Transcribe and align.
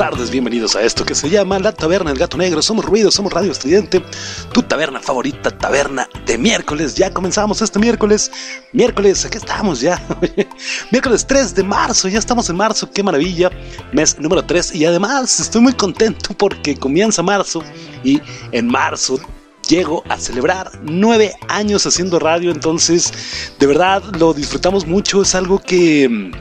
Tardes, 0.00 0.30
bienvenidos 0.30 0.76
a 0.76 0.82
esto 0.82 1.04
que 1.04 1.14
se 1.14 1.28
llama 1.28 1.58
La 1.58 1.72
Taberna 1.72 2.08
del 2.08 2.18
Gato 2.18 2.38
Negro. 2.38 2.62
Somos 2.62 2.86
Ruido, 2.86 3.10
somos 3.10 3.34
Radio 3.34 3.52
Estridente, 3.52 4.02
tu 4.50 4.62
taberna 4.62 4.98
favorita, 4.98 5.50
taberna 5.50 6.08
de 6.24 6.38
miércoles. 6.38 6.94
Ya 6.94 7.12
comenzamos 7.12 7.60
este 7.60 7.78
miércoles. 7.78 8.32
Miércoles, 8.72 9.26
aquí 9.26 9.36
estamos 9.36 9.82
ya. 9.82 10.02
miércoles 10.90 11.26
3 11.26 11.54
de 11.54 11.64
marzo, 11.64 12.08
ya 12.08 12.18
estamos 12.18 12.48
en 12.48 12.56
marzo, 12.56 12.90
qué 12.90 13.02
maravilla. 13.02 13.50
Mes 13.92 14.18
número 14.18 14.42
3 14.42 14.74
y 14.74 14.86
además 14.86 15.38
estoy 15.38 15.60
muy 15.60 15.74
contento 15.74 16.30
porque 16.32 16.78
comienza 16.78 17.22
marzo 17.22 17.62
y 18.02 18.22
en 18.52 18.68
marzo 18.68 19.20
llego 19.68 20.02
a 20.08 20.16
celebrar 20.16 20.70
nueve 20.82 21.34
años 21.48 21.84
haciendo 21.84 22.18
radio, 22.18 22.50
entonces 22.50 23.12
de 23.58 23.66
verdad 23.66 24.02
lo 24.18 24.32
disfrutamos 24.32 24.86
mucho, 24.86 25.20
es 25.20 25.34
algo 25.34 25.58
que 25.58 26.32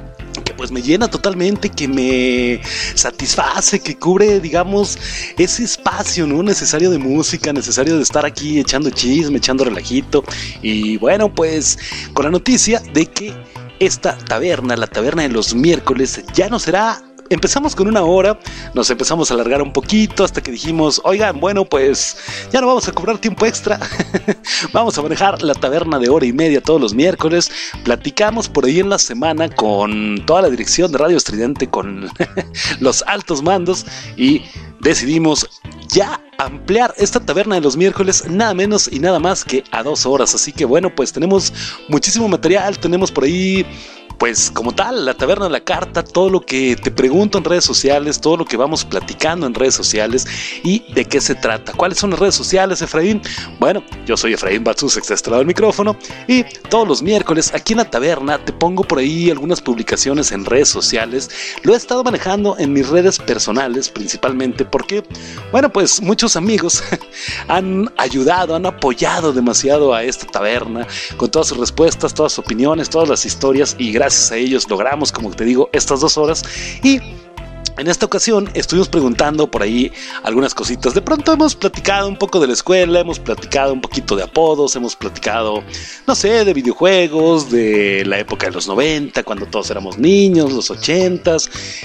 pues 0.60 0.72
me 0.72 0.82
llena 0.82 1.08
totalmente, 1.08 1.70
que 1.70 1.88
me 1.88 2.62
satisface, 2.94 3.80
que 3.80 3.96
cubre, 3.96 4.42
digamos, 4.42 4.98
ese 5.38 5.64
espacio 5.64 6.28
no 6.28 6.44
necesario 6.44 6.92
de 6.92 6.98
música, 6.98 7.54
necesario 7.54 7.96
de 7.96 8.04
estar 8.04 8.26
aquí 8.26 8.60
echando 8.60 8.90
chisme, 8.90 9.38
echando 9.38 9.64
relajito. 9.64 10.22
Y 10.62 10.98
bueno, 10.98 11.34
pues 11.34 11.80
con 12.14 12.26
la 12.26 12.32
noticia 12.32 12.82
de 12.94 13.06
que 13.06 13.34
esta 13.80 14.18
taberna, 14.18 14.76
la 14.76 14.88
taberna 14.88 15.24
de 15.24 15.30
los 15.30 15.56
miércoles, 15.56 16.26
ya 16.34 16.50
no 16.50 16.60
será 16.60 17.09
empezamos 17.30 17.76
con 17.76 17.88
una 17.88 18.04
hora, 18.04 18.40
nos 18.74 18.90
empezamos 18.90 19.30
a 19.30 19.34
alargar 19.34 19.62
un 19.62 19.74
poquito 19.74 20.24
hasta 20.24 20.42
que 20.42 20.52
dijimos, 20.52 21.02
oigan, 21.04 21.40
bueno, 21.40 21.66
pues 21.66 22.18
ya 22.52 22.62
no 22.62 22.68
vamos 22.68 22.88
a 22.88 22.92
cobrar 22.92 23.18
tiempo 23.18 23.46
extra, 23.46 23.80
vamos 24.74 24.98
a 24.98 25.02
manejar 25.02 25.42
la 25.42 25.54
taberna 25.54 26.00
de 26.00 26.10
hora 26.10 26.26
y 26.26 26.34
media 26.34 26.62
todos 26.62 26.82
los 26.82 26.94
miércoles, 26.94 27.52
platicamos 27.84 28.50
por 28.50 28.66
ahí 28.66 28.80
en 28.80 28.90
la 28.90 29.00
semana 29.00 29.50
con 29.50 30.24
toda 30.26 30.42
la 30.42 30.50
dirección 30.50 30.92
de 30.92 30.98
Radio 30.98 31.18
Estridente, 31.18 31.70
con 31.70 32.10
los 32.80 33.04
altos 33.08 33.42
mandos 33.42 33.86
y 34.18 34.44
decidimos 34.82 35.48
ya 35.90 36.22
ampliar 36.38 36.94
esta 36.98 37.20
taberna 37.20 37.56
de 37.56 37.62
los 37.62 37.76
miércoles 37.76 38.26
nada 38.30 38.54
menos 38.54 38.90
y 38.92 39.00
nada 39.00 39.20
más 39.20 39.44
que 39.44 39.64
a 39.72 39.84
dos 39.84 40.06
horas. 40.06 40.34
Así 40.36 40.52
que 40.52 40.66
bueno, 40.66 40.94
pues 40.94 41.12
tenemos 41.12 41.54
muchísimo 41.90 42.28
material, 42.28 42.80
tenemos 42.80 43.12
por 43.12 43.26
ahí 43.26 43.66
pues 44.20 44.52
como 44.52 44.74
tal, 44.74 45.06
la 45.06 45.14
taberna 45.14 45.46
de 45.46 45.52
la 45.52 45.62
carta, 45.62 46.04
todo 46.04 46.30
lo 46.30 46.42
que 46.42 46.76
te 46.76 46.92
pregunto 46.92 47.38
en 47.38 47.46
redes 47.46 47.64
sociales, 47.64 48.20
todo 48.20 48.36
lo 48.36 48.46
que 48.46 48.58
vamos 48.58 48.84
platicando 48.84 49.48
en 49.48 49.54
redes 49.54 49.74
sociales 49.74 50.28
y 50.62 50.84
de 50.94 51.06
qué 51.06 51.22
se 51.22 51.36
trata. 51.36 51.72
¿Cuáles 51.72 52.00
son 52.00 52.10
las 52.10 52.20
redes 52.20 52.36
sociales, 52.36 52.82
Efraín? 52.82 53.22
Bueno, 53.60 53.82
yo 54.06 54.18
soy 54.18 54.34
Efraín 54.34 54.64
Batsus, 54.64 55.00
lado 55.26 55.38
del 55.38 55.48
micrófono, 55.48 55.96
y 56.28 56.44
todos 56.70 56.86
los 56.86 57.02
miércoles 57.02 57.52
aquí 57.54 57.74
en 57.74 57.78
la 57.78 57.90
taberna 57.90 58.44
te 58.44 58.52
pongo 58.52 58.84
por 58.84 59.00
ahí 59.00 59.32
algunas 59.32 59.62
publicaciones 59.62 60.34
en 60.34 60.44
redes 60.44 60.68
sociales. 60.68 61.30
Lo 61.64 61.74
he 61.74 61.78
estado 61.78 62.04
manejando 62.04 62.58
en 62.60 62.74
mis 62.74 62.90
redes 62.90 63.20
personales 63.20 63.88
principalmente 63.90 64.66
porque, 64.66 65.02
bueno, 65.54 65.72
pues 65.72 66.02
muchos 66.02 66.36
amigos 66.36 66.84
han 67.48 67.90
ayudado, 67.96 68.56
han 68.56 68.66
apoyado 68.66 69.32
demasiado 69.32 69.94
a 69.94 70.04
esta 70.04 70.28
taberna 70.28 70.86
con 71.16 71.32
todas 71.32 71.48
sus 71.48 71.58
respuestas, 71.58 72.14
todas 72.14 72.34
sus 72.34 72.44
opiniones, 72.44 72.90
todas 72.90 73.08
las 73.08 73.26
historias 73.26 73.78
y 73.80 73.94
gracias 73.94 74.09
gracias 74.10 74.32
a 74.32 74.38
ellos 74.38 74.68
logramos, 74.68 75.12
como 75.12 75.30
te 75.30 75.46
digo, 75.46 75.70
estas 75.72 76.00
dos 76.00 76.18
horas. 76.18 76.44
Y 76.82 77.00
en 77.80 77.88
esta 77.88 78.06
ocasión 78.06 78.50
estuvimos 78.54 78.90
preguntando 78.90 79.50
por 79.50 79.64
ahí 79.64 79.92
algunas 80.24 80.54
cositas. 80.54 80.94
De 80.94 81.02
pronto 81.02 81.32
hemos 81.32 81.56
platicado 81.56 82.08
un 82.08 82.18
poco 82.18 82.40
de 82.40 82.48
la 82.48 82.54
escuela, 82.54 83.00
hemos 83.00 83.20
platicado 83.20 83.72
un 83.72 83.80
poquito 83.80 84.16
de 84.18 84.24
apodos, 84.24 84.76
hemos 84.76 84.96
platicado, 84.96 85.64
no 86.06 86.14
sé, 86.14 86.44
de 86.44 86.54
videojuegos, 86.54 87.50
de 87.50 88.04
la 88.06 88.20
época 88.20 88.48
de 88.48 88.52
los 88.52 88.68
90, 88.68 89.24
cuando 89.24 89.46
todos 89.46 89.70
éramos 89.72 89.98
niños, 89.98 90.52
los 90.52 90.70
80 90.70 91.38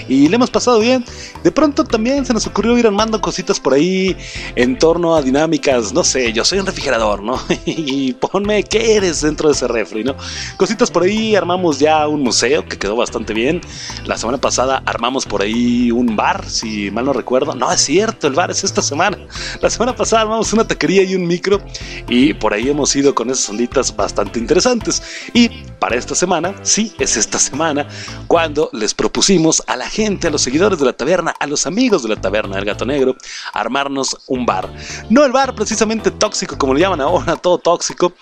y 0.09 0.27
le 0.27 0.35
hemos 0.35 0.49
pasado 0.49 0.79
bien. 0.79 1.05
De 1.43 1.51
pronto 1.51 1.83
también 1.85 2.25
se 2.25 2.33
nos 2.33 2.45
ocurrió 2.45 2.77
ir 2.77 2.87
armando 2.87 3.21
cositas 3.21 3.59
por 3.59 3.73
ahí 3.73 4.17
en 4.55 4.77
torno 4.77 5.15
a 5.15 5.21
dinámicas, 5.21 5.93
no 5.93 6.03
sé, 6.03 6.33
yo 6.33 6.43
soy 6.43 6.59
un 6.59 6.65
refrigerador, 6.65 7.23
¿no? 7.23 7.39
y 7.65 8.13
ponme 8.13 8.63
qué 8.63 8.95
eres 8.95 9.21
dentro 9.21 9.47
de 9.47 9.55
ese 9.55 9.67
refri, 9.67 10.03
¿no? 10.03 10.15
Cositas 10.57 10.91
por 10.91 11.03
ahí, 11.03 11.35
armamos 11.35 11.79
ya 11.79 12.07
un 12.07 12.21
museo 12.21 12.67
que 12.67 12.77
quedó 12.77 12.95
bastante 12.95 13.33
bien. 13.33 13.61
La 14.05 14.17
semana 14.17 14.39
pasada 14.39 14.83
armamos 14.85 15.25
por 15.25 15.41
ahí 15.41 15.84
un 15.91 16.15
bar, 16.15 16.49
si 16.49 16.91
mal 16.91 17.05
no 17.05 17.13
recuerdo. 17.13 17.55
No, 17.55 17.71
es 17.71 17.81
cierto, 17.81 18.27
el 18.27 18.33
bar 18.33 18.51
es 18.51 18.63
esta 18.63 18.81
semana. 18.81 19.17
La 19.61 19.69
semana 19.69 19.95
pasada 19.95 20.23
armamos 20.23 20.51
una 20.53 20.67
taquería 20.67 21.03
y 21.03 21.15
un 21.15 21.27
micro 21.27 21.61
y 22.07 22.33
por 22.33 22.53
ahí 22.53 22.69
hemos 22.69 22.95
ido 22.95 23.13
con 23.13 23.29
esas 23.29 23.49
onditas 23.49 23.95
bastante 23.95 24.39
interesantes. 24.39 25.01
Y 25.33 25.49
para 25.79 25.95
esta 25.95 26.15
semana, 26.15 26.55
sí, 26.63 26.93
es 26.99 27.17
esta 27.17 27.39
semana, 27.39 27.87
cuando 28.27 28.69
les 28.73 28.93
propusimos 28.93 29.61
a 29.67 29.75
la 29.75 29.87
gente, 29.87 30.27
a 30.27 30.31
los 30.31 30.41
seguidores 30.41 30.79
de 30.79 30.85
la 30.85 30.93
taberna, 30.93 31.33
a 31.39 31.47
los 31.47 31.65
amigos 31.67 32.03
de 32.03 32.09
la 32.09 32.15
taberna 32.15 32.55
del 32.55 32.65
gato 32.65 32.85
negro, 32.85 33.15
armarnos 33.53 34.17
un 34.27 34.45
bar. 34.45 34.69
No 35.09 35.25
el 35.25 35.31
bar 35.31 35.53
precisamente 35.55 36.11
tóxico, 36.11 36.57
como 36.57 36.73
le 36.73 36.81
llaman 36.81 37.01
ahora, 37.01 37.35
todo 37.35 37.57
tóxico, 37.57 38.13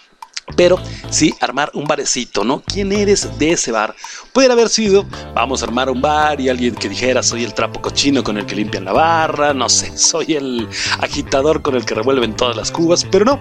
pero 0.55 0.77
sí 1.09 1.33
armar 1.39 1.71
un 1.73 1.85
barecito, 1.85 2.43
¿no? 2.43 2.61
¿Quién 2.65 2.91
eres 2.91 3.37
de 3.39 3.51
ese 3.51 3.71
bar? 3.71 3.95
Puede 4.31 4.51
haber 4.51 4.69
sido, 4.69 5.05
vamos 5.33 5.61
a 5.61 5.65
armar 5.65 5.89
un 5.89 6.01
bar 6.01 6.39
y 6.39 6.49
alguien 6.49 6.75
que 6.75 6.89
dijera, 6.89 7.23
soy 7.23 7.43
el 7.43 7.53
trapo 7.53 7.81
cochino 7.81 8.23
con 8.23 8.37
el 8.37 8.45
que 8.45 8.55
limpian 8.55 8.85
la 8.85 8.93
barra, 8.93 9.53
no 9.53 9.69
sé, 9.69 9.97
soy 9.97 10.33
el 10.33 10.67
agitador 10.99 11.61
con 11.61 11.75
el 11.75 11.85
que 11.85 11.95
revuelven 11.95 12.35
todas 12.35 12.55
las 12.55 12.71
cubas, 12.71 13.05
pero 13.05 13.25
no, 13.25 13.39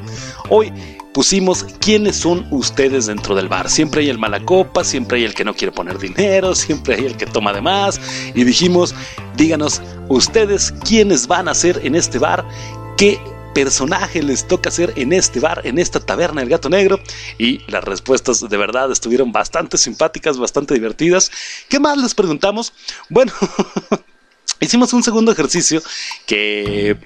hoy 0.48 0.72
pusimos 1.12 1.64
quiénes 1.78 2.16
son 2.16 2.46
ustedes 2.50 3.06
dentro 3.06 3.34
del 3.34 3.48
bar. 3.48 3.68
Siempre 3.68 4.00
hay 4.00 4.08
el 4.08 4.18
mala 4.18 4.40
copa, 4.40 4.82
siempre 4.82 5.18
hay 5.18 5.24
el 5.24 5.34
que 5.34 5.44
no 5.44 5.54
quiere 5.54 5.72
poner 5.72 5.98
dinero, 5.98 6.54
siempre 6.54 6.94
hay 6.94 7.06
el 7.06 7.16
que 7.16 7.26
toma 7.26 7.52
de 7.52 7.60
más. 7.60 8.00
Y 8.34 8.44
dijimos, 8.44 8.94
díganos 9.36 9.82
ustedes 10.08 10.72
quiénes 10.86 11.26
van 11.26 11.48
a 11.48 11.54
ser 11.54 11.80
en 11.84 11.94
este 11.94 12.18
bar, 12.18 12.44
qué 12.96 13.20
personaje 13.54 14.22
les 14.22 14.46
toca 14.46 14.68
hacer 14.68 14.92
en 14.96 15.12
este 15.12 15.40
bar, 15.40 15.62
en 15.64 15.78
esta 15.78 16.00
taberna 16.00 16.40
del 16.40 16.50
gato 16.50 16.68
negro. 16.68 17.00
Y 17.38 17.58
las 17.70 17.84
respuestas 17.84 18.48
de 18.48 18.56
verdad 18.56 18.90
estuvieron 18.90 19.32
bastante 19.32 19.78
simpáticas, 19.78 20.38
bastante 20.38 20.74
divertidas. 20.74 21.30
¿Qué 21.68 21.80
más 21.80 21.98
les 21.98 22.14
preguntamos? 22.14 22.72
Bueno, 23.08 23.32
hicimos 24.60 24.92
un 24.92 25.02
segundo 25.02 25.32
ejercicio 25.32 25.82
que 26.26 26.96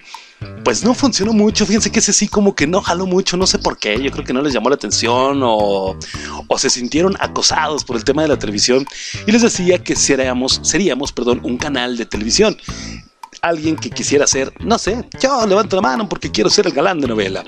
pues 0.64 0.84
no 0.84 0.94
funcionó 0.94 1.32
mucho. 1.32 1.64
Fíjense 1.66 1.90
que 1.90 2.00
ese 2.00 2.12
sí 2.12 2.28
como 2.28 2.54
que 2.54 2.66
no 2.66 2.82
jaló 2.82 3.06
mucho, 3.06 3.37
no 3.37 3.46
sé 3.46 3.58
por 3.58 3.78
qué. 3.78 4.00
Yo 4.02 4.10
creo 4.10 4.25
que 4.25 4.32
no 4.32 4.43
les 4.43 4.52
llamó 4.52 4.69
la 4.69 4.75
atención 4.75 5.40
o, 5.43 5.96
o 6.48 6.58
se 6.58 6.70
sintieron 6.70 7.16
acosados 7.20 7.84
por 7.84 7.96
el 7.96 8.04
tema 8.04 8.22
de 8.22 8.28
la 8.28 8.38
televisión. 8.38 8.87
Y 9.26 9.32
les 9.32 9.43
decía 9.43 9.82
que 9.82 9.96
seríamos, 9.96 10.60
seríamos 10.62 11.12
perdón, 11.12 11.40
un 11.43 11.56
canal 11.56 11.96
de 11.96 12.06
televisión. 12.06 12.56
Alguien 13.42 13.76
que 13.76 13.90
quisiera 13.90 14.26
ser, 14.26 14.52
no 14.60 14.78
sé, 14.78 15.04
yo 15.20 15.46
levanto 15.46 15.76
la 15.76 15.82
mano 15.82 16.08
porque 16.08 16.30
quiero 16.30 16.50
ser 16.50 16.66
el 16.66 16.72
galán 16.72 17.00
de 17.00 17.08
novela. 17.08 17.44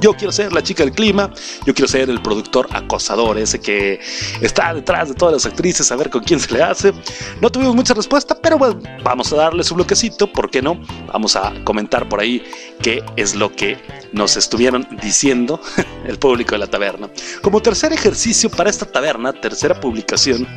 Yo 0.00 0.14
quiero 0.14 0.32
ser 0.32 0.52
la 0.52 0.62
chica 0.62 0.82
del 0.82 0.94
clima, 0.94 1.30
yo 1.66 1.74
quiero 1.74 1.86
ser 1.86 2.08
el 2.08 2.22
productor 2.22 2.66
acosador, 2.72 3.36
ese 3.36 3.60
que 3.60 4.00
está 4.40 4.72
detrás 4.72 5.10
de 5.10 5.14
todas 5.14 5.34
las 5.34 5.46
actrices, 5.46 5.92
a 5.92 5.96
ver 5.96 6.08
con 6.08 6.24
quién 6.24 6.40
se 6.40 6.54
le 6.54 6.62
hace. 6.62 6.94
No 7.42 7.50
tuvimos 7.50 7.76
mucha 7.76 7.92
respuesta, 7.92 8.34
pero 8.40 8.56
bueno, 8.56 8.80
vamos 9.04 9.30
a 9.32 9.36
darle 9.36 9.62
su 9.62 9.74
bloquecito, 9.74 10.32
¿por 10.32 10.50
qué 10.50 10.62
no? 10.62 10.80
Vamos 11.12 11.36
a 11.36 11.52
comentar 11.64 12.08
por 12.08 12.20
ahí 12.20 12.42
qué 12.80 13.04
es 13.16 13.34
lo 13.34 13.52
que 13.54 13.76
nos 14.12 14.38
estuvieron 14.38 14.88
diciendo 15.02 15.60
el 16.06 16.18
público 16.18 16.52
de 16.52 16.60
la 16.60 16.66
taberna. 16.66 17.10
Como 17.42 17.60
tercer 17.60 17.92
ejercicio 17.92 18.48
para 18.48 18.70
esta 18.70 18.86
taberna, 18.86 19.34
tercera 19.34 19.78
publicación, 19.78 20.48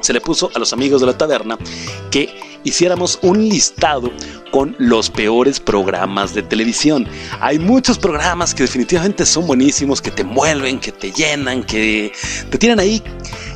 se 0.00 0.12
le 0.12 0.20
puso 0.20 0.50
a 0.54 0.58
los 0.58 0.72
amigos 0.72 1.00
de 1.00 1.06
la 1.06 1.16
taberna 1.16 1.56
que 2.10 2.47
hiciéramos 2.64 3.18
un 3.22 3.48
listado 3.48 4.10
con 4.50 4.74
los 4.78 5.10
peores 5.10 5.60
programas 5.60 6.34
de 6.34 6.42
televisión. 6.42 7.06
Hay 7.40 7.58
muchos 7.58 7.98
programas 7.98 8.54
que 8.54 8.64
definitivamente 8.64 9.26
son 9.26 9.46
buenísimos, 9.46 10.00
que 10.00 10.10
te 10.10 10.24
mueven, 10.24 10.80
que 10.80 10.92
te 10.92 11.12
llenan, 11.12 11.62
que 11.62 12.12
te 12.50 12.58
tienen 12.58 12.80
ahí 12.80 13.02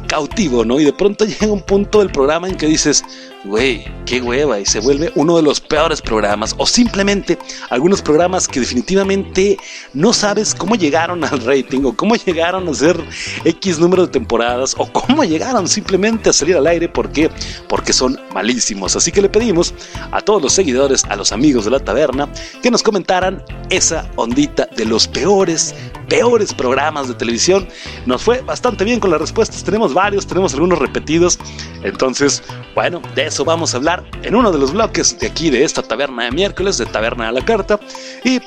cautivo, 0.07 0.65
¿no? 0.65 0.79
Y 0.79 0.85
de 0.85 0.93
pronto 0.93 1.25
llega 1.41 1.53
un 1.53 1.63
punto 1.63 2.01
del 2.01 2.11
programa 2.11 2.49
en 2.49 2.57
que 2.57 2.67
dices, 2.67 3.03
güey, 3.45 3.85
qué 4.07 4.21
hueva, 4.21 4.61
y 4.61 4.67
se 4.67 4.81
vuelve 4.81 5.11
uno 5.15 5.37
de 5.37 5.43
los 5.43 5.61
peores 5.61 6.01
programas, 6.01 6.55
o 6.59 6.67
simplemente 6.67 7.39
algunos 7.71 8.01
programas 8.03 8.47
que 8.47 8.61
definitivamente 8.61 9.57
no 9.95 10.13
sabes 10.13 10.55
cómo 10.55 10.75
llegaron 10.75 11.25
al 11.25 11.45
rating, 11.45 11.83
o 11.85 11.97
cómo 11.97 12.15
llegaron 12.15 12.69
a 12.69 12.75
ser 12.75 12.97
X 13.45 13.79
número 13.79 14.07
de 14.07 14.13
temporadas, 14.13 14.75
o 14.79 14.91
cómo 14.93 15.25
llegaron 15.25 15.67
simplemente 15.67 16.31
a 16.31 16.33
salir 16.33 16.57
al 16.57 16.67
aire, 16.67 16.89
¿por 16.89 17.11
qué? 17.11 17.31
Porque 17.69 17.93
son 17.93 18.19
malísimos. 18.33 18.95
Así 18.97 19.11
que 19.11 19.23
le 19.23 19.29
pedimos 19.29 19.75
a 20.13 20.21
todos 20.21 20.43
los 20.43 20.53
seguidores, 20.53 21.05
a 21.05 21.17
los 21.17 21.33
amigos 21.33 21.65
de 21.65 21.73
la 21.73 21.81
taberna, 21.81 22.29
que 22.63 22.71
nos 22.71 22.83
comentaran 22.83 23.43
esa 23.71 24.09
ondita 24.17 24.69
de 24.77 24.85
los 24.85 25.09
peores, 25.09 25.75
peores 26.09 26.55
programas 26.55 27.09
de 27.09 27.15
televisión. 27.15 27.67
Nos 28.07 28.23
fue 28.23 28.41
bastante 28.43 28.85
bien 28.85 29.01
con 29.01 29.11
las 29.11 29.21
respuestas, 29.21 29.65
tenemos 29.65 29.95
varios, 29.95 30.27
tenemos 30.27 30.55
algunos 30.55 30.79
repetidos, 30.79 31.39
entonces, 31.83 32.43
bueno, 32.75 33.03
de 33.15 33.32
eso 33.33 33.47
vamos 33.47 33.73
a 33.73 33.79
hablar 33.79 34.05
en 34.25 34.35
uno 34.35 34.53
de 34.53 34.59
los 34.59 34.73
bloques 34.73 35.19
de 35.19 35.27
aquí 35.27 35.49
de 35.49 35.65
esta 35.65 35.83
taberna 35.83 36.25
de 36.25 36.33
miércoles, 36.33 36.77
de 36.77 36.85
Taberna 36.85 37.29
a 37.29 37.33
la 37.33 37.43
Carta. 37.43 37.81
Y 38.25 38.41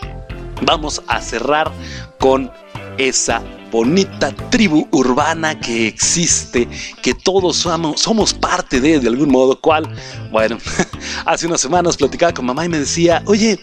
vamos 0.62 1.02
a 1.08 1.20
cerrar 1.22 1.72
con 2.20 2.52
esa 3.00 3.42
bonita 3.72 4.32
tribu 4.52 4.88
urbana 4.92 5.60
que 5.60 5.88
existe, 5.88 6.68
que 7.02 7.16
todos 7.16 7.58
somos, 7.58 8.34
parte 8.36 8.80
de, 8.80 9.00
de 9.00 9.08
algún 9.08 9.32
modo, 9.32 9.60
cual, 9.60 9.92
bueno, 10.30 10.60
hace 11.26 11.48
unas 11.48 11.62
semanas 11.62 11.98
platicaba 11.98 12.32
con 12.32 12.46
mamá 12.46 12.64
y 12.66 12.70
me 12.70 12.78
decía, 12.78 13.24
oye, 13.26 13.60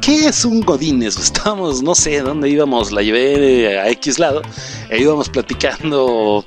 ¿qué 0.00 0.28
es 0.28 0.42
un 0.46 0.62
Godines? 0.62 1.18
Estábamos, 1.18 1.82
no 1.82 1.94
sé 1.94 2.22
dónde 2.22 2.48
íbamos, 2.48 2.92
la 2.92 3.02
llevé 3.02 3.78
a 3.78 3.90
X 3.90 4.18
lado, 4.18 4.40
e 4.88 5.02
íbamos 5.02 5.28
platicando 5.28 6.46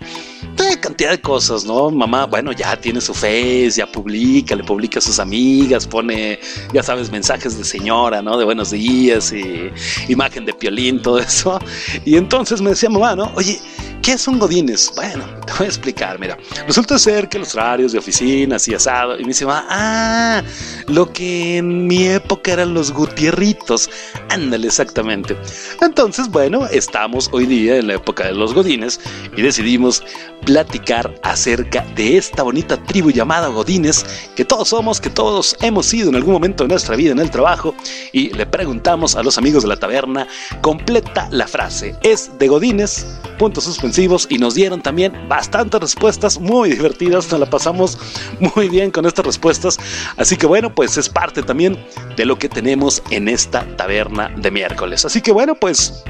de 0.58 0.80
cantidad 0.80 1.12
de 1.12 1.22
cosas, 1.22 1.66
¿no? 1.66 1.90
Mamá, 1.92 2.26
bueno, 2.26 2.52
ya 2.52 2.76
tiene 2.80 3.02
su 3.02 3.14
face, 3.14 3.72
ya 3.72 3.88
publica, 3.88 4.56
le 4.56 4.64
publica 4.64 5.00
a 5.00 5.02
sus 5.02 5.20
amigas, 5.20 5.88
pone, 5.88 6.40
ya 6.74 6.84
sabes, 6.84 7.12
mensajes 7.12 7.58
de 7.58 7.64
señora, 7.64 8.22
¿no? 8.22 8.38
De 8.38 8.46
buenos 8.46 8.72
días 8.72 9.32
y 9.34 9.72
imagen 10.08 10.46
de 10.46 10.54
piolín, 10.54 11.02
todo 11.02 11.20
eso. 11.20 11.60
Y 12.06 12.18
entonces 12.18 12.62
me 12.62 12.72
decía 12.72 12.90
mamá, 12.90 13.16
¿no? 13.16 13.32
Oye, 13.36 13.60
¿Qué 14.06 14.14
es 14.14 14.28
un 14.28 14.38
Godines? 14.38 14.92
Bueno, 14.96 15.26
te 15.48 15.54
voy 15.54 15.66
a 15.66 15.70
explicar, 15.70 16.20
mira. 16.20 16.38
Resulta 16.68 17.00
ser 17.00 17.28
que 17.28 17.40
los 17.40 17.56
horarios 17.56 17.92
de 17.92 17.98
oficinas 17.98 18.68
y 18.68 18.76
asado, 18.76 19.16
y 19.18 19.24
me 19.24 19.30
dice, 19.30 19.48
ah, 19.50 20.44
lo 20.86 21.12
que 21.12 21.58
en 21.58 21.88
mi 21.88 22.10
época 22.10 22.54
eran 22.54 22.76
los 22.76 22.92
Gutierritos. 22.92 23.90
Ándale, 24.30 24.68
exactamente. 24.68 25.36
Entonces, 25.82 26.30
bueno, 26.30 26.68
estamos 26.68 27.30
hoy 27.32 27.48
día 27.48 27.78
en 27.78 27.88
la 27.88 27.96
época 27.96 28.26
de 28.28 28.34
los 28.34 28.54
Godines 28.54 29.00
y 29.36 29.42
decidimos 29.42 30.04
platicar 30.46 31.14
acerca 31.24 31.86
de 31.96 32.18
esta 32.18 32.44
bonita 32.44 32.82
tribu 32.84 33.12
llamada 33.12 33.48
Godines, 33.48 34.06
que 34.36 34.46
todos 34.46 34.70
somos, 34.70 35.02
que 35.02 35.10
todos 35.10 35.56
hemos 35.62 35.86
sido 35.86 36.10
en 36.10 36.16
algún 36.16 36.34
momento 36.34 36.64
de 36.64 36.70
nuestra 36.70 36.96
vida 36.96 37.12
en 37.12 37.20
el 37.20 37.32
trabajo, 37.32 37.76
y 38.12 38.30
le 38.30 38.46
preguntamos 38.46 39.16
a 39.16 39.24
los 39.24 39.38
amigos 39.38 39.64
de 39.64 39.70
la 39.70 39.78
taberna, 39.78 40.28
completa 40.62 41.28
la 41.32 41.48
frase, 41.48 41.96
¿es 42.02 42.38
de 42.38 42.48
Godines? 42.48 43.06
Puntos 43.38 43.64
suspensivos, 43.64 44.28
y 44.30 44.38
nos 44.38 44.56
dieron 44.56 44.82
también 44.82 45.14
bastantes 45.28 45.80
respuestas 45.82 46.40
muy 46.40 46.70
divertidas, 46.70 47.32
nos 47.32 47.40
la 47.40 47.50
pasamos 47.50 47.98
muy 48.40 48.70
bien 48.70 48.92
con 48.92 49.06
estas 49.06 49.26
respuestas, 49.26 49.78
así 50.18 50.38
que 50.38 50.46
bueno, 50.46 50.74
pues 50.74 50.98
es 50.98 51.10
parte 51.10 51.44
también 51.44 51.78
de 52.16 52.26
lo 52.26 52.38
que 52.38 52.50
tenemos 52.50 53.02
en 53.10 53.28
esta 53.28 53.66
taberna 53.78 54.30
de 54.38 54.52
miércoles. 54.52 55.06
Así 55.06 55.22
que 55.22 55.32
bueno, 55.32 55.56
pues 55.56 56.04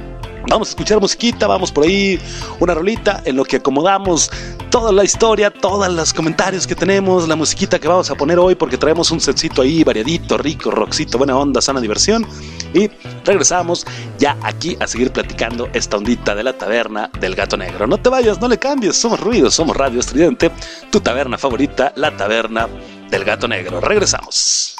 Vamos 0.49 0.69
a 0.69 0.71
escuchar 0.71 0.99
musiquita, 0.99 1.47
vamos 1.47 1.71
por 1.71 1.85
ahí 1.85 2.19
una 2.59 2.73
rolita 2.73 3.21
en 3.25 3.35
lo 3.35 3.43
que 3.43 3.57
acomodamos 3.57 4.31
toda 4.69 4.91
la 4.91 5.03
historia, 5.03 5.49
todos 5.51 5.91
los 5.91 6.13
comentarios 6.13 6.67
que 6.67 6.75
tenemos, 6.75 7.27
la 7.27 7.35
musiquita 7.35 7.79
que 7.79 7.87
vamos 7.87 8.11
a 8.11 8.15
poner 8.15 8.37
hoy 8.37 8.55
porque 8.55 8.77
traemos 8.77 9.09
un 9.11 9.21
setcito 9.21 9.61
ahí 9.61 9.83
variadito, 9.83 10.37
rico, 10.37 10.69
roxito, 10.69 11.17
buena 11.17 11.37
onda, 11.37 11.61
sana 11.61 11.79
diversión 11.79 12.27
y 12.73 12.89
regresamos 13.23 13.85
ya 14.19 14.37
aquí 14.41 14.77
a 14.79 14.87
seguir 14.87 15.11
platicando 15.11 15.69
esta 15.73 15.97
ondita 15.97 16.35
de 16.35 16.43
la 16.43 16.53
taberna 16.53 17.09
del 17.19 17.35
gato 17.35 17.57
negro. 17.57 17.87
No 17.87 17.97
te 17.97 18.09
vayas, 18.09 18.41
no 18.41 18.47
le 18.47 18.59
cambies, 18.59 18.97
somos 18.97 19.19
ruidos, 19.19 19.55
somos 19.55 19.75
Radio 19.77 19.99
Estridente, 19.99 20.51
tu 20.91 20.99
taberna 20.99 21.37
favorita, 21.37 21.93
la 21.95 22.15
taberna 22.15 22.67
del 23.09 23.23
gato 23.23 23.47
negro. 23.47 23.79
Regresamos. 23.79 24.75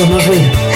Somos 0.00 0.69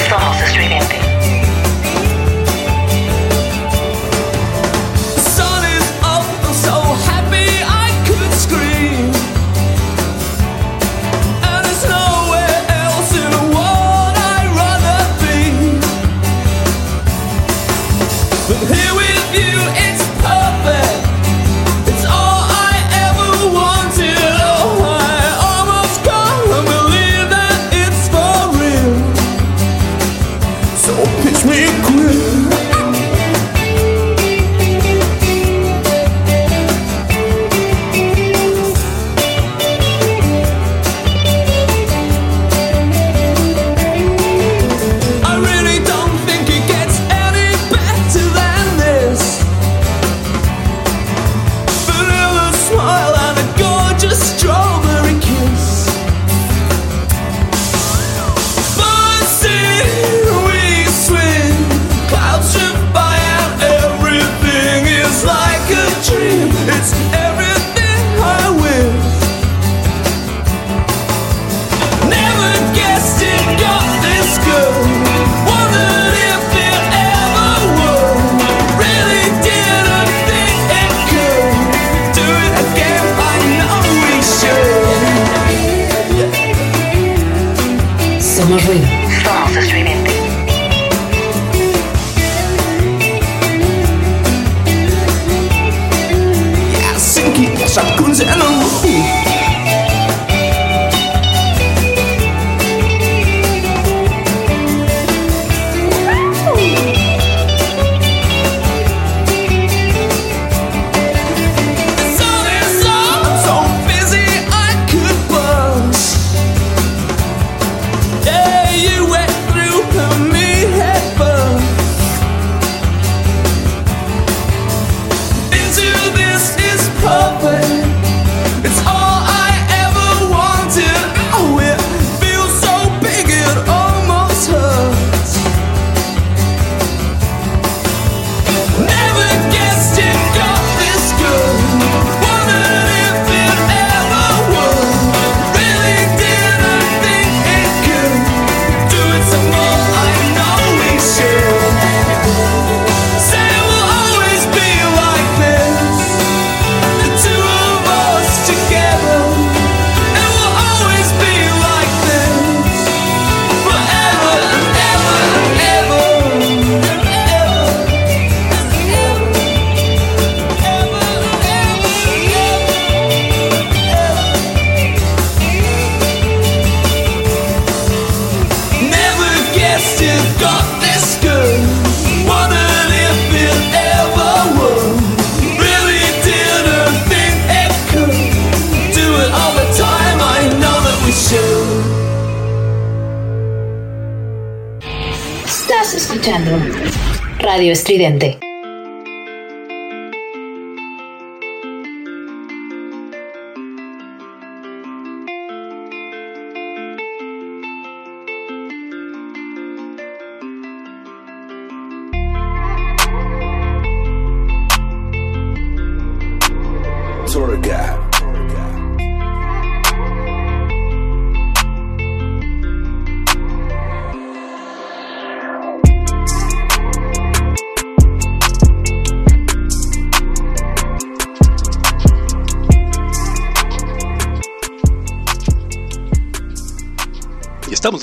Radio 197.38 197.70
Estridente. 197.72 198.38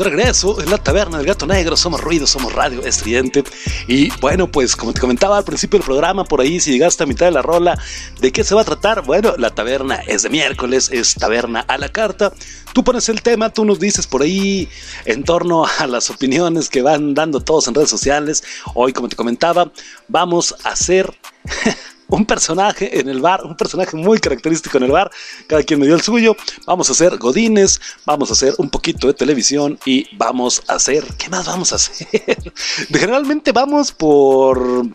De 0.04 0.10
regreso 0.10 0.60
en 0.62 0.70
la 0.70 0.78
taberna 0.78 1.18
del 1.18 1.28
gato 1.28 1.46
negro. 1.46 1.78
Somos 1.78 2.02
ruido, 2.02 2.26
somos 2.26 2.54
radio 2.54 2.84
estridente. 2.84 3.44
Y 3.88 4.10
bueno, 4.20 4.52
pues 4.52 4.76
como 4.76 4.94
te 4.94 5.00
comentaba 5.00 5.38
al 5.38 5.44
principio 5.44 5.78
del 5.78 5.86
programa, 5.86 6.24
por 6.24 6.42
ahí 6.42 6.60
si 6.60 6.72
llegaste 6.72 7.04
a 7.04 7.06
mitad 7.06 7.28
de 7.28 7.32
la 7.32 7.42
rola, 7.42 7.78
¿de 8.20 8.32
qué 8.32 8.44
se 8.44 8.56
va 8.56 8.62
a 8.62 8.66
tratar? 8.66 9.04
Bueno, 9.04 9.36
la 9.38 9.52
taberna 9.52 9.96
es 10.08 10.24
de 10.24 10.30
miércoles, 10.30 10.90
es 10.92 11.16
taberna 11.16 11.62
a 11.62 11.78
la 11.78 11.90
carta. 11.90 12.34
Tú 12.74 12.84
pones 12.84 13.10
el 13.10 13.22
tema, 13.22 13.50
tú 13.50 13.66
nos 13.66 13.80
dices 13.80 14.08
por 14.08 14.22
ahí 14.22 14.68
en 15.06 15.24
torno 15.24 15.66
a 15.66 15.88
las 15.88 16.10
opiniones 16.10 16.70
que 16.70 16.82
van 16.82 17.14
dando 17.14 17.40
todos 17.40 17.68
en 17.68 17.76
redes 17.76 17.90
sociales. 17.90 18.44
Hoy, 18.74 18.94
como 18.94 19.10
te 19.10 19.16
comentaba, 19.16 19.72
vamos 20.08 20.56
a 20.64 20.70
hacer 20.70 21.14
un 22.12 22.26
personaje 22.26 23.00
en 23.00 23.10
el 23.10 23.22
bar, 23.22 23.44
un 23.44 23.56
personaje 23.56 23.98
muy 23.98 24.20
característico 24.20 24.78
en 24.78 24.84
el 24.84 24.92
bar. 24.92 25.10
Cada 25.48 25.64
quien 25.64 25.80
me 25.80 25.86
dio 25.88 25.96
el 25.96 26.02
suyo. 26.02 26.36
Vamos 26.68 26.90
a 26.90 26.92
hacer 26.92 27.18
godines, 27.18 27.82
vamos 28.06 28.30
a 28.30 28.34
hacer 28.34 28.54
un 28.58 28.70
poquito 28.70 29.08
de 29.08 29.14
televisión 29.14 29.80
y 29.86 30.08
vamos 30.18 30.62
a 30.68 30.76
hacer. 30.76 31.04
¿Qué 31.18 31.30
más 31.30 31.48
vamos 31.48 31.72
a 31.72 31.76
hacer? 31.76 32.08
Generalmente 32.92 33.52
vamos 33.52 33.92
por 33.92 34.86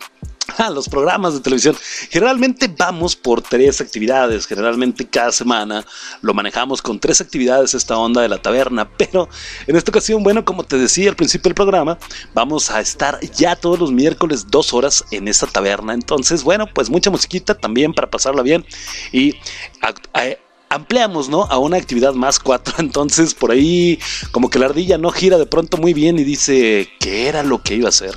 los 0.73 0.89
programas 0.89 1.33
de 1.33 1.39
televisión. 1.39 1.75
Generalmente 2.09 2.67
vamos 2.75 3.15
por 3.15 3.41
tres 3.41 3.81
actividades. 3.81 4.45
Generalmente 4.47 5.07
cada 5.07 5.31
semana 5.31 5.85
lo 6.21 6.33
manejamos 6.33 6.81
con 6.81 6.99
tres 6.99 7.21
actividades 7.21 7.73
esta 7.73 7.97
onda 7.97 8.21
de 8.21 8.29
la 8.29 8.41
taberna. 8.41 8.89
Pero 8.97 9.29
en 9.67 9.75
esta 9.75 9.91
ocasión, 9.91 10.23
bueno, 10.23 10.43
como 10.45 10.63
te 10.63 10.77
decía 10.77 11.09
al 11.09 11.15
principio 11.15 11.49
del 11.49 11.55
programa, 11.55 11.97
vamos 12.33 12.71
a 12.71 12.79
estar 12.79 13.19
ya 13.31 13.55
todos 13.55 13.79
los 13.79 13.91
miércoles 13.91 14.47
dos 14.49 14.73
horas 14.73 15.03
en 15.11 15.27
esta 15.27 15.47
taberna. 15.47 15.93
Entonces, 15.93 16.43
bueno, 16.43 16.67
pues 16.73 16.89
mucha 16.89 17.09
musiquita 17.09 17.53
también 17.55 17.93
para 17.93 18.09
pasarla 18.09 18.41
bien. 18.41 18.65
Y 19.11 19.33
a- 19.81 19.93
a- 20.19 20.46
ampliamos, 20.69 21.29
¿no? 21.29 21.43
A 21.43 21.57
una 21.57 21.77
actividad 21.77 22.13
más 22.13 22.39
cuatro. 22.39 22.73
Entonces, 22.79 23.33
por 23.33 23.51
ahí, 23.51 23.99
como 24.31 24.49
que 24.49 24.59
la 24.59 24.65
ardilla 24.65 24.97
no 24.97 25.11
gira 25.11 25.37
de 25.37 25.45
pronto 25.45 25.77
muy 25.77 25.93
bien 25.93 26.19
y 26.19 26.23
dice 26.23 26.89
que 26.99 27.27
era 27.27 27.43
lo 27.43 27.61
que 27.61 27.75
iba 27.75 27.87
a 27.87 27.89
hacer. 27.89 28.15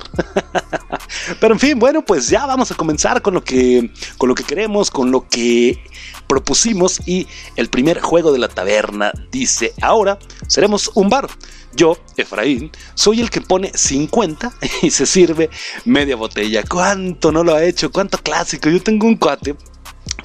Pero 1.39 1.53
en 1.53 1.59
fin, 1.59 1.79
bueno, 1.79 2.03
pues 2.03 2.29
ya 2.29 2.45
vamos 2.45 2.71
a 2.71 2.75
comenzar 2.75 3.21
con 3.21 3.33
lo 3.33 3.43
que, 3.43 3.91
con 4.17 4.29
lo 4.29 4.35
que 4.35 4.43
queremos, 4.43 4.91
con 4.91 5.11
lo 5.11 5.27
que 5.27 5.83
propusimos. 6.27 7.01
Y 7.07 7.27
el 7.55 7.69
primer 7.69 8.01
juego 8.01 8.31
de 8.31 8.39
la 8.39 8.47
taberna 8.47 9.11
dice: 9.31 9.73
Ahora 9.81 10.19
seremos 10.47 10.91
un 10.95 11.09
bar. 11.09 11.29
Yo, 11.73 11.97
Efraín, 12.17 12.69
soy 12.95 13.21
el 13.21 13.29
que 13.29 13.39
pone 13.39 13.71
50 13.73 14.51
y 14.81 14.91
se 14.91 15.05
sirve 15.05 15.49
media 15.85 16.17
botella. 16.17 16.63
¿Cuánto 16.67 17.31
no 17.31 17.43
lo 17.43 17.55
ha 17.55 17.63
hecho? 17.63 17.91
¿Cuánto 17.91 18.17
clásico? 18.17 18.69
Yo 18.69 18.81
tengo 18.81 19.07
un 19.07 19.15
cuate 19.15 19.55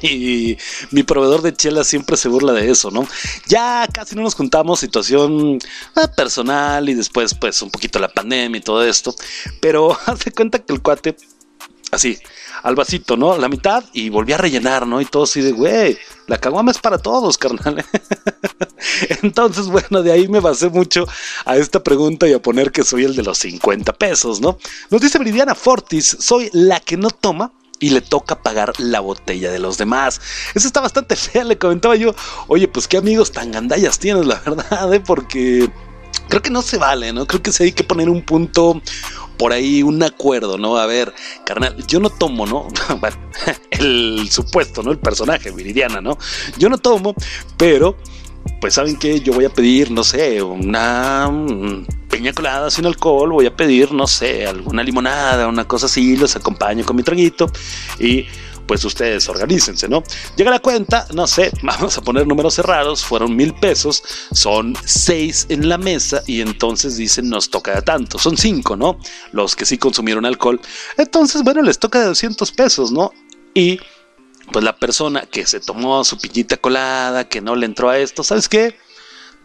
y 0.02 0.56
mi 0.90 1.02
proveedor 1.02 1.42
de 1.42 1.54
chela 1.54 1.84
siempre 1.84 2.16
se 2.16 2.28
burla 2.28 2.52
de 2.52 2.70
eso, 2.70 2.90
¿no? 2.90 3.06
Ya 3.46 3.86
casi 3.92 4.14
no 4.14 4.22
nos 4.22 4.34
juntamos, 4.34 4.80
situación 4.80 5.58
eh, 5.96 6.08
personal 6.16 6.88
y 6.88 6.94
después 6.94 7.34
pues 7.34 7.60
un 7.62 7.70
poquito 7.70 7.98
la 7.98 8.08
pandemia 8.08 8.58
y 8.58 8.62
todo 8.62 8.84
esto. 8.84 9.14
Pero 9.60 9.96
hace 10.06 10.32
cuenta 10.32 10.58
que 10.58 10.72
el 10.72 10.82
cuate, 10.82 11.16
así, 11.92 12.18
al 12.62 12.74
vasito, 12.74 13.16
¿no? 13.16 13.36
La 13.36 13.48
mitad 13.48 13.84
y 13.92 14.08
volví 14.08 14.32
a 14.32 14.38
rellenar, 14.38 14.86
¿no? 14.86 15.00
Y 15.00 15.04
todo 15.04 15.24
así 15.24 15.40
de, 15.40 15.52
güey, 15.52 15.96
la 16.26 16.38
caguama 16.38 16.70
es 16.70 16.78
para 16.78 16.98
todos, 16.98 17.38
carnal. 17.38 17.84
Entonces, 19.22 19.66
bueno, 19.66 20.02
de 20.02 20.12
ahí 20.12 20.28
me 20.28 20.40
basé 20.40 20.68
mucho 20.68 21.06
a 21.44 21.56
esta 21.56 21.82
pregunta 21.82 22.26
y 22.26 22.32
a 22.32 22.42
poner 22.42 22.72
que 22.72 22.82
soy 22.82 23.04
el 23.04 23.14
de 23.14 23.22
los 23.22 23.38
50 23.38 23.92
pesos, 23.92 24.40
¿no? 24.40 24.58
Nos 24.90 25.00
dice 25.00 25.18
Viridiana 25.18 25.54
Fortis, 25.54 26.16
soy 26.18 26.50
la 26.52 26.80
que 26.80 26.96
no 26.96 27.10
toma 27.10 27.52
y 27.80 27.90
le 27.90 28.00
toca 28.00 28.42
pagar 28.42 28.72
la 28.78 29.00
botella 29.00 29.50
de 29.50 29.58
los 29.58 29.78
demás. 29.78 30.20
Eso 30.54 30.66
está 30.66 30.80
bastante 30.80 31.16
fea, 31.16 31.44
le 31.44 31.58
comentaba 31.58 31.96
yo. 31.96 32.14
Oye, 32.48 32.68
pues 32.68 32.88
qué 32.88 32.96
amigos 32.96 33.32
tan 33.32 33.52
gandallas 33.52 33.98
tienes, 33.98 34.26
la 34.26 34.40
verdad, 34.40 34.92
¿eh? 34.94 35.00
Porque 35.00 35.70
creo 36.28 36.42
que 36.42 36.50
no 36.50 36.62
se 36.62 36.78
vale, 36.78 37.12
¿no? 37.12 37.26
Creo 37.26 37.42
que 37.42 37.52
sí 37.52 37.64
hay 37.64 37.72
que 37.72 37.84
poner 37.84 38.08
un 38.08 38.22
punto 38.22 38.80
por 39.36 39.52
ahí, 39.52 39.82
un 39.82 40.02
acuerdo, 40.02 40.58
¿no? 40.58 40.76
A 40.78 40.86
ver, 40.86 41.14
carnal, 41.44 41.76
yo 41.86 42.00
no 42.00 42.10
tomo, 42.10 42.46
¿no? 42.46 42.68
El 43.70 44.28
supuesto, 44.30 44.82
¿no? 44.82 44.90
El 44.90 44.98
personaje, 44.98 45.50
Viridiana, 45.50 46.00
¿no? 46.00 46.18
Yo 46.58 46.68
no 46.68 46.78
tomo, 46.78 47.14
pero 47.56 47.96
pues 48.60 48.74
saben 48.74 48.96
que 48.96 49.20
yo 49.20 49.32
voy 49.32 49.44
a 49.44 49.50
pedir, 49.50 49.90
no 49.90 50.04
sé, 50.04 50.42
una 50.42 51.30
piña 52.08 52.32
colada 52.32 52.70
sin 52.70 52.86
alcohol, 52.86 53.32
voy 53.32 53.46
a 53.46 53.54
pedir, 53.54 53.92
no 53.92 54.06
sé, 54.06 54.46
alguna 54.46 54.82
limonada, 54.82 55.48
una 55.48 55.66
cosa 55.66 55.86
así, 55.86 56.16
los 56.16 56.36
acompaño 56.36 56.84
con 56.84 56.96
mi 56.96 57.02
traguito 57.02 57.50
y 57.98 58.26
pues 58.66 58.84
ustedes 58.84 59.28
organícense, 59.28 59.88
¿no? 59.88 60.02
Llega 60.36 60.50
la 60.50 60.58
cuenta, 60.58 61.06
no 61.14 61.26
sé, 61.26 61.52
vamos 61.62 61.96
a 61.96 62.02
poner 62.02 62.26
números 62.26 62.54
cerrados, 62.54 63.04
fueron 63.04 63.34
mil 63.34 63.54
pesos, 63.54 64.02
son 64.32 64.76
seis 64.84 65.46
en 65.48 65.68
la 65.68 65.78
mesa 65.78 66.22
y 66.26 66.40
entonces 66.40 66.96
dicen 66.96 67.28
nos 67.28 67.50
toca 67.50 67.74
de 67.74 67.82
tanto, 67.82 68.18
son 68.18 68.36
cinco, 68.36 68.76
¿no? 68.76 68.98
Los 69.32 69.56
que 69.56 69.66
sí 69.66 69.78
consumieron 69.78 70.26
alcohol, 70.26 70.60
entonces 70.96 71.42
bueno, 71.42 71.62
les 71.62 71.78
toca 71.78 72.00
de 72.00 72.06
200 72.06 72.52
pesos, 72.52 72.92
¿no? 72.92 73.12
Y 73.54 73.80
pues 74.52 74.64
la 74.64 74.76
persona 74.76 75.22
que 75.22 75.46
se 75.46 75.60
tomó 75.60 76.04
su 76.04 76.18
piñita 76.18 76.56
colada, 76.56 77.28
que 77.28 77.40
no 77.40 77.56
le 77.56 77.66
entró 77.66 77.90
a 77.90 77.98
esto, 77.98 78.22
¿sabes 78.22 78.48
qué? 78.48 78.76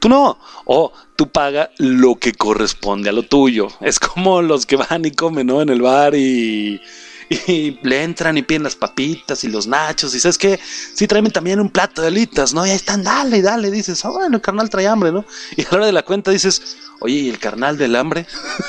Tú 0.02 0.10
no, 0.10 0.40
o 0.66 0.92
tú 1.16 1.30
paga 1.30 1.70
lo 1.78 2.16
que 2.16 2.34
corresponde 2.34 3.10
a 3.10 3.14
lo 3.14 3.22
tuyo. 3.22 3.68
Es 3.82 4.00
como 4.00 4.42
los 4.42 4.66
que 4.66 4.76
van 4.76 5.06
y 5.06 5.12
comen, 5.12 5.46
¿no? 5.46 5.62
En 5.62 5.70
el 5.70 5.80
bar 5.84 6.16
y, 6.16 6.82
y 7.30 7.78
le 7.84 8.02
entran 8.02 8.36
y 8.36 8.42
piden 8.42 8.64
las 8.64 8.76
papitas 8.76 9.44
y 9.44 9.48
los 9.48 9.68
nachos. 9.68 10.16
Y 10.16 10.20
sabes 10.20 10.40
qué, 10.40 10.60
sí, 10.96 11.06
tráeme 11.06 11.30
también 11.30 11.60
un 11.60 11.70
plato 11.70 12.02
de 12.02 12.08
alitas, 12.08 12.52
¿no? 12.52 12.66
Y 12.66 12.72
ahí 12.72 12.76
están, 12.76 13.04
dale, 13.04 13.44
dale. 13.44 13.70
Dices, 13.70 14.04
ah, 14.04 14.10
bueno, 14.10 14.38
el 14.38 14.42
carnal 14.42 14.72
trae 14.72 14.88
hambre, 14.88 15.12
¿no? 15.12 15.24
Y 15.56 15.62
a 15.62 15.68
la 15.70 15.78
hora 15.78 15.86
de 15.86 15.92
la 15.92 16.02
cuenta 16.02 16.32
dices, 16.32 16.78
oye, 17.00 17.14
¿y 17.14 17.30
el 17.30 17.38
carnal 17.38 17.78
del 17.78 17.96
hambre? 17.96 18.26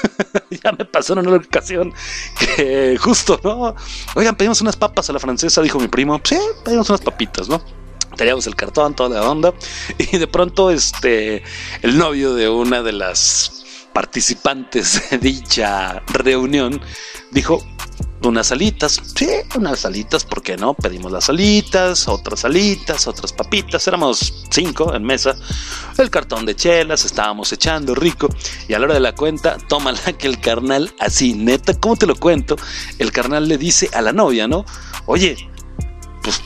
ya 0.62 0.72
me 0.72 0.84
pasó 0.84 1.14
en 1.14 1.26
una 1.26 1.38
ocasión 1.38 1.94
que 2.38 2.98
justo, 3.00 3.40
¿no? 3.42 3.74
Oigan, 4.16 4.36
pedimos 4.36 4.60
unas 4.60 4.76
papas 4.76 5.08
a 5.08 5.14
la 5.14 5.18
francesa, 5.18 5.62
dijo 5.62 5.80
mi 5.80 5.88
primo. 5.88 6.20
Sí, 6.22 6.36
pedimos 6.62 6.90
unas 6.90 7.00
papitas, 7.00 7.48
¿no? 7.48 7.81
Teníamos 8.16 8.46
el 8.46 8.54
cartón, 8.54 8.94
toda 8.94 9.20
la 9.20 9.30
onda. 9.30 9.54
Y 9.98 10.18
de 10.18 10.26
pronto, 10.26 10.70
este, 10.70 11.42
el 11.82 11.98
novio 11.98 12.34
de 12.34 12.48
una 12.48 12.82
de 12.82 12.92
las 12.92 13.64
participantes 13.92 15.10
de 15.10 15.18
dicha 15.18 16.02
reunión 16.08 16.80
dijo, 17.30 17.62
unas 18.28 18.52
alitas, 18.52 19.00
sí, 19.16 19.28
unas 19.56 19.84
alitas, 19.84 20.24
¿por 20.24 20.42
qué 20.42 20.56
no? 20.56 20.74
Pedimos 20.74 21.10
las 21.10 21.28
alitas, 21.28 22.06
otras 22.08 22.44
alitas, 22.44 23.06
otras 23.06 23.32
papitas, 23.32 23.86
éramos 23.88 24.46
cinco 24.50 24.94
en 24.94 25.02
mesa, 25.02 25.34
el 25.98 26.10
cartón 26.10 26.46
de 26.46 26.54
chelas, 26.54 27.04
estábamos 27.04 27.52
echando 27.52 27.94
rico, 27.94 28.28
y 28.68 28.74
a 28.74 28.78
la 28.78 28.84
hora 28.86 28.94
de 28.94 29.00
la 29.00 29.14
cuenta, 29.14 29.56
tómala 29.68 30.00
que 30.18 30.28
el 30.28 30.40
carnal, 30.40 30.94
así, 31.00 31.34
neta, 31.34 31.74
¿cómo 31.78 31.96
te 31.96 32.06
lo 32.06 32.14
cuento? 32.14 32.56
El 32.98 33.12
carnal 33.12 33.48
le 33.48 33.58
dice 33.58 33.90
a 33.92 34.00
la 34.00 34.12
novia, 34.12 34.46
¿no? 34.46 34.64
Oye, 35.06 35.36
pues 36.22 36.40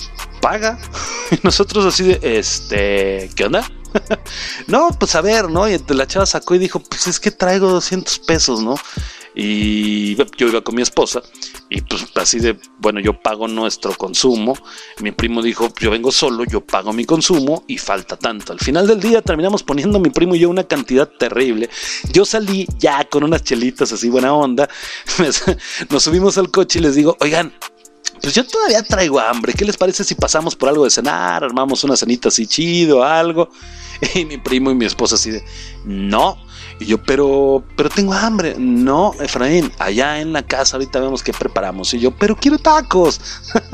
paga. 0.47 0.79
Y 1.33 1.41
nosotros 1.43 1.85
así 1.85 2.05
de, 2.05 2.21
este, 2.39 3.29
¿qué 3.35 3.47
onda? 3.47 3.69
no, 4.69 4.91
pues 4.97 5.17
a 5.17 5.21
ver, 5.21 5.51
¿no? 5.51 5.69
Y 5.69 5.77
la 5.89 6.07
chava 6.07 6.25
sacó 6.25 6.55
y 6.55 6.59
dijo, 6.59 6.79
pues 6.79 7.09
es 7.09 7.19
que 7.19 7.33
traigo 7.33 7.69
200 7.69 8.21
pesos, 8.21 8.63
¿no? 8.63 8.77
y 9.39 10.17
yo 10.39 10.49
iba 10.49 10.63
con 10.63 10.75
mi 10.75 10.81
esposa 10.81 11.23
y 11.69 11.83
pues 11.83 12.07
así 12.15 12.41
de, 12.41 12.59
bueno, 12.79 13.01
yo 13.01 13.21
pago 13.21 13.47
nuestro 13.47 13.93
consumo. 13.95 14.57
Mi 15.01 15.13
primo 15.13 15.43
dijo, 15.43 15.69
yo 15.79 15.91
vengo 15.91 16.11
solo, 16.11 16.45
yo 16.45 16.63
pago 16.63 16.93
mi 16.95 17.05
consumo 17.05 17.63
y 17.67 17.77
falta 17.77 18.17
tanto. 18.17 18.55
Al 18.55 18.61
final 18.61 18.87
del 18.87 18.99
día 18.99 19.21
terminamos 19.21 19.63
poniendo 19.63 20.01
mi 20.01 20.09
primo 20.09 20.35
y 20.35 20.39
yo 20.39 20.49
una 20.49 20.65
cantidad 20.65 21.07
terrible. 21.07 21.69
Yo 22.13 22.25
salí 22.25 22.67
ya 22.79 23.05
con 23.05 23.25
unas 23.25 23.43
chelitas 23.43 23.93
así 23.93 24.09
buena 24.09 24.33
onda. 24.33 24.71
Nos 25.91 26.03
subimos 26.03 26.39
al 26.39 26.51
coche 26.51 26.79
y 26.79 26.83
les 26.83 26.95
digo, 26.95 27.17
oigan, 27.21 27.53
pues 28.27 28.35
yo 28.35 28.45
todavía 28.45 28.83
traigo 28.83 29.21
hambre. 29.21 29.53
¿Qué 29.53 29.65
les 29.65 29.77
parece 29.77 30.03
si 30.03 30.17
pasamos 30.17 30.57
por 30.57 30.69
algo 30.69 30.83
de 30.83 30.91
cenar? 30.91 31.45
Armamos 31.45 31.85
una 31.85 31.97
cenita 31.97 32.27
así 32.27 32.45
chido, 32.49 33.05
algo. 33.05 33.49
Y 34.17 34.25
mi 34.25 34.37
primo 34.37 34.73
y 34.73 34.75
mi 34.75 34.85
esposa 34.85 35.15
así 35.15 35.31
de, 35.31 35.45
no. 35.85 36.37
Y 36.79 36.87
yo, 36.87 37.03
pero, 37.03 37.65
pero 37.77 37.89
tengo 37.89 38.13
hambre. 38.13 38.55
No, 38.59 39.15
Efraín, 39.21 39.73
allá 39.79 40.21
en 40.21 40.33
la 40.33 40.43
casa 40.43 40.77
ahorita 40.77 41.01
vemos 41.01 41.23
qué 41.23 41.33
preparamos. 41.33 41.93
Y 41.95 42.01
yo, 42.01 42.11
pero 42.11 42.37
quiero 42.37 42.59
tacos. 42.59 43.21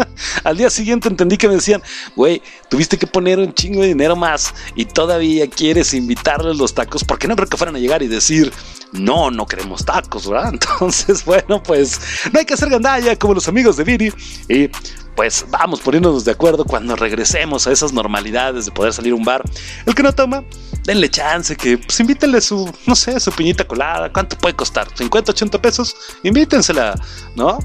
Al 0.44 0.56
día 0.56 0.70
siguiente 0.70 1.08
entendí 1.08 1.36
que 1.36 1.48
me 1.48 1.54
decían, 1.54 1.82
güey, 2.14 2.40
tuviste 2.68 2.98
que 2.98 3.06
poner 3.06 3.38
un 3.38 3.52
chingo 3.54 3.80
de 3.80 3.88
dinero 3.88 4.14
más 4.14 4.54
y 4.76 4.84
todavía 4.84 5.48
quieres 5.48 5.94
invitarles 5.94 6.56
los 6.56 6.74
tacos 6.74 7.02
porque 7.02 7.26
no 7.26 7.34
creo 7.34 7.48
que 7.48 7.56
fueran 7.56 7.76
a 7.76 7.80
llegar 7.80 8.02
y 8.02 8.08
decir, 8.08 8.52
no, 8.92 9.30
no 9.30 9.46
queremos 9.46 9.84
tacos, 9.84 10.28
¿verdad? 10.28 10.50
Entonces, 10.52 11.24
bueno, 11.24 11.62
pues 11.62 12.00
no 12.32 12.38
hay 12.38 12.44
que 12.44 12.54
hacer 12.54 12.70
gandalla 12.70 13.18
como 13.18 13.34
los 13.34 13.48
amigos 13.48 13.76
de 13.76 13.84
Viri. 13.84 14.12
Y 14.48 14.70
pues 15.14 15.44
vamos 15.50 15.80
poniéndonos 15.80 16.24
de 16.24 16.32
acuerdo 16.32 16.64
cuando 16.64 16.96
regresemos 16.96 17.66
a 17.66 17.72
esas 17.72 17.92
normalidades 17.92 18.66
de 18.66 18.72
poder 18.72 18.92
salir 18.92 19.12
a 19.12 19.16
un 19.16 19.24
bar. 19.24 19.42
El 19.86 19.94
que 19.94 20.02
no 20.02 20.12
toma, 20.12 20.44
denle 20.84 21.10
chance, 21.10 21.56
que 21.56 21.78
pues 21.78 22.00
invítenle 22.00 22.40
su, 22.40 22.70
no 22.86 22.94
sé, 22.94 23.18
su 23.20 23.30
piñita 23.32 23.64
colada. 23.66 24.12
¿Cuánto 24.12 24.36
puede 24.38 24.54
costar? 24.54 24.88
¿50, 24.88 25.30
80 25.30 25.60
pesos? 25.60 25.94
Invítensela, 26.22 26.94
¿no? 27.36 27.58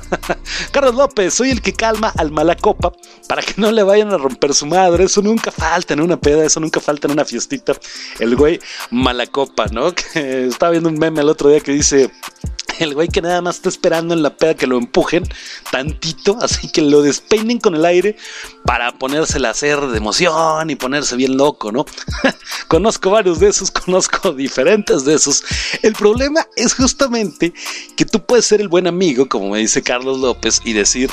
Carlos 0.72 0.94
López, 0.94 1.34
soy 1.34 1.50
el 1.50 1.62
que 1.62 1.72
calma 1.72 2.12
al 2.16 2.30
malacopa 2.30 2.92
para 3.28 3.42
que 3.42 3.54
no 3.56 3.70
le 3.70 3.82
vayan 3.82 4.12
a 4.12 4.18
romper 4.18 4.54
su 4.54 4.66
madre. 4.66 5.04
Eso 5.04 5.22
nunca 5.22 5.50
falta 5.50 5.94
en 5.94 6.00
una 6.00 6.20
peda, 6.20 6.44
eso 6.44 6.60
nunca 6.60 6.80
falta 6.80 7.06
en 7.06 7.12
una 7.12 7.24
fiestita. 7.24 7.74
El 8.18 8.36
güey 8.36 8.60
malacopa, 8.90 9.66
¿no? 9.66 9.92
Que 10.12 10.46
estaba 10.46 10.72
viendo 10.72 10.88
un 10.88 10.98
meme 10.98 11.20
el 11.20 11.28
otro 11.28 11.50
día 11.50 11.60
que 11.60 11.72
dice 11.72 12.10
el 12.78 12.94
güey 12.94 13.08
que 13.08 13.22
nada 13.22 13.40
más 13.42 13.56
está 13.56 13.68
esperando 13.68 14.14
en 14.14 14.22
la 14.22 14.36
peda 14.36 14.54
que 14.54 14.66
lo 14.66 14.78
empujen 14.78 15.24
tantito, 15.70 16.38
así 16.40 16.68
que 16.68 16.82
lo 16.82 17.02
despeinen 17.02 17.58
con 17.58 17.74
el 17.74 17.84
aire 17.84 18.16
para 18.64 18.92
ponérsela 18.98 19.48
a 19.48 19.50
hacer 19.52 19.80
de 19.80 19.98
emoción 19.98 20.70
y 20.70 20.76
ponerse 20.76 21.16
bien 21.16 21.36
loco, 21.36 21.72
¿no? 21.72 21.86
conozco 22.68 23.10
varios 23.10 23.40
de 23.40 23.48
esos, 23.48 23.70
conozco 23.84 24.32
diferentes 24.32 25.04
de 25.04 25.14
esos. 25.14 25.44
El 25.82 25.94
problema 25.94 26.46
es 26.56 26.74
justamente 26.74 27.52
que 27.96 28.04
tú 28.04 28.24
puedes 28.24 28.46
ser 28.46 28.60
el 28.60 28.68
buen 28.68 28.86
amigo, 28.86 29.28
como 29.28 29.50
me 29.50 29.58
dice 29.58 29.82
Carlos 29.82 30.18
López, 30.18 30.60
y 30.64 30.72
decir, 30.72 31.10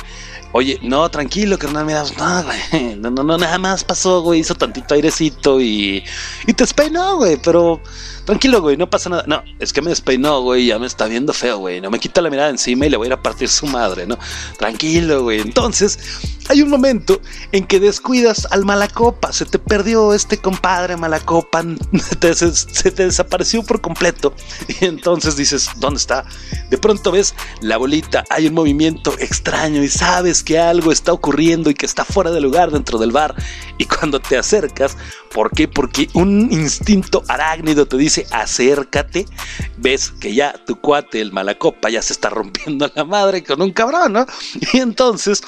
Oye, 0.54 0.80
no, 0.82 1.10
tranquilo, 1.12 1.60
carnal, 1.60 1.86
mira, 1.86 2.04
no, 2.17 2.43
güey, 2.43 2.96
no, 2.96 3.12
no, 3.12 3.22
no, 3.22 3.38
nada 3.38 3.58
más 3.58 3.84
pasó, 3.84 4.22
güey, 4.22 4.39
hizo 4.39 4.56
tantito 4.56 4.93
airecito 4.93 5.60
y, 5.60 6.04
y 6.48 6.54
te 6.54 6.63
despeinó, 6.63 7.17
güey, 7.17 7.38
pero 7.38 7.82
tranquilo, 8.28 8.62
güey, 8.62 8.76
no 8.76 8.90
pasa 8.90 9.10
nada. 9.10 9.24
No, 9.26 9.42
es 9.58 9.72
que 9.72 9.82
me 9.82 9.90
despeinó, 9.90 10.42
güey, 10.42 10.66
ya 10.68 10.78
me 10.78 10.86
está 10.86 11.06
viendo 11.06 11.32
feo, 11.32 11.60
güey, 11.60 11.80
no 11.80 11.90
me 11.90 11.98
quita 11.98 12.22
la 12.22 12.30
mirada 12.30 12.50
encima 12.50 12.86
y 12.86 12.90
le 12.90 12.98
voy 12.98 13.06
a 13.06 13.08
ir 13.08 13.13
a 13.13 13.24
partir 13.24 13.48
su 13.48 13.66
madre, 13.68 14.06
¿no? 14.06 14.20
Tranquilo, 14.58 15.24
güey. 15.24 15.40
Entonces, 15.40 15.98
hay 16.50 16.62
un 16.62 16.70
momento 16.70 17.22
en 17.54 17.66
que 17.66 17.80
descuidas 17.80 18.46
al 18.52 18.66
malacopa, 18.66 19.32
se 19.32 19.46
te 19.46 19.60
perdió 19.60 20.13
este 20.13 20.40
compadre 20.40 20.98
malacopa, 20.98 21.63
se, 22.22 22.54
se 22.54 22.92
te 22.92 23.06
desapareció 23.06 23.63
por 23.63 23.80
completo. 23.80 24.34
Y 24.82 24.86
entonces 24.86 25.38
dices, 25.38 25.70
¿dónde 25.78 26.00
está? 26.00 26.26
De 26.70 26.78
pronto 26.78 27.12
ves 27.12 27.34
la 27.62 27.78
bolita, 27.78 28.26
hay 28.30 28.48
un 28.48 28.56
movimiento 28.56 29.18
extraño 29.20 29.82
y 29.82 29.88
sabes 29.88 30.44
que 30.44 30.60
algo 30.60 30.92
está 30.92 31.13
ocurriendo 31.13 31.70
y 31.70 31.76
que 31.76 31.86
está 31.86 32.04
fuera 32.04 32.32
de 32.32 32.42
lugar 32.42 32.72
dentro 32.72 33.00
del 33.00 33.13
bar. 33.13 33.36
Y 33.78 33.86
cuando 33.86 34.20
te 34.20 34.38
acercas, 34.38 34.98
¿por 35.34 35.52
qué? 35.52 35.68
Porque 35.68 36.10
un 36.13 36.50
instinto 36.52 37.24
arácnido 37.28 37.86
te 37.86 37.98
dice, 37.98 38.26
acércate, 38.32 39.26
ves 39.78 40.12
que 40.12 40.34
ya 40.34 40.54
tu 40.66 40.80
cuate, 40.80 41.22
el 41.22 41.32
malacopa, 41.32 41.90
ya 41.90 42.02
se 42.02 42.13
está 42.13 42.30
rompiendo 42.30 42.92
la 42.94 43.04
madre 43.04 43.44
con 43.44 43.62
un 43.62 43.72
cabrón, 43.72 44.13
¿no? 44.13 44.26
Y 44.74 44.80
entonces 44.80 45.42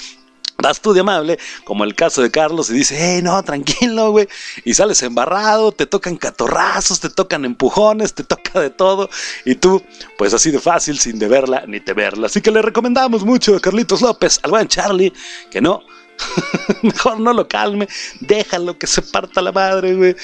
Vas 0.62 0.82
tú 0.82 0.92
de 0.92 1.00
amable, 1.00 1.39
como 1.63 1.86
el 1.86 1.96
caso 1.96 2.22
de 2.22 2.32
Carlos, 2.32 2.70
y 2.70 2.74
dice, 2.74 2.98
hey, 3.00 3.22
no, 3.24 3.42
tranquilo, 3.44 4.12
güey. 4.12 4.28
Y 4.65 4.74
sales 4.74 5.02
embarrado, 5.04 5.72
te 5.72 5.86
tocan 5.86 6.18
catorrazos, 6.18 7.00
te 7.00 7.10
tocan 7.10 7.46
empujones, 7.46 8.13
te 8.13 8.26
toca 8.26 8.60
de 8.60 8.70
todo. 8.70 9.10
Y 9.46 9.56
tú, 9.56 9.82
pues 10.18 10.34
así 10.34 10.52
de 10.52 10.60
fácil, 10.60 11.00
sin 11.00 11.18
deberla 11.18 11.63
ni 11.65 11.80
temerla. 11.80 12.28
Así 12.28 12.42
que 12.42 12.52
le 12.52 12.62
recomendamos 12.62 13.24
mucho 13.24 13.56
a 13.56 13.62
Carlitos 13.62 14.02
López, 14.02 14.39
al 14.44 14.52
buen 14.52 14.68
Charlie, 14.68 15.13
que 15.50 15.62
no, 15.62 15.82
mejor 16.84 17.20
no 17.20 17.34
lo 17.34 17.48
calme, 17.48 17.88
déjalo 18.20 18.78
que 18.78 18.88
se 18.88 19.02
parta 19.02 19.42
la 19.42 19.52
madre, 19.52 19.96
güey. 19.96 20.16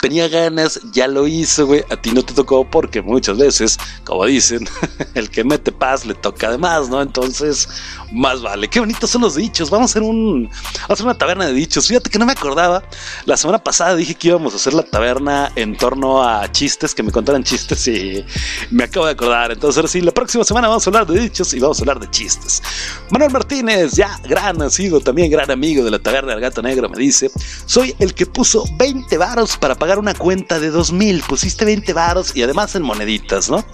Tenía 0.00 0.26
ganas, 0.26 0.80
ya 0.92 1.06
lo 1.06 1.28
hizo, 1.28 1.66
güey. 1.66 1.84
A 1.88 1.96
ti 1.96 2.10
no 2.10 2.24
te 2.24 2.34
tocó 2.34 2.68
porque 2.68 3.02
muchas 3.02 3.38
veces, 3.38 3.78
como 4.02 4.24
dicen, 4.24 4.66
el 5.14 5.30
que 5.30 5.44
mete 5.44 5.70
paz 5.70 6.04
le 6.04 6.14
toca 6.14 6.50
de 6.50 6.58
más, 6.58 6.88
¿no? 6.88 7.00
Entonces, 7.00 7.68
más 8.12 8.42
vale. 8.42 8.68
Qué 8.68 8.80
bonitos 8.80 9.10
son 9.10 9.22
los 9.22 9.34
dichos. 9.34 9.70
Vamos 9.70 9.90
a 9.90 9.92
hacer 9.92 10.02
un, 10.02 10.44
vamos 10.44 10.90
a 10.90 10.92
hacer 10.92 11.06
una 11.06 11.18
taberna 11.18 11.46
de 11.46 11.52
dichos. 11.52 11.86
Fíjate 11.88 12.10
que 12.10 12.18
no 12.18 12.26
me 12.26 12.32
acordaba. 12.32 12.82
La 13.24 13.36
semana 13.36 13.62
pasada 13.62 13.96
dije 13.96 14.14
que 14.14 14.28
íbamos 14.28 14.52
a 14.52 14.56
hacer 14.56 14.74
la 14.74 14.82
taberna 14.82 15.52
en 15.56 15.76
torno 15.76 16.22
a 16.22 16.50
chistes, 16.52 16.94
que 16.94 17.02
me 17.02 17.10
contaran 17.10 17.42
chistes 17.42 17.86
y 17.88 18.24
me 18.70 18.84
acabo 18.84 19.06
de 19.06 19.12
acordar. 19.12 19.52
Entonces, 19.52 19.78
ahora 19.78 19.88
sí, 19.88 20.00
la 20.00 20.12
próxima 20.12 20.44
semana 20.44 20.68
vamos 20.68 20.86
a 20.86 20.90
hablar 20.90 21.06
de 21.06 21.20
dichos 21.20 21.52
y 21.54 21.60
vamos 21.60 21.78
a 21.78 21.82
hablar 21.82 22.00
de 22.00 22.10
chistes. 22.10 22.62
Manuel 23.10 23.32
Martínez, 23.32 23.92
ya 23.92 24.18
gran 24.24 24.58
nacido, 24.58 25.00
también 25.00 25.30
gran 25.30 25.50
amigo 25.50 25.84
de 25.84 25.90
la 25.90 25.98
taberna 25.98 26.32
del 26.32 26.40
gato 26.40 26.62
negro, 26.62 26.88
me 26.88 26.98
dice: 26.98 27.30
Soy 27.66 27.94
el 27.98 28.14
que 28.14 28.26
puso 28.26 28.64
20 28.76 29.16
varos 29.18 29.56
para 29.56 29.74
pagar 29.74 29.98
una 29.98 30.14
cuenta 30.14 30.60
de 30.60 30.70
2000. 30.70 31.22
Pusiste 31.22 31.64
20 31.64 31.92
varos 31.92 32.36
y 32.36 32.42
además 32.42 32.74
en 32.74 32.82
moneditas, 32.82 33.48
¿no? 33.50 33.64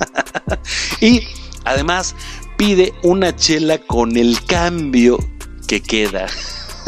y 1.00 1.22
además 1.64 2.14
pide 2.58 2.92
una 3.04 3.34
chela 3.34 3.78
con 3.78 4.16
el 4.18 4.44
cambio 4.44 5.18
que 5.66 5.80
queda. 5.80 6.26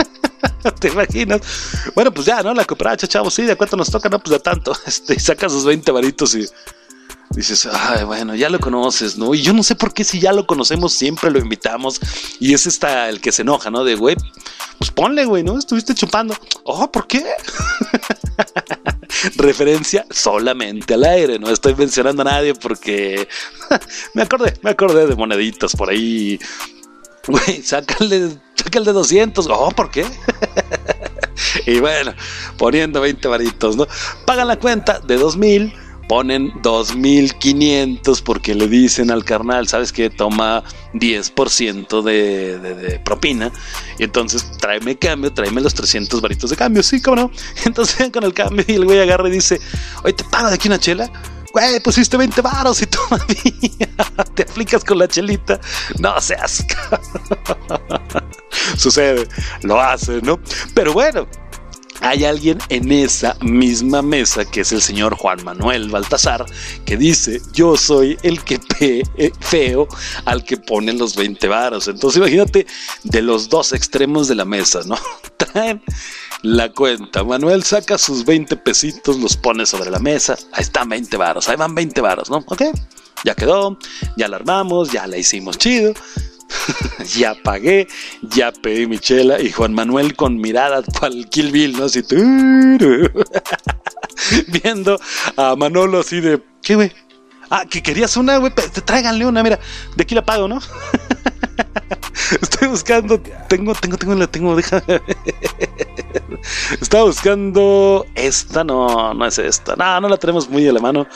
¿Te 0.81 0.89
imaginas? 0.89 1.41
Bueno, 1.95 2.13
pues 2.13 2.27
ya, 2.27 2.43
¿no? 2.43 2.53
La 2.53 2.67
cooperacha, 2.67 3.07
chavos, 3.07 3.33
sí, 3.33 3.45
¿de 3.45 3.57
cuánto 3.57 3.77
nos 3.77 3.91
toca? 3.91 4.11
No, 4.11 4.19
pues 4.19 4.33
de 4.33 4.41
tanto. 4.41 4.77
Este, 4.87 5.19
sacas 5.19 5.53
sus 5.53 5.65
20 5.65 5.91
varitos 5.93 6.35
y 6.35 6.47
dices, 7.31 7.69
ay, 7.73 8.05
bueno, 8.05 8.35
ya 8.35 8.51
lo 8.51 8.59
conoces, 8.59 9.17
¿no? 9.17 9.33
Y 9.33 9.43
yo 9.43 9.53
no 9.53 9.63
sé 9.63 9.77
por 9.77 9.95
qué 9.95 10.03
si 10.03 10.19
ya 10.19 10.33
lo 10.33 10.47
conocemos 10.47 10.93
siempre 10.93 11.31
lo 11.31 11.39
invitamos. 11.39 12.01
Y 12.41 12.53
es 12.53 12.67
esta 12.67 13.09
el 13.09 13.21
que 13.21 13.31
se 13.33 13.43
enoja, 13.43 13.71
¿no? 13.71 13.85
De, 13.85 13.95
güey, 13.95 14.17
pues 14.79 14.91
ponle, 14.91 15.25
güey, 15.25 15.45
¿no? 15.45 15.57
Estuviste 15.57 15.95
chupando. 15.95 16.37
Oh, 16.65 16.91
¿por 16.91 17.07
qué? 17.07 17.25
Referencia 19.37 20.07
solamente 20.11 20.95
al 20.95 21.05
aire, 21.05 21.39
no 21.39 21.51
estoy 21.51 21.75
mencionando 21.75 22.23
a 22.23 22.27
nadie 22.27 22.55
porque 22.55 23.29
me 24.15 24.23
acordé, 24.23 24.55
me 24.63 24.71
acordé 24.71 25.07
de 25.07 25.17
moneditas 25.17 25.75
por 25.77 25.91
ahí. 25.91 26.39
Güey, 27.27 27.63
sácale, 27.63 28.31
sácale 28.55 28.87
de 28.87 28.93
200. 28.93 29.47
Oh, 29.51 29.71
¿por 29.71 29.91
qué? 29.91 30.07
y 31.67 31.81
bueno, 31.81 32.15
poniendo 32.57 33.01
20 33.01 33.29
varitos, 33.29 33.77
¿no? 33.77 33.87
Pagan 34.27 34.49
la 34.49 34.59
cuenta 34.59 35.01
de 35.01 35.17
2000, 35.17 35.73
ponen 36.11 36.53
2500 36.63 38.23
porque 38.23 38.53
le 38.57 38.67
dicen 38.67 39.13
al 39.13 39.25
carnal, 39.25 39.69
¿sabes 39.69 39.93
qué? 39.93 40.11
Toma 40.11 40.65
10% 40.95 42.03
de, 42.03 43.01
propina. 43.05 43.53
Y 43.97 44.03
entonces 44.03 44.45
tráeme 44.59 44.99
cambio, 44.99 45.33
tráeme 45.33 45.61
los 45.61 45.73
300 45.73 46.21
varitos 46.21 46.51
de 46.51 46.57
cambio. 46.57 46.83
Sí, 46.83 47.01
cómo 47.01 47.15
no. 47.15 47.31
Entonces 47.65 48.11
con 48.11 48.25
el 48.25 48.35
cambio 48.35 48.65
y 48.67 48.73
el 48.73 48.87
güey 48.87 48.99
agarra 48.99 49.29
y 49.29 49.31
dice, 49.31 49.61
oye, 50.03 50.15
¿te 50.15 50.25
pago 50.25 50.49
de 50.49 50.57
aquí 50.57 50.67
una 50.67 50.81
chela? 50.81 51.09
Güey, 51.53 51.79
pusiste 51.79 52.17
20 52.17 52.41
varos 52.41 52.83
y 52.83 52.87
todavía 52.89 54.27
te 54.35 54.43
aplicas 54.43 54.83
con 54.83 54.99
la 54.99 55.07
chelita. 55.07 55.61
No 56.01 56.21
seas. 56.21 56.67
Sucede, 58.77 59.29
lo 59.63 59.81
hace, 59.81 60.21
¿no? 60.23 60.41
Pero 60.75 60.93
bueno, 60.93 61.29
hay 62.01 62.25
alguien 62.25 62.59
en 62.69 62.91
esa 62.93 63.37
misma 63.41 64.03
mesa 64.03 64.45
que 64.45 64.61
es 64.63 64.73
el 64.73 64.83
señor 64.83 65.15
Juan 65.15 65.45
Manuel 65.45 65.89
Baltasar 65.91 66.45
que 66.85 66.97
dice 66.97 67.41
yo 67.53 67.77
soy 67.77 68.19
el 68.23 68.43
que 68.45 68.59
pe 68.59 69.03
eh, 69.17 69.33
feo 69.41 69.87
al 70.25 70.45
que 70.45 70.57
pone 70.57 70.93
los 70.93 71.17
20 71.17 71.49
varos 71.49 71.89
entonces 71.89 72.19
imagínate 72.19 72.67
de 73.05 73.23
los 73.23 73.49
dos 73.49 73.73
extremos 73.73 74.29
de 74.29 74.35
la 74.35 74.45
mesa 74.45 74.81
no 74.87 74.97
traen 75.37 75.83
la 76.43 76.73
cuenta. 76.73 77.23
Manuel 77.23 77.63
saca 77.65 77.99
sus 77.99 78.25
20 78.25 78.57
pesitos 78.57 79.19
los 79.19 79.37
pone 79.37 79.67
sobre 79.67 79.91
la 79.91 79.99
mesa. 79.99 80.37
Ahí 80.53 80.63
están 80.63 80.89
20 80.89 81.17
varos 81.17 81.49
ahí 81.49 81.57
van 81.57 81.75
20 81.75 82.01
varos 82.01 82.31
no 82.31 82.39
ok 82.47 82.63
ya 83.25 83.35
quedó 83.35 83.79
ya 84.17 84.29
la 84.29 84.37
armamos 84.37 84.91
ya 84.91 85.07
la 85.07 85.19
hicimos 85.19 85.59
chido 85.59 85.93
ya 87.17 87.35
pagué, 87.35 87.89
ya 88.23 88.53
pedí 88.53 88.87
mi 88.87 88.99
chela 88.99 89.41
y 89.41 89.51
Juan 89.51 89.75
Manuel 89.75 90.17
con 90.17 90.37
mirada 90.37 90.83
cual 90.83 91.29
Kill 91.31 91.51
Bill, 91.51 91.77
¿no? 91.77 91.85
Así, 91.85 92.03
viendo 94.49 95.01
a 95.37 95.57
Manolo 95.57 96.01
así 96.01 96.21
de, 96.21 96.43
¿qué 96.63 96.75
güey? 96.75 96.93
Ah, 97.51 97.65
que 97.69 97.83
querías 97.83 98.17
una, 98.17 98.37
güey. 98.37 98.53
Tráiganle 98.85 99.27
una, 99.27 99.43
mira. 99.43 99.59
De 99.97 100.05
aquí 100.05 100.15
la 100.15 100.25
pago, 100.25 100.47
¿no? 100.47 100.61
Estoy 102.43 102.69
buscando. 102.69 103.21
Tengo, 103.49 103.75
tengo, 103.75 103.97
tengo, 103.97 104.15
la 104.15 104.27
tengo. 104.27 104.55
Déjame. 104.57 104.83
Estaba 106.81 107.05
buscando. 107.05 108.07
Esta 108.15 108.65
no, 108.65 109.15
no 109.15 109.27
es 109.27 109.39
esta. 109.39 109.77
No, 109.77 110.01
no 110.01 110.09
la 110.09 110.17
tenemos 110.17 110.49
muy 110.49 110.67
a 110.69 110.73
la 110.73 110.81
mano. 110.81 111.07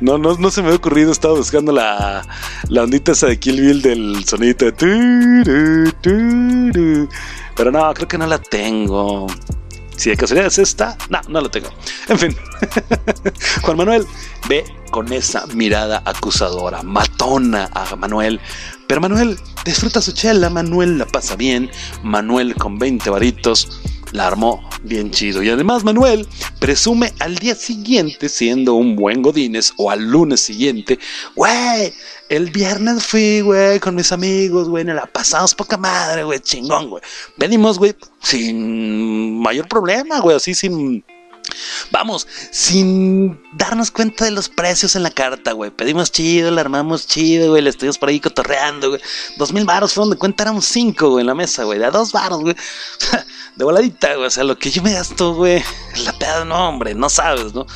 No, 0.00 0.18
no, 0.18 0.36
no 0.36 0.50
se 0.50 0.62
me 0.62 0.70
ha 0.70 0.74
ocurrido. 0.74 1.12
Estaba 1.12 1.34
buscando 1.34 1.72
la, 1.72 2.22
la 2.68 2.82
ondita 2.82 3.12
esa 3.12 3.26
de 3.26 3.38
Kill 3.38 3.60
Bill 3.60 3.82
del 3.82 4.24
sonito 4.24 4.70
de. 4.70 4.72
Pero 7.56 7.72
no, 7.72 7.92
creo 7.94 8.08
que 8.08 8.18
no 8.18 8.26
la 8.26 8.38
tengo. 8.38 9.26
Si 9.96 10.08
de 10.08 10.16
casualidad 10.16 10.46
es 10.46 10.58
esta, 10.58 10.96
no, 11.10 11.20
no 11.28 11.42
la 11.42 11.50
tengo. 11.50 11.68
En 12.08 12.18
fin, 12.18 12.36
Juan 13.62 13.76
Manuel 13.76 14.06
ve 14.48 14.64
con 14.90 15.12
esa 15.12 15.46
mirada 15.48 16.02
acusadora, 16.06 16.82
matona 16.82 17.68
a 17.74 17.96
Manuel. 17.96 18.40
Pero 18.90 19.02
Manuel 19.02 19.38
disfruta 19.64 20.02
su 20.02 20.10
chela, 20.10 20.50
Manuel 20.50 20.98
la 20.98 21.06
pasa 21.06 21.36
bien, 21.36 21.70
Manuel 22.02 22.56
con 22.56 22.76
20 22.76 23.08
varitos 23.08 23.80
la 24.10 24.26
armó 24.26 24.68
bien 24.82 25.12
chido. 25.12 25.44
Y 25.44 25.48
además 25.48 25.84
Manuel 25.84 26.26
presume 26.58 27.12
al 27.20 27.36
día 27.36 27.54
siguiente, 27.54 28.28
siendo 28.28 28.74
un 28.74 28.96
buen 28.96 29.22
Godines, 29.22 29.74
o 29.76 29.92
al 29.92 30.10
lunes 30.10 30.40
siguiente, 30.40 30.98
güey, 31.36 31.92
el 32.30 32.50
viernes 32.50 33.06
fui, 33.06 33.42
güey, 33.42 33.78
con 33.78 33.94
mis 33.94 34.10
amigos, 34.10 34.68
güey, 34.68 34.82
la 34.82 35.06
pasamos 35.06 35.54
poca 35.54 35.76
madre, 35.76 36.24
güey, 36.24 36.40
chingón, 36.40 36.90
güey. 36.90 37.02
Venimos, 37.36 37.78
güey, 37.78 37.94
sin 38.20 39.38
mayor 39.38 39.68
problema, 39.68 40.18
güey, 40.18 40.34
así 40.34 40.52
sin... 40.52 41.04
Vamos, 41.90 42.26
sin 42.50 43.40
darnos 43.52 43.90
cuenta 43.90 44.24
de 44.24 44.30
los 44.30 44.48
precios 44.48 44.96
en 44.96 45.02
la 45.02 45.10
carta, 45.10 45.52
güey. 45.52 45.70
Pedimos 45.70 46.12
chido, 46.12 46.50
la 46.50 46.60
armamos 46.60 47.06
chido, 47.06 47.50
güey. 47.50 47.62
Le 47.62 47.70
estuvimos 47.70 47.98
por 47.98 48.08
ahí 48.08 48.20
cotorreando, 48.20 48.90
güey. 48.90 49.00
Dos 49.36 49.52
mil 49.52 49.64
baros 49.64 49.94
fueron 49.94 50.10
de 50.10 50.16
cuenta, 50.16 50.44
éramos 50.44 50.64
cinco, 50.64 51.10
güey, 51.10 51.22
en 51.22 51.26
la 51.26 51.34
mesa, 51.34 51.64
güey. 51.64 51.78
De 51.78 51.90
dos 51.90 52.12
baros, 52.12 52.40
güey. 52.40 52.56
De 53.56 53.64
voladita, 53.64 54.14
güey. 54.14 54.26
O 54.26 54.30
sea, 54.30 54.44
lo 54.44 54.58
que 54.58 54.70
yo 54.70 54.82
me 54.82 54.92
gasto, 54.92 55.34
güey. 55.34 55.62
La 56.04 56.12
peda, 56.12 56.44
no, 56.44 56.68
hombre, 56.68 56.94
no 56.94 57.10
sabes, 57.10 57.52
¿no? 57.52 57.66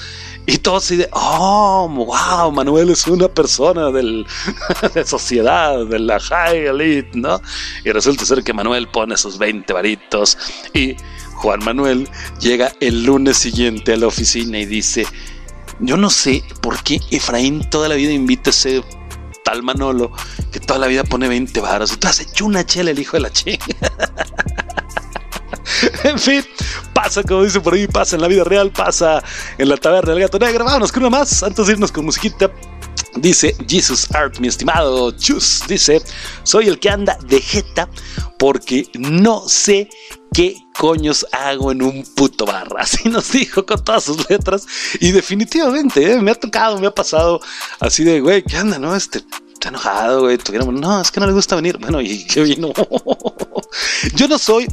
Y 0.46 0.58
todo 0.58 0.76
así 0.76 0.96
de, 0.96 1.08
oh, 1.12 1.88
wow, 1.88 2.52
Manuel 2.52 2.90
es 2.90 3.06
una 3.06 3.28
persona 3.28 3.90
del, 3.90 4.26
de 4.94 5.06
sociedad, 5.06 5.86
de 5.86 5.98
la 5.98 6.20
high 6.20 6.66
elite, 6.66 7.10
¿no? 7.14 7.40
Y 7.82 7.90
resulta 7.92 8.26
ser 8.26 8.44
que 8.44 8.52
Manuel 8.52 8.88
pone 8.88 9.16
sus 9.16 9.38
20 9.38 9.72
varitos 9.72 10.36
y 10.74 10.96
Juan 11.44 11.62
Manuel 11.62 12.08
llega 12.40 12.72
el 12.80 13.04
lunes 13.04 13.36
siguiente 13.36 13.92
a 13.92 13.98
la 13.98 14.06
oficina 14.06 14.58
y 14.58 14.64
dice, 14.64 15.06
yo 15.78 15.98
no 15.98 16.08
sé 16.08 16.42
por 16.62 16.82
qué 16.82 17.02
Efraín 17.10 17.68
toda 17.68 17.86
la 17.86 17.96
vida 17.96 18.12
invita 18.12 18.48
a 18.48 18.52
ese 18.52 18.82
tal 19.44 19.62
Manolo 19.62 20.10
que 20.50 20.58
toda 20.58 20.78
la 20.78 20.86
vida 20.86 21.04
pone 21.04 21.28
20 21.28 21.60
varos 21.60 21.92
y 21.92 21.96
tú 21.98 22.08
has 22.08 22.20
hecho 22.20 22.46
una 22.46 22.64
chela 22.64 22.92
el 22.92 22.98
hijo 22.98 23.18
de 23.18 23.20
la 23.20 23.30
chinga. 23.30 23.62
en 26.04 26.18
fin, 26.18 26.42
pasa, 26.94 27.22
como 27.22 27.44
dice 27.44 27.60
por 27.60 27.74
ahí, 27.74 27.86
pasa 27.88 28.16
en 28.16 28.22
la 28.22 28.28
vida 28.28 28.44
real, 28.44 28.70
pasa 28.70 29.22
en 29.58 29.68
la 29.68 29.76
taberna 29.76 30.14
del 30.14 30.22
gato 30.22 30.38
negro. 30.38 30.64
Vámonos 30.64 30.92
con 30.92 31.02
una 31.02 31.10
más 31.10 31.42
antes 31.42 31.66
de 31.66 31.74
irnos 31.74 31.92
con 31.92 32.06
musiquita. 32.06 32.50
Dice 33.16 33.54
Jesus 33.68 34.10
Art, 34.14 34.38
mi 34.38 34.48
estimado 34.48 35.10
Chus, 35.10 35.64
dice, 35.68 36.00
soy 36.42 36.68
el 36.68 36.80
que 36.80 36.88
anda 36.88 37.18
de 37.28 37.38
jeta 37.38 37.86
porque 38.38 38.88
no 38.94 39.46
sé 39.46 39.90
qué 40.34 40.66
coños 40.78 41.24
hago 41.32 41.72
en 41.72 41.80
un 41.80 42.04
puto 42.14 42.44
bar. 42.44 42.68
Así 42.78 43.08
nos 43.08 43.32
dijo 43.32 43.64
con 43.64 43.82
todas 43.82 44.04
sus 44.04 44.28
letras. 44.28 44.66
Y 45.00 45.12
definitivamente, 45.12 46.12
eh, 46.12 46.20
me 46.20 46.32
ha 46.32 46.34
tocado, 46.34 46.78
me 46.78 46.88
ha 46.88 46.94
pasado 46.94 47.40
así 47.80 48.04
de, 48.04 48.20
güey, 48.20 48.42
¿qué 48.42 48.56
anda, 48.56 48.78
no? 48.78 48.94
Este, 48.94 49.22
está 49.52 49.68
enojado, 49.68 50.22
güey. 50.22 50.38
No, 50.72 51.00
es 51.00 51.10
que 51.10 51.20
no 51.20 51.26
le 51.26 51.32
gusta 51.32 51.56
venir. 51.56 51.78
Bueno, 51.78 52.00
y 52.00 52.26
qué 52.26 52.42
vino. 52.42 52.72
Yo 54.14 54.28
no 54.28 54.36
soy 54.36 54.66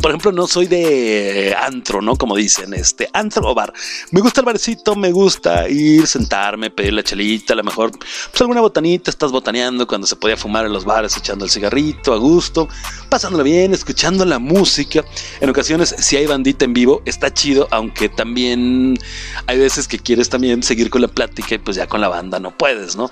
por 0.00 0.10
ejemplo, 0.10 0.32
no 0.32 0.46
soy 0.46 0.66
de 0.66 1.54
antro, 1.60 2.00
¿no? 2.00 2.16
Como 2.16 2.36
dicen, 2.36 2.72
este, 2.74 3.08
antro 3.12 3.48
o 3.48 3.54
bar. 3.54 3.72
Me 4.10 4.20
gusta 4.20 4.40
el 4.40 4.46
barcito, 4.46 4.96
me 4.96 5.12
gusta 5.12 5.68
ir, 5.68 6.06
sentarme, 6.06 6.70
pedir 6.70 6.94
la 6.94 7.02
chelita, 7.02 7.52
a 7.52 7.56
lo 7.56 7.64
mejor, 7.64 7.90
pues 7.90 8.40
alguna 8.40 8.60
botanita, 8.60 9.10
estás 9.10 9.30
botaneando 9.30 9.86
cuando 9.86 10.06
se 10.06 10.16
podía 10.16 10.36
fumar 10.36 10.64
en 10.66 10.72
los 10.72 10.84
bares, 10.84 11.16
echando 11.16 11.44
el 11.44 11.50
cigarrito 11.50 12.12
a 12.12 12.16
gusto, 12.16 12.68
pasándolo 13.08 13.44
bien, 13.44 13.74
escuchando 13.74 14.24
la 14.24 14.38
música. 14.38 15.04
En 15.40 15.50
ocasiones, 15.50 15.94
si 15.98 16.16
hay 16.16 16.26
bandita 16.26 16.64
en 16.64 16.72
vivo, 16.72 17.02
está 17.04 17.32
chido, 17.32 17.68
aunque 17.70 18.08
también 18.08 18.98
hay 19.46 19.58
veces 19.58 19.86
que 19.86 19.98
quieres 19.98 20.28
también 20.28 20.62
seguir 20.62 20.90
con 20.90 21.02
la 21.02 21.08
plática 21.08 21.54
y 21.54 21.58
pues 21.58 21.76
ya 21.76 21.86
con 21.86 22.00
la 22.00 22.08
banda 22.08 22.40
no 22.40 22.56
puedes, 22.56 22.96
¿no? 22.96 23.10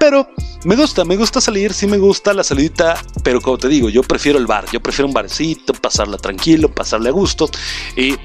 Pero 0.00 0.26
me 0.64 0.76
gusta, 0.76 1.04
me 1.04 1.14
gusta 1.14 1.42
salir, 1.42 1.74
sí 1.74 1.86
me 1.86 1.98
gusta 1.98 2.32
la 2.32 2.42
salidita, 2.42 2.96
pero 3.22 3.42
como 3.42 3.58
te 3.58 3.68
digo, 3.68 3.90
yo 3.90 4.02
prefiero 4.02 4.38
el 4.38 4.46
bar, 4.46 4.64
yo 4.72 4.80
prefiero 4.80 5.06
un 5.06 5.12
barcito, 5.12 5.74
pasarla 5.74 6.16
tranquilo, 6.16 6.74
pasarle 6.74 7.10
a 7.10 7.12
gusto 7.12 7.50
y 7.98 8.16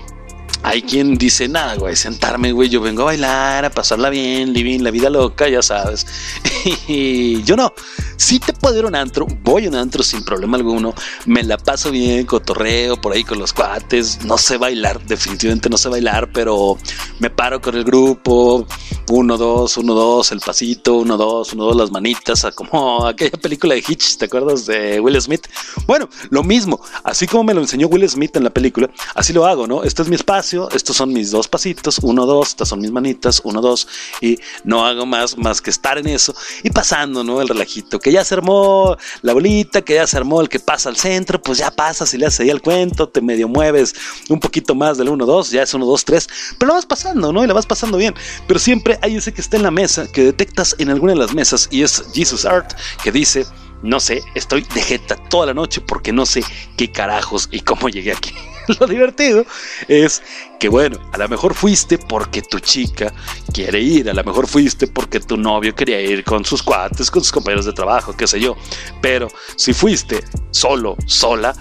hay 0.65 0.81
quien 0.81 1.15
dice, 1.15 1.47
nada, 1.47 1.75
güey, 1.75 1.95
sentarme, 1.95 2.51
güey, 2.51 2.69
yo 2.69 2.81
vengo 2.81 3.03
a 3.03 3.05
bailar, 3.05 3.65
a 3.65 3.69
pasarla 3.69 4.09
bien, 4.09 4.51
living 4.51 4.79
la 4.79 4.89
vida 4.89 5.11
loca, 5.11 5.47
ya 5.47 5.61
sabes. 5.61 6.07
y 6.87 7.43
yo 7.43 7.55
no. 7.55 7.71
Si 8.17 8.39
te 8.39 8.53
puedo 8.53 8.79
ir 8.79 8.85
a 8.85 8.87
un 8.87 8.95
antro, 8.95 9.27
voy 9.43 9.65
a 9.65 9.69
un 9.69 9.75
antro 9.75 10.01
sin 10.01 10.23
problema 10.23 10.57
alguno, 10.57 10.95
me 11.25 11.43
la 11.43 11.57
paso 11.57 11.91
bien, 11.91 12.25
cotorreo 12.25 12.95
por 12.95 13.13
ahí 13.13 13.23
con 13.23 13.37
los 13.37 13.53
cuates, 13.53 14.23
no 14.25 14.37
sé 14.37 14.57
bailar, 14.57 15.03
definitivamente 15.05 15.69
no 15.69 15.77
sé 15.77 15.89
bailar, 15.89 16.31
pero 16.31 16.77
me 17.19 17.29
paro 17.29 17.61
con 17.61 17.75
el 17.75 17.83
grupo, 17.83 18.65
uno, 19.09 19.37
dos, 19.37 19.77
uno, 19.77 19.93
dos, 19.93 20.31
el 20.31 20.39
pasito, 20.39 20.95
uno, 20.95 21.17
dos, 21.17 21.53
uno, 21.53 21.65
dos, 21.65 21.75
las 21.75 21.91
manitas, 21.91 22.47
como 22.55 23.05
aquella 23.07 23.37
película 23.37 23.75
de 23.75 23.83
Hitch, 23.85 24.17
¿te 24.17 24.25
acuerdas 24.25 24.65
de 24.65 24.99
Will 24.99 25.21
Smith? 25.21 25.47
Bueno, 25.85 26.09
lo 26.29 26.41
mismo, 26.43 26.81
así 27.03 27.27
como 27.27 27.43
me 27.43 27.53
lo 27.53 27.61
enseñó 27.61 27.87
Will 27.87 28.09
Smith 28.09 28.35
en 28.37 28.45
la 28.45 28.49
película, 28.49 28.89
así 29.13 29.33
lo 29.33 29.45
hago, 29.45 29.67
¿no? 29.67 29.83
Este 29.83 30.01
es 30.01 30.07
mi 30.07 30.15
espacio, 30.15 30.34
estos 30.39 30.95
son 30.95 31.13
mis 31.13 31.31
dos 31.31 31.47
pasitos, 31.47 31.99
uno, 32.01 32.25
dos, 32.25 32.49
estas 32.49 32.69
son 32.69 32.79
mis 32.79 32.91
manitas, 32.91 33.41
uno, 33.43 33.61
dos, 33.61 33.87
y 34.21 34.37
no 34.63 34.85
hago 34.85 35.05
más, 35.05 35.37
más 35.37 35.61
que 35.61 35.69
estar 35.69 35.97
en 35.97 36.07
eso 36.07 36.35
y 36.63 36.69
pasando, 36.69 37.23
¿no? 37.23 37.41
El 37.41 37.47
relajito, 37.47 37.99
que 37.99 38.11
ya 38.11 38.23
se 38.23 38.35
armó 38.35 38.97
la 39.21 39.33
bolita, 39.33 39.81
que 39.81 39.95
ya 39.95 40.07
se 40.07 40.17
armó 40.17 40.41
el 40.41 40.49
que 40.49 40.59
pasa 40.59 40.89
al 40.89 40.97
centro, 40.97 41.41
pues 41.41 41.59
ya 41.59 41.71
pasas 41.71 42.13
y 42.13 42.17
le 42.17 42.25
haces 42.25 42.41
ahí 42.41 42.49
el 42.49 42.61
cuento, 42.61 43.07
te 43.07 43.21
medio 43.21 43.47
mueves 43.47 43.95
un 44.29 44.39
poquito 44.39 44.75
más 44.75 44.97
del 44.97 45.09
1, 45.09 45.25
2, 45.25 45.51
ya 45.51 45.63
es 45.63 45.73
1, 45.73 45.85
2, 45.85 46.05
3, 46.05 46.27
pero 46.57 46.67
lo 46.69 46.73
vas 46.75 46.85
pasando, 46.85 47.31
¿no? 47.31 47.43
Y 47.43 47.47
la 47.47 47.53
vas 47.53 47.65
pasando 47.65 47.97
bien, 47.97 48.13
pero 48.47 48.59
siempre 48.59 48.99
hay 49.01 49.15
ese 49.15 49.33
que 49.33 49.41
está 49.41 49.57
en 49.57 49.63
la 49.63 49.71
mesa, 49.71 50.11
que 50.11 50.23
detectas 50.23 50.75
en 50.79 50.89
alguna 50.89 51.13
de 51.13 51.19
las 51.19 51.33
mesas, 51.33 51.67
y 51.71 51.83
es 51.83 52.03
Jesus 52.13 52.45
Art, 52.45 52.73
que 53.03 53.11
dice, 53.11 53.45
no 53.81 53.99
sé, 53.99 54.21
estoy 54.33 54.65
de 54.73 54.81
jeta 54.81 55.15
toda 55.29 55.47
la 55.47 55.53
noche 55.53 55.81
porque 55.81 56.11
no 56.11 56.25
sé 56.25 56.43
qué 56.77 56.91
carajos 56.91 57.49
y 57.51 57.61
cómo 57.61 57.89
llegué 57.89 58.11
aquí. 58.11 58.33
Lo 58.79 58.87
divertido 58.87 59.45
es 59.87 60.21
que, 60.59 60.69
bueno, 60.69 60.97
a 61.11 61.17
lo 61.17 61.27
mejor 61.27 61.53
fuiste 61.53 61.97
porque 61.97 62.41
tu 62.41 62.59
chica 62.59 63.13
quiere 63.53 63.79
ir, 63.79 64.09
a 64.09 64.13
lo 64.13 64.23
mejor 64.23 64.47
fuiste 64.47 64.87
porque 64.87 65.19
tu 65.19 65.37
novio 65.37 65.75
quería 65.75 66.01
ir 66.01 66.23
con 66.23 66.45
sus 66.45 66.63
cuates, 66.63 67.11
con 67.11 67.23
sus 67.23 67.31
compañeros 67.31 67.65
de 67.65 67.73
trabajo, 67.73 68.15
qué 68.15 68.27
sé 68.27 68.39
yo. 68.39 68.55
Pero 69.01 69.27
si 69.55 69.73
fuiste 69.73 70.23
solo, 70.51 70.95
sola, 71.05 71.55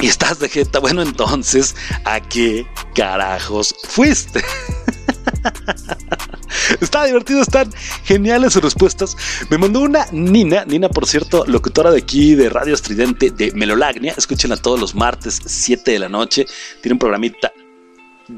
y 0.00 0.08
estás 0.08 0.40
de 0.40 0.48
jeta, 0.48 0.80
bueno, 0.80 1.02
entonces, 1.02 1.76
¿a 2.04 2.20
qué 2.20 2.66
carajos 2.94 3.74
fuiste? 3.88 4.42
Está 6.80 7.04
divertido, 7.04 7.42
están 7.42 7.70
geniales 8.04 8.52
sus 8.52 8.62
respuestas. 8.62 9.16
Me 9.50 9.58
mandó 9.58 9.80
una 9.80 10.06
Nina, 10.12 10.64
Nina, 10.64 10.88
por 10.88 11.06
cierto, 11.06 11.44
locutora 11.46 11.90
de 11.90 11.98
aquí 11.98 12.34
de 12.34 12.48
Radio 12.48 12.74
Estridente 12.74 13.30
de 13.30 13.52
Melolagnia. 13.52 14.14
Escuchen 14.16 14.54
todos 14.62 14.80
los 14.80 14.94
martes, 14.94 15.40
7 15.44 15.90
de 15.90 15.98
la 15.98 16.08
noche. 16.08 16.46
Tiene 16.80 16.94
un 16.94 16.98
programita 16.98 17.52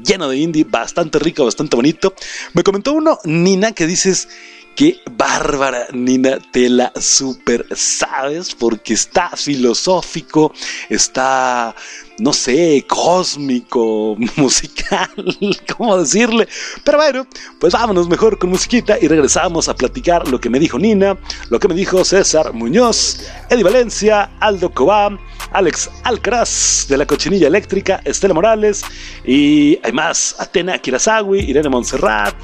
lleno 0.03 0.27
de 0.29 0.37
indie, 0.37 0.65
bastante 0.65 1.19
rico, 1.19 1.45
bastante 1.45 1.75
bonito. 1.75 2.13
Me 2.53 2.63
comentó 2.63 2.93
uno, 2.93 3.19
Nina, 3.23 3.71
que 3.71 3.87
dices. 3.87 4.27
Qué 4.75 4.99
bárbara, 5.09 5.87
Nina, 5.91 6.37
te 6.51 6.69
la 6.69 6.93
super 7.01 7.65
sabes 7.75 8.53
porque 8.53 8.93
está 8.93 9.31
filosófico, 9.35 10.53
está, 10.87 11.75
no 12.19 12.33
sé, 12.33 12.83
cósmico, 12.87 14.15
musical, 14.35 15.09
¿cómo 15.77 15.97
decirle? 15.97 16.47
Pero 16.83 16.97
bueno, 16.97 17.27
pues 17.59 17.73
vámonos 17.73 18.09
mejor 18.09 18.37
con 18.39 18.49
musiquita 18.49 18.97
y 18.99 19.07
regresamos 19.07 19.69
a 19.69 19.75
platicar 19.75 20.27
lo 20.27 20.39
que 20.39 20.49
me 20.49 20.59
dijo 20.59 20.79
Nina, 20.79 21.17
lo 21.49 21.59
que 21.59 21.67
me 21.67 21.75
dijo 21.75 22.03
César 22.03 22.53
Muñoz, 22.53 23.19
Eddie 23.49 23.63
Valencia, 23.63 24.31
Aldo 24.39 24.71
Cobam, 24.71 25.19
Alex 25.51 25.89
Alcaraz 26.03 26.87
de 26.89 26.97
la 26.97 27.05
Cochinilla 27.05 27.47
Eléctrica, 27.47 28.01
Estela 28.03 28.33
Morales 28.33 28.83
y 29.25 29.79
hay 29.83 29.91
más, 29.91 30.35
Atena 30.39 30.77
Kirasawi, 30.79 31.39
Irene 31.39 31.69
Montserrat. 31.69 32.35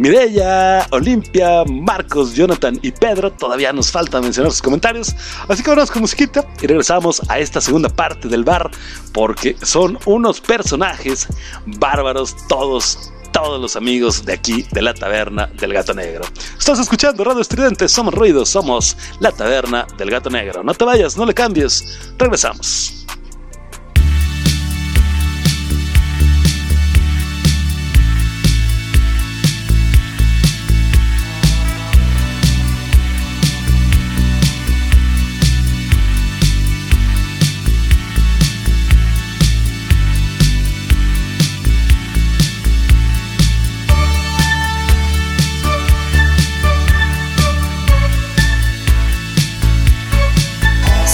Mireya, 0.00 0.86
Olimpia, 0.92 1.62
Marcos, 1.66 2.32
Jonathan 2.34 2.78
y 2.80 2.90
Pedro. 2.90 3.30
Todavía 3.32 3.70
nos 3.70 3.90
falta 3.90 4.18
mencionar 4.22 4.50
sus 4.50 4.62
comentarios. 4.62 5.14
Así 5.46 5.62
que 5.62 5.68
vamos 5.68 5.90
con 5.90 6.00
musiquita 6.00 6.42
y 6.62 6.66
regresamos 6.66 7.20
a 7.28 7.38
esta 7.38 7.60
segunda 7.60 7.90
parte 7.90 8.26
del 8.26 8.42
bar. 8.42 8.70
Porque 9.12 9.56
son 9.60 9.98
unos 10.06 10.40
personajes 10.40 11.28
bárbaros 11.66 12.34
todos 12.48 13.12
todos 13.30 13.60
los 13.60 13.76
amigos 13.76 14.24
de 14.24 14.32
aquí 14.32 14.66
de 14.72 14.80
la 14.80 14.94
taberna 14.94 15.48
del 15.48 15.74
gato 15.74 15.92
negro. 15.92 16.24
Estás 16.58 16.78
escuchando 16.78 17.22
Radio 17.22 17.42
Estridente, 17.42 17.86
somos 17.86 18.14
ruidos, 18.14 18.48
somos 18.48 18.96
la 19.20 19.32
taberna 19.32 19.86
del 19.98 20.10
gato 20.10 20.30
negro. 20.30 20.64
No 20.64 20.72
te 20.72 20.84
vayas, 20.86 21.18
no 21.18 21.26
le 21.26 21.34
cambies, 21.34 22.00
regresamos. 22.16 23.06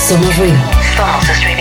Somos 0.06 0.36
ruido. 0.36 0.56
Somos. 0.96 1.55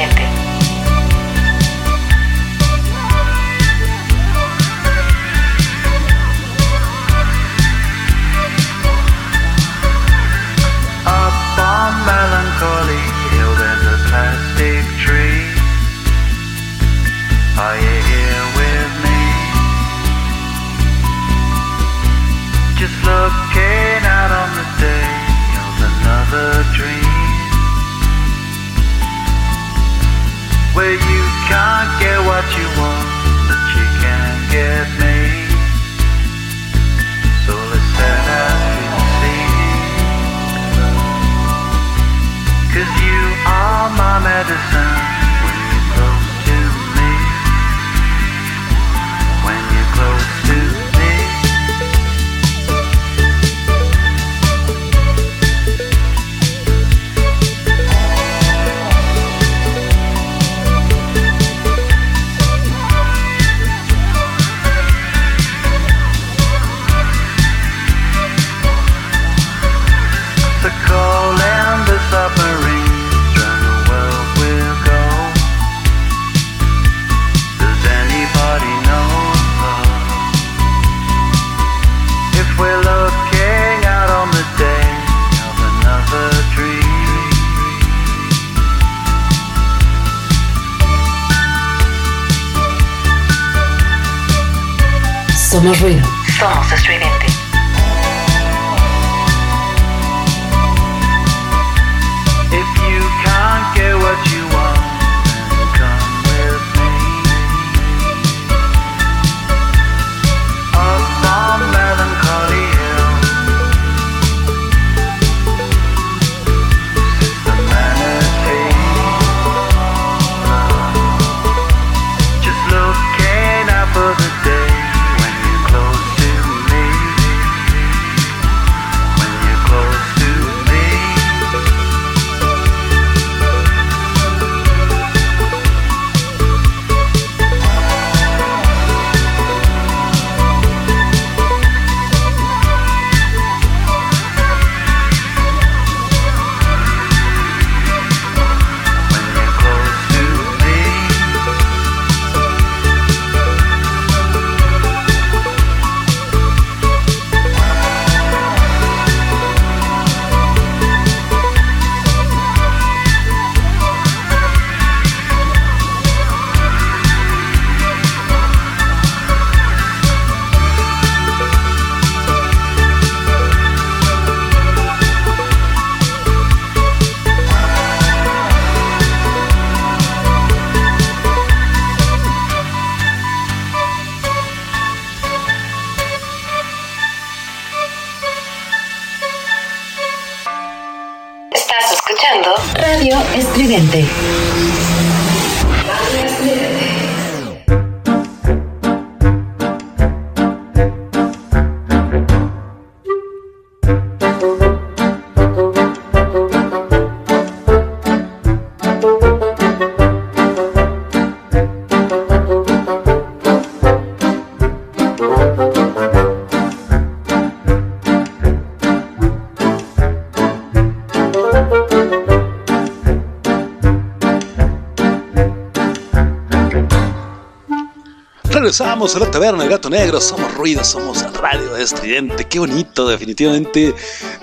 A 229.05 229.19
la 229.19 229.29
taberna 229.29 229.61
del 229.61 229.69
gato 229.69 229.87
negro, 229.87 230.19
somos 230.19 230.51
ruido, 230.55 230.83
somos 230.83 231.21
radio 231.33 231.77
estridente, 231.77 232.43
qué 232.45 232.57
bonito, 232.57 233.07
definitivamente 233.07 233.93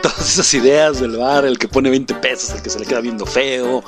todas 0.03 0.21
esas 0.21 0.53
ideas 0.55 1.01
del 1.01 1.17
bar, 1.17 1.45
el 1.45 1.59
que 1.59 1.69
pone 1.69 1.89
20 1.89 2.15
pesos, 2.17 2.51
el 2.51 2.63
que 2.63 2.71
se 2.71 2.79
le 2.79 2.87
queda 2.87 3.01
viendo 3.01 3.25
feo, 3.25 3.83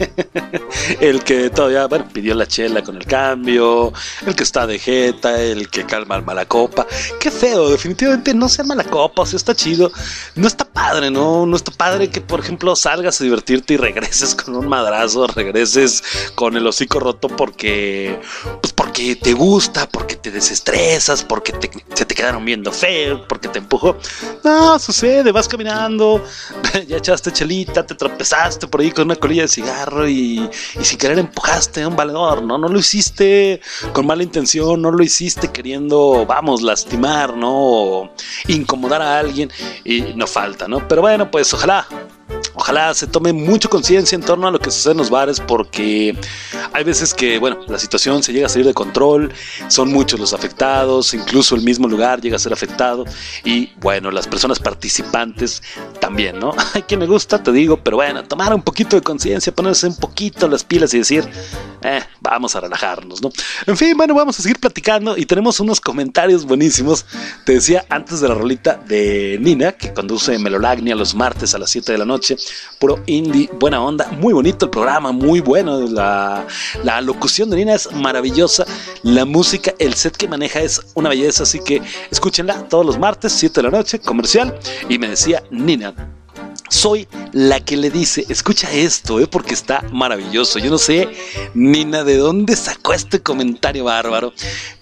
el 1.00 1.22
que 1.24 1.50
todavía, 1.50 1.86
bueno, 1.86 2.08
pidió 2.12 2.34
la 2.34 2.46
chela 2.46 2.82
con 2.82 2.96
el 2.96 3.06
cambio, 3.06 3.92
el 4.26 4.34
que 4.34 4.42
está 4.42 4.66
de 4.66 4.78
jeta, 4.78 5.40
el 5.40 5.68
que 5.70 5.86
calma 5.86 6.16
al 6.16 6.24
mala 6.24 6.44
copa, 6.46 6.86
qué 7.20 7.30
feo, 7.30 7.70
definitivamente 7.70 8.34
no 8.34 8.48
sea 8.48 8.64
mala 8.64 8.84
copa, 8.84 9.22
o 9.22 9.26
sea, 9.26 9.36
está 9.36 9.54
chido, 9.54 9.92
no 10.34 10.46
está 10.46 10.64
padre, 10.64 11.10
¿no? 11.10 11.46
No 11.46 11.56
está 11.56 11.70
padre 11.72 12.10
que, 12.10 12.20
por 12.20 12.40
ejemplo, 12.40 12.74
salgas 12.76 13.20
a 13.20 13.24
divertirte 13.24 13.74
y 13.74 13.76
regreses 13.76 14.34
con 14.34 14.56
un 14.56 14.68
madrazo, 14.68 15.26
regreses 15.28 16.02
con 16.34 16.56
el 16.56 16.66
hocico 16.66 17.00
roto 17.00 17.28
porque, 17.28 18.20
pues 18.60 18.72
porque 18.72 19.16
te 19.16 19.32
gusta, 19.32 19.88
porque 19.88 20.16
te 20.16 20.30
desestresas, 20.30 21.22
porque 21.22 21.52
se 21.94 22.04
te 22.04 22.14
quedaron 22.14 22.44
viendo 22.44 22.72
feo, 22.72 23.26
porque 23.28 23.48
te 23.48 23.58
empujó. 23.58 23.96
No, 24.44 24.78
sucede, 24.78 25.11
vas 25.32 25.48
caminando, 25.48 26.24
ya 26.88 26.96
echaste 26.96 27.32
chelita, 27.32 27.84
te 27.84 27.94
tropezaste 27.94 28.66
por 28.66 28.80
ahí 28.80 28.90
con 28.90 29.04
una 29.04 29.16
colilla 29.16 29.42
de 29.42 29.48
cigarro 29.48 30.08
y, 30.08 30.48
y 30.80 30.84
sin 30.84 30.98
querer 30.98 31.18
empujaste 31.18 31.82
a 31.82 31.88
un 31.88 31.96
valedor, 31.96 32.42
¿no? 32.42 32.56
No 32.56 32.68
lo 32.68 32.78
hiciste 32.78 33.60
con 33.92 34.06
mala 34.06 34.22
intención, 34.22 34.80
no 34.80 34.90
lo 34.90 35.02
hiciste 35.02 35.48
queriendo, 35.52 36.24
vamos, 36.26 36.62
lastimar, 36.62 37.36
¿no? 37.36 37.52
O 37.52 38.10
incomodar 38.48 39.02
a 39.02 39.18
alguien 39.18 39.50
y 39.84 40.00
no 40.14 40.26
falta, 40.26 40.68
¿no? 40.68 40.86
Pero 40.88 41.02
bueno, 41.02 41.30
pues 41.30 41.52
ojalá 41.52 41.86
Ojalá 42.54 42.92
se 42.94 43.06
tome 43.06 43.32
mucho 43.32 43.70
conciencia 43.70 44.14
en 44.16 44.22
torno 44.22 44.46
a 44.46 44.50
lo 44.50 44.58
que 44.58 44.70
sucede 44.70 44.92
en 44.92 44.98
los 44.98 45.10
bares 45.10 45.40
porque 45.40 46.16
hay 46.72 46.84
veces 46.84 47.14
que, 47.14 47.38
bueno, 47.38 47.58
la 47.68 47.78
situación 47.78 48.22
se 48.22 48.32
llega 48.32 48.46
a 48.46 48.48
salir 48.48 48.66
de 48.66 48.74
control, 48.74 49.32
son 49.68 49.92
muchos 49.92 50.20
los 50.20 50.32
afectados, 50.32 51.14
incluso 51.14 51.54
el 51.54 51.62
mismo 51.62 51.88
lugar 51.88 52.20
llega 52.20 52.36
a 52.36 52.38
ser 52.38 52.52
afectado 52.52 53.04
y, 53.44 53.72
bueno, 53.80 54.10
las 54.10 54.28
personas 54.28 54.58
participantes 54.58 55.62
también, 56.00 56.38
¿no? 56.38 56.52
Hay 56.74 56.82
quien 56.82 57.00
me 57.00 57.06
gusta, 57.06 57.42
te 57.42 57.52
digo, 57.52 57.78
pero 57.82 57.96
bueno, 57.96 58.24
tomar 58.24 58.54
un 58.54 58.62
poquito 58.62 58.96
de 58.96 59.02
conciencia, 59.02 59.54
ponerse 59.54 59.86
un 59.86 59.96
poquito 59.96 60.48
las 60.48 60.64
pilas 60.64 60.92
y 60.94 60.98
decir, 60.98 61.28
eh, 61.82 62.00
vamos 62.20 62.54
a 62.54 62.60
relajarnos, 62.60 63.22
¿no? 63.22 63.30
En 63.66 63.76
fin, 63.76 63.96
bueno, 63.96 64.14
vamos 64.14 64.38
a 64.38 64.42
seguir 64.42 64.60
platicando 64.60 65.16
y 65.16 65.26
tenemos 65.26 65.58
unos 65.60 65.80
comentarios 65.80 66.44
buenísimos. 66.44 67.06
Te 67.44 67.54
decía 67.54 67.84
antes 67.88 68.20
de 68.20 68.28
la 68.28 68.34
rolita 68.34 68.76
de 68.76 69.38
Nina, 69.40 69.72
que 69.72 69.92
conduce 69.92 70.38
Melolagnia 70.38 70.94
los 70.94 71.14
martes 71.14 71.54
a 71.54 71.58
las 71.58 71.70
7 71.70 71.92
de 71.92 71.98
la 71.98 72.04
noche, 72.04 72.36
puro 72.78 73.02
indie, 73.06 73.48
buena 73.58 73.82
onda, 73.82 74.08
muy 74.12 74.32
bonito 74.32 74.66
el 74.66 74.70
programa, 74.70 75.12
muy 75.12 75.40
bueno. 75.40 75.80
La, 75.80 76.46
la 76.82 77.00
locución 77.00 77.50
de 77.50 77.56
Nina 77.56 77.74
es 77.74 77.90
maravillosa, 77.92 78.64
la 79.02 79.24
música, 79.24 79.74
el 79.78 79.94
set 79.94 80.16
que 80.16 80.28
maneja 80.28 80.60
es 80.60 80.80
una 80.94 81.08
belleza, 81.08 81.44
así 81.44 81.60
que 81.60 81.82
escúchenla 82.10 82.68
todos 82.68 82.84
los 82.84 82.98
martes, 82.98 83.32
7 83.32 83.60
de 83.60 83.62
la 83.62 83.76
noche, 83.76 83.98
comercial. 83.98 84.58
Y 84.88 84.98
me 84.98 85.08
decía 85.08 85.42
Nina, 85.50 85.94
soy 86.68 87.06
la 87.32 87.60
que 87.60 87.76
le 87.76 87.90
dice, 87.90 88.24
escucha 88.28 88.70
esto, 88.72 89.20
¿eh? 89.20 89.26
porque 89.26 89.54
está 89.54 89.82
maravilloso. 89.92 90.58
Yo 90.58 90.70
no 90.70 90.78
sé, 90.78 91.08
Nina, 91.54 92.02
de 92.02 92.16
dónde 92.16 92.56
sacó 92.56 92.94
este 92.94 93.20
comentario 93.20 93.84
bárbaro, 93.84 94.32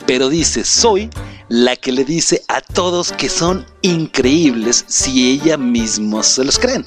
pero 0.06 0.28
dice, 0.28 0.64
soy 0.64 1.10
la 1.48 1.74
que 1.76 1.90
le 1.92 2.04
dice 2.04 2.44
a 2.48 2.60
todos 2.60 3.12
que 3.12 3.28
son 3.28 3.66
increíbles 3.82 4.84
si 4.88 5.32
ella 5.32 5.56
misma 5.56 6.22
se 6.22 6.44
los 6.44 6.58
creen. 6.58 6.86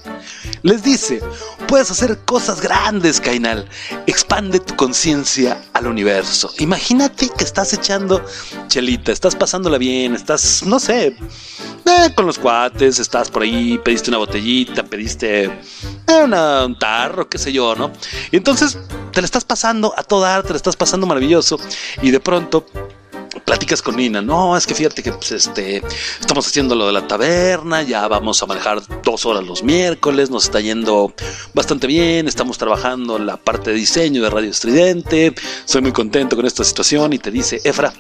Les 0.62 0.84
dice, 0.84 1.22
puedes 1.68 1.92
hacer 1.92 2.20
cosas 2.26 2.62
grandes, 2.62 3.20
Kainal. 3.20 3.68
Expande 4.08 4.60
tu 4.60 4.76
conciencia 4.76 5.62
al 5.74 5.88
universo. 5.88 6.52
Imagínate 6.60 7.30
que 7.30 7.44
estás 7.44 7.74
echando 7.74 8.24
chelita, 8.68 9.12
estás 9.12 9.36
pasándola 9.36 9.78
bien, 9.78 10.16
estás, 10.16 10.64
no 10.66 10.80
sé, 10.80 11.08
eh, 11.86 12.10
con 12.16 12.26
los 12.26 12.40
cuates, 12.40 13.00
estás 13.00 13.30
por 13.30 13.42
ahí, 13.44 13.78
pediste 13.84 14.10
una 14.10 14.20
botellita, 14.20 14.84
pediste 14.84 15.46
eh, 15.46 16.24
una- 16.24 16.66
un 16.66 16.78
tarro, 16.80 17.28
qué 17.28 17.38
sé 17.38 17.52
yo, 17.52 17.76
¿no? 17.76 17.92
Y 18.32 18.38
entonces 18.38 18.78
te 19.12 19.22
la 19.22 19.26
estás 19.26 19.44
pasando 19.44 19.94
a 19.98 20.04
toda 20.04 20.34
arte, 20.36 20.48
te 20.48 20.54
la 20.54 20.58
estás 20.58 20.76
pasando 20.78 21.06
maravilloso 21.08 21.60
y 22.02 22.12
de 22.12 22.20
pronto 22.20 22.66
platicas 23.46 23.82
con 23.82 23.98
Nina, 23.98 24.22
no, 24.22 24.56
es 24.58 24.66
que 24.66 24.76
fíjate 24.76 25.04
que 25.04 25.12
pues, 25.12 25.32
este, 25.32 25.82
estamos 26.20 26.48
haciendo 26.48 26.76
lo 26.76 26.88
de 26.88 26.94
la 26.94 27.08
taberna, 27.08 27.84
ya 27.84 28.08
vamos 28.08 28.42
a 28.42 28.46
manejar 28.46 28.82
dos 29.04 29.26
horas 29.26 29.44
los 29.44 29.64
miércoles, 29.64 30.30
nos 30.30 30.46
está 30.46 30.60
yendo 30.60 31.14
bastante 31.54 31.88
bien, 31.88 32.28
estamos 32.28 32.58
trabajando 32.58 33.20
la 33.20 33.38
parte 33.38 33.72
de 33.72 33.78
diseño 33.78 34.22
de 34.22 34.30
Radio 34.30 34.50
Estridente, 34.50 35.34
soy 35.66 35.82
muy 35.82 35.92
contento 35.92 36.36
con 36.36 36.46
esta 36.46 36.64
situación 36.64 37.14
y 37.14 37.20
te 37.20 37.32
dice, 37.32 37.62
Efra, 37.64 37.94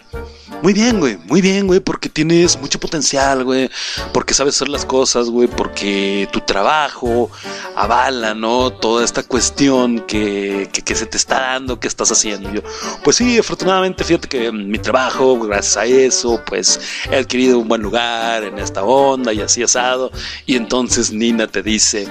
muy 0.62 0.74
bien, 0.74 1.00
güey, 1.00 1.18
muy 1.26 1.42
bien, 1.42 1.68
güey, 1.68 1.80
porque 1.80 2.10
tienes 2.10 2.60
mucho 2.60 2.80
potencial, 2.80 3.44
güey, 3.44 3.70
porque 4.13 4.34
sabes 4.34 4.56
hacer 4.56 4.70
las 4.70 4.86
cosas, 4.86 5.30
güey, 5.30 5.48
porque 5.48 6.28
tu 6.32 6.39
trabajo 6.42 7.30
avala, 7.76 8.34
¿no? 8.34 8.72
Toda 8.72 9.04
esta 9.04 9.24
cuestión 9.24 10.02
que, 10.02 10.70
que, 10.72 10.96
se 10.96 11.06
te 11.06 11.18
está 11.18 11.39
dando, 11.39 11.80
que 11.80 11.88
estás 11.88 12.12
haciendo. 12.12 12.52
Yo, 12.52 12.62
pues 13.04 13.18
sí, 13.18 13.38
afortunadamente, 13.38 14.04
fíjate 14.04 14.28
que 14.28 14.52
mi 14.52 14.80
trabajo, 14.80 15.39
gracias 15.39 15.78
a 15.78 15.86
eso, 15.86 16.42
pues 16.46 16.80
he 17.12 17.18
adquirido 17.18 17.60
un 17.60 17.68
buen 17.68 17.82
lugar 17.82 18.44
en 18.44 18.58
esta 18.60 18.84
onda 18.84 19.34
y 19.34 19.42
así 19.42 19.63
asado. 19.63 20.12
Y 20.46 20.56
entonces 20.56 21.12
Nina 21.12 21.48
te 21.48 21.62
dice, 21.62 22.08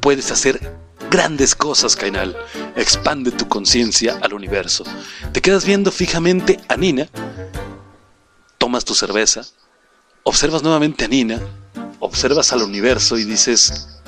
puedes 0.00 0.30
hacer 0.30 0.60
grandes 1.10 1.54
cosas, 1.54 1.96
Kainal. 1.96 2.36
Expande 2.76 3.30
tu 3.30 3.48
conciencia 3.48 4.18
al 4.20 4.34
universo. 4.34 4.84
Te 5.32 5.40
quedas 5.40 5.64
viendo 5.64 5.92
fijamente 5.92 6.58
a 6.68 6.76
Nina 6.76 7.08
tomas 8.64 8.86
tu 8.86 8.94
cerveza, 8.94 9.42
observas 10.22 10.62
nuevamente 10.62 11.04
a 11.04 11.08
Nina, 11.08 11.38
observas 11.98 12.50
al 12.50 12.62
universo 12.62 13.18
y 13.18 13.24
dices, 13.24 14.00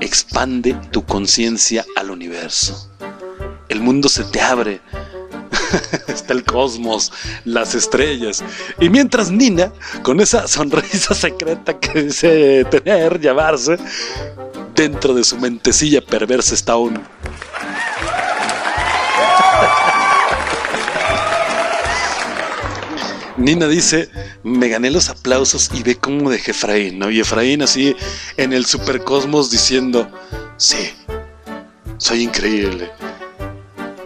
expande 0.00 0.74
tu 0.92 1.04
conciencia 1.04 1.84
al 1.96 2.12
universo. 2.12 2.88
El 3.68 3.80
mundo 3.80 4.08
se 4.08 4.22
te 4.22 4.40
abre. 4.40 4.80
Está 6.06 6.34
el 6.34 6.44
cosmos, 6.44 7.10
las 7.44 7.74
estrellas. 7.74 8.44
Y 8.78 8.88
mientras 8.90 9.32
Nina, 9.32 9.72
con 10.04 10.20
esa 10.20 10.46
sonrisa 10.46 11.12
secreta 11.12 11.76
que 11.76 12.04
dice 12.04 12.64
tener, 12.66 13.20
llamarse, 13.20 13.76
dentro 14.76 15.14
de 15.14 15.24
su 15.24 15.36
mentecilla 15.36 16.00
perversa 16.00 16.54
está 16.54 16.76
un... 16.76 17.02
Nina 23.36 23.66
dice, 23.66 24.08
me 24.42 24.68
gané 24.68 24.90
los 24.90 25.08
aplausos 25.08 25.70
y 25.74 25.82
ve 25.82 25.96
cómo 25.96 26.30
dejé 26.30 26.52
Efraín, 26.52 26.98
¿no? 26.98 27.10
Y 27.10 27.20
Efraín 27.20 27.62
así 27.62 27.96
en 28.36 28.52
el 28.52 28.64
supercosmos 28.64 29.50
diciendo, 29.50 30.08
sí, 30.56 30.92
soy 31.98 32.22
increíble, 32.22 32.90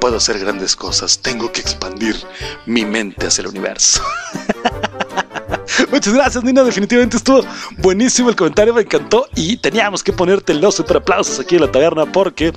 puedo 0.01 0.17
hacer 0.17 0.39
grandes 0.39 0.75
cosas, 0.75 1.19
tengo 1.21 1.53
que 1.53 1.61
expandir 1.61 2.17
mi 2.65 2.85
mente 2.85 3.27
hacia 3.27 3.43
el 3.43 3.49
universo. 3.49 4.03
Muchas 5.91 6.15
gracias, 6.15 6.43
Nina. 6.43 6.65
Definitivamente 6.65 7.17
estuvo 7.19 7.45
buenísimo 7.79 8.31
el 8.31 8.37
comentario, 8.37 8.75
me 8.75 8.83
encantó. 8.83 9.29
Y 9.35 9.57
teníamos 9.59 10.03
que 10.03 10.13
ponerte 10.13 10.55
los 10.55 10.75
super 10.75 10.99
aplausos 10.99 11.39
aquí 11.39 11.57
en 11.57 11.63
la 11.63 11.73
taberna 11.73 12.11
porque 12.11 12.53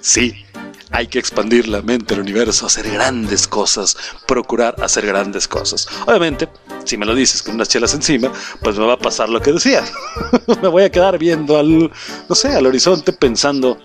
sí, 0.00 0.44
hay 0.90 1.08
que 1.08 1.18
expandir 1.18 1.68
la 1.68 1.82
mente 1.82 2.14
al 2.14 2.20
universo, 2.20 2.66
hacer 2.66 2.90
grandes 2.90 3.46
cosas, 3.46 3.96
procurar 4.26 4.76
hacer 4.82 5.06
grandes 5.06 5.48
cosas. 5.48 5.88
Obviamente, 6.06 6.48
si 6.84 6.96
me 6.96 7.06
lo 7.06 7.14
dices 7.14 7.42
con 7.42 7.54
unas 7.54 7.68
chelas 7.68 7.94
encima, 7.94 8.32
pues 8.62 8.78
me 8.78 8.86
va 8.86 8.94
a 8.94 8.98
pasar 8.98 9.28
lo 9.28 9.40
que 9.40 9.52
decía. 9.52 9.84
me 10.62 10.68
voy 10.68 10.84
a 10.84 10.90
quedar 10.90 11.18
viendo 11.18 11.58
al, 11.58 11.90
no 12.28 12.34
sé, 12.34 12.54
al 12.54 12.66
horizonte 12.66 13.12
pensando, 13.12 13.78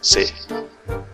sí, 0.00 0.24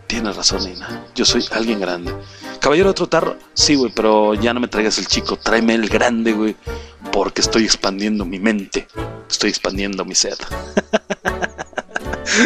tienes 0.06 0.36
razón, 0.36 0.64
Nina, 0.64 1.04
yo 1.14 1.24
soy 1.24 1.44
alguien 1.52 1.80
grande. 1.80 2.12
Caballero, 2.60 2.90
otro 2.90 3.06
tarro. 3.06 3.36
Sí, 3.54 3.74
güey, 3.74 3.92
pero 3.94 4.34
ya 4.34 4.52
no 4.52 4.60
me 4.60 4.68
traigas 4.68 4.98
el 4.98 5.06
chico, 5.06 5.36
tráeme 5.36 5.74
el 5.74 5.88
grande, 5.88 6.32
güey, 6.32 6.56
porque 7.12 7.42
estoy 7.42 7.64
expandiendo 7.64 8.24
mi 8.24 8.38
mente, 8.38 8.88
estoy 9.30 9.50
expandiendo 9.50 10.04
mi 10.04 10.14
sed. 10.14 10.36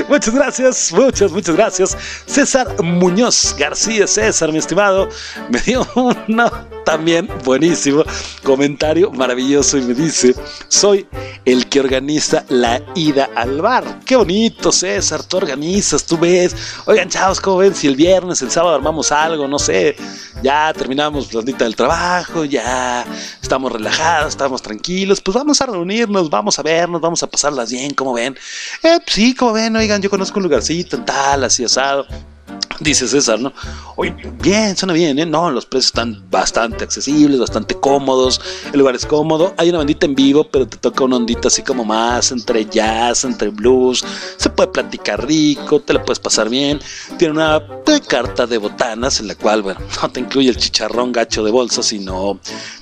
Muchas 0.09 0.35
gracias, 0.35 0.93
muchas, 0.93 1.33
muchas 1.33 1.57
gracias. 1.57 1.97
César 2.27 2.83
Muñoz 2.83 3.55
García, 3.59 4.07
César, 4.07 4.53
mi 4.53 4.59
estimado, 4.59 5.09
me 5.51 5.61
dio 5.61 5.87
una 5.95 6.51
también 6.85 7.29
buenísimo 7.45 8.05
comentario 8.43 9.11
maravilloso 9.11 9.79
y 9.79 9.83
me 9.83 9.95
dice, 9.95 10.35
soy 10.69 11.07
el 11.45 11.69
que 11.69 11.81
organiza 11.81 12.45
la 12.49 12.83
ida 12.95 13.31
al 13.35 13.61
bar. 13.61 14.01
Qué 14.05 14.17
bonito, 14.17 14.73
César, 14.73 15.23
tú 15.23 15.37
organizas, 15.37 16.05
tú 16.05 16.19
ves. 16.19 16.55
Oigan, 16.87 17.09
chavos, 17.09 17.41
¿cómo 17.41 17.59
ven? 17.59 17.75
Si 17.75 17.87
el 17.87 17.97
viernes, 17.97 18.43
el 18.43 18.51
sábado 18.51 18.75
armamos 18.75 19.13
algo, 19.13 19.47
no 19.47 19.59
sé, 19.59 19.97
ya 20.43 20.73
terminamos 20.73 21.33
la 21.33 21.41
ondita 21.41 21.65
del 21.65 21.77
trabajo, 21.77 22.45
ya 22.45 23.05
estamos 23.41 23.73
relajados, 23.73 24.31
estamos 24.31 24.63
tranquilos, 24.63 25.21
pues 25.21 25.35
vamos 25.35 25.61
a 25.61 25.67
reunirnos, 25.67 26.31
vamos 26.31 26.59
a 26.59 26.63
vernos, 26.63 27.01
vamos 27.01 27.23
a 27.23 27.27
pasarlas 27.27 27.71
bien, 27.71 27.95
¿cómo 27.95 28.13
ven? 28.13 28.37
Eh, 28.83 28.99
pues 29.05 29.15
sí, 29.15 29.35
como 29.35 29.53
ven, 29.53 29.77
oigan, 29.81 30.01
yo 30.01 30.11
conozco 30.11 30.39
un 30.39 30.45
lugarcito, 30.45 31.03
tal, 31.03 31.45
así 31.45 31.65
asado. 31.65 32.07
Dice 32.81 33.07
César, 33.07 33.39
¿no? 33.39 33.53
Oye, 33.97 34.15
bien, 34.41 34.77
suena 34.77 34.95
bien, 34.95 35.19
¿eh? 35.19 35.27
No, 35.27 35.51
los 35.51 35.67
precios 35.67 35.87
están 35.87 36.25
bastante 36.31 36.85
accesibles, 36.85 37.39
bastante 37.39 37.75
cómodos, 37.75 38.41
el 38.73 38.79
lugar 38.79 38.95
es 38.95 39.05
cómodo, 39.05 39.53
hay 39.59 39.69
una 39.69 39.79
bandita 39.79 40.07
en 40.07 40.15
vivo, 40.15 40.45
pero 40.45 40.67
te 40.67 40.79
toca 40.79 41.05
una 41.05 41.17
ondita 41.17 41.49
así 41.49 41.63
como 41.63 41.85
más 41.85 42.33
entre 42.33 42.65
jazz, 42.65 43.25
entre 43.25 43.51
blues, 43.51 44.03
se 44.39 44.49
puede 44.49 44.71
platicar 44.71 45.27
rico, 45.27 45.81
te 45.81 45.93
la 45.93 46.03
puedes 46.03 46.21
pasar 46.21 46.49
bien, 46.49 46.81
tiene 47.19 47.35
una 47.35 47.63
carta 48.07 48.47
de 48.47 48.59
botanas 48.59 49.21
en 49.21 49.29
la 49.29 49.35
cual, 49.35 49.63
bueno, 49.63 49.81
no 50.03 50.09
te 50.11 50.21
incluye 50.21 50.49
el 50.49 50.57
chicharrón 50.57 51.13
gacho 51.13 51.43
de 51.43 51.51
bolsa, 51.51 51.83
sino 51.83 52.39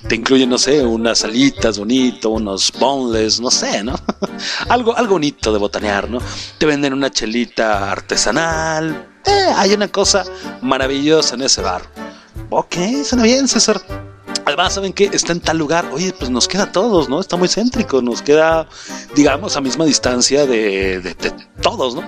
te 0.07 0.15
incluye, 0.15 0.47
no 0.47 0.59
sé, 0.59 0.85
unas 0.85 1.25
alitas 1.25 1.79
bonito, 1.79 2.31
unos 2.31 2.73
boneless, 2.79 3.41
no 3.41 3.51
sé, 3.51 3.83
¿no? 3.83 3.95
algo, 4.69 4.97
algo 4.97 5.15
bonito 5.15 5.53
de 5.53 5.59
botanear, 5.59 6.09
¿no? 6.09 6.19
Te 6.59 6.67
venden 6.67 6.93
una 6.93 7.11
chelita 7.11 7.91
artesanal, 7.91 9.18
eh, 9.29 9.53
hay 9.57 9.73
una 9.75 9.89
cosa 9.89 10.25
maravillosa 10.63 11.35
en 11.35 11.43
ese 11.43 11.61
bar. 11.63 11.83
Ok, 12.51 12.75
suena 13.05 13.25
bien, 13.25 13.47
César. 13.49 13.81
Además, 14.45 14.73
¿saben 14.75 14.93
qué? 14.95 15.11
Está 15.13 15.33
en 15.33 15.41
tal 15.41 15.59
lugar. 15.59 15.85
Oye, 15.93 16.15
pues 16.19 16.31
nos 16.31 16.49
queda 16.49 16.65
a 16.65 16.73
todos, 16.73 17.09
¿no? 17.11 17.21
Está 17.21 17.37
muy 17.37 17.49
céntrico. 17.49 18.01
Nos 18.01 18.23
queda, 18.23 18.67
digamos, 19.15 19.57
a 19.57 19.61
misma 19.61 19.85
distancia 19.85 20.47
de, 20.47 21.01
de- 21.01 21.15
de 21.15 21.31
todos, 21.61 21.95
¿no? 21.95 22.03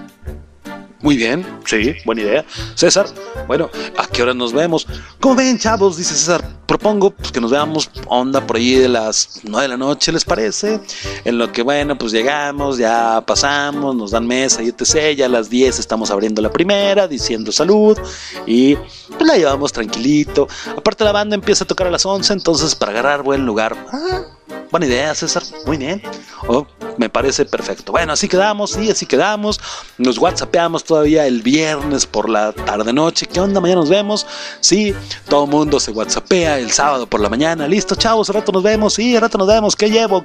Muy 1.02 1.16
bien, 1.16 1.46
sí, 1.64 1.94
buena 2.04 2.20
idea. 2.20 2.44
César, 2.74 3.06
bueno, 3.46 3.70
¿a 3.96 4.06
qué 4.06 4.22
hora 4.22 4.34
nos 4.34 4.52
vemos? 4.52 4.86
¿Cómo 5.18 5.34
ven, 5.34 5.58
chavos? 5.58 5.96
Dice 5.96 6.14
César, 6.14 6.44
propongo 6.66 7.10
pues, 7.10 7.32
que 7.32 7.40
nos 7.40 7.50
veamos 7.50 7.90
onda 8.06 8.46
por 8.46 8.56
ahí 8.56 8.74
de 8.74 8.88
las 8.88 9.40
9 9.44 9.62
de 9.62 9.68
la 9.68 9.76
noche, 9.78 10.12
¿les 10.12 10.26
parece? 10.26 10.78
En 11.24 11.38
lo 11.38 11.50
que, 11.52 11.62
bueno, 11.62 11.96
pues 11.96 12.12
llegamos, 12.12 12.76
ya 12.76 13.24
pasamos, 13.26 13.96
nos 13.96 14.10
dan 14.10 14.26
mesa 14.26 14.62
y 14.62 14.68
etc. 14.68 15.16
Ya 15.16 15.26
a 15.26 15.30
las 15.30 15.48
10 15.48 15.78
estamos 15.78 16.10
abriendo 16.10 16.42
la 16.42 16.52
primera, 16.52 17.08
diciendo 17.08 17.50
salud 17.50 17.98
y 18.46 18.76
pues 18.76 19.26
la 19.26 19.38
llevamos 19.38 19.72
tranquilito. 19.72 20.48
Aparte 20.76 21.02
la 21.04 21.12
banda 21.12 21.34
empieza 21.34 21.64
a 21.64 21.66
tocar 21.66 21.86
a 21.86 21.90
las 21.90 22.04
11, 22.04 22.34
entonces 22.34 22.74
para 22.74 22.92
agarrar 22.92 23.22
buen 23.22 23.46
lugar. 23.46 23.74
Ah, 23.90 24.26
buena 24.70 24.86
idea, 24.86 25.14
César, 25.14 25.42
muy 25.66 25.76
bien. 25.76 26.02
Oh, 26.46 26.66
me 26.96 27.08
parece 27.08 27.44
perfecto. 27.44 27.92
Bueno, 27.92 28.12
así 28.12 28.28
quedamos, 28.28 28.72
sí, 28.72 28.90
así 28.90 29.06
quedamos. 29.06 29.60
Nos 29.98 30.18
whatsappeamos 30.18 30.84
todavía 30.84 31.26
el 31.26 31.42
viernes 31.42 32.06
por 32.06 32.28
la 32.28 32.52
tarde 32.52 32.92
noche. 32.92 33.26
¿Qué 33.26 33.40
onda? 33.40 33.60
Mañana 33.60 33.80
nos 33.80 33.90
vemos. 33.90 34.26
Sí, 34.60 34.94
todo 35.28 35.44
el 35.44 35.50
mundo 35.50 35.80
se 35.80 35.90
whatsappea 35.90 36.58
el 36.58 36.70
sábado 36.70 37.06
por 37.06 37.20
la 37.20 37.28
mañana. 37.28 37.66
Listo, 37.66 37.94
chavos, 37.94 38.28
al 38.30 38.36
rato 38.36 38.52
nos 38.52 38.62
vemos. 38.62 38.94
Sí, 38.94 39.14
al 39.14 39.22
rato 39.22 39.38
nos 39.38 39.48
vemos. 39.48 39.76
¿Qué 39.76 39.90
llevo? 39.90 40.24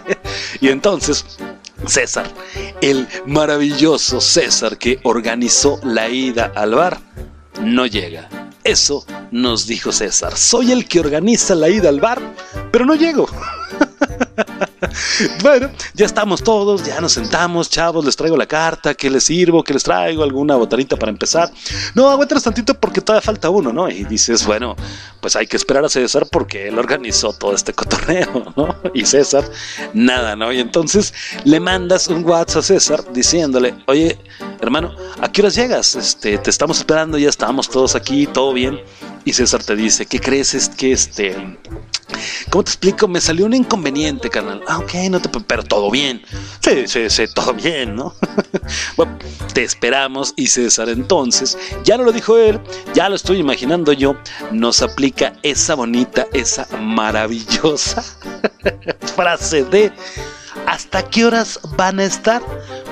y 0.60 0.68
entonces, 0.68 1.24
César, 1.86 2.26
el 2.80 3.08
maravilloso 3.26 4.20
César 4.20 4.76
que 4.76 5.00
organizó 5.02 5.80
la 5.82 6.08
ida 6.08 6.52
al 6.54 6.74
bar, 6.74 7.00
no 7.62 7.86
llega. 7.86 8.28
Eso 8.64 9.06
nos 9.30 9.66
dijo 9.66 9.92
César. 9.92 10.36
Soy 10.36 10.72
el 10.72 10.86
que 10.86 11.00
organiza 11.00 11.54
la 11.54 11.68
ida 11.68 11.88
al 11.88 12.00
bar, 12.00 12.20
pero 12.70 12.84
no 12.84 12.94
llego. 12.94 13.28
Bueno, 15.42 15.70
ya 15.94 16.06
estamos 16.06 16.42
todos, 16.42 16.84
ya 16.84 17.00
nos 17.00 17.12
sentamos, 17.12 17.68
chavos, 17.68 18.04
les 18.04 18.16
traigo 18.16 18.36
la 18.36 18.46
carta, 18.46 18.94
¿qué 18.94 19.10
les 19.10 19.24
sirvo? 19.24 19.62
¿Qué 19.62 19.72
les 19.72 19.82
traigo? 19.82 20.22
¿Alguna 20.22 20.56
botanita 20.56 20.96
para 20.96 21.10
empezar? 21.10 21.50
No, 21.94 22.08
aguantas 22.08 22.42
tantito 22.42 22.74
porque 22.74 23.00
todavía 23.00 23.22
falta 23.22 23.50
uno, 23.50 23.72
¿no? 23.72 23.88
Y 23.88 24.04
dices, 24.04 24.46
bueno, 24.46 24.76
pues 25.20 25.36
hay 25.36 25.46
que 25.46 25.56
esperar 25.56 25.84
a 25.84 25.88
César 25.88 26.26
porque 26.30 26.68
él 26.68 26.78
organizó 26.78 27.32
todo 27.32 27.54
este 27.54 27.72
cotorreo, 27.72 28.52
¿no? 28.56 28.74
Y 28.94 29.04
César, 29.04 29.44
nada, 29.92 30.36
¿no? 30.36 30.52
Y 30.52 30.60
entonces 30.60 31.12
le 31.44 31.60
mandas 31.60 32.08
un 32.08 32.24
WhatsApp 32.24 32.60
a 32.60 32.62
César 32.62 33.12
diciéndole, 33.12 33.74
oye, 33.86 34.18
hermano, 34.60 34.94
¿a 35.20 35.30
qué 35.30 35.42
horas 35.42 35.54
llegas? 35.54 35.94
Este, 35.94 36.38
te 36.38 36.50
estamos 36.50 36.78
esperando, 36.78 37.18
ya 37.18 37.28
estamos 37.28 37.68
todos 37.68 37.94
aquí, 37.94 38.26
todo 38.26 38.52
bien. 38.52 38.80
Y 39.24 39.34
César 39.34 39.62
te 39.62 39.76
dice, 39.76 40.06
¿qué 40.06 40.18
crees? 40.18 40.54
Es 40.54 40.68
que 40.68 40.92
este... 40.92 41.58
¿Cómo 42.50 42.64
te 42.64 42.70
explico? 42.70 43.08
Me 43.08 43.20
salió 43.20 43.46
un 43.46 43.54
inconveniente, 43.54 44.30
carnal. 44.30 44.62
Ah, 44.66 44.78
ok, 44.78 44.94
no 45.10 45.20
te... 45.20 45.28
Pero 45.28 45.62
todo 45.62 45.90
bien. 45.90 46.22
Sí, 46.60 46.86
sí, 46.86 47.08
sí, 47.08 47.24
todo 47.34 47.54
bien, 47.54 47.96
¿no? 47.96 48.14
bueno, 48.96 49.18
te 49.52 49.62
esperamos 49.62 50.32
y 50.36 50.46
César 50.46 50.88
entonces, 50.88 51.58
ya 51.84 51.96
no 51.96 52.04
lo 52.04 52.12
dijo 52.12 52.36
él, 52.36 52.60
ya 52.94 53.08
lo 53.08 53.16
estoy 53.16 53.38
imaginando 53.38 53.92
yo, 53.92 54.16
nos 54.52 54.82
aplica 54.82 55.32
esa 55.42 55.74
bonita, 55.74 56.26
esa 56.32 56.66
maravillosa 56.78 58.04
frase 59.16 59.64
de 59.64 59.92
¿hasta 60.66 61.02
qué 61.08 61.24
horas 61.24 61.58
van 61.76 62.00
a 62.00 62.04
estar 62.04 62.42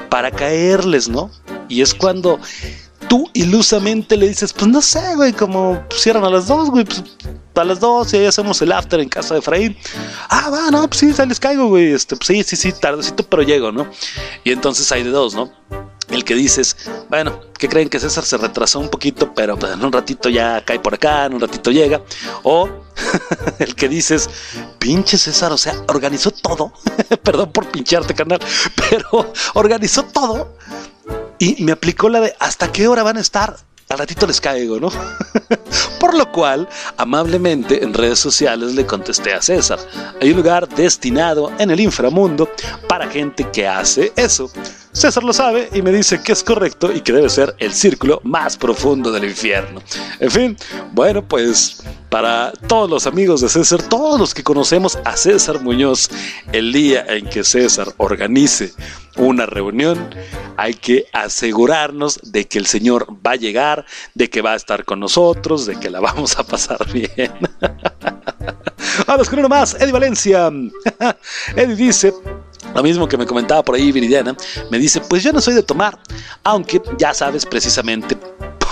para 0.08 0.30
caerles, 0.30 1.08
no? 1.08 1.30
Y 1.68 1.82
es 1.82 1.94
cuando 1.94 2.40
tú 3.09 3.28
ilusamente 3.32 4.16
le 4.16 4.28
dices, 4.28 4.52
pues 4.52 4.68
no 4.68 4.80
sé, 4.82 5.14
güey, 5.16 5.32
como 5.32 5.82
cierran 5.90 6.24
a 6.24 6.30
las 6.30 6.46
dos, 6.46 6.70
güey, 6.70 6.84
pues 6.84 7.02
a 7.54 7.64
las 7.64 7.80
dos 7.80 8.12
y 8.14 8.18
ahí 8.18 8.26
hacemos 8.26 8.62
el 8.62 8.72
after 8.72 9.00
en 9.00 9.09
casa 9.09 9.34
de 9.34 9.40
Efraín. 9.40 9.76
Ah, 10.28 10.48
va, 10.50 10.70
no, 10.70 10.86
pues 10.88 11.00
sí, 11.00 11.12
les 11.26 11.40
caigo, 11.40 11.66
güey, 11.66 11.92
este, 11.92 12.16
pues 12.16 12.28
sí, 12.28 12.42
sí, 12.44 12.56
sí, 12.56 12.72
tardecito, 12.72 13.24
pero 13.24 13.42
llego, 13.42 13.72
¿no? 13.72 13.90
Y 14.44 14.52
entonces 14.52 14.90
hay 14.92 15.02
de 15.02 15.11
dos, 15.11 15.34
¿no? 15.34 15.50
El 16.09 16.24
que 16.24 16.34
dices, 16.34 16.76
bueno, 17.11 17.40
que 17.59 17.68
creen 17.68 17.90
que 17.90 18.00
César 18.00 18.24
se 18.24 18.38
retrasó 18.38 18.78
un 18.78 18.88
poquito, 18.88 19.34
pero 19.34 19.59
pues, 19.59 19.72
en 19.72 19.84
un 19.84 19.92
ratito 19.92 20.30
ya 20.30 20.64
cae 20.64 20.80
por 20.80 20.94
acá, 20.94 21.26
en 21.26 21.34
un 21.34 21.40
ratito 21.40 21.70
llega. 21.70 22.00
O 22.44 22.68
el 23.59 23.74
que 23.74 23.88
dices, 23.88 24.30
pinche 24.78 25.18
César, 25.18 25.52
o 25.52 25.59
sea, 25.59 25.74
organizó 25.88 26.30
todo. 26.30 26.72
Perdón 27.22 27.52
por 27.52 27.68
pincharte, 27.70 28.14
canal, 28.14 28.40
pero 28.90 29.32
organizó 29.54 30.04
todo. 30.04 30.56
Y 31.39 31.62
me 31.62 31.72
aplicó 31.72 32.09
la 32.09 32.20
de 32.20 32.34
hasta 32.39 32.72
qué 32.72 32.89
hora 32.89 33.03
van 33.03 33.16
a 33.16 33.20
estar. 33.20 33.57
Al 33.89 33.99
ratito 33.99 34.26
les 34.26 34.41
caigo, 34.41 34.78
¿no? 34.78 34.91
Por 36.01 36.14
lo 36.14 36.30
cual, 36.30 36.68
amablemente 36.99 37.82
en 37.82 37.95
redes 37.95 38.18
sociales 38.18 38.74
le 38.74 38.84
contesté 38.84 39.32
a 39.32 39.41
César. 39.41 39.78
Hay 40.20 40.30
un 40.30 40.36
lugar 40.36 40.68
destinado 40.68 41.51
en 41.59 41.70
el 41.70 41.80
inframundo 41.80 42.51
para 42.86 43.09
gente 43.09 43.51
que 43.51 43.66
hace 43.66 44.12
eso. 44.14 44.51
César 44.99 45.22
lo 45.22 45.32
sabe 45.32 45.68
y 45.72 45.80
me 45.80 45.92
dice 45.92 46.20
que 46.20 46.32
es 46.32 46.42
correcto 46.42 46.90
y 46.92 47.03
que 47.03 47.12
debe 47.12 47.30
ser 47.30 47.55
el 47.61 47.72
círculo 47.72 48.20
más 48.24 48.57
profundo 48.57 49.12
del 49.12 49.26
infierno. 49.26 49.80
En 50.18 50.28
fin, 50.28 50.57
bueno, 50.90 51.22
pues 51.26 51.84
para 52.11 52.51
todos 52.66 52.90
los 52.90 53.07
amigos 53.07 53.40
de 53.40 53.49
César, 53.49 53.80
todos 53.80 54.18
los 54.18 54.34
que 54.34 54.42
conocemos 54.42 54.99
a 55.05 55.16
César 55.16 55.61
Muñoz, 55.61 56.11
el 56.51 56.72
día 56.72 57.05
en 57.07 57.28
que 57.28 57.44
César 57.44 57.94
organice 57.99 58.72
una 59.16 59.46
reunión, 59.46 60.12
hay 60.57 60.74
que 60.74 61.07
asegurarnos 61.12 62.32
de 62.32 62.49
que 62.49 62.59
el 62.59 62.66
Señor 62.66 63.07
va 63.24 63.32
a 63.32 63.36
llegar, 63.36 63.86
de 64.14 64.28
que 64.28 64.42
va 64.42 64.55
a 64.55 64.57
estar 64.57 64.84
con 64.84 64.99
nosotros, 64.99 65.64
de 65.66 65.78
que 65.78 65.90
la 65.90 66.01
vamos 66.01 66.36
a 66.40 66.42
pasar 66.44 66.90
bien. 66.92 67.32
Vamos 69.07 69.28
con 69.30 69.38
uno 69.38 69.49
más, 69.49 69.74
Eddie 69.74 69.92
Valencia. 69.92 70.51
Eddie 71.57 71.76
dice, 71.76 72.12
lo 72.74 72.82
mismo 72.82 73.09
que 73.09 73.16
me 73.16 73.26
comentaba 73.26 73.62
por 73.62 73.74
ahí 73.74 73.92
Viridiana, 73.92 74.36
me 74.70 74.78
dice, 74.78 75.00
pues 75.00 75.22
yo 75.22 75.32
no 75.32 75.40
soy 75.40 75.54
de 75.54 75.62
tomar, 75.62 75.98
aunque 76.44 76.82
ya 76.98 77.14
sabes 77.14 77.46
precisamente 77.46 78.16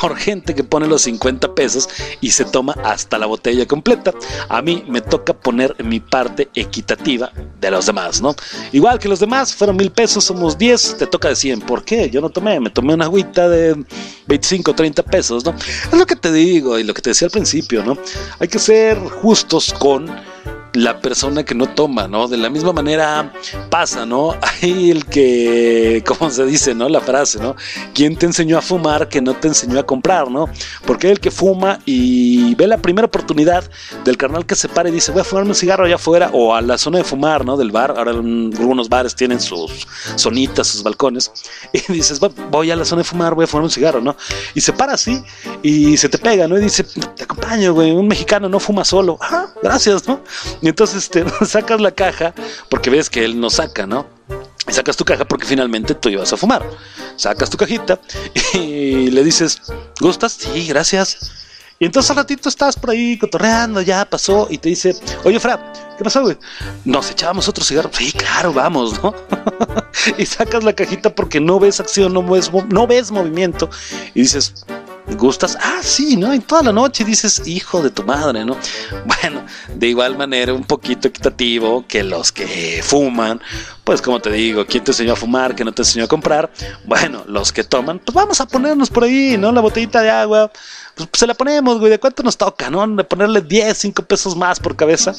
por 0.01 0.17
gente 0.17 0.55
que 0.55 0.65
pone 0.65 0.87
los 0.87 1.03
50 1.03 1.55
pesos 1.55 1.89
y 2.21 2.31
se 2.31 2.45
toma 2.45 2.75
hasta 2.85 3.19
la 3.19 3.27
botella 3.27 3.67
completa. 3.67 4.13
A 4.49 4.63
mí 4.63 4.85
me 4.89 5.01
toca 5.01 5.33
poner 5.33 5.75
mi 5.83 6.01
parte 6.01 6.49
equitativa 6.55 7.33
de 7.61 7.71
los 7.71 7.87
demás, 7.87 8.21
¿no? 8.21 8.35
Igual 8.73 8.99
que 8.99 9.09
los 9.09 9.21
demás, 9.21 9.55
fueron 9.55 9.77
mil 9.77 9.91
pesos, 9.91 10.25
somos 10.25 10.59
10, 10.59 10.99
te 10.99 11.07
toca 11.07 11.29
de 11.29 11.37
100. 11.37 11.61
¿Por 11.63 11.85
qué? 11.85 12.11
Yo 12.11 12.21
no 12.21 12.31
tomé, 12.31 12.61
me 12.61 12.71
tomé 12.71 12.95
una 12.95 13.07
agüita 13.07 13.49
de 13.49 13.85
25, 14.27 14.75
30 14.75 15.03
pesos, 15.03 15.45
¿no? 15.45 15.55
Es 15.55 15.99
lo 15.99 16.07
que 16.07 16.17
te 16.17 16.33
digo 16.33 16.79
y 16.79 16.85
lo 16.85 16.95
que 16.95 17.03
te 17.03 17.11
decía 17.11 17.27
al 17.27 17.33
principio, 17.33 17.83
¿no? 17.83 17.97
Hay 18.39 18.49
que 18.49 18.59
ser 18.59 18.99
justos 18.99 19.73
con 19.73 20.11
la 20.77 21.01
persona 21.01 21.43
que 21.45 21.55
no 21.55 21.67
toma, 21.69 22.07
¿no? 22.07 22.29
De 22.29 22.37
la 22.37 22.51
misma 22.51 22.73
manera 22.73 23.33
pasa, 23.71 24.05
¿no? 24.05 24.35
Hay 24.63 24.91
el 24.91 25.07
que, 25.07 26.05
¿cómo 26.07 26.31
se 26.31 26.45
dice, 26.45 26.75
no? 26.75 26.89
La 26.89 27.01
frase, 27.01 27.39
¿no? 27.41 27.57
¿Quién 27.95 28.17
te 28.17 28.27
enseñó 28.27 28.59
a 28.59 28.63
fumar 28.63 29.09
que 29.09 29.21
no 29.23 29.35
te 29.35 29.49
enseñó 29.49 29.79
a 29.81 29.87
comprar, 29.87 30.31
¿no? 30.31 30.49
Porque 30.87 31.07
hay 31.07 31.13
el 31.15 31.21
que 31.21 31.31
fuma 31.31 31.79
y 31.87 32.55
ve 32.57 32.67
la 32.67 32.79
primera 32.79 33.07
oportunidad 33.07 33.65
del 34.05 34.17
carnal 34.17 34.45
que 34.47 34.55
se 34.55 34.69
para 34.69 34.89
y 34.89 34.93
dice, 34.93 35.13
voy 35.13 35.23
a 35.23 35.25
fumarme 35.25 35.51
un 35.51 35.55
cigarro 35.57 35.85
allá 35.87 35.95
afuera 35.97 36.31
o 36.33 36.55
a 36.55 36.61
la 36.61 36.77
zona 36.79 36.99
de 36.99 37.05
fumar, 37.05 37.45
¿no? 37.45 37.57
Del 37.57 37.71
bar. 37.71 37.95
Ahora 37.97 38.11
algunos 38.11 38.89
bares 38.89 39.15
tienen 39.15 39.41
sus 39.41 39.87
zonitas, 40.19 40.67
sus 40.69 40.83
balcones. 40.83 41.31
Y 41.89 41.93
dices, 41.93 42.21
"Va- 42.23 42.31
voy 42.51 42.71
a 42.71 42.77
la 42.77 42.85
zona 42.85 43.01
de 43.01 43.05
fumar, 43.05 43.35
voy 43.35 43.45
a 43.45 43.47
fumar 43.47 43.65
un 43.65 43.71
cigarro, 43.71 44.01
¿no? 44.01 44.17
Y 44.55 44.61
se 44.61 44.73
para 44.73 44.95
así 44.95 45.23
y 45.63 45.97
se 45.97 46.09
te 46.09 46.19
pega, 46.19 46.47
¿no? 46.49 46.59
Y 46.59 46.63
dice, 46.63 46.85
te 46.85 47.25
acompaño, 47.25 47.73
güey, 47.75 47.91
un 47.93 48.07
mexicano 48.09 48.49
no 48.49 48.59
fuma 48.61 48.85
solo. 48.85 49.19
Ah, 49.21 49.47
gracias, 49.63 50.07
¿no? 50.07 50.21
Y 50.67 50.69
entonces 50.69 51.09
te 51.09 51.25
sacas 51.47 51.81
la 51.81 51.93
caja 51.93 52.35
porque 52.69 52.91
ves 52.91 53.09
que 53.09 53.25
él 53.25 53.39
no 53.39 53.51
saca, 53.51 53.87
¿no? 53.87 54.05
Y 54.69 54.73
sacas 54.73 54.97
tu 54.97 55.05
caja 55.05 55.25
porque 55.25 55.47
finalmente 55.47 55.95
tú 55.95 56.09
ibas 56.09 56.33
a 56.33 56.37
fumar. 56.37 56.69
Sacas 57.15 57.51
tu 57.51 57.57
cajita 57.57 58.01
y 58.53 59.13
le 59.13 59.23
dices, 59.23 59.63
¿gustas? 60.01 60.33
Sí, 60.33 60.67
gracias. 60.67 61.31
Y 61.79 61.85
entonces 61.85 62.11
al 62.11 62.17
ratito 62.17 62.49
estás 62.49 62.75
por 62.75 62.91
ahí 62.91 63.17
cotorreando, 63.17 63.81
ya 63.81 64.05
pasó, 64.07 64.49
y 64.51 64.59
te 64.59 64.71
dice, 64.71 64.97
oye, 65.23 65.39
Fra, 65.39 65.73
¿qué 65.97 66.03
pasó, 66.03 66.23
güey? 66.23 66.37
¿Nos 66.85 67.13
echábamos 67.13 67.47
otro 67.49 67.63
cigarro? 67.63 67.91
Sí, 67.93 68.11
claro, 68.11 68.53
vamos, 68.53 69.01
¿no? 69.01 69.15
y 70.19 70.27
sacas 70.27 70.65
la 70.65 70.73
cajita 70.73 71.15
porque 71.15 71.39
no 71.39 71.61
ves 71.61 71.79
acción, 71.79 72.13
no 72.13 72.25
ves, 72.25 72.51
no 72.71 72.87
ves 72.89 73.13
movimiento, 73.13 73.71
y 74.15 74.23
dices, 74.23 74.65
¿Gustas? 75.15 75.57
Ah, 75.61 75.79
sí, 75.83 76.17
¿no? 76.17 76.33
En 76.33 76.43
toda 76.43 76.65
la 76.65 76.73
noche 76.73 77.05
dices, 77.05 77.47
hijo 77.47 77.81
de 77.81 77.91
tu 77.91 78.03
madre, 78.03 78.45
¿no? 78.45 78.57
Bueno, 79.07 79.45
de 79.75 79.87
igual 79.89 80.17
manera, 80.17 80.53
un 80.53 80.65
poquito 80.65 81.09
equitativo 81.09 81.85
que 81.87 82.03
los 82.03 82.33
que 82.33 82.81
fuman, 82.83 83.41
pues 83.85 84.03
como 84.03 84.21
te 84.21 84.31
digo, 84.31 84.67
¿quién 84.67 84.85
te 84.85 84.91
enseñó 84.91 85.13
a 85.13 85.17
fumar? 85.17 85.55
¿Quién 85.55 85.67
no 85.67 85.73
te 85.73 85.83
enseñó 85.83 86.05
a 86.05 86.09
comprar? 86.09 86.51
Bueno, 86.85 87.25
los 87.27 87.53
que 87.53 87.65
toman, 87.65 87.99
pues 88.01 88.15
vamos 88.15 88.41
a 88.41 88.47
ponernos 88.47 88.91
por 88.91 89.05
ahí, 89.05 89.37
¿no? 89.39 89.53
La 89.53 89.61
botellita 89.61 90.03
de 90.03 90.11
agua, 90.11 90.51
pues, 90.95 91.09
se 91.13 91.27
la 91.27 91.35
ponemos, 91.35 91.79
güey, 91.79 91.91
¿de 91.91 92.01
cuánto 92.01 92.23
nos 92.23 92.37
toca, 92.37 92.69
no? 92.69 92.87
De 92.87 93.05
ponerle 93.05 93.41
10, 93.41 93.77
5 93.77 94.03
pesos 94.03 94.37
más 94.37 94.59
por 94.59 94.77
cabeza. 94.77 95.15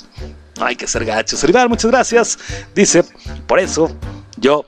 No 0.59 0.65
hay 0.65 0.75
que 0.75 0.87
ser 0.87 1.05
gachos. 1.05 1.43
Rival, 1.43 1.69
muchas 1.69 1.91
gracias. 1.91 2.39
Dice, 2.75 3.03
por 3.45 3.59
eso, 3.59 3.89
yo 4.37 4.65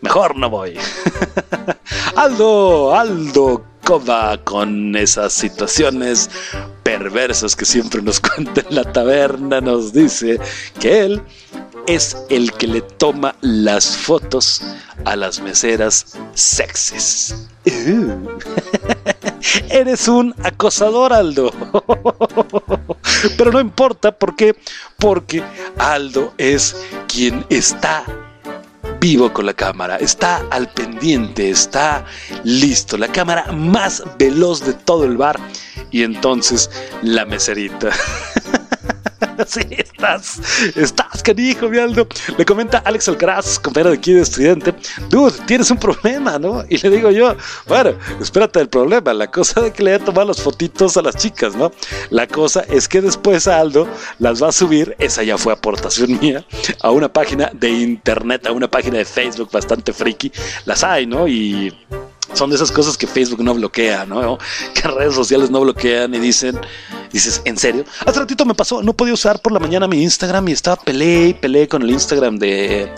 mejor 0.00 0.36
no 0.36 0.50
voy. 0.50 0.76
Aldo, 2.16 2.94
Aldo 2.94 3.64
Cova 3.88 4.36
con 4.44 4.94
esas 4.96 5.32
situaciones 5.32 6.28
perversos 6.82 7.56
que 7.56 7.64
siempre 7.64 8.02
nos 8.02 8.20
cuenta 8.20 8.60
en 8.60 8.74
la 8.74 8.84
taberna, 8.84 9.62
nos 9.62 9.94
dice 9.94 10.38
que 10.78 11.06
él 11.06 11.22
es 11.86 12.14
el 12.28 12.52
que 12.52 12.66
le 12.66 12.82
toma 12.82 13.34
las 13.40 13.96
fotos 13.96 14.60
a 15.06 15.16
las 15.16 15.40
meseras 15.40 16.18
sexys. 16.34 17.46
Eres 19.70 20.06
un 20.06 20.34
acosador, 20.42 21.14
Aldo. 21.14 21.50
Pero 23.38 23.52
no 23.52 23.58
importa, 23.58 24.12
¿por 24.12 24.36
qué? 24.36 24.54
Porque 24.98 25.42
Aldo 25.78 26.34
es 26.36 26.76
quien 27.06 27.46
está 27.48 28.04
vivo 29.00 29.32
con 29.32 29.46
la 29.46 29.54
cámara, 29.54 29.96
está 29.96 30.44
al 30.50 30.68
pendiente, 30.68 31.50
está 31.50 32.04
listo, 32.44 32.96
la 32.96 33.08
cámara 33.08 33.52
más 33.52 34.02
veloz 34.18 34.64
de 34.64 34.72
todo 34.74 35.04
el 35.04 35.16
bar 35.16 35.38
y 35.90 36.02
entonces 36.02 36.70
la 37.02 37.24
meserita. 37.24 37.90
Sí, 39.46 39.60
estás, 39.70 40.40
estás, 40.76 41.22
canijo, 41.22 41.68
mi 41.68 41.78
Aldo. 41.78 42.06
Le 42.36 42.44
comenta 42.44 42.78
Alex 42.78 43.08
Alcaraz, 43.08 43.58
compañero 43.58 43.90
de 43.90 43.96
aquí 43.96 44.12
de 44.12 44.22
estudiante. 44.22 44.74
Dude, 45.08 45.34
tienes 45.46 45.70
un 45.70 45.78
problema, 45.78 46.38
¿no? 46.38 46.64
Y 46.68 46.78
le 46.78 46.90
digo 46.90 47.10
yo, 47.10 47.34
bueno, 47.66 47.92
espérate 48.20 48.60
el 48.60 48.68
problema. 48.68 49.14
La 49.14 49.30
cosa 49.30 49.60
de 49.60 49.72
que 49.72 49.82
le 49.82 49.94
haya 49.94 50.04
tomado 50.04 50.28
las 50.28 50.42
fotitos 50.42 50.96
a 50.96 51.02
las 51.02 51.16
chicas, 51.16 51.54
¿no? 51.54 51.72
La 52.10 52.26
cosa 52.26 52.64
es 52.68 52.88
que 52.88 53.00
después 53.00 53.46
Aldo 53.48 53.88
las 54.18 54.42
va 54.42 54.48
a 54.48 54.52
subir, 54.52 54.96
esa 54.98 55.22
ya 55.22 55.38
fue 55.38 55.52
aportación 55.52 56.18
mía, 56.20 56.44
a 56.80 56.90
una 56.90 57.12
página 57.12 57.50
de 57.52 57.70
internet, 57.70 58.46
a 58.46 58.52
una 58.52 58.70
página 58.70 58.98
de 58.98 59.04
Facebook 59.04 59.50
bastante 59.52 59.92
friki. 59.92 60.32
Las 60.64 60.84
hay, 60.84 61.06
¿no? 61.06 61.28
Y 61.28 61.72
son 62.34 62.50
de 62.50 62.56
esas 62.56 62.70
cosas 62.70 62.96
que 62.96 63.06
Facebook 63.06 63.42
no 63.42 63.54
bloquea, 63.54 64.06
¿no? 64.06 64.38
Que 64.74 64.88
redes 64.88 65.14
sociales 65.14 65.50
no 65.50 65.60
bloquean 65.60 66.14
y 66.14 66.18
dicen, 66.18 66.60
dices, 67.12 67.42
¿en 67.44 67.56
serio? 67.56 67.84
Hace 68.06 68.20
ratito 68.20 68.44
me 68.44 68.54
pasó, 68.54 68.82
no 68.82 68.92
podía 68.92 69.14
usar 69.14 69.40
por 69.40 69.52
la 69.52 69.58
mañana 69.58 69.88
mi 69.88 70.02
Instagram 70.02 70.48
y 70.48 70.52
estaba 70.52 70.76
peleé 70.76 71.28
y 71.28 71.34
peleé 71.34 71.68
con 71.68 71.82
el 71.82 71.90
Instagram 71.90 72.38
de, 72.38 72.92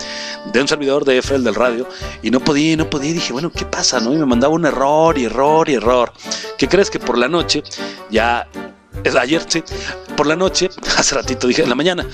de 0.53 0.61
un 0.61 0.69
servidor 0.69 1.05
de 1.05 1.19
Efrael 1.19 1.45
del 1.45 1.55
radio 1.55 1.87
y 2.23 2.31
no 2.31 2.41
podía, 2.41 2.77
no 2.77 2.89
podía. 2.89 3.13
Dije, 3.13 3.33
bueno, 3.33 3.51
¿qué 3.51 3.65
pasa, 3.65 4.01
no? 4.01 4.13
Y 4.13 4.17
me 4.17 4.27
mandaba 4.27 4.55
un 4.55 4.67
error 4.67 5.17
y 5.19 5.25
error 5.25 5.69
y 5.69 5.75
error. 5.75 6.13
¿Qué 6.59 6.69
crees 6.69 6.91
que 6.91 6.99
por 6.99 7.19
la 7.19 7.29
noche 7.29 7.63
ya 8.11 8.47
es 9.05 9.15
ayer, 9.15 9.43
sí, 9.47 9.63
por 10.17 10.27
la 10.27 10.37
noche, 10.37 10.69
hace 10.99 11.15
ratito 11.15 11.47
dije, 11.47 11.63
en 11.63 11.69
la 11.69 11.75
mañana 11.75 12.07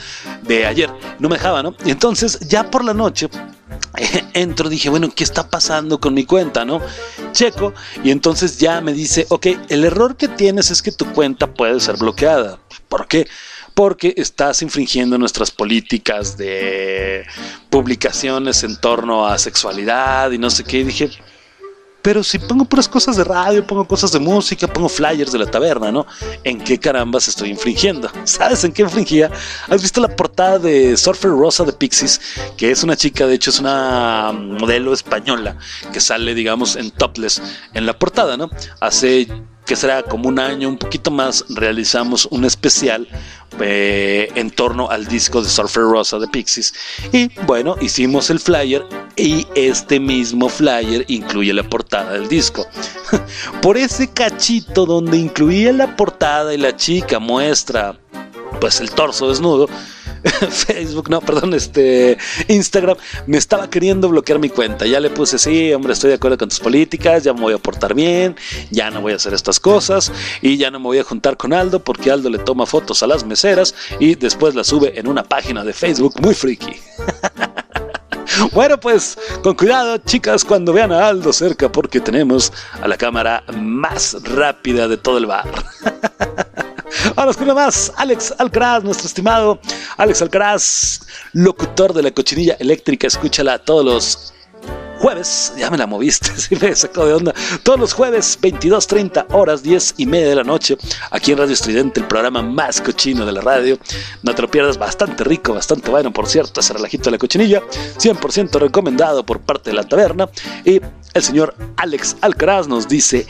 de 0.42 0.66
ayer, 0.66 0.90
no 1.18 1.28
me 1.28 1.36
dejaba, 1.36 1.62
¿no? 1.62 1.74
Y 1.84 1.90
entonces 1.90 2.38
ya 2.40 2.70
por 2.70 2.84
la 2.84 2.94
noche 2.94 3.28
entro, 4.34 4.68
dije, 4.68 4.88
bueno, 4.88 5.10
¿qué 5.14 5.24
está 5.24 5.48
pasando 5.48 6.00
con 6.00 6.14
mi 6.14 6.24
cuenta, 6.24 6.64
no? 6.64 6.80
Checo 7.32 7.74
y 8.02 8.10
entonces 8.10 8.58
ya 8.58 8.80
me 8.80 8.92
dice, 8.92 9.26
ok, 9.28 9.46
el 9.68 9.84
error 9.84 10.16
que 10.16 10.28
tienes 10.28 10.70
es 10.70 10.82
que 10.82 10.92
tu 10.92 11.12
cuenta 11.12 11.52
puede 11.52 11.80
ser 11.80 11.96
bloqueada. 11.96 12.58
¿Por 12.88 13.08
qué? 13.08 13.26
Porque 13.74 14.14
estás 14.16 14.62
infringiendo 14.62 15.18
nuestras 15.18 15.50
políticas 15.50 16.36
de 16.36 17.26
publicaciones 17.70 18.64
en 18.64 18.80
torno 18.80 19.26
a 19.26 19.38
sexualidad 19.38 20.30
y 20.30 20.38
no 20.38 20.50
sé 20.50 20.64
qué. 20.64 20.78
Y 20.78 20.84
dije, 20.84 21.10
pero 22.06 22.22
si 22.22 22.38
pongo 22.38 22.64
puras 22.64 22.86
cosas 22.86 23.16
de 23.16 23.24
radio, 23.24 23.66
pongo 23.66 23.84
cosas 23.84 24.12
de 24.12 24.20
música, 24.20 24.68
pongo 24.68 24.88
flyers 24.88 25.32
de 25.32 25.40
la 25.40 25.46
taberna, 25.46 25.90
¿no? 25.90 26.06
¿En 26.44 26.60
qué 26.60 26.78
carambas 26.78 27.26
estoy 27.26 27.50
infringiendo? 27.50 28.08
¿Sabes 28.24 28.62
en 28.62 28.72
qué 28.72 28.82
infringía? 28.82 29.28
¿Has 29.68 29.82
visto 29.82 30.00
la 30.00 30.14
portada 30.14 30.60
de 30.60 30.96
Surfer 30.96 31.32
Rosa 31.32 31.64
de 31.64 31.72
Pixies? 31.72 32.20
Que 32.56 32.70
es 32.70 32.84
una 32.84 32.94
chica, 32.94 33.26
de 33.26 33.34
hecho 33.34 33.50
es 33.50 33.58
una 33.58 34.30
modelo 34.32 34.92
española 34.92 35.58
que 35.92 35.98
sale, 35.98 36.32
digamos, 36.36 36.76
en 36.76 36.92
topless 36.92 37.42
en 37.74 37.86
la 37.86 37.98
portada, 37.98 38.36
¿no? 38.36 38.50
Hace 38.78 39.26
que 39.66 39.76
será 39.76 40.02
como 40.02 40.28
un 40.28 40.38
año, 40.38 40.68
un 40.68 40.78
poquito 40.78 41.10
más, 41.10 41.44
realizamos 41.48 42.26
un 42.30 42.44
especial 42.44 43.06
eh, 43.60 44.28
en 44.34 44.50
torno 44.50 44.90
al 44.90 45.06
disco 45.06 45.42
de 45.42 45.48
Surfer 45.48 45.82
Rosa 45.82 46.18
de 46.18 46.28
Pixies. 46.28 46.72
Y 47.12 47.28
bueno, 47.46 47.76
hicimos 47.80 48.30
el 48.30 48.38
flyer 48.38 48.84
y 49.16 49.46
este 49.54 49.98
mismo 49.98 50.48
flyer 50.48 51.04
incluye 51.08 51.52
la 51.52 51.68
portada 51.68 52.12
del 52.12 52.28
disco. 52.28 52.66
Por 53.62 53.76
ese 53.76 54.08
cachito 54.10 54.86
donde 54.86 55.16
incluía 55.16 55.72
la 55.72 55.96
portada 55.96 56.54
y 56.54 56.58
la 56.58 56.76
chica 56.76 57.18
muestra 57.18 57.98
pues 58.60 58.80
el 58.80 58.90
torso 58.90 59.28
desnudo, 59.28 59.68
Facebook, 60.50 61.08
no, 61.10 61.20
perdón, 61.20 61.54
este 61.54 62.18
Instagram 62.48 62.96
me 63.26 63.38
estaba 63.38 63.68
queriendo 63.70 64.08
bloquear 64.08 64.38
mi 64.38 64.48
cuenta. 64.48 64.86
Ya 64.86 65.00
le 65.00 65.10
puse, 65.10 65.38
sí, 65.38 65.72
hombre, 65.72 65.92
estoy 65.92 66.10
de 66.10 66.16
acuerdo 66.16 66.38
con 66.38 66.48
tus 66.48 66.60
políticas, 66.60 67.24
ya 67.24 67.32
me 67.32 67.40
voy 67.40 67.54
a 67.54 67.58
portar 67.58 67.94
bien, 67.94 68.36
ya 68.70 68.90
no 68.90 69.00
voy 69.00 69.12
a 69.12 69.16
hacer 69.16 69.34
estas 69.34 69.60
cosas 69.60 70.12
y 70.42 70.56
ya 70.56 70.70
no 70.70 70.78
me 70.78 70.86
voy 70.86 70.98
a 70.98 71.04
juntar 71.04 71.36
con 71.36 71.52
Aldo 71.52 71.80
porque 71.80 72.10
Aldo 72.10 72.30
le 72.30 72.38
toma 72.38 72.66
fotos 72.66 73.02
a 73.02 73.06
las 73.06 73.24
meseras 73.24 73.74
y 74.00 74.14
después 74.14 74.54
las 74.54 74.66
sube 74.66 74.98
en 74.98 75.08
una 75.08 75.22
página 75.22 75.64
de 75.64 75.72
Facebook 75.72 76.20
muy 76.20 76.34
friki. 76.34 76.76
Bueno, 78.52 78.78
pues 78.78 79.16
con 79.42 79.54
cuidado, 79.54 79.96
chicas, 79.98 80.44
cuando 80.44 80.72
vean 80.72 80.92
a 80.92 81.08
Aldo 81.08 81.32
cerca, 81.32 81.70
porque 81.72 82.00
tenemos 82.00 82.52
a 82.82 82.86
la 82.86 82.98
cámara 82.98 83.42
más 83.56 84.16
rápida 84.24 84.88
de 84.88 84.98
todo 84.98 85.16
el 85.16 85.26
bar. 85.26 85.46
Ahora 87.14 87.34
con 87.34 87.54
más, 87.54 87.92
Alex 87.96 88.34
Alcaraz, 88.38 88.84
nuestro 88.84 89.06
estimado 89.06 89.58
Alex 89.96 90.22
Alcaraz, 90.22 91.00
locutor 91.32 91.92
de 91.92 92.02
la 92.02 92.10
cochinilla 92.10 92.56
eléctrica. 92.58 93.06
Escúchala 93.06 93.58
todos 93.58 93.84
los 93.84 94.32
jueves, 94.98 95.52
ya 95.56 95.70
me 95.70 95.76
la 95.76 95.86
moviste, 95.86 96.30
si 96.36 96.56
me 96.56 96.74
sacó 96.74 97.06
de 97.06 97.14
onda. 97.14 97.34
Todos 97.62 97.78
los 97.78 97.92
jueves, 97.92 98.38
22.30 98.40 99.26
horas, 99.32 99.62
10 99.62 99.94
y 99.98 100.06
media 100.06 100.28
de 100.28 100.34
la 100.36 100.44
noche, 100.44 100.76
aquí 101.10 101.32
en 101.32 101.38
Radio 101.38 101.52
Estridente, 101.52 102.00
el 102.00 102.06
programa 102.06 102.42
más 102.42 102.80
cochino 102.80 103.24
de 103.26 103.32
la 103.32 103.40
radio. 103.40 103.78
No 104.22 104.34
te 104.34 104.42
lo 104.42 104.50
pierdas, 104.50 104.78
bastante 104.78 105.24
rico, 105.24 105.54
bastante 105.54 105.90
bueno, 105.90 106.12
por 106.12 106.26
cierto, 106.26 106.60
ese 106.60 106.72
relajito 106.72 107.04
de 107.04 107.12
la 107.12 107.18
cochinilla, 107.18 107.62
100% 107.98 108.58
recomendado 108.58 109.24
por 109.24 109.40
parte 109.40 109.70
de 109.70 109.76
la 109.76 109.84
taberna. 109.84 110.28
Y 110.64 110.80
el 111.14 111.22
señor 111.22 111.54
Alex 111.76 112.16
Alcaraz 112.20 112.68
nos 112.68 112.88
dice: 112.88 113.26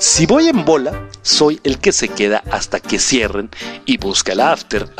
Si 0.00 0.24
voy 0.24 0.48
en 0.48 0.64
bola, 0.64 1.10
soy 1.20 1.60
el 1.62 1.78
que 1.78 1.92
se 1.92 2.08
queda 2.08 2.42
hasta 2.50 2.80
que 2.80 2.98
cierren 2.98 3.50
y 3.84 3.98
busca 3.98 4.32
el 4.32 4.40
after. 4.40 4.88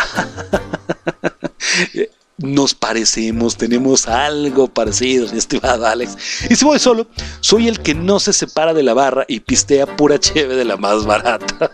nos 2.36 2.74
parecemos, 2.74 3.57
tenemos 3.57 4.07
algo 4.09 4.68
parecido, 4.68 5.26
mi 5.32 5.38
estimado 5.38 5.86
Alex. 5.86 6.18
Y 6.51 6.55
si 6.55 6.66
voy 6.66 6.78
solo, 6.78 7.07
soy 7.40 7.66
el 7.66 7.80
que 7.80 7.94
no 7.94 8.20
se 8.20 8.34
separa 8.34 8.74
de 8.74 8.82
la 8.82 8.92
barra 8.92 9.24
y 9.26 9.40
pistea 9.40 9.86
pura 9.96 10.20
cheve 10.20 10.55
de 10.55 10.66
la 10.66 10.76
más 10.76 11.07
barata. 11.07 11.70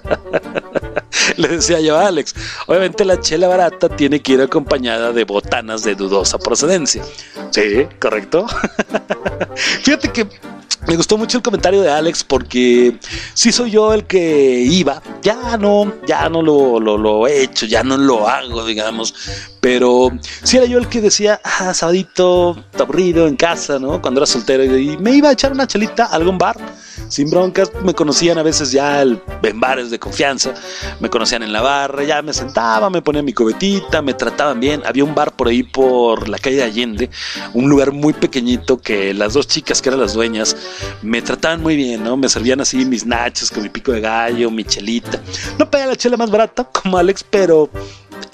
Le 1.37 1.49
decía 1.49 1.81
yo 1.81 1.97
a 1.97 2.07
Alex, 2.07 2.33
obviamente 2.69 3.05
la 3.05 3.19
chela 3.19 3.49
barata 3.49 3.89
tiene 3.89 4.23
que 4.23 4.35
ir 4.35 4.41
acompañada 4.41 5.13
de 5.13 5.25
botanas 5.25 5.83
de 5.83 5.97
dudosa 5.97 6.39
procedencia. 6.39 7.03
Sí, 7.51 7.89
correcto. 7.99 8.47
Fíjate 9.83 10.13
que 10.13 10.29
me 10.87 10.97
gustó 10.97 11.17
mucho 11.19 11.39
el 11.39 11.43
comentario 11.43 11.83
de 11.83 11.91
Alex 11.91 12.25
porque 12.25 12.99
sí 13.35 13.53
soy 13.53 13.71
yo 13.71 13.93
el 13.93 14.05
que 14.05 14.61
iba. 14.61 15.03
Ya 15.23 15.57
no, 15.57 15.93
ya 16.07 16.29
no 16.29 16.43
lo, 16.43 16.79
lo, 16.81 17.27
he 17.27 17.43
hecho, 17.43 17.67
ya 17.67 17.83
no 17.83 17.97
lo 17.97 18.29
hago, 18.29 18.65
digamos. 18.65 19.15
Pero 19.61 20.11
sí 20.43 20.57
era 20.57 20.67
yo 20.67 20.79
el 20.79 20.89
que 20.89 21.01
decía, 21.01 21.41
ah, 21.43 21.75
sabadito, 21.75 22.57
aburrido 22.79 23.27
en 23.27 23.37
casa, 23.37 23.79
¿no? 23.79 24.01
Cuando 24.01 24.21
era 24.21 24.27
soltero 24.27 24.65
y 24.65 24.97
me 24.99 25.13
iba 25.13 25.29
a 25.29 25.33
echar 25.33 25.53
una 25.53 25.67
chelita 25.67 26.05
a 26.05 26.17
algún 26.17 26.39
bar. 26.39 26.57
Sin 27.09 27.31
broncas, 27.31 27.71
me 27.83 27.95
conocían 27.95 28.39
a 28.39 28.43
veces 28.43 28.73
ya 28.73 29.03
en 29.03 29.21
bares 29.55 29.91
de 29.91 29.99
confianza, 29.99 30.55
me 31.01 31.09
conocían 31.09 31.43
en 31.43 31.53
la 31.53 31.61
barra, 31.61 32.05
ya 32.05 32.23
me 32.23 32.33
sentaba, 32.33 32.91
me 32.91 33.03
ponía 33.03 33.23
mi 33.23 33.33
cubetita, 33.33 34.03
me 34.03 34.15
trataban 34.15 34.61
bien. 34.61 34.83
Había 34.85 35.05
un 35.05 35.15
bar 35.15 35.33
por 35.33 35.49
ahí 35.49 35.63
por 35.63 36.29
la 36.29 36.39
calle 36.39 36.57
de 36.57 36.63
Allende, 36.65 37.11
un 37.55 37.69
lugar 37.69 37.93
muy 37.93 38.13
pequeñito 38.13 38.81
que 38.81 39.15
las 39.15 39.35
dos 39.35 39.47
chicas 39.47 39.81
que 39.81 39.89
eran 39.89 40.01
las 40.01 40.15
dueñas 40.15 40.57
me 41.03 41.23
trataban 41.23 41.63
muy 41.63 41.77
bien, 41.77 42.05
¿no? 42.05 42.17
Me 42.17 42.29
servían 42.29 42.61
así 42.61 42.85
mis 42.85 43.07
nachos 43.07 43.51
con 43.51 43.63
mi 43.63 43.69
pico 43.69 43.93
de 43.93 44.01
gallo, 44.01 44.51
mi 44.51 44.65
chelita. 44.65 45.21
No 45.59 45.71
pedía 45.71 45.87
la 45.87 45.97
chela 45.97 46.17
más 46.17 46.31
barata 46.31 46.65
como 46.65 46.99
Alex, 46.99 47.25
pero 47.29 47.71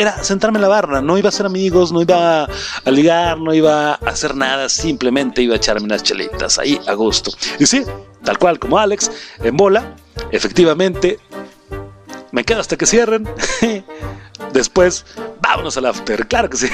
era 0.03 0.23
sentarme 0.23 0.59
en 0.59 0.63
la 0.63 0.69
barra, 0.69 1.01
no 1.01 1.17
iba 1.17 1.29
a 1.29 1.33
ser 1.33 1.47
amigos, 1.47 1.93
no 1.93 2.03
iba 2.03 2.45
a 2.45 2.91
ligar, 2.91 3.39
no 3.39 3.55
iba 3.55 3.93
a 3.93 3.95
hacer 3.95 4.35
nada, 4.35 4.69
simplemente 4.69 5.43
iba 5.43 5.55
a 5.55 5.57
echarme 5.57 5.85
unas 5.85 6.03
chelitas 6.03 6.59
ahí 6.59 6.81
a 6.87 6.93
gusto. 6.95 7.31
Y 7.59 7.67
sí, 7.67 7.85
tal 8.25 8.39
cual 8.39 8.59
como 8.59 8.79
Alex, 8.79 9.11
en 9.43 9.57
bola, 9.57 9.97
efectivamente, 10.31 11.19
me 12.33 12.45
quedo 12.45 12.61
hasta 12.61 12.77
que 12.77 12.87
cierren. 12.87 13.29
Después, 14.53 15.07
vámonos 15.41 15.77
al 15.77 15.87
after, 15.87 16.27
claro 16.27 16.51
que 16.51 16.57
sí. 16.57 16.69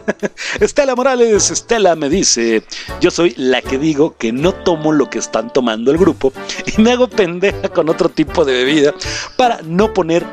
Estela 0.60 0.94
Morales, 0.94 1.50
Estela 1.50 1.94
me 1.94 2.08
dice, 2.08 2.64
yo 3.00 3.10
soy 3.10 3.34
la 3.36 3.62
que 3.62 3.78
digo 3.78 4.16
que 4.16 4.32
no 4.32 4.52
tomo 4.52 4.92
lo 4.92 5.08
que 5.08 5.18
están 5.18 5.52
tomando 5.52 5.90
el 5.90 5.98
grupo 5.98 6.32
y 6.66 6.82
me 6.82 6.92
hago 6.92 7.08
pendeja 7.08 7.68
con 7.68 7.88
otro 7.88 8.08
tipo 8.08 8.44
de 8.44 8.52
bebida 8.52 8.94
para 9.36 9.60
no 9.62 9.92
poner 9.94 10.24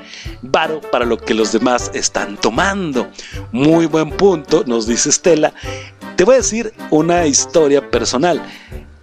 varo 0.41 0.81
para 0.81 1.05
lo 1.05 1.17
que 1.17 1.33
los 1.33 1.51
demás 1.51 1.91
están 1.93 2.37
tomando. 2.37 3.07
Muy 3.51 3.85
buen 3.85 4.09
punto, 4.11 4.63
nos 4.65 4.87
dice 4.87 5.09
Estela. 5.09 5.53
Te 6.15 6.23
voy 6.23 6.35
a 6.35 6.37
decir 6.37 6.73
una 6.89 7.25
historia 7.25 7.89
personal 7.89 8.41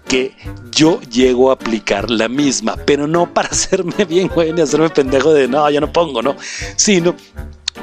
que 0.08 0.34
yo 0.72 1.00
llego 1.02 1.50
a 1.50 1.54
aplicar 1.54 2.10
la 2.10 2.28
misma, 2.28 2.76
pero 2.86 3.06
no 3.06 3.32
para 3.32 3.48
hacerme 3.50 4.04
bien, 4.04 4.28
güey, 4.28 4.52
ni 4.52 4.62
hacerme 4.62 4.90
pendejo 4.90 5.32
de 5.32 5.46
no, 5.46 5.70
yo 5.70 5.80
no 5.80 5.92
pongo, 5.92 6.22
¿no? 6.22 6.36
Sino 6.76 7.14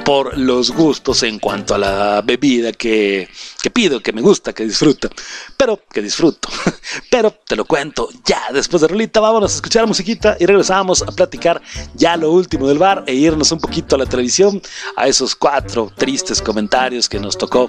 por 0.06 0.38
los 0.38 0.70
gustos 0.70 1.24
en 1.24 1.40
cuanto 1.40 1.74
a 1.74 1.78
la 1.78 2.22
bebida 2.22 2.70
que, 2.70 3.28
que, 3.60 3.70
pido, 3.70 3.98
que 3.98 4.12
me 4.12 4.22
gusta, 4.22 4.52
que 4.52 4.64
disfruto. 4.64 5.10
Pero 5.56 5.80
que 5.92 6.00
disfruto. 6.00 6.48
Pero 7.10 7.32
te 7.44 7.56
lo 7.56 7.64
cuento 7.64 8.08
ya. 8.24 8.40
Después 8.52 8.82
de 8.82 8.86
Rolita, 8.86 9.18
vámonos 9.18 9.52
a 9.52 9.56
escuchar 9.56 9.84
musiquita 9.84 10.36
y 10.38 10.46
regresamos 10.46 11.02
a 11.02 11.06
platicar 11.06 11.60
ya 11.94 12.16
lo 12.16 12.30
último 12.30 12.68
del 12.68 12.78
bar 12.78 13.02
e 13.08 13.14
irnos 13.14 13.50
un 13.50 13.58
poquito 13.58 13.96
a 13.96 13.98
la 13.98 14.06
televisión, 14.06 14.62
a 14.96 15.08
esos 15.08 15.34
cuatro 15.34 15.90
tristes 15.96 16.40
comentarios 16.40 17.08
que 17.08 17.18
nos 17.18 17.36
tocó 17.36 17.68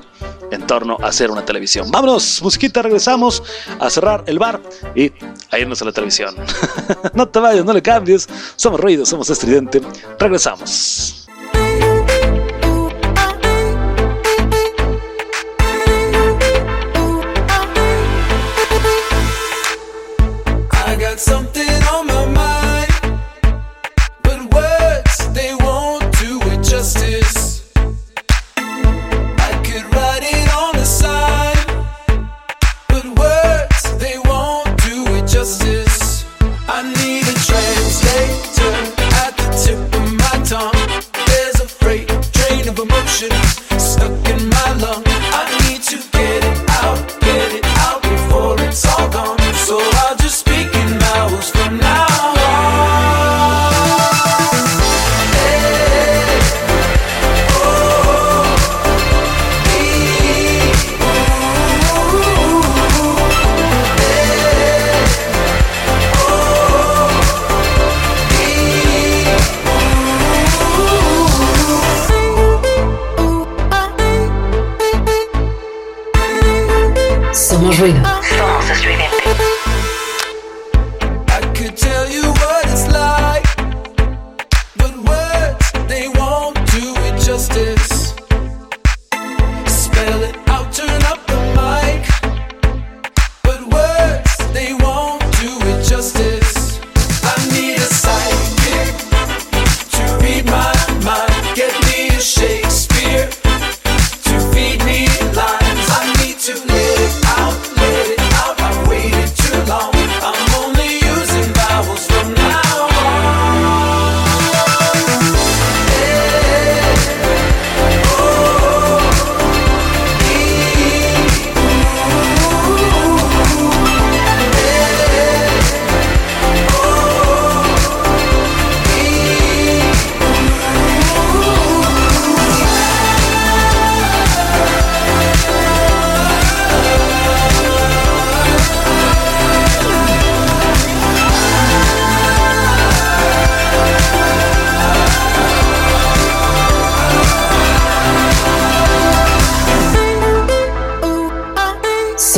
en 0.52 0.68
torno 0.68 0.96
a 1.02 1.08
hacer 1.08 1.32
una 1.32 1.44
televisión. 1.44 1.90
Vámonos, 1.90 2.44
musiquita, 2.44 2.84
regresamos 2.84 3.42
a 3.80 3.90
cerrar 3.90 4.24
el 4.28 4.38
bar 4.38 4.62
y 4.96 5.12
a 5.50 5.58
irnos 5.58 5.82
a 5.82 5.86
la 5.86 5.92
televisión. 5.92 6.36
no 7.16 7.28
te 7.28 7.40
vayas, 7.40 7.66
no 7.66 7.74
le 7.74 7.82
cambies. 7.82 8.30
Somos 8.56 8.80
ruido, 8.80 9.08
somos 9.08 9.28
estridente. 9.32 9.82
Regresamos. 10.20 11.27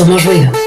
Somos 0.10 0.26
ruido. 0.26 0.52
Somos 0.52 0.59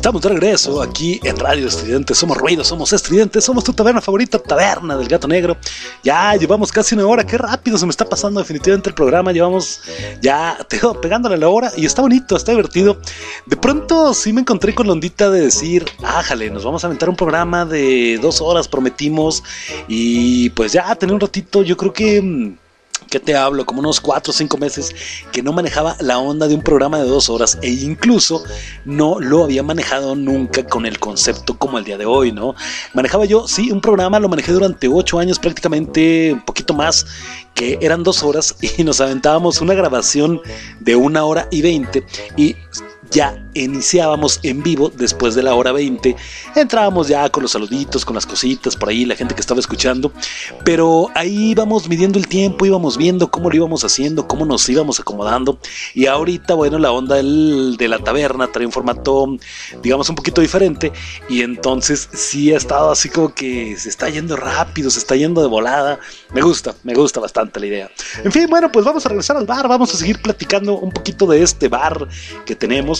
Estamos 0.00 0.22
de 0.22 0.28
regreso 0.30 0.80
aquí 0.80 1.20
en 1.22 1.36
Radio 1.36 1.68
Estridente. 1.68 2.14
Somos 2.14 2.38
ruido, 2.38 2.64
somos 2.64 2.92
estridentes, 2.92 3.44
somos 3.44 3.64
tu 3.64 3.74
taberna 3.74 4.00
favorita, 4.00 4.38
Taberna 4.38 4.96
del 4.96 5.08
Gato 5.08 5.28
Negro. 5.28 5.58
Ya 6.02 6.34
llevamos 6.34 6.72
casi 6.72 6.94
una 6.94 7.06
hora, 7.06 7.24
qué 7.24 7.36
rápido 7.36 7.76
se 7.76 7.86
me 7.86 7.90
está 7.90 8.04
pasando 8.04 8.40
definitivamente 8.40 8.88
el 8.88 8.94
programa. 8.94 9.32
Llevamos 9.32 9.82
ya 10.20 10.58
te 10.68 10.76
digo, 10.76 11.00
pegándole 11.00 11.36
la 11.36 11.48
hora 11.48 11.72
y 11.76 11.86
está 11.86 12.02
bonito, 12.02 12.36
está 12.36 12.52
divertido. 12.52 12.98
De 13.46 13.56
pronto 13.56 14.14
sí 14.14 14.32
me 14.32 14.40
encontré 14.40 14.74
con 14.74 14.86
la 14.86 14.92
ondita 14.92 15.30
de 15.30 15.42
decir, 15.42 15.84
ájale, 16.02 16.50
nos 16.50 16.64
vamos 16.64 16.84
a 16.84 16.86
aventar 16.86 17.08
un 17.08 17.16
programa 17.16 17.64
de 17.64 18.18
dos 18.20 18.40
horas, 18.40 18.68
prometimos. 18.68 19.42
Y 19.88 20.50
pues 20.50 20.72
ya 20.72 20.94
tener 20.94 21.14
un 21.14 21.20
ratito, 21.20 21.62
yo 21.62 21.76
creo 21.76 21.92
que. 21.92 22.56
¿Qué 23.10 23.18
te 23.18 23.34
hablo? 23.34 23.66
Como 23.66 23.80
unos 23.80 24.00
4 24.00 24.30
o 24.30 24.32
5 24.32 24.56
meses 24.56 24.94
que 25.32 25.42
no 25.42 25.52
manejaba 25.52 25.96
la 25.98 26.18
onda 26.18 26.46
de 26.46 26.54
un 26.54 26.62
programa 26.62 27.00
de 27.00 27.08
dos 27.08 27.28
horas 27.28 27.58
e 27.60 27.68
incluso 27.68 28.44
no 28.84 29.18
lo 29.18 29.42
había 29.42 29.64
manejado 29.64 30.14
nunca 30.14 30.64
con 30.64 30.86
el 30.86 31.00
concepto 31.00 31.58
como 31.58 31.78
el 31.78 31.84
día 31.84 31.98
de 31.98 32.06
hoy, 32.06 32.30
¿no? 32.30 32.54
Manejaba 32.94 33.24
yo, 33.24 33.48
sí, 33.48 33.72
un 33.72 33.80
programa, 33.80 34.20
lo 34.20 34.28
manejé 34.28 34.52
durante 34.52 34.86
8 34.86 35.18
años 35.18 35.40
prácticamente, 35.40 36.34
un 36.34 36.44
poquito 36.44 36.72
más, 36.72 37.04
que 37.52 37.78
eran 37.80 38.04
dos 38.04 38.22
horas 38.22 38.54
y 38.78 38.84
nos 38.84 39.00
aventábamos 39.00 39.60
una 39.60 39.74
grabación 39.74 40.40
de 40.78 40.94
una 40.94 41.24
hora 41.24 41.48
y 41.50 41.62
20 41.62 42.06
y 42.36 42.54
ya 43.10 43.42
iniciábamos 43.54 44.38
en 44.42 44.62
vivo 44.62 44.90
después 44.94 45.34
de 45.34 45.42
la 45.42 45.54
hora 45.54 45.72
20. 45.72 46.16
Entrábamos 46.54 47.08
ya 47.08 47.28
con 47.28 47.42
los 47.42 47.52
saluditos, 47.52 48.04
con 48.04 48.14
las 48.14 48.26
cositas 48.26 48.76
por 48.76 48.88
ahí, 48.88 49.04
la 49.04 49.16
gente 49.16 49.34
que 49.34 49.40
estaba 49.40 49.60
escuchando. 49.60 50.12
Pero 50.64 51.08
ahí 51.14 51.50
íbamos 51.50 51.88
midiendo 51.88 52.18
el 52.18 52.28
tiempo, 52.28 52.66
íbamos 52.66 52.96
viendo 52.96 53.30
cómo 53.30 53.50
lo 53.50 53.56
íbamos 53.56 53.84
haciendo, 53.84 54.28
cómo 54.28 54.46
nos 54.46 54.68
íbamos 54.68 55.00
acomodando. 55.00 55.58
Y 55.94 56.06
ahorita, 56.06 56.54
bueno, 56.54 56.78
la 56.78 56.92
onda 56.92 57.16
de 57.16 57.88
la 57.88 57.98
taberna 57.98 58.46
trae 58.46 58.66
un 58.66 58.72
formato, 58.72 59.36
digamos, 59.82 60.08
un 60.08 60.14
poquito 60.14 60.40
diferente. 60.40 60.92
Y 61.28 61.42
entonces 61.42 62.08
sí 62.12 62.52
ha 62.52 62.56
estado 62.56 62.90
así 62.90 63.08
como 63.08 63.34
que 63.34 63.76
se 63.76 63.88
está 63.88 64.08
yendo 64.08 64.36
rápido, 64.36 64.90
se 64.90 65.00
está 65.00 65.16
yendo 65.16 65.42
de 65.42 65.48
volada. 65.48 65.98
Me 66.32 66.42
gusta, 66.42 66.74
me 66.84 66.94
gusta 66.94 67.20
bastante 67.20 67.58
la 67.58 67.66
idea. 67.66 67.90
En 68.22 68.30
fin, 68.30 68.46
bueno, 68.48 68.70
pues 68.70 68.84
vamos 68.84 69.04
a 69.04 69.08
regresar 69.08 69.36
al 69.36 69.46
bar, 69.46 69.66
vamos 69.66 69.92
a 69.94 69.96
seguir 69.96 70.22
platicando 70.22 70.78
un 70.78 70.92
poquito 70.92 71.26
de 71.26 71.42
este 71.42 71.68
bar 71.68 72.06
que 72.44 72.54
tenemos. 72.54 72.99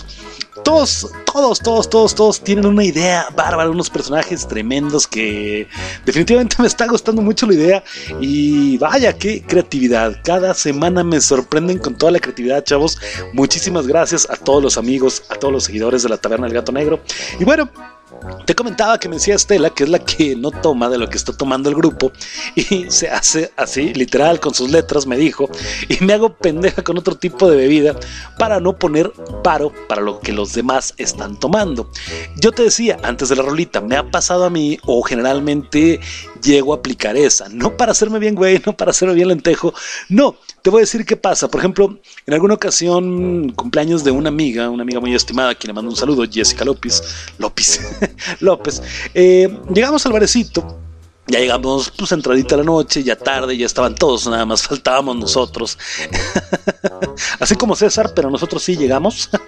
Todos, 0.64 1.10
todos, 1.32 1.58
todos, 1.60 1.88
todos, 1.88 2.14
todos 2.14 2.40
tienen 2.40 2.66
una 2.66 2.84
idea 2.84 3.28
bárbara, 3.34 3.70
unos 3.70 3.88
personajes 3.88 4.46
tremendos 4.46 5.06
que 5.06 5.66
definitivamente 6.04 6.56
me 6.60 6.66
está 6.66 6.86
gustando 6.86 7.22
mucho 7.22 7.46
la 7.46 7.54
idea. 7.54 7.84
Y 8.20 8.76
vaya, 8.78 9.12
qué 9.12 9.42
creatividad. 9.42 10.20
Cada 10.24 10.54
semana 10.54 11.02
me 11.04 11.20
sorprenden 11.20 11.78
con 11.78 11.96
toda 11.96 12.12
la 12.12 12.18
creatividad, 12.18 12.64
chavos. 12.64 12.98
Muchísimas 13.32 13.86
gracias 13.86 14.28
a 14.28 14.36
todos 14.36 14.62
los 14.62 14.76
amigos, 14.76 15.22
a 15.28 15.36
todos 15.36 15.52
los 15.52 15.64
seguidores 15.64 16.02
de 16.02 16.08
la 16.08 16.16
Taberna 16.16 16.46
del 16.46 16.54
Gato 16.54 16.72
Negro. 16.72 17.00
Y 17.38 17.44
bueno, 17.44 17.70
te 18.44 18.54
comentaba 18.54 18.98
que 18.98 19.08
me 19.08 19.16
decía 19.16 19.34
Estela, 19.34 19.70
que 19.70 19.84
es 19.84 19.90
la 19.90 19.98
que 19.98 20.36
no 20.36 20.50
toma 20.50 20.88
de 20.88 20.98
lo 20.98 21.08
que 21.08 21.16
está 21.16 21.32
tomando 21.32 21.68
el 21.68 21.74
grupo, 21.74 22.12
y 22.54 22.86
se 22.90 23.08
hace 23.08 23.52
así, 23.56 23.94
literal, 23.94 24.40
con 24.40 24.54
sus 24.54 24.70
letras, 24.70 25.06
me 25.06 25.16
dijo, 25.16 25.48
y 25.88 26.02
me 26.04 26.14
hago 26.14 26.34
pendeja 26.34 26.82
con 26.82 26.98
otro 26.98 27.14
tipo 27.14 27.48
de 27.48 27.56
bebida 27.56 27.96
para 28.38 28.60
no 28.60 28.76
poner 28.76 29.12
paro 29.42 29.72
para 29.88 30.02
lo 30.02 30.20
que 30.20 30.32
los 30.32 30.52
demás 30.52 30.94
están 30.96 31.38
tomando. 31.38 31.90
Yo 32.36 32.52
te 32.52 32.64
decía 32.64 32.98
antes 33.02 33.28
de 33.28 33.36
la 33.36 33.42
rolita, 33.42 33.80
me 33.80 33.96
ha 33.96 34.10
pasado 34.10 34.44
a 34.44 34.50
mí, 34.50 34.78
o 34.84 35.02
generalmente 35.02 36.00
llego 36.42 36.72
a 36.72 36.76
aplicar 36.76 37.16
esa, 37.16 37.48
no 37.48 37.76
para 37.76 37.92
hacerme 37.92 38.18
bien 38.18 38.34
güey, 38.34 38.62
no 38.64 38.76
para 38.76 38.90
hacerme 38.90 39.14
bien 39.14 39.28
lentejo, 39.28 39.74
no, 40.08 40.36
te 40.62 40.70
voy 40.70 40.80
a 40.80 40.82
decir 40.82 41.04
qué 41.04 41.16
pasa. 41.16 41.48
Por 41.48 41.60
ejemplo, 41.60 41.98
en 42.26 42.34
alguna 42.34 42.54
ocasión, 42.54 43.50
cumpleaños 43.50 44.04
de 44.04 44.10
una 44.10 44.28
amiga, 44.28 44.68
una 44.70 44.82
amiga 44.82 45.00
muy 45.00 45.14
estimada, 45.14 45.50
a 45.50 45.54
quien 45.54 45.68
le 45.68 45.74
mando 45.74 45.90
un 45.90 45.96
saludo, 45.96 46.24
Jessica 46.30 46.64
López, 46.64 47.02
López, 47.38 47.80
López. 48.40 48.82
eh, 49.14 49.48
llegamos 49.72 50.04
al 50.06 50.12
barecito. 50.12 50.78
Ya 51.30 51.38
llegamos, 51.38 51.92
pues 51.96 52.10
entradita 52.10 52.56
la 52.56 52.64
noche, 52.64 53.04
ya 53.04 53.14
tarde, 53.14 53.56
ya 53.56 53.64
estaban 53.64 53.94
todos, 53.94 54.26
nada 54.26 54.44
más 54.44 54.64
faltábamos 54.64 55.16
nosotros. 55.16 55.78
Así 57.38 57.54
como 57.54 57.76
César, 57.76 58.12
pero 58.16 58.30
nosotros 58.30 58.62
sí 58.62 58.76
llegamos. 58.76 59.30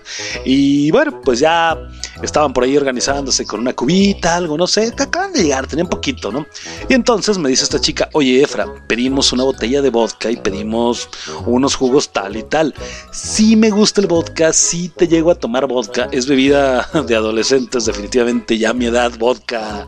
Y 0.45 0.91
bueno, 0.91 1.21
pues 1.23 1.39
ya 1.39 1.79
estaban 2.23 2.53
por 2.53 2.65
ahí 2.65 2.77
organizándose 2.77 3.47
con 3.47 3.61
una 3.61 3.73
cubita, 3.73 4.37
algo, 4.37 4.59
no 4.59 4.67
sé, 4.67 4.93
acaban 4.99 5.33
de 5.33 5.45
llegar, 5.45 5.67
tenían 5.67 5.89
poquito, 5.89 6.31
¿no? 6.31 6.47
Y 6.89 6.95
entonces 6.95 7.39
me 7.39 7.49
dice 7.49 7.65
esta 7.65 7.81
chica, 7.81 8.11
oye 8.13 8.43
Efra, 8.43 8.67
pedimos 8.87 9.33
una 9.33 9.45
botella 9.45 9.81
de 9.81 9.89
vodka 9.89 10.31
y 10.31 10.37
pedimos 10.37 11.09
unos 11.47 11.77
jugos 11.77 12.11
tal 12.11 12.37
y 12.37 12.43
tal. 12.43 12.75
Sí 13.11 13.57
me 13.57 13.71
gusta 13.71 14.01
el 14.01 14.07
vodka, 14.07 14.53
sí 14.53 14.91
te 14.95 15.09
llego 15.09 15.31
a 15.31 15.35
tomar 15.35 15.67
vodka, 15.67 16.09
es 16.13 16.27
bebida 16.27 16.89
de 17.07 17.17
adolescentes, 17.17 17.87
definitivamente 17.87 18.59
ya 18.59 18.71
a 18.71 18.75
mi 18.75 18.87
edad, 18.87 19.13
vodka. 19.19 19.87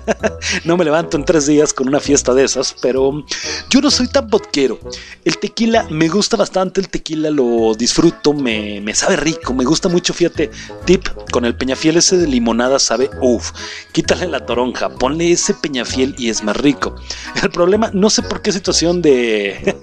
no 0.64 0.76
me 0.76 0.84
levanto 0.84 1.16
en 1.16 1.24
tres 1.30 1.46
días 1.46 1.72
con 1.72 1.86
una 1.86 2.00
fiesta 2.00 2.34
de 2.34 2.42
esas, 2.42 2.74
pero 2.82 3.24
yo 3.68 3.80
no 3.80 3.88
soy 3.88 4.08
tan 4.08 4.26
vodquero. 4.26 4.80
El 5.24 5.38
tequila 5.38 5.86
me 5.88 6.08
gusta 6.08 6.36
bastante, 6.36 6.80
el 6.80 6.88
tequila 6.88 7.30
lo 7.30 7.76
disfruto, 7.76 8.32
me, 8.34 8.80
me 8.80 8.96
sabe 8.96 9.14
rico, 9.14 9.54
me 9.54 9.64
gusta 9.64 9.88
mucho, 9.88 10.12
fíjate, 10.12 10.50
tip, 10.86 11.06
con 11.30 11.44
el 11.44 11.54
peñafiel 11.54 11.98
ese 11.98 12.16
de 12.16 12.26
limonada 12.26 12.80
sabe, 12.80 13.10
uff, 13.20 13.52
quítale 13.92 14.26
la 14.26 14.44
toronja, 14.44 14.88
ponle 14.88 15.30
ese 15.30 15.54
peñafiel 15.54 16.16
y 16.18 16.30
es 16.30 16.42
más 16.42 16.56
rico. 16.56 16.96
El 17.40 17.50
problema, 17.50 17.92
no 17.94 18.10
sé 18.10 18.22
por 18.22 18.42
qué 18.42 18.50
situación 18.50 19.00
de, 19.00 19.76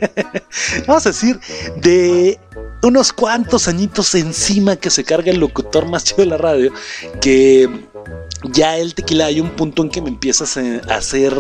vamos 0.86 1.06
a 1.06 1.12
decir, 1.12 1.40
de 1.78 2.38
unos 2.84 3.14
cuantos 3.14 3.70
añitos 3.70 4.14
encima 4.16 4.76
que 4.76 4.90
se 4.90 5.06
carga 5.06 5.32
el 5.32 5.40
locutor 5.40 5.86
más 5.86 6.04
chido 6.04 6.24
de 6.24 6.26
la 6.26 6.38
radio, 6.38 6.74
que 7.22 7.70
ya 8.52 8.78
el 8.78 8.94
tequila 8.94 9.26
hay 9.26 9.40
un 9.40 9.52
punto 9.52 9.82
en 9.82 9.90
que 9.90 10.02
me 10.02 10.10
empieza 10.10 10.44
a 10.44 10.96
hacer 10.96 11.34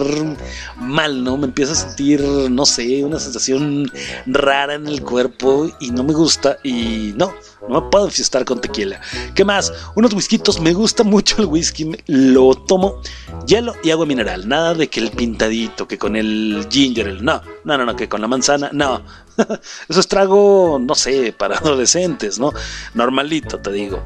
mal, 0.77 1.23
¿no? 1.23 1.37
Me 1.37 1.45
empieza 1.45 1.73
a 1.73 1.75
sentir, 1.75 2.21
no 2.21 2.65
sé, 2.65 3.03
una 3.03 3.19
sensación 3.19 3.91
rara 4.25 4.75
en 4.75 4.87
el 4.87 5.03
cuerpo 5.03 5.69
y 5.79 5.91
no 5.91 6.03
me 6.03 6.13
gusta 6.13 6.57
y 6.63 7.13
no, 7.15 7.33
no 7.67 7.81
me 7.81 7.89
puedo 7.89 8.05
enfiestar 8.05 8.45
con 8.45 8.61
tequila. 8.61 8.99
¿Qué 9.35 9.45
más? 9.45 9.73
Unos 9.95 10.13
whiskitos, 10.13 10.59
me 10.59 10.73
gusta 10.73 11.03
mucho 11.03 11.41
el 11.41 11.47
whisky, 11.47 11.91
lo 12.07 12.55
tomo 12.55 13.01
hielo 13.45 13.73
y 13.83 13.91
agua 13.91 14.05
mineral, 14.05 14.47
nada 14.47 14.73
de 14.73 14.89
que 14.89 14.99
el 14.99 15.11
pintadito, 15.11 15.87
que 15.87 15.97
con 15.97 16.15
el 16.15 16.67
ginger, 16.69 17.07
el 17.07 17.23
no, 17.23 17.41
no, 17.63 17.77
no, 17.77 17.85
no, 17.85 17.95
que 17.95 18.09
con 18.09 18.21
la 18.21 18.27
manzana, 18.27 18.69
no. 18.73 19.01
Eso 19.89 19.99
es 19.99 20.07
trago, 20.07 20.79
no 20.81 20.95
sé, 20.95 21.33
para 21.37 21.57
adolescentes, 21.57 22.39
¿no? 22.39 22.51
Normalito, 22.93 23.59
te 23.59 23.71
digo 23.71 24.03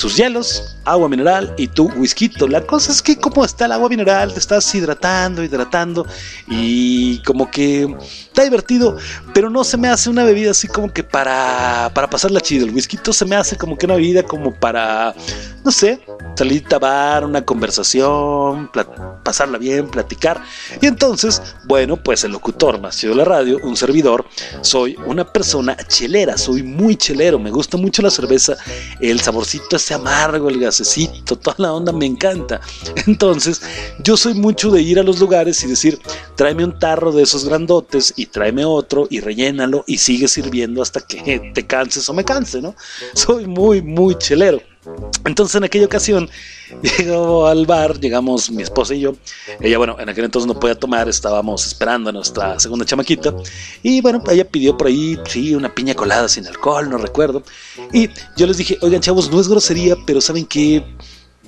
sus 0.00 0.16
hielos, 0.16 0.76
agua 0.86 1.10
mineral 1.10 1.52
y 1.58 1.68
tu 1.68 1.90
whisky. 1.90 2.30
La 2.48 2.62
cosa 2.62 2.90
es 2.90 3.02
que 3.02 3.18
como 3.18 3.44
está 3.44 3.66
el 3.66 3.72
agua 3.72 3.90
mineral, 3.90 4.32
te 4.32 4.38
estás 4.38 4.74
hidratando, 4.74 5.44
hidratando 5.44 6.06
y 6.48 7.18
como 7.24 7.50
que 7.50 7.86
está 8.00 8.44
divertido, 8.44 8.96
pero 9.34 9.50
no 9.50 9.62
se 9.62 9.76
me 9.76 9.88
hace 9.88 10.08
una 10.08 10.24
bebida 10.24 10.52
así 10.52 10.68
como 10.68 10.90
que 10.90 11.04
para, 11.04 11.90
para 11.92 12.08
pasarla 12.08 12.40
chido. 12.40 12.64
El 12.64 12.72
whisky 12.72 12.98
se 13.12 13.26
me 13.26 13.36
hace 13.36 13.56
como 13.56 13.76
que 13.76 13.84
una 13.84 13.96
bebida 13.96 14.22
como 14.22 14.54
para, 14.54 15.14
no 15.64 15.70
sé, 15.70 16.00
salir 16.36 16.64
a 16.72 16.78
bar, 16.78 17.24
una 17.24 17.42
conversación, 17.42 18.70
pasarla 19.22 19.58
bien, 19.58 19.88
platicar. 19.90 20.42
Y 20.80 20.86
entonces, 20.86 21.42
bueno, 21.64 21.96
pues 21.96 22.24
el 22.24 22.32
locutor 22.32 22.80
más 22.80 23.00
de 23.00 23.14
la 23.14 23.24
radio, 23.24 23.58
un 23.62 23.76
servidor, 23.76 24.24
soy 24.62 24.96
una 25.06 25.24
persona 25.24 25.76
chelera, 25.88 26.38
soy 26.38 26.62
muy 26.62 26.96
chelero, 26.96 27.38
me 27.38 27.50
gusta 27.50 27.76
mucho 27.76 28.02
la 28.02 28.10
cerveza, 28.10 28.56
el 29.00 29.20
saborcito 29.20 29.76
ese 29.76 29.94
amargo, 29.94 30.48
el 30.48 30.60
gasecito, 30.60 31.36
toda 31.36 31.56
la 31.58 31.72
onda 31.72 31.92
me 31.92 32.06
encanta. 32.06 32.60
Entonces, 33.06 33.60
yo 34.02 34.16
soy 34.16 34.34
mucho 34.34 34.70
de 34.70 34.82
ir 34.82 34.98
a 34.98 35.02
los 35.02 35.18
lugares 35.18 35.62
y 35.64 35.66
decir, 35.66 35.98
tráeme 36.36 36.64
un 36.64 36.78
tarro 36.78 37.12
de 37.12 37.22
esos 37.22 37.44
grandotes 37.44 38.14
y 38.16 38.26
tráeme 38.26 38.64
otro 38.64 39.06
y 39.10 39.20
rellénalo 39.20 39.84
y 39.86 39.98
sigue 39.98 40.28
sirviendo 40.28 40.82
hasta 40.82 41.00
que 41.00 41.52
te 41.54 41.66
canses 41.66 42.08
o 42.08 42.14
me 42.14 42.24
canse, 42.24 42.60
¿no? 42.60 42.74
Soy 43.14 43.46
muy, 43.46 43.82
muy 43.82 44.16
chelero. 44.16 44.69
Entonces 45.24 45.56
en 45.56 45.64
aquella 45.64 45.86
ocasión 45.86 46.28
llegó 46.98 47.46
al 47.46 47.66
bar, 47.66 47.98
llegamos 48.00 48.50
mi 48.50 48.62
esposa 48.62 48.94
y 48.94 49.00
yo. 49.00 49.14
Ella, 49.60 49.78
bueno, 49.78 49.96
en 49.98 50.08
aquel 50.08 50.24
entonces 50.24 50.46
no 50.46 50.58
podía 50.58 50.74
tomar, 50.74 51.08
estábamos 51.08 51.66
esperando 51.66 52.10
a 52.10 52.12
nuestra 52.12 52.58
segunda 52.58 52.84
chamaquita. 52.84 53.34
Y 53.82 54.00
bueno, 54.00 54.22
ella 54.30 54.44
pidió 54.44 54.76
por 54.76 54.86
ahí, 54.86 55.18
sí, 55.28 55.54
una 55.54 55.74
piña 55.74 55.94
colada 55.94 56.28
sin 56.28 56.46
alcohol, 56.46 56.88
no 56.88 56.98
recuerdo. 56.98 57.42
Y 57.92 58.08
yo 58.36 58.46
les 58.46 58.56
dije, 58.56 58.78
oigan 58.82 59.00
chavos, 59.00 59.30
no 59.30 59.40
es 59.40 59.48
grosería, 59.48 59.96
pero 60.06 60.20
¿saben 60.20 60.46
qué? 60.46 60.84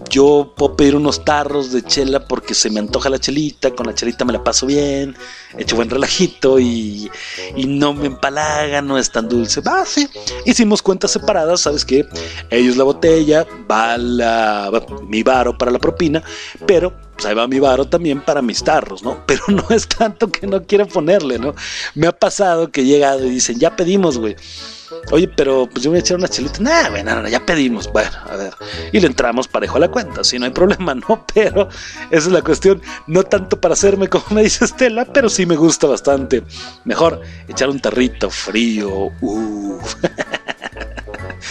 Yo 0.08 0.54
puedo 0.56 0.74
pedir 0.74 0.96
unos 0.96 1.22
tarros 1.24 1.70
de 1.70 1.82
chela 1.82 2.26
porque 2.26 2.54
se 2.54 2.70
me 2.70 2.80
antoja 2.80 3.10
la 3.10 3.18
chelita, 3.18 3.72
con 3.72 3.86
la 3.86 3.94
chelita 3.94 4.24
me 4.24 4.32
la 4.32 4.42
paso 4.42 4.64
bien, 4.66 5.14
hecho 5.58 5.76
buen 5.76 5.90
relajito 5.90 6.58
y, 6.58 7.10
y 7.56 7.66
no 7.66 7.92
me 7.92 8.06
empalaga, 8.06 8.80
no 8.80 8.96
es 8.96 9.10
tan 9.10 9.28
dulce. 9.28 9.60
Va, 9.60 9.84
sí. 9.84 10.08
Hicimos 10.46 10.80
cuentas 10.80 11.10
separadas, 11.10 11.60
¿sabes 11.60 11.84
qué? 11.84 12.06
Ellos 12.50 12.76
la 12.76 12.84
botella, 12.84 13.46
va, 13.70 13.98
la, 13.98 14.70
mi 15.06 15.22
varo 15.22 15.58
para 15.58 15.70
la 15.70 15.78
propina, 15.78 16.22
pero 16.66 16.94
pues 17.14 17.26
ahí 17.26 17.34
va 17.34 17.46
mi 17.46 17.60
varo 17.60 17.84
también 17.84 18.24
para 18.24 18.40
mis 18.40 18.64
tarros, 18.64 19.02
¿no? 19.02 19.22
Pero 19.26 19.42
no 19.48 19.64
es 19.70 19.86
tanto 19.86 20.32
que 20.32 20.46
no 20.46 20.64
quieren 20.64 20.88
ponerle, 20.88 21.38
¿no? 21.38 21.54
Me 21.94 22.06
ha 22.06 22.12
pasado 22.12 22.70
que 22.70 22.84
llegado 22.84 23.26
y 23.26 23.30
dicen, 23.30 23.58
ya 23.58 23.76
pedimos, 23.76 24.18
güey. 24.18 24.36
Oye, 25.10 25.28
pero 25.28 25.68
pues 25.70 25.84
yo 25.84 25.90
voy 25.90 25.98
a 25.98 26.00
echar 26.00 26.16
una 26.16 26.28
chelita. 26.28 26.60
Nah, 26.60 26.88
güey, 26.90 27.02
no, 27.02 27.22
no, 27.22 27.28
ya 27.28 27.44
pedimos. 27.44 27.90
Bueno, 27.92 28.10
a 28.28 28.36
ver. 28.36 28.54
Y 28.92 29.00
le 29.00 29.06
entramos 29.06 29.48
parejo 29.48 29.76
a 29.76 29.80
la 29.80 29.90
cuenta, 29.90 30.24
si 30.24 30.38
no 30.38 30.46
hay 30.46 30.52
problema, 30.52 30.94
¿no? 31.08 31.26
Pero 31.34 31.68
esa 32.10 32.28
es 32.28 32.32
la 32.32 32.42
cuestión. 32.42 32.82
No 33.06 33.22
tanto 33.24 33.60
para 33.60 33.74
hacerme 33.74 34.08
como 34.08 34.24
me 34.30 34.42
dice 34.42 34.64
Estela, 34.64 35.04
pero 35.04 35.28
sí 35.28 35.46
me 35.46 35.56
gusta 35.56 35.86
bastante. 35.86 36.42
Mejor 36.84 37.20
echar 37.48 37.68
un 37.68 37.80
tarrito 37.80 38.30
frío. 38.30 39.10
Uf. 39.20 39.96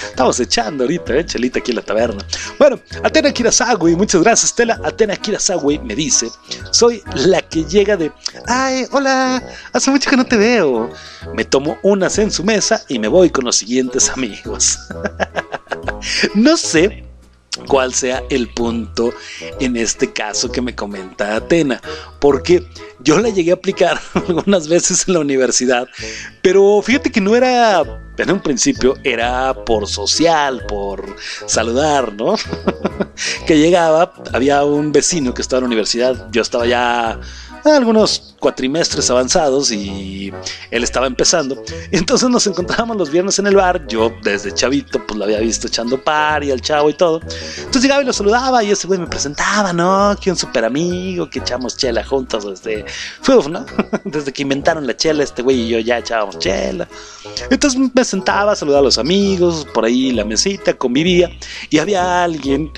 Estamos 0.09 0.39
echando 0.39 0.83
ahorita, 0.83 1.15
¿eh? 1.15 1.25
Chelita 1.25 1.59
aquí 1.59 1.71
en 1.71 1.77
la 1.77 1.81
taberna. 1.81 2.25
Bueno, 2.57 2.79
Atena 3.03 3.31
Kirasawi, 3.31 3.95
muchas 3.95 4.21
gracias, 4.21 4.51
Estela. 4.51 4.79
Atena 4.83 5.15
Kirasawi 5.15 5.79
me 5.79 5.95
dice: 5.95 6.29
Soy 6.71 7.03
la 7.15 7.41
que 7.41 7.63
llega 7.65 7.97
de. 7.97 8.11
Ay, 8.47 8.85
hola, 8.91 9.43
hace 9.73 9.91
mucho 9.91 10.09
que 10.09 10.17
no 10.17 10.25
te 10.25 10.37
veo. 10.37 10.89
Me 11.33 11.45
tomo 11.45 11.77
unas 11.83 12.17
en 12.17 12.31
su 12.31 12.43
mesa 12.43 12.83
y 12.87 12.99
me 12.99 13.07
voy 13.07 13.29
con 13.29 13.45
los 13.45 13.55
siguientes 13.55 14.09
amigos. 14.09 14.79
no 16.35 16.57
sé 16.57 17.05
cuál 17.67 17.93
sea 17.93 18.23
el 18.29 18.47
punto 18.53 19.13
en 19.59 19.75
este 19.75 20.11
caso 20.11 20.51
que 20.51 20.61
me 20.61 20.75
comenta 20.75 21.35
Atena, 21.35 21.81
porque 22.19 22.65
yo 22.99 23.19
la 23.19 23.29
llegué 23.29 23.51
a 23.51 23.55
aplicar 23.55 23.99
algunas 24.13 24.67
veces 24.67 25.07
en 25.07 25.15
la 25.15 25.19
universidad, 25.19 25.87
pero 26.41 26.81
fíjate 26.81 27.11
que 27.11 27.21
no 27.21 27.35
era 27.35 27.83
en 28.23 28.31
un 28.31 28.39
principio 28.39 28.95
era 29.03 29.53
por 29.53 29.87
social, 29.87 30.65
por 30.67 31.15
saludar, 31.45 32.13
¿no? 32.13 32.35
que 33.47 33.57
llegaba, 33.57 34.13
había 34.33 34.63
un 34.63 34.91
vecino 34.91 35.33
que 35.33 35.41
estaba 35.41 35.59
en 35.59 35.63
la 35.63 35.67
universidad, 35.67 36.27
yo 36.31 36.41
estaba 36.41 36.65
ya 36.65 37.19
algunos 37.65 38.35
cuatrimestres 38.39 39.09
avanzados 39.09 39.71
y 39.71 40.33
él 40.71 40.83
estaba 40.83 41.07
empezando. 41.07 41.63
Y 41.91 41.97
entonces 41.97 42.29
nos 42.29 42.47
encontrábamos 42.47 42.97
los 42.97 43.11
viernes 43.11 43.37
en 43.39 43.47
el 43.47 43.55
bar. 43.55 43.85
Yo 43.87 44.11
desde 44.23 44.53
chavito 44.53 45.05
pues 45.05 45.17
lo 45.17 45.25
había 45.25 45.39
visto 45.39 45.67
echando 45.67 46.01
par 46.03 46.43
y 46.43 46.51
al 46.51 46.61
chavo 46.61 46.89
y 46.89 46.93
todo. 46.93 47.21
Entonces 47.21 47.83
llegaba 47.83 48.01
y 48.01 48.05
lo 48.05 48.13
saludaba 48.13 48.63
y 48.63 48.71
ese 48.71 48.87
güey 48.87 48.99
me 48.99 49.07
presentaba, 49.07 49.73
¿no? 49.73 50.15
Que 50.21 50.31
un 50.31 50.37
super 50.37 50.65
amigo, 50.65 51.29
que 51.29 51.39
echamos 51.39 51.77
chela 51.77 52.03
juntos 52.03 52.45
desde... 52.45 52.85
Uf, 53.27 53.47
¿no? 53.47 53.65
desde 54.05 54.31
que 54.33 54.41
inventaron 54.41 54.87
la 54.87 54.95
chela, 54.95 55.23
este 55.23 55.41
güey 55.41 55.61
y 55.61 55.67
yo 55.69 55.79
ya 55.79 55.99
echábamos 55.99 56.39
chela. 56.39 56.87
Entonces 57.49 57.79
me 57.93 58.03
sentaba, 58.03 58.55
saludaba 58.55 58.81
a 58.81 58.85
los 58.85 58.97
amigos, 58.97 59.67
por 59.73 59.85
ahí 59.85 60.11
la 60.11 60.25
mesita, 60.25 60.73
convivía 60.73 61.29
y 61.69 61.79
había 61.79 62.23
alguien 62.23 62.71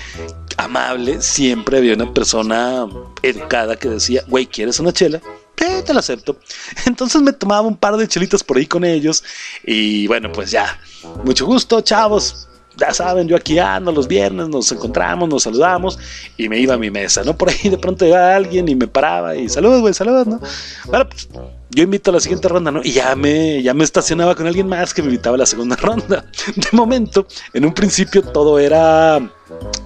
amable, 0.56 1.20
siempre 1.22 1.78
había 1.78 1.94
una 1.94 2.12
persona 2.12 2.86
educada 3.22 3.76
que 3.76 3.88
decía, 3.88 4.22
güey, 4.28 4.46
¿quieres 4.46 4.80
una 4.80 4.92
chela? 4.92 5.20
Eh, 5.64 5.82
te 5.82 5.94
la 5.94 6.00
acepto. 6.00 6.36
Entonces 6.86 7.22
me 7.22 7.32
tomaba 7.32 7.62
un 7.62 7.76
par 7.76 7.96
de 7.96 8.08
chelitas 8.08 8.42
por 8.44 8.56
ahí 8.56 8.66
con 8.66 8.84
ellos 8.84 9.24
y 9.64 10.06
bueno, 10.06 10.30
pues 10.32 10.50
ya, 10.50 10.78
mucho 11.24 11.46
gusto, 11.46 11.80
chavos. 11.80 12.48
Ya 12.76 12.92
saben, 12.92 13.28
yo 13.28 13.36
aquí 13.36 13.56
ando 13.60 13.92
los 13.92 14.08
viernes, 14.08 14.48
nos 14.48 14.72
encontramos, 14.72 15.28
nos 15.28 15.44
saludamos 15.44 15.96
y 16.36 16.48
me 16.48 16.58
iba 16.58 16.74
a 16.74 16.76
mi 16.76 16.90
mesa, 16.90 17.22
¿no? 17.22 17.36
Por 17.36 17.50
ahí 17.50 17.68
de 17.68 17.78
pronto 17.78 18.04
llegaba 18.04 18.34
alguien 18.34 18.68
y 18.68 18.74
me 18.74 18.88
paraba 18.88 19.36
y 19.36 19.48
saludos, 19.48 19.80
güey, 19.80 19.94
saludos, 19.94 20.26
¿no? 20.26 20.40
Bueno, 20.86 21.08
pues 21.08 21.28
yo 21.70 21.82
invito 21.82 22.10
a 22.10 22.14
la 22.14 22.20
siguiente 22.20 22.48
ronda, 22.48 22.72
¿no? 22.72 22.80
Y 22.82 22.92
ya 22.92 23.14
me, 23.14 23.62
ya 23.62 23.74
me 23.74 23.84
estacionaba 23.84 24.34
con 24.34 24.48
alguien 24.48 24.66
más 24.68 24.92
que 24.92 25.02
me 25.02 25.08
invitaba 25.08 25.36
a 25.36 25.38
la 25.38 25.46
segunda 25.46 25.76
ronda. 25.80 26.24
De 26.56 26.68
momento, 26.72 27.26
en 27.52 27.64
un 27.64 27.74
principio 27.74 28.22
todo 28.22 28.58
era, 28.58 29.20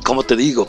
¿cómo 0.05 0.23
te 0.23 0.37
digo? 0.37 0.67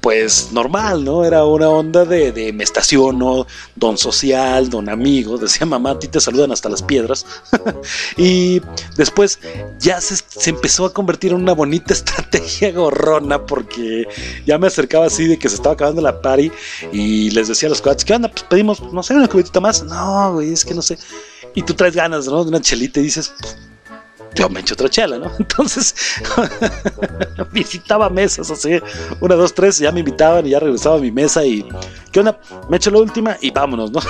Pues 0.00 0.52
normal, 0.52 1.04
¿no? 1.04 1.24
Era 1.26 1.44
una 1.44 1.68
onda 1.68 2.06
de, 2.06 2.52
me 2.54 2.64
estaciono, 2.64 3.46
don 3.76 3.98
social, 3.98 4.70
don 4.70 4.88
amigo, 4.88 5.36
decía 5.36 5.66
mamá, 5.66 5.90
a 5.90 5.98
ti 5.98 6.08
te 6.08 6.18
saludan 6.18 6.52
hasta 6.52 6.70
las 6.70 6.82
piedras. 6.82 7.26
y 8.16 8.62
después 8.96 9.38
ya 9.78 10.00
se, 10.00 10.16
se 10.16 10.50
empezó 10.50 10.86
a 10.86 10.94
convertir 10.94 11.32
en 11.32 11.42
una 11.42 11.52
bonita 11.52 11.92
estrategia 11.92 12.72
gorrona 12.72 13.44
porque 13.44 14.08
ya 14.46 14.56
me 14.56 14.68
acercaba 14.68 15.04
así 15.04 15.26
de 15.26 15.38
que 15.38 15.50
se 15.50 15.56
estaba 15.56 15.74
acabando 15.74 16.00
la 16.00 16.22
party 16.22 16.50
y 16.92 17.30
les 17.32 17.48
decía 17.48 17.66
a 17.66 17.70
los 17.70 17.82
cuates, 17.82 18.06
¿qué 18.06 18.14
onda? 18.14 18.30
Pues 18.30 18.44
pedimos, 18.44 18.80
no 18.92 19.02
sé, 19.02 19.14
una 19.14 19.28
cubetita 19.28 19.60
más. 19.60 19.82
No, 19.84 20.32
güey, 20.32 20.54
es 20.54 20.64
que 20.64 20.72
no 20.72 20.80
sé. 20.80 20.98
Y 21.54 21.62
tú 21.62 21.74
traes 21.74 21.94
ganas, 21.94 22.26
¿no? 22.26 22.42
De 22.42 22.48
una 22.48 22.62
chelita 22.62 23.00
y 23.00 23.02
dices, 23.02 23.34
yo 24.34 24.48
me 24.48 24.60
echo 24.60 24.74
otra 24.74 24.88
chela, 24.88 25.18
¿no? 25.18 25.30
Entonces 25.38 25.94
visitaba 27.52 28.08
mesas 28.08 28.50
así, 28.50 28.80
una, 29.20 29.34
dos, 29.34 29.54
tres, 29.54 29.78
ya 29.78 29.92
me 29.92 30.00
invitaban 30.00 30.46
y 30.46 30.50
ya 30.50 30.60
regresaba 30.60 30.96
a 30.96 31.00
mi 31.00 31.10
mesa 31.10 31.44
y 31.44 31.66
¿qué 32.12 32.20
onda? 32.20 32.38
Me 32.68 32.76
echo 32.76 32.90
la 32.90 32.98
última 32.98 33.36
y 33.40 33.50
vámonos, 33.50 33.90
¿no? 33.90 34.00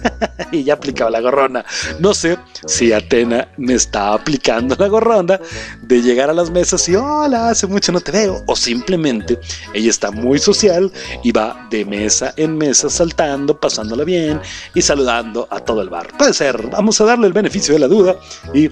y 0.52 0.64
ya 0.64 0.74
aplicaba 0.74 1.10
la 1.10 1.20
gorrona. 1.20 1.64
No 1.98 2.14
sé 2.14 2.38
si 2.66 2.92
Atena 2.92 3.48
me 3.56 3.74
está 3.74 4.12
aplicando 4.12 4.76
la 4.78 4.88
gorrona 4.88 5.40
de 5.82 6.02
llegar 6.02 6.30
a 6.30 6.34
las 6.34 6.50
mesas 6.50 6.88
y 6.88 6.96
hola, 6.96 7.50
hace 7.50 7.66
mucho 7.66 7.92
no 7.92 8.00
te 8.00 8.12
veo, 8.12 8.42
o 8.46 8.56
simplemente 8.56 9.38
ella 9.72 9.90
está 9.90 10.10
muy 10.10 10.38
social 10.38 10.90
y 11.22 11.32
va 11.32 11.66
de 11.70 11.84
mesa 11.84 12.34
en 12.36 12.56
mesa 12.56 12.90
saltando, 12.90 13.58
pasándola 13.58 14.04
bien 14.04 14.40
y 14.74 14.82
saludando 14.82 15.48
a 15.50 15.60
todo 15.60 15.82
el 15.82 15.88
bar. 15.88 16.16
Puede 16.16 16.34
ser, 16.34 16.68
vamos 16.68 17.00
a 17.00 17.04
darle 17.04 17.26
el 17.26 17.32
beneficio 17.32 17.74
de 17.74 17.80
la 17.80 17.88
duda 17.88 18.16
y 18.54 18.70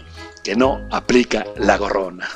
que 0.49 0.57
no 0.57 0.81
aplica 0.91 1.45
la 1.59 1.77
gorrona. 1.77 2.27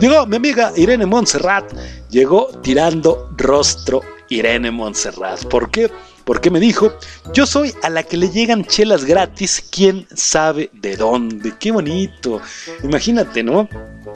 llegó 0.00 0.26
mi 0.26 0.36
amiga 0.36 0.72
Irene 0.76 1.06
Montserrat, 1.06 1.64
llegó 2.08 2.46
tirando 2.62 3.34
rostro 3.36 4.00
Irene 4.28 4.70
Montserrat. 4.70 5.44
¿Por 5.46 5.72
qué? 5.72 5.90
Porque 6.24 6.52
me 6.52 6.60
dijo, 6.60 6.92
yo 7.32 7.46
soy 7.46 7.74
a 7.82 7.90
la 7.90 8.04
que 8.04 8.16
le 8.16 8.30
llegan 8.30 8.64
chelas 8.64 9.04
gratis, 9.04 9.60
quién 9.72 10.06
sabe 10.14 10.70
de 10.72 10.96
dónde. 10.96 11.54
Qué 11.58 11.72
bonito. 11.72 12.40
Imagínate, 12.84 13.42
¿no? 13.42 13.68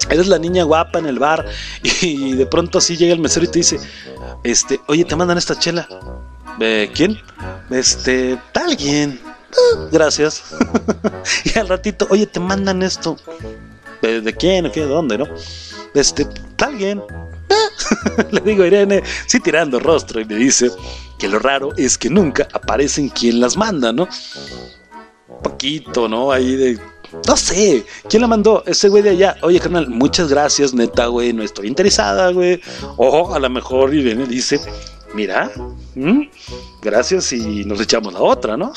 Eres 0.09 0.29
la 0.29 0.39
niña 0.39 0.63
guapa 0.63 1.01
en 1.01 1.07
el 1.07 1.19
bar 1.19 1.47
y 1.83 2.35
de 2.35 2.47
pronto 2.47 2.79
así 2.79 2.97
llega 2.97 3.13
el 3.13 3.19
mesero 3.19 3.45
y 3.45 3.49
te 3.49 3.59
dice, 3.59 3.81
este, 4.45 4.81
oye, 4.87 5.05
te 5.05 5.17
mandan 5.17 5.37
esta 5.37 5.59
chela. 5.59 5.89
"Eh, 6.61 6.89
¿Quién? 6.95 7.19
Este, 7.71 8.39
alguien. 8.55 9.21
"Ah, 9.53 9.89
gracias. 9.91 10.43
y 11.45 11.59
al 11.59 11.69
ratito, 11.69 12.07
oye, 12.11 12.27
te 12.27 12.41
mandan 12.41 12.83
esto. 12.83 13.17
¿De, 14.03 14.21
de 14.21 14.35
quién? 14.35 14.71
¿De 14.71 14.87
dónde, 14.87 15.19
no? 15.19 15.27
Este, 15.95 16.27
alguien. 16.65 17.03
Le 18.31 18.41
digo 18.41 18.63
a 18.63 18.67
Irene, 18.67 19.03
sí 19.27 19.41
tirando 19.41 19.81
rostro, 19.81 20.21
y 20.21 20.25
me 20.25 20.35
dice 20.35 20.71
que 21.19 21.29
lo 21.29 21.39
raro 21.39 21.71
es 21.77 21.97
que 21.97 22.11
nunca 22.11 22.47
aparecen 22.53 23.09
quien 23.09 23.41
las 23.41 23.57
manda, 23.57 23.93
¿no? 23.93 24.09
Poquito, 25.43 26.09
¿no? 26.09 26.31
Ahí 26.31 26.57
de. 26.57 26.79
No 27.27 27.37
sé, 27.37 27.87
¿quién 28.09 28.21
la 28.21 28.29
mandó? 28.29 28.63
Ese 28.67 28.89
güey 28.89 29.03
de 29.03 29.11
allá. 29.11 29.37
Oye, 29.43 29.61
carnal, 29.61 29.89
muchas 29.89 30.29
gracias, 30.29 30.75
neta, 30.75 31.07
güey. 31.07 31.33
No 31.33 31.43
estoy 31.43 31.67
interesada, 31.67 32.31
güey. 32.33 32.61
Ojo, 32.99 33.35
a 33.35 33.39
lo 33.39 33.49
mejor 33.49 33.95
Irene 33.95 34.27
dice: 34.27 34.61
Mira, 35.15 35.51
¿m? 35.97 36.31
gracias 36.83 37.33
y 37.33 37.65
nos 37.65 37.81
echamos 37.81 38.13
la 38.13 38.21
otra, 38.21 38.57
¿no? 38.57 38.73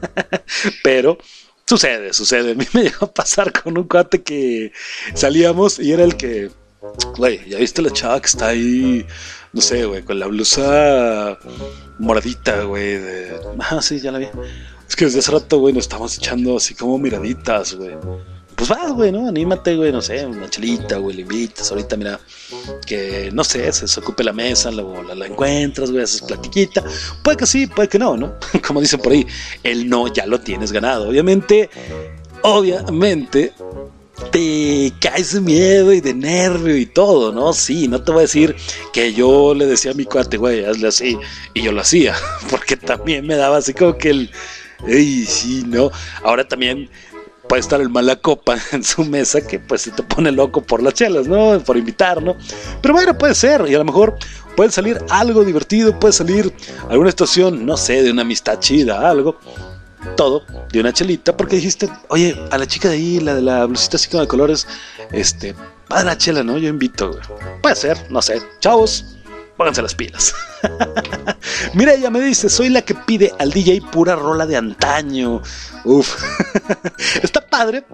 Pero 0.82 1.18
sucede, 1.66 2.12
sucede. 2.12 2.52
A 2.52 2.54
mí 2.54 2.66
me 2.72 2.82
llegó 2.84 3.06
a 3.06 3.12
pasar 3.12 3.52
con 3.52 3.76
un 3.78 3.84
cuate 3.84 4.22
que 4.22 4.72
salíamos 5.14 5.78
y 5.78 5.92
era 5.92 6.04
el 6.04 6.16
que, 6.16 6.50
güey, 7.16 7.48
ya 7.48 7.58
viste 7.58 7.82
la 7.82 7.90
chava 7.90 8.20
que 8.20 8.26
está 8.26 8.48
ahí, 8.48 9.06
no 9.52 9.60
sé, 9.60 9.84
güey, 9.86 10.02
con 10.02 10.18
la 10.18 10.26
blusa 10.26 11.38
moradita, 11.98 12.62
güey. 12.64 12.98
De... 12.98 13.40
Ah, 13.58 13.80
sí, 13.80 13.98
ya 14.00 14.12
la 14.12 14.18
vi. 14.18 14.28
Es 14.88 14.94
que 14.94 15.06
desde 15.06 15.18
hace 15.18 15.32
rato, 15.32 15.58
güey, 15.58 15.74
nos 15.74 15.84
estamos 15.84 16.16
echando 16.16 16.56
así 16.56 16.74
como 16.74 16.98
miraditas, 16.98 17.74
güey. 17.74 17.96
Pues 18.56 18.70
vas, 18.70 18.90
güey, 18.92 19.12
¿no? 19.12 19.28
Anímate, 19.28 19.76
güey, 19.76 19.92
no 19.92 20.00
sé, 20.00 20.24
una 20.24 20.48
chelita, 20.48 20.96
güey, 20.96 21.16
le 21.16 21.22
invitas. 21.22 21.70
Ahorita, 21.70 21.96
mira, 21.96 22.18
que 22.86 23.30
no 23.32 23.44
sé, 23.44 23.70
se 23.70 23.82
desocupe 23.82 24.24
la 24.24 24.32
mesa, 24.32 24.70
la, 24.70 24.82
la 25.14 25.26
encuentras, 25.26 25.90
güey, 25.90 26.02
haces 26.02 26.22
platiquita. 26.22 26.82
Puede 27.22 27.36
que 27.36 27.46
sí, 27.46 27.66
puede 27.66 27.88
que 27.88 27.98
no, 27.98 28.16
¿no? 28.16 28.34
Como 28.66 28.80
dicen 28.80 29.00
por 29.00 29.12
ahí, 29.12 29.26
el 29.62 29.88
no 29.88 30.12
ya 30.12 30.26
lo 30.26 30.40
tienes 30.40 30.72
ganado. 30.72 31.08
Obviamente, 31.08 31.68
obviamente, 32.42 33.52
te 34.32 34.92
caes 35.00 35.34
de 35.34 35.40
miedo 35.40 35.92
y 35.92 36.00
de 36.00 36.14
nervio 36.14 36.76
y 36.76 36.86
todo, 36.86 37.32
¿no? 37.32 37.52
Sí, 37.52 37.88
no 37.88 38.02
te 38.02 38.12
voy 38.12 38.20
a 38.20 38.22
decir 38.22 38.56
que 38.92 39.12
yo 39.12 39.54
le 39.54 39.66
decía 39.66 39.90
a 39.90 39.94
mi 39.94 40.06
cuate, 40.06 40.38
güey, 40.38 40.64
hazle 40.64 40.88
así, 40.88 41.18
y 41.52 41.62
yo 41.62 41.72
lo 41.72 41.82
hacía, 41.82 42.14
porque 42.50 42.76
también 42.76 43.26
me 43.26 43.36
daba 43.36 43.58
así 43.58 43.74
como 43.74 43.98
que 43.98 44.10
el, 44.10 44.30
ey, 44.86 45.26
sí, 45.26 45.64
¿no? 45.66 45.90
Ahora 46.22 46.48
también 46.48 46.88
puede 47.48 47.60
estar 47.60 47.80
el 47.80 47.88
mala 47.88 48.16
copa 48.16 48.56
en 48.72 48.84
su 48.84 49.04
mesa 49.04 49.40
que 49.40 49.58
pues 49.58 49.82
se 49.82 49.90
te 49.90 50.02
pone 50.02 50.32
loco 50.32 50.62
por 50.62 50.82
las 50.82 50.94
chelas, 50.94 51.26
¿no? 51.26 51.58
Por 51.60 51.76
invitar, 51.76 52.22
¿no? 52.22 52.36
Pero 52.80 52.94
bueno, 52.94 53.16
puede 53.16 53.34
ser, 53.34 53.64
y 53.68 53.74
a 53.74 53.78
lo 53.78 53.84
mejor 53.84 54.16
puede 54.56 54.70
salir 54.70 54.98
algo 55.10 55.44
divertido, 55.44 55.98
puede 55.98 56.12
salir 56.12 56.52
alguna 56.88 57.10
situación, 57.10 57.66
no 57.66 57.76
sé, 57.76 58.02
de 58.02 58.10
una 58.10 58.22
amistad 58.22 58.58
chida, 58.58 59.08
algo 59.08 59.38
todo 60.14 60.44
de 60.70 60.80
una 60.80 60.92
chelita 60.92 61.36
porque 61.36 61.56
dijiste, 61.56 61.88
oye, 62.08 62.38
a 62.50 62.58
la 62.58 62.66
chica 62.66 62.88
de 62.88 62.94
ahí, 62.94 63.20
la 63.20 63.34
de 63.34 63.42
la 63.42 63.64
blusita 63.66 63.96
así 63.96 64.08
como 64.08 64.20
de 64.20 64.28
colores, 64.28 64.66
este, 65.10 65.52
va 65.90 66.00
a 66.00 66.04
la 66.04 66.16
chela, 66.16 66.42
¿no? 66.42 66.58
Yo 66.58 66.68
invito. 66.68 67.18
Puede 67.62 67.76
ser, 67.76 67.98
no 68.10 68.22
sé. 68.22 68.40
Chavos, 68.60 69.15
pónganse 69.56 69.82
las 69.82 69.94
pilas. 69.94 70.34
Mira, 71.74 71.94
ella 71.94 72.10
me 72.10 72.20
dice, 72.20 72.48
soy 72.48 72.68
la 72.68 72.82
que 72.82 72.94
pide 72.94 73.32
al 73.38 73.52
DJ 73.52 73.80
pura 73.92 74.16
rola 74.16 74.46
de 74.46 74.56
antaño. 74.56 75.42
Uf. 75.84 76.16
Está 77.22 77.40
padre. 77.40 77.84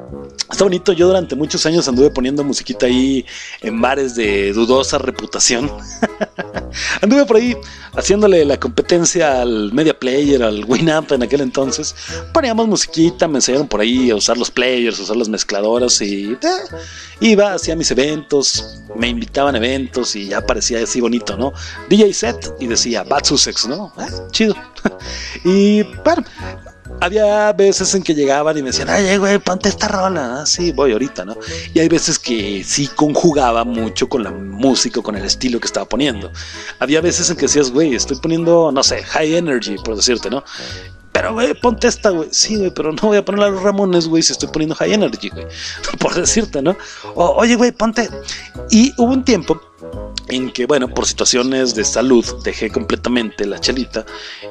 Está 0.50 0.64
bonito. 0.64 0.92
Yo 0.92 1.06
durante 1.06 1.36
muchos 1.36 1.64
años 1.66 1.86
anduve 1.88 2.10
poniendo 2.10 2.42
musiquita 2.44 2.86
ahí 2.86 3.24
en 3.60 3.80
bares 3.80 4.14
de 4.14 4.52
dudosa 4.52 4.98
reputación. 4.98 5.70
anduve 7.02 7.24
por 7.26 7.36
ahí 7.36 7.56
haciéndole 7.94 8.44
la 8.44 8.58
competencia 8.58 9.42
al 9.42 9.72
media 9.72 9.98
player, 9.98 10.42
al 10.42 10.64
Winamp 10.64 11.12
en 11.12 11.22
aquel 11.22 11.42
entonces. 11.42 11.94
Poníamos 12.32 12.66
musiquita, 12.66 13.28
me 13.28 13.38
enseñaron 13.38 13.68
por 13.68 13.80
ahí 13.80 14.10
a 14.10 14.16
usar 14.16 14.36
los 14.38 14.50
players, 14.50 14.98
a 14.98 15.02
usar 15.02 15.16
las 15.16 15.28
mezcladoras 15.28 16.00
y 16.00 16.32
eh, 16.32 16.38
iba, 17.20 17.54
hacía 17.54 17.76
mis 17.76 17.90
eventos, 17.90 18.80
me 18.96 19.08
invitaban 19.08 19.54
a 19.54 19.58
eventos 19.58 20.16
y 20.16 20.28
ya 20.28 20.40
parecía 20.40 20.82
así 20.82 21.00
bonito, 21.00 21.36
¿no? 21.36 21.51
DJ 21.88 22.12
set 22.12 22.54
y 22.60 22.66
decía 22.66 23.02
Bad 23.04 23.24
Sussex, 23.24 23.66
¿no? 23.66 23.92
Ah, 23.96 24.08
chido. 24.30 24.54
y 25.44 25.82
bueno, 26.04 26.24
había 27.00 27.52
veces 27.52 27.94
en 27.94 28.02
que 28.02 28.14
llegaban 28.14 28.56
y 28.56 28.62
me 28.62 28.68
decían, 28.68 28.88
ay, 28.88 29.16
güey, 29.16 29.38
ponte 29.38 29.68
esta 29.68 29.88
rola. 29.88 30.40
Ah, 30.40 30.46
sí, 30.46 30.72
voy 30.72 30.92
ahorita, 30.92 31.24
¿no? 31.24 31.36
Y 31.74 31.80
hay 31.80 31.88
veces 31.88 32.18
que 32.18 32.62
sí 32.64 32.88
conjugaba 32.88 33.64
mucho 33.64 34.08
con 34.08 34.22
la 34.22 34.30
música, 34.30 35.02
con 35.02 35.16
el 35.16 35.24
estilo 35.24 35.58
que 35.58 35.66
estaba 35.66 35.88
poniendo. 35.88 36.30
Había 36.78 37.00
veces 37.00 37.28
en 37.30 37.36
que 37.36 37.42
decías, 37.42 37.70
güey, 37.70 37.94
estoy 37.94 38.18
poniendo, 38.18 38.70
no 38.72 38.82
sé, 38.82 39.02
high 39.02 39.34
energy, 39.34 39.76
por 39.84 39.96
decirte, 39.96 40.30
¿no? 40.30 40.44
pero 41.12 41.34
güey, 41.34 41.54
ponte 41.54 41.88
esta, 41.88 42.10
güey. 42.10 42.28
Sí, 42.32 42.56
güey, 42.56 42.70
pero 42.70 42.90
no 42.92 43.00
voy 43.02 43.18
a 43.18 43.24
poner 43.24 43.44
a 43.44 43.50
los 43.50 43.62
Ramones, 43.62 44.08
güey, 44.08 44.22
si 44.22 44.32
estoy 44.32 44.48
poniendo 44.48 44.74
High 44.74 44.94
Energy, 44.94 45.28
güey. 45.28 45.46
Por 46.00 46.14
decirte, 46.14 46.62
¿no? 46.62 46.76
O, 47.14 47.26
oye, 47.36 47.54
güey, 47.54 47.70
ponte. 47.70 48.08
Y 48.70 48.92
hubo 48.96 49.12
un 49.12 49.24
tiempo 49.24 49.60
en 50.28 50.50
que, 50.52 50.66
bueno, 50.66 50.88
por 50.88 51.06
situaciones 51.06 51.74
de 51.74 51.84
salud 51.84 52.24
dejé 52.44 52.70
completamente 52.70 53.44
la 53.46 53.58
chelita 53.60 54.06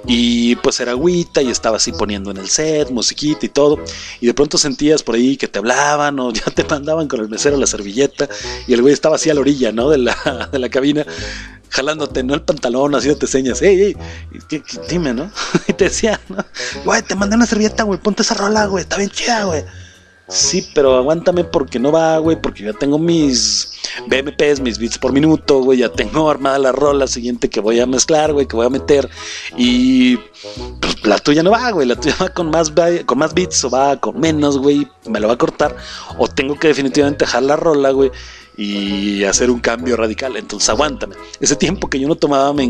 y 0.05 0.55
pues 0.57 0.79
era 0.79 0.91
agüita 0.91 1.41
y 1.41 1.49
estaba 1.49 1.77
así 1.77 1.91
poniendo 1.91 2.29
en 2.31 2.37
el 2.37 2.49
set, 2.49 2.89
musiquita 2.91 3.45
y 3.45 3.49
todo. 3.49 3.79
Y 4.19 4.27
de 4.27 4.33
pronto 4.33 4.57
sentías 4.57 5.01
por 5.01 5.15
ahí 5.15 5.37
que 5.37 5.47
te 5.47 5.59
hablaban 5.59 6.19
o 6.19 6.31
ya 6.33 6.43
te 6.45 6.63
mandaban 6.65 7.07
con 7.07 7.19
el 7.21 7.29
mesero 7.29 7.57
la 7.57 7.67
servilleta 7.67 8.27
y 8.67 8.73
el 8.73 8.81
güey 8.81 8.93
estaba 8.93 9.15
así 9.15 9.29
a 9.29 9.33
la 9.33 9.39
orilla, 9.41 9.71
¿no? 9.71 9.89
De 9.89 9.97
la, 9.97 10.49
de 10.51 10.59
la 10.59 10.69
cabina 10.69 11.05
jalándote, 11.69 12.21
¿no? 12.23 12.33
El 12.33 12.41
pantalón, 12.41 12.93
haciéndote 12.95 13.27
señas, 13.27 13.61
ey, 13.61 13.81
ey, 13.81 13.97
¿qué- 14.49 14.61
qué- 14.61 14.79
dime, 14.89 15.13
¿no? 15.13 15.31
Y 15.69 15.73
te 15.73 15.85
decía, 15.85 16.19
¿no? 16.27 16.43
Güey, 16.83 17.01
te 17.01 17.15
mandé 17.15 17.37
una 17.37 17.45
servilleta, 17.45 17.83
güey, 17.83 17.97
ponte 17.99 18.23
esa 18.23 18.33
rola, 18.35 18.65
güey, 18.65 18.83
está 18.83 18.97
bien 18.97 19.09
chida, 19.09 19.45
güey. 19.45 19.63
Sí, 20.27 20.67
pero 20.75 20.95
aguántame 20.97 21.43
porque 21.45 21.79
no 21.79 21.91
va, 21.91 22.17
güey, 22.17 22.41
porque 22.41 22.63
ya 22.63 22.73
tengo 22.73 22.97
mis 22.99 23.70
BMPs, 24.07 24.59
mis 24.61 24.77
bits 24.77 24.97
por 24.97 25.13
minuto, 25.13 25.59
güey, 25.59 25.79
ya 25.79 25.89
tengo 25.89 26.29
armada 26.29 26.59
la 26.59 26.71
rola 26.71 27.07
siguiente 27.07 27.49
que 27.49 27.59
voy 27.59 27.79
a 27.79 27.85
mezclar, 27.85 28.33
güey, 28.33 28.47
que 28.47 28.55
voy 28.55 28.65
a 28.65 28.69
meter 28.69 29.09
y 29.57 30.17
pues 30.79 31.05
la 31.05 31.17
tuya 31.17 31.43
no 31.43 31.51
va, 31.51 31.71
güey, 31.71 31.87
la 31.87 31.95
tuya 31.95 32.15
va 32.21 32.29
con 32.29 32.49
más 32.49 32.71
con 33.05 33.17
más 33.17 33.33
bits 33.33 33.63
o 33.65 33.69
va 33.69 33.99
con 33.99 34.19
menos, 34.19 34.57
güey, 34.57 34.87
me 35.07 35.19
lo 35.19 35.27
va 35.27 35.35
a 35.35 35.37
cortar 35.37 35.75
o 36.17 36.27
tengo 36.27 36.57
que 36.57 36.67
definitivamente 36.67 37.25
dejar 37.25 37.43
la 37.43 37.55
rola, 37.55 37.91
güey, 37.91 38.11
y 38.57 39.23
hacer 39.23 39.49
un 39.49 39.59
cambio 39.59 39.97
radical, 39.97 40.35
entonces 40.37 40.69
aguántame. 40.69 41.15
Ese 41.39 41.55
tiempo 41.55 41.89
que 41.89 41.99
yo 41.99 42.07
no 42.07 42.15
tomaba 42.15 42.53
me 42.53 42.63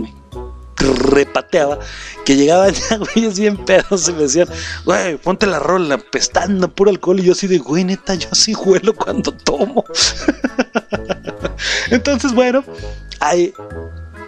repateaba, 0.82 1.80
que 2.26 2.36
llegaban 2.36 2.74
ya 2.74 2.98
güeyes 3.14 3.40
bien 3.40 3.58
pedos 3.66 4.08
y 4.10 4.14
me 4.14 4.24
decían, 4.24 4.48
güey, 4.86 5.18
ponte 5.18 5.46
la 5.48 5.60
rola, 5.60 5.98
pestando 5.98 6.70
puro 6.74 6.90
alcohol. 6.92 7.20
Y 7.20 7.24
yo 7.24 7.34
así 7.34 7.48
de, 7.48 7.58
güey, 7.60 7.84
neta, 7.84 8.16
yo 8.16 8.30
sí 8.34 8.54
huelo 8.56 8.94
cuando 8.96 9.32
tomo. 9.32 9.84
Entonces, 11.92 12.34
bueno, 12.34 12.64
hay 13.20 13.54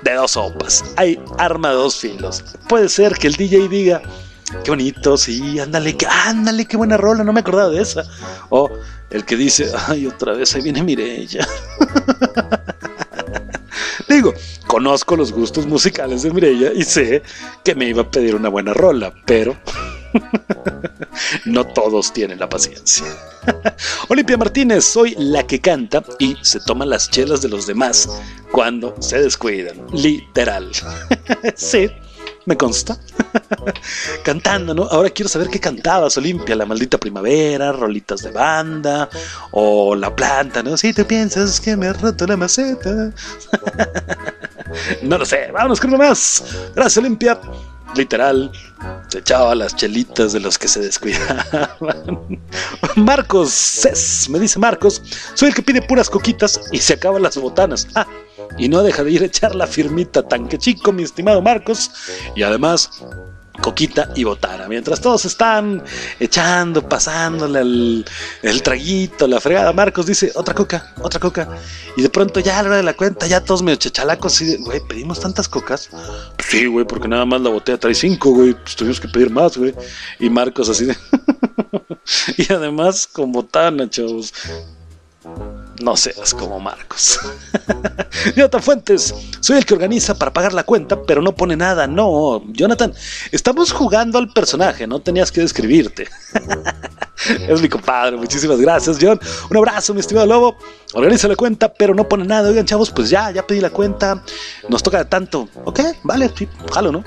de 0.04 0.14
dos 0.14 0.32
sopas, 0.32 0.84
hay 0.98 1.20
arma 1.38 1.70
de 1.70 1.76
dos 1.76 1.96
filos. 1.98 2.44
Puede 2.68 2.90
ser 2.90 3.14
que 3.14 3.28
el 3.28 3.36
DJ 3.36 3.68
diga, 3.70 4.02
qué 4.64 4.72
bonito, 4.72 5.18
sí, 5.18 5.60
ándale, 5.60 5.96
que- 5.96 6.08
ándale, 6.08 6.66
qué 6.66 6.78
buena 6.78 6.98
rola, 6.98 7.24
no 7.24 7.34
me 7.34 7.40
acordaba 7.40 7.70
de 7.70 7.82
esa. 7.82 8.04
O 8.50 8.70
el 9.10 9.26
que 9.26 9.36
dice, 9.36 9.72
ay, 9.88 10.08
otra 10.08 10.34
vez, 10.34 10.54
ahí 10.56 10.62
viene 10.62 10.84
Mirella. 10.84 11.48
Digo, 14.10 14.34
conozco 14.74 15.16
los 15.16 15.32
gustos 15.32 15.68
musicales 15.68 16.24
de 16.24 16.32
Mirella 16.32 16.72
y 16.74 16.82
sé 16.82 17.22
que 17.64 17.76
me 17.76 17.86
iba 17.86 18.02
a 18.02 18.10
pedir 18.10 18.34
una 18.34 18.50
buena 18.50 18.74
rola, 18.74 19.14
pero 19.24 19.56
no 21.46 21.64
todos 21.64 22.12
tienen 22.12 22.40
la 22.40 22.50
paciencia. 22.50 23.06
Olimpia 24.10 24.36
Martínez, 24.36 24.84
soy 24.84 25.14
la 25.20 25.46
que 25.46 25.62
canta 25.62 26.04
y 26.18 26.36
se 26.42 26.60
toma 26.60 26.88
las 26.88 27.12
chelas 27.12 27.44
de 27.44 27.50
los 27.50 27.68
demás 27.68 28.10
cuando 28.52 28.96
se 29.00 29.22
descuidan, 29.22 29.78
literal. 29.92 30.72
sí, 31.56 31.92
me 32.46 32.58
consta. 32.58 32.98
Cantando, 34.24 34.74
¿no? 34.74 34.84
Ahora 34.84 35.10
quiero 35.10 35.30
saber 35.30 35.50
qué 35.50 35.60
cantabas, 35.60 36.18
Olimpia, 36.18 36.56
la 36.56 36.66
maldita 36.66 36.98
primavera, 36.98 37.72
rolitas 37.72 38.22
de 38.22 38.32
banda 38.32 39.10
o 39.52 39.96
la 39.96 40.16
planta, 40.16 40.64
¿no? 40.64 40.78
Si 40.78 40.94
tú 40.94 41.06
piensas 41.06 41.60
que 41.60 41.76
me 41.78 41.88
ha 41.88 41.94
roto 41.94 42.26
la 42.28 42.38
maceta. 42.38 43.12
no 45.02 45.18
lo 45.18 45.26
sé, 45.26 45.52
vámonos 45.52 45.80
con 45.80 45.94
uno 45.94 46.04
más. 46.04 46.44
Gracias, 46.76 46.98
Olimpia. 46.98 47.40
Literal, 47.96 48.52
se 49.08 49.20
echaba 49.20 49.54
las 49.54 49.76
chelitas 49.76 50.34
de 50.34 50.40
los 50.40 50.58
que 50.58 50.68
se 50.68 50.80
descuidaban. 50.80 51.46
Marcos 52.96 53.52
Cés, 53.52 54.28
me 54.30 54.40
dice 54.40 54.58
Marcos, 54.58 55.02
soy 55.36 55.50
el 55.50 55.56
que 55.56 55.62
pide 55.62 55.82
puras 55.82 56.10
coquitas 56.10 56.60
y 56.72 56.80
se 56.80 56.94
acaban 56.94 57.22
las 57.22 57.38
botanas. 57.38 57.88
Ah, 57.94 58.08
y 58.58 58.70
no 58.70 58.84
deja 58.84 59.04
de 59.04 59.12
ir 59.12 59.22
a 59.24 59.26
echar 59.26 59.56
la 59.56 59.68
firmita 59.68 60.28
tanque 60.28 60.58
chico, 60.58 60.92
mi 60.92 61.04
estimado 61.04 61.42
Marcos. 61.42 61.92
Y 62.36 62.44
además, 62.44 63.04
coquita 63.62 64.10
y 64.16 64.24
botana. 64.24 64.68
Mientras 64.68 65.00
todos 65.00 65.26
están 65.26 65.84
echando, 66.20 66.88
pasándole 66.88 67.60
el, 67.60 68.62
traguito, 68.64 69.28
la 69.28 69.40
fregada, 69.40 69.74
Marcos 69.74 70.06
dice, 70.06 70.32
otra 70.36 70.54
coca, 70.54 70.94
otra 71.02 71.20
coca. 71.20 71.58
Y 71.96 72.02
de 72.02 72.10
pronto 72.10 72.40
ya 72.40 72.60
a 72.60 72.64
la 72.64 72.70
hora 72.70 72.78
de 72.78 72.84
la 72.84 72.96
cuenta, 72.96 73.28
ya 73.28 73.44
todos 73.44 73.62
medio 73.62 73.78
chachalacos, 73.78 74.42
y 74.42 74.58
güey, 74.58 74.82
pedimos 74.88 75.20
tantas 75.20 75.48
cocas. 75.48 75.90
Pues 75.92 76.50
sí, 76.50 76.66
güey, 76.66 76.86
porque 76.86 77.08
nada 77.08 77.26
más 77.26 77.42
la 77.42 77.50
botella 77.50 77.80
trae 77.80 77.96
cinco, 77.96 78.32
güey, 78.32 78.54
pues 78.54 78.76
tuvimos 78.76 79.00
que 79.00 79.08
pedir 79.08 79.30
más, 79.30 79.58
güey. 79.58 79.74
Y 80.20 80.30
Marcos 80.30 80.70
así 80.70 80.86
de... 80.86 80.98
y 82.38 82.52
además 82.52 83.08
con 83.08 83.32
botana, 83.32 83.90
chavos. 83.90 84.34
No 85.84 85.98
seas 85.98 86.34
como 86.34 86.62
Marcos. 86.62 87.20
Jonathan 88.38 88.64
Fuentes, 88.64 89.14
soy 89.42 89.58
el 89.58 89.66
que 89.66 89.74
organiza 89.74 90.16
para 90.16 90.32
pagar 90.32 90.54
la 90.54 90.64
cuenta, 90.64 91.04
pero 91.04 91.22
no 91.22 91.36
pone 91.36 91.58
nada. 91.58 91.88
No, 91.88 92.42
Jonathan, 92.54 92.94
estamos 93.34 93.74
jugando 93.74 94.18
al 94.18 94.32
personaje, 94.32 94.88
no 94.88 95.02
tenías 95.02 95.30
que 95.30 95.42
describirte. 95.42 96.08
es 97.50 97.62
mi 97.62 97.68
compadre, 97.68 98.16
muchísimas 98.16 98.62
gracias, 98.62 98.98
John. 99.02 99.20
Un 99.50 99.58
abrazo, 99.58 99.94
mi 99.94 100.00
estimado 100.00 100.26
Lobo. 100.26 100.56
Organiza 100.94 101.28
la 101.28 101.36
cuenta, 101.36 101.74
pero 101.74 101.94
no 101.94 102.08
pone 102.08 102.24
nada. 102.24 102.48
Oigan, 102.48 102.66
chavos, 102.66 102.90
pues 102.90 103.10
ya, 103.10 103.32
ya 103.32 103.46
pedí 103.46 103.60
la 103.60 103.72
cuenta. 103.72 104.24
Nos 104.70 104.84
toca 104.84 105.04
tanto. 105.04 105.50
Ok, 105.66 105.82
vale, 106.04 106.32
sí, 106.34 106.48
jalo, 106.72 106.94
¿no? 106.94 107.04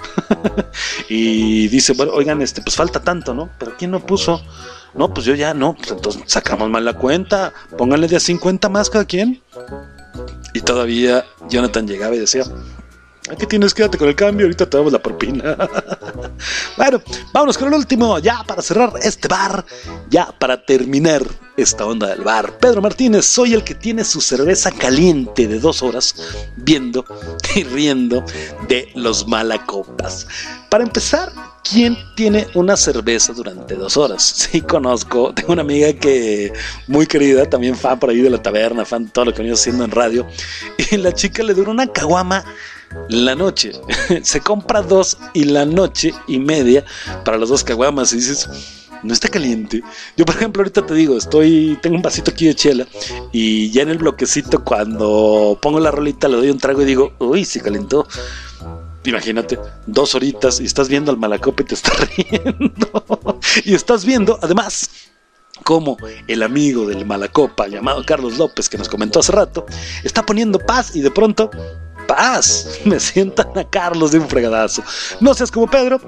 y 1.09 1.69
dice, 1.69 1.95
bueno, 1.95 2.13
oigan, 2.13 2.43
este, 2.43 2.61
pues 2.61 2.77
falta 2.77 3.01
tanto, 3.01 3.33
¿no? 3.33 3.49
Pero 3.59 3.75
¿quién 3.79 3.91
no 3.91 4.05
puso? 4.05 4.43
No, 4.97 5.13
pues 5.13 5.27
yo 5.27 5.35
ya 5.35 5.53
no, 5.53 5.75
pues 5.75 5.91
entonces 5.91 6.23
sacamos 6.27 6.71
mal 6.71 6.85
la 6.85 6.95
cuenta, 6.95 7.53
pónganle 7.77 8.09
de 8.09 8.17
a 8.17 8.21
50 8.21 8.69
más 8.69 8.89
cada 8.89 9.05
quien. 9.05 9.43
Y 10.55 10.61
todavía 10.61 11.25
Jonathan 11.51 11.87
llegaba 11.87 12.15
y 12.15 12.19
decía, 12.19 12.45
aquí 13.31 13.47
tienes, 13.47 13.75
quédate 13.75 13.99
con 13.99 14.09
el 14.09 14.15
cambio, 14.15 14.47
ahorita 14.47 14.69
te 14.69 14.77
damos 14.77 14.93
la 14.93 15.03
propina. 15.03 15.57
bueno, 16.77 17.01
vámonos 17.33 17.59
con 17.59 17.69
el 17.69 17.75
último, 17.75 18.19
ya 18.19 18.43
para 18.45 18.63
cerrar 18.63 18.93
este 19.03 19.29
bar, 19.29 19.65
ya 20.09 20.27
para 20.39 20.65
terminar 20.65 21.23
esta 21.57 21.87
onda 21.87 22.09
del 22.09 22.23
bar. 22.23 22.59
Pedro 22.59 22.83
Martínez, 22.83 23.25
soy 23.25 23.55
el 23.55 23.65
que 23.65 23.75
tiene 23.75 24.05
su 24.05 24.21
cerveza 24.21 24.71
caliente 24.71 25.49
de 25.49 25.59
dos 25.59 25.83
horas 25.83 26.15
viendo 26.57 27.05
y 27.55 27.65
riendo 27.65 28.25
de 28.69 28.91
los 28.95 29.27
malacopas. 29.27 30.27
Para 30.69 30.85
empezar, 30.85 31.33
¿quién 31.69 31.97
tiene 32.15 32.47
una 32.55 32.77
cerveza 32.77 33.33
durante 33.33 33.75
dos 33.75 33.97
horas? 33.97 34.35
Sí, 34.47 34.61
conozco. 34.61 35.33
Tengo 35.35 35.55
una 35.55 35.63
amiga 35.63 35.93
que, 35.93 36.53
muy 36.87 37.07
querida, 37.07 37.49
también 37.49 37.75
fan 37.75 37.99
por 37.99 38.11
ahí 38.11 38.21
de 38.21 38.31
la 38.31 38.41
taberna, 38.41 38.85
fan 38.85 39.07
de 39.07 39.11
todo 39.11 39.25
lo 39.27 39.33
que 39.33 39.39
venía 39.39 39.55
haciendo 39.55 39.85
en 39.85 39.91
radio. 39.91 40.27
Y 40.91 40.97
la 40.99 41.13
chica 41.13 41.43
le 41.43 41.55
dura 41.55 41.71
una 41.71 41.87
caguama 41.87 42.45
la 43.09 43.35
noche. 43.35 43.73
Se 44.23 44.41
compra 44.41 44.83
dos 44.83 45.19
y 45.35 45.45
la 45.45 45.65
noche 45.65 46.15
y 46.27 46.39
media 46.39 46.85
para 47.25 47.39
las 47.39 47.49
dos 47.49 47.65
caguamas. 47.65 48.13
Y 48.13 48.17
dices, 48.17 48.49
no 49.03 49.13
está 49.13 49.29
caliente. 49.29 49.83
Yo, 50.17 50.25
por 50.25 50.35
ejemplo, 50.35 50.61
ahorita 50.61 50.85
te 50.85 50.95
digo, 50.95 51.17
estoy, 51.17 51.79
tengo 51.83 51.97
un 51.97 52.03
vasito 52.03 52.31
aquí 52.31 52.47
de 52.47 52.55
chela 52.55 52.87
y 53.33 53.71
ya 53.71 53.83
en 53.83 53.91
el 53.91 53.99
bloquecito, 53.99 54.65
cuando 54.65 55.59
pongo 55.61 55.81
la 55.81 55.91
rolita, 55.91 56.29
le 56.29 56.37
doy 56.37 56.51
un 56.51 56.59
trago 56.59 56.83
y 56.83 56.87
digo, 56.87 57.13
uy, 57.19 57.45
se 57.45 57.61
calentó. 57.61 58.07
Imagínate, 59.05 59.59
dos 59.87 60.17
horitas 60.17 60.61
y 60.61 60.65
estás 60.65 60.89
viendo 60.89 61.13
al 61.13 61.17
malacope 61.17 61.63
y 61.63 61.67
te 61.67 61.75
estás 61.75 61.97
riendo. 62.17 63.41
y 63.65 63.75
estás 63.75 64.05
viendo, 64.05 64.39
además, 64.43 64.91
como 65.63 65.97
el 66.27 66.43
amigo 66.43 66.87
del 66.87 67.07
malacopa 67.07 67.69
llamado 67.69 68.05
Carlos 68.05 68.37
López, 68.39 68.69
que 68.69 68.79
nos 68.79 68.89
comentó 68.89 69.21
hace 69.21 69.33
rato, 69.33 69.67
está 70.03 70.27
poniendo 70.27 70.59
paz 70.59 70.95
y 70.97 71.01
de 71.01 71.11
pronto, 71.11 71.51
paz, 72.07 72.81
me 72.85 72.99
sientan 73.01 73.57
a 73.57 73.65
Carlos 73.65 74.13
de 74.13 74.19
un 74.19 74.29
fregadazo. 74.29 74.83
No 75.21 75.35
seas 75.35 75.51
como 75.51 75.69
Pedro. 75.69 76.01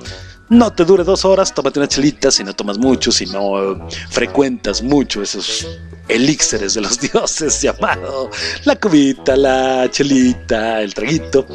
No 0.51 0.73
te 0.73 0.85
dure 0.85 1.05
dos 1.05 1.27
horas, 1.27 1.53
tómate 1.53 1.79
una 1.79 1.89
chelita 1.89 2.31
si 2.31 2.43
no 2.43 2.55
tomas 2.55 2.79
mucho, 2.79 3.13
si 3.13 3.27
no 3.27 3.73
eh, 3.73 3.79
frecuentas 4.09 4.83
mucho 4.83 5.21
esos 5.21 5.67
elixires 6.09 6.73
de 6.73 6.81
los 6.81 6.99
dioses 7.13 7.61
llamado 7.61 8.31
la 8.65 8.77
cubita, 8.77 9.37
la 9.37 9.91
chelita, 9.91 10.81
el 10.81 10.95
traguito. 10.95 11.47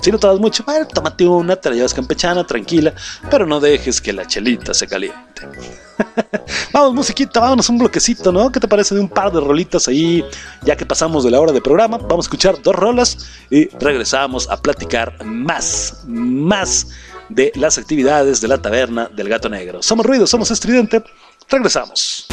Si 0.00 0.10
no 0.10 0.18
tomas 0.18 0.40
mucho, 0.40 0.64
bueno, 0.64 0.88
tómate 0.88 1.24
una, 1.24 1.54
te 1.54 1.70
la 1.70 1.76
llevas 1.76 1.94
campechana, 1.94 2.44
tranquila, 2.44 2.92
pero 3.30 3.46
no 3.46 3.60
dejes 3.60 4.00
que 4.00 4.12
la 4.12 4.26
chelita 4.26 4.74
se 4.74 4.88
caliente. 4.88 5.31
Vamos, 6.72 6.94
musiquita, 6.94 7.40
vámonos 7.40 7.68
un 7.68 7.78
bloquecito, 7.78 8.32
¿no? 8.32 8.50
¿Qué 8.50 8.60
te 8.60 8.68
parece 8.68 8.94
de 8.94 9.00
un 9.00 9.08
par 9.08 9.32
de 9.32 9.40
rolitas 9.40 9.88
ahí? 9.88 10.24
Ya 10.62 10.76
que 10.76 10.86
pasamos 10.86 11.24
de 11.24 11.30
la 11.30 11.40
hora 11.40 11.52
de 11.52 11.60
programa, 11.60 11.98
vamos 11.98 12.26
a 12.26 12.28
escuchar 12.28 12.60
dos 12.62 12.74
rolas 12.74 13.18
y 13.50 13.68
regresamos 13.78 14.48
a 14.48 14.56
platicar 14.56 15.24
más, 15.24 16.02
más 16.06 16.88
de 17.28 17.52
las 17.54 17.78
actividades 17.78 18.40
de 18.40 18.48
la 18.48 18.58
taberna 18.58 19.08
del 19.14 19.28
gato 19.28 19.48
negro. 19.48 19.82
Somos 19.82 20.04
ruido, 20.06 20.26
somos 20.26 20.50
estridente, 20.50 21.02
regresamos. 21.48 22.26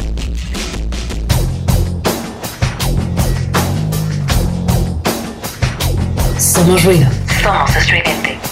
Somos 6.38 6.84
ruido. 6.84 7.06
Somos 7.42 7.76
estridente. 7.76 8.49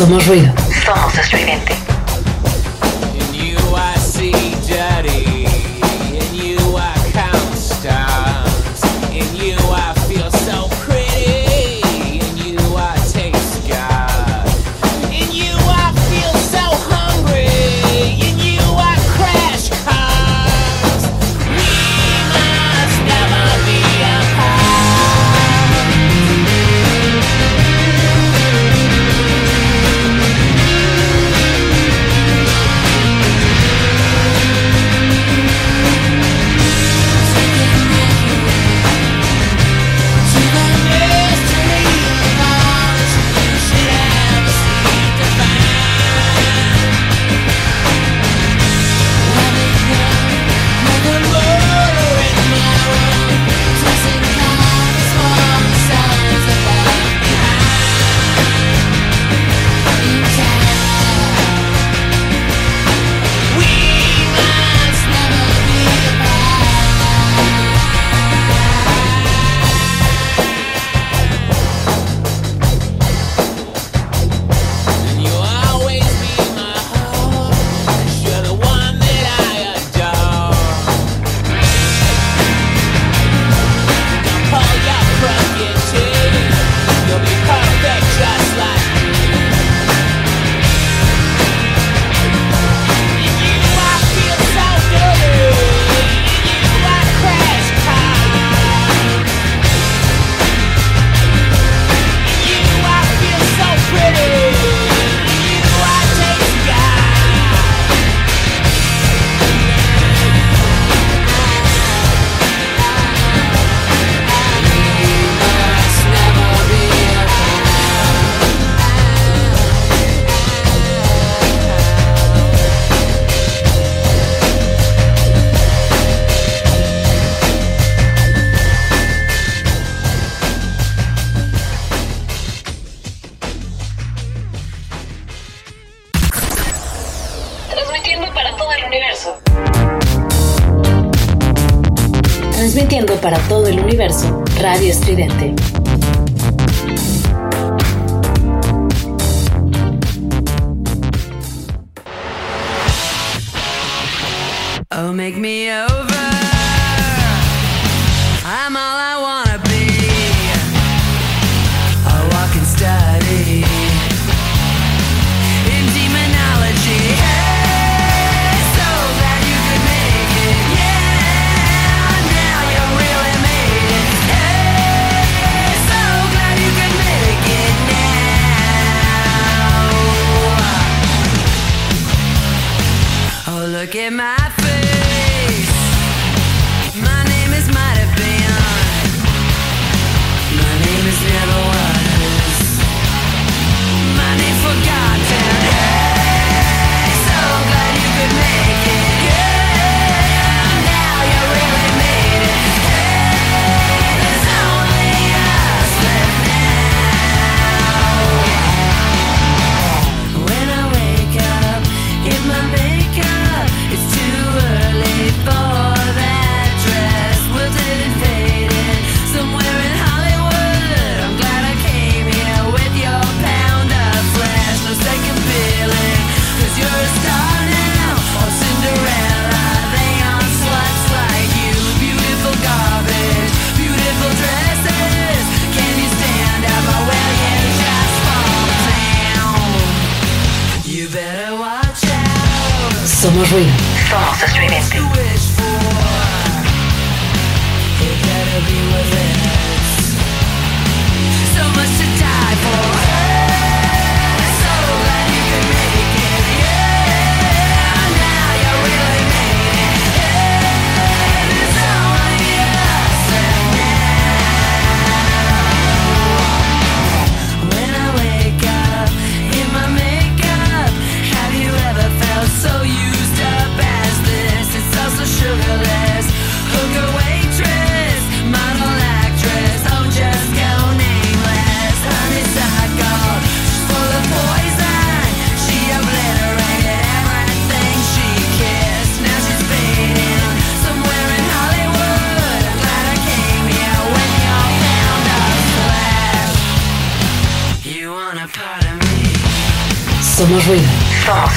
Somos 0.00 0.26
ruido. 0.26 0.50
Somos. 0.82 1.12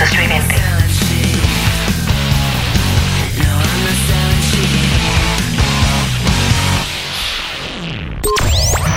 Estridente. 0.02 0.56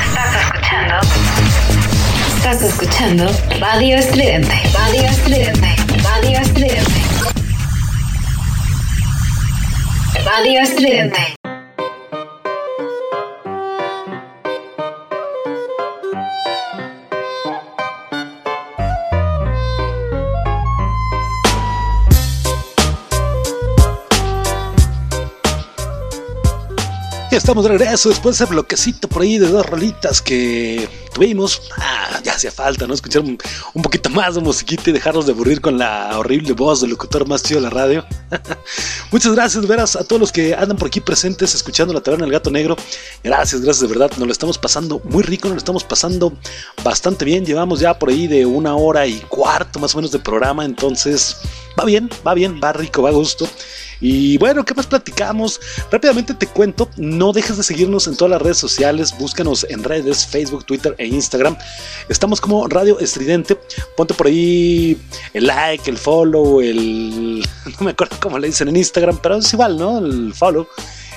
Estás 0.04 0.34
escuchando. 0.42 0.94
Estás 2.36 2.62
escuchando 2.62 3.30
Radio 3.60 3.96
Estridente. 3.96 4.54
Radio 4.72 5.02
Estridente. 5.02 5.76
Radio 6.02 6.38
Estridente. 6.40 7.00
Radio 10.24 10.60
Estridente. 10.60 11.45
Ya 27.36 27.40
estamos 27.40 27.64
de 27.64 27.76
regreso 27.76 28.08
después 28.08 28.38
de 28.38 28.44
ese 28.44 28.50
bloquecito 28.50 29.08
por 29.08 29.20
ahí 29.20 29.36
de 29.36 29.46
dos 29.48 29.66
rolitas 29.66 30.22
que 30.22 30.88
tuvimos. 31.12 31.60
Ah, 31.76 32.18
ya 32.24 32.32
hacía 32.32 32.50
falta, 32.50 32.86
¿no? 32.86 32.94
Escuchar 32.94 33.20
un, 33.20 33.36
un 33.74 33.82
poquito 33.82 34.08
más 34.08 34.36
de 34.36 34.40
musiquita 34.40 34.88
y 34.88 34.94
dejarnos 34.94 35.26
de 35.26 35.32
aburrir 35.32 35.60
con 35.60 35.76
la 35.76 36.18
horrible 36.18 36.54
voz 36.54 36.80
del 36.80 36.88
locutor 36.88 37.28
más 37.28 37.42
chido 37.42 37.60
de 37.60 37.64
la 37.64 37.68
radio. 37.68 38.06
Muchas 39.12 39.34
gracias, 39.34 39.66
veras, 39.66 39.96
a 39.96 40.04
todos 40.04 40.18
los 40.18 40.32
que 40.32 40.54
andan 40.54 40.78
por 40.78 40.88
aquí 40.88 41.02
presentes 41.02 41.54
escuchando 41.54 41.92
la 41.92 42.00
taberna 42.00 42.24
del 42.24 42.32
gato 42.32 42.50
negro. 42.50 42.74
Gracias, 43.22 43.60
gracias 43.60 43.82
de 43.82 43.94
verdad. 43.94 44.10
Nos 44.16 44.26
lo 44.26 44.32
estamos 44.32 44.56
pasando 44.56 45.02
muy 45.04 45.22
rico, 45.22 45.48
nos 45.48 45.56
lo 45.56 45.58
estamos 45.58 45.84
pasando 45.84 46.32
bastante 46.82 47.26
bien. 47.26 47.44
Llevamos 47.44 47.80
ya 47.80 47.98
por 47.98 48.08
ahí 48.08 48.28
de 48.28 48.46
una 48.46 48.76
hora 48.76 49.06
y 49.06 49.20
cuarto 49.28 49.78
más 49.78 49.94
o 49.94 49.98
menos 49.98 50.10
de 50.10 50.20
programa, 50.20 50.64
entonces 50.64 51.36
va 51.78 51.84
bien, 51.84 52.08
va 52.26 52.32
bien, 52.32 52.58
va 52.64 52.72
rico, 52.72 53.02
va 53.02 53.10
a 53.10 53.12
gusto. 53.12 53.46
Y 54.00 54.38
bueno, 54.38 54.64
¿qué 54.64 54.74
más 54.74 54.86
platicamos? 54.86 55.60
Rápidamente 55.90 56.34
te 56.34 56.46
cuento, 56.46 56.88
no 56.96 57.32
dejes 57.32 57.56
de 57.56 57.62
seguirnos 57.62 58.06
en 58.06 58.16
todas 58.16 58.30
las 58.30 58.42
redes 58.42 58.58
sociales, 58.58 59.16
búscanos 59.18 59.66
en 59.68 59.82
redes, 59.82 60.26
Facebook, 60.26 60.64
Twitter 60.66 60.94
e 60.98 61.06
Instagram. 61.06 61.56
Estamos 62.08 62.40
como 62.40 62.66
Radio 62.68 62.98
Estridente, 62.98 63.58
ponte 63.96 64.14
por 64.14 64.26
ahí 64.26 64.98
el 65.32 65.46
like, 65.46 65.90
el 65.90 65.96
follow, 65.96 66.60
el... 66.60 67.40
no 67.78 67.84
me 67.84 67.92
acuerdo 67.92 68.16
cómo 68.20 68.38
le 68.38 68.48
dicen 68.48 68.68
en 68.68 68.76
Instagram, 68.76 69.18
pero 69.22 69.36
es 69.36 69.52
igual, 69.52 69.78
¿no? 69.78 69.98
El 69.98 70.34
follow 70.34 70.66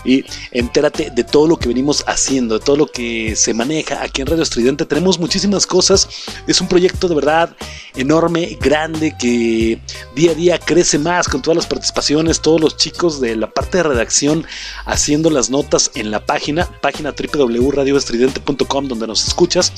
y 0.04 0.26
entérate 0.52 1.12
de 1.12 1.24
todo 1.24 1.48
lo 1.48 1.58
que 1.58 1.68
venimos 1.68 2.04
haciendo, 2.08 2.60
de 2.60 2.66
todo 2.66 2.76
lo 2.76 2.88
que 2.88 3.36
se 3.36 3.54
maneja 3.54 4.02
aquí 4.02 4.22
en 4.22 4.28
Radio 4.28 4.44
Estridente. 4.44 4.86
Tenemos 4.86 5.20
muchísimas 5.20 5.66
cosas. 5.66 6.08
Es 6.48 6.62
un 6.62 6.68
proyecto 6.68 7.08
de 7.08 7.16
verdad 7.16 7.56
enorme, 7.96 8.58
grande, 8.62 9.16
que 9.20 9.80
día 10.16 10.32
a 10.32 10.36
día 10.36 10.60
crece 10.60 10.98
más 11.00 11.28
con 11.28 11.42
todas 11.42 11.58
las 11.58 11.68
participaciones, 11.68 12.42
todos 12.42 12.62
los 12.62 12.78
chicos 12.78 13.20
de 13.20 13.36
la 13.36 13.50
parte 13.50 13.78
de 13.78 13.84
redacción 13.84 14.46
haciendo 14.86 15.30
las 15.30 15.50
notas 15.50 15.92
en 15.96 16.12
la 16.12 16.26
página, 16.26 16.66
página 16.82 17.14
www.radioestridente.com 17.14 18.88
donde 18.88 19.08
nos 19.08 19.28
escuchas 19.28 19.74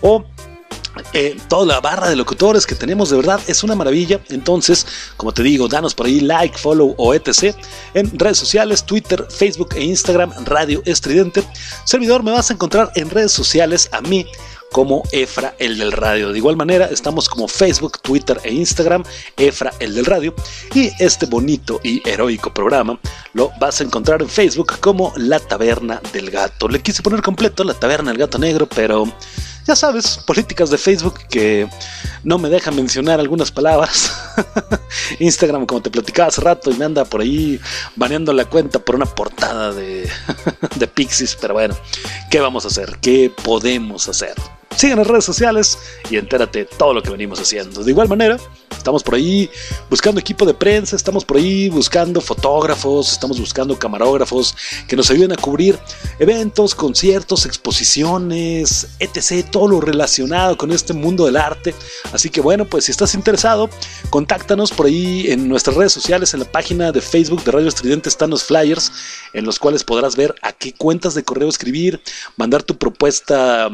o 0.00 0.24
eh, 1.12 1.36
toda 1.48 1.66
la 1.66 1.80
barra 1.80 2.08
de 2.08 2.16
locutores 2.16 2.66
que 2.66 2.74
tenemos 2.74 3.10
de 3.10 3.16
verdad 3.16 3.40
es 3.46 3.62
una 3.62 3.74
maravilla. 3.74 4.20
Entonces, 4.28 4.86
como 5.16 5.32
te 5.32 5.42
digo, 5.42 5.68
danos 5.68 5.94
por 5.94 6.06
ahí 6.06 6.20
like, 6.20 6.56
follow 6.58 6.94
o 6.98 7.14
etc. 7.14 7.54
En 7.94 8.18
redes 8.18 8.38
sociales, 8.38 8.84
Twitter, 8.84 9.26
Facebook 9.28 9.70
e 9.76 9.84
Instagram, 9.84 10.32
Radio 10.44 10.82
Estridente. 10.84 11.42
Servidor, 11.84 12.22
me 12.22 12.32
vas 12.32 12.50
a 12.50 12.54
encontrar 12.54 12.92
en 12.94 13.10
redes 13.10 13.32
sociales 13.32 13.88
a 13.92 14.00
mí 14.00 14.26
como 14.72 15.02
Efra 15.12 15.54
el 15.58 15.78
del 15.78 15.92
radio. 15.92 16.32
De 16.32 16.38
igual 16.38 16.56
manera, 16.56 16.86
estamos 16.86 17.28
como 17.28 17.48
Facebook, 17.48 17.98
Twitter 18.00 18.38
e 18.44 18.52
Instagram, 18.52 19.04
Efra 19.36 19.72
el 19.78 19.94
del 19.94 20.04
radio. 20.04 20.34
Y 20.74 20.90
este 20.98 21.26
bonito 21.26 21.80
y 21.82 22.06
heroico 22.08 22.52
programa 22.52 22.98
lo 23.32 23.52
vas 23.60 23.80
a 23.80 23.84
encontrar 23.84 24.22
en 24.22 24.28
Facebook 24.28 24.78
como 24.80 25.12
La 25.16 25.40
Taberna 25.40 26.00
del 26.12 26.30
Gato. 26.30 26.68
Le 26.68 26.82
quise 26.82 27.02
poner 27.02 27.22
completo 27.22 27.64
La 27.64 27.74
Taberna 27.74 28.10
del 28.10 28.18
Gato 28.18 28.38
Negro, 28.38 28.66
pero 28.66 29.06
ya 29.66 29.74
sabes, 29.74 30.18
políticas 30.18 30.70
de 30.70 30.78
Facebook 30.78 31.20
que 31.28 31.68
no 32.22 32.38
me 32.38 32.48
dejan 32.48 32.76
mencionar 32.76 33.20
algunas 33.20 33.50
palabras. 33.50 34.12
Instagram, 35.18 35.66
como 35.66 35.82
te 35.82 35.90
platicaba 35.90 36.28
hace 36.28 36.40
rato, 36.40 36.70
y 36.70 36.74
me 36.74 36.84
anda 36.84 37.04
por 37.04 37.20
ahí 37.20 37.60
baneando 37.96 38.32
la 38.32 38.44
cuenta 38.44 38.78
por 38.78 38.94
una 38.94 39.06
portada 39.06 39.72
de, 39.72 40.08
de 40.76 40.86
Pixies. 40.86 41.36
Pero 41.40 41.54
bueno, 41.54 41.76
¿qué 42.30 42.40
vamos 42.40 42.64
a 42.64 42.68
hacer? 42.68 42.98
¿Qué 43.00 43.32
podemos 43.42 44.08
hacer? 44.08 44.34
Sigan 44.76 44.98
las 44.98 45.06
redes 45.06 45.24
sociales 45.24 45.78
y 46.10 46.18
entérate 46.18 46.66
todo 46.66 46.92
lo 46.92 47.02
que 47.02 47.08
venimos 47.08 47.40
haciendo. 47.40 47.82
De 47.82 47.90
igual 47.90 48.08
manera, 48.08 48.36
estamos 48.76 49.02
por 49.02 49.14
ahí 49.14 49.48
buscando 49.88 50.20
equipo 50.20 50.44
de 50.44 50.52
prensa, 50.52 50.96
estamos 50.96 51.24
por 51.24 51.38
ahí 51.38 51.70
buscando 51.70 52.20
fotógrafos, 52.20 53.10
estamos 53.10 53.40
buscando 53.40 53.78
camarógrafos 53.78 54.54
que 54.86 54.94
nos 54.94 55.10
ayuden 55.10 55.32
a 55.32 55.36
cubrir 55.36 55.78
eventos, 56.18 56.74
conciertos, 56.74 57.46
exposiciones, 57.46 58.88
etc. 58.98 59.48
Todo 59.50 59.68
lo 59.68 59.80
relacionado 59.80 60.58
con 60.58 60.70
este 60.70 60.92
mundo 60.92 61.24
del 61.24 61.38
arte. 61.38 61.74
Así 62.12 62.28
que 62.28 62.42
bueno, 62.42 62.66
pues 62.66 62.84
si 62.84 62.90
estás 62.90 63.14
interesado, 63.14 63.70
contáctanos 64.10 64.72
por 64.72 64.84
ahí 64.84 65.30
en 65.30 65.48
nuestras 65.48 65.74
redes 65.74 65.92
sociales, 65.92 66.34
en 66.34 66.40
la 66.40 66.52
página 66.52 66.92
de 66.92 67.00
Facebook 67.00 67.42
de 67.44 67.52
Radio 67.52 67.68
Estridente 67.68 68.10
están 68.10 68.28
los 68.28 68.44
flyers 68.44 68.92
en 69.32 69.46
los 69.46 69.58
cuales 69.58 69.84
podrás 69.84 70.16
ver 70.16 70.34
a 70.42 70.52
qué 70.52 70.74
cuentas 70.74 71.14
de 71.14 71.24
correo 71.24 71.48
escribir, 71.48 72.02
mandar 72.36 72.62
tu 72.62 72.76
propuesta 72.76 73.70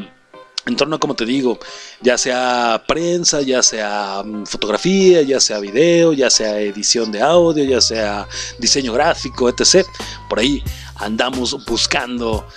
en 0.65 0.75
torno 0.75 0.95
a, 0.95 0.99
como 0.99 1.15
te 1.15 1.25
digo, 1.25 1.59
ya 2.01 2.17
sea 2.17 2.83
prensa, 2.87 3.41
ya 3.41 3.61
sea 3.61 4.23
mm, 4.23 4.45
fotografía, 4.45 5.21
ya 5.21 5.39
sea 5.39 5.59
video, 5.59 6.13
ya 6.13 6.29
sea 6.29 6.59
edición 6.59 7.11
de 7.11 7.21
audio, 7.21 7.63
ya 7.63 7.81
sea 7.81 8.27
diseño 8.59 8.93
gráfico, 8.93 9.49
etc. 9.49 9.85
Por 10.29 10.39
ahí 10.39 10.63
andamos 10.95 11.65
buscando 11.65 12.47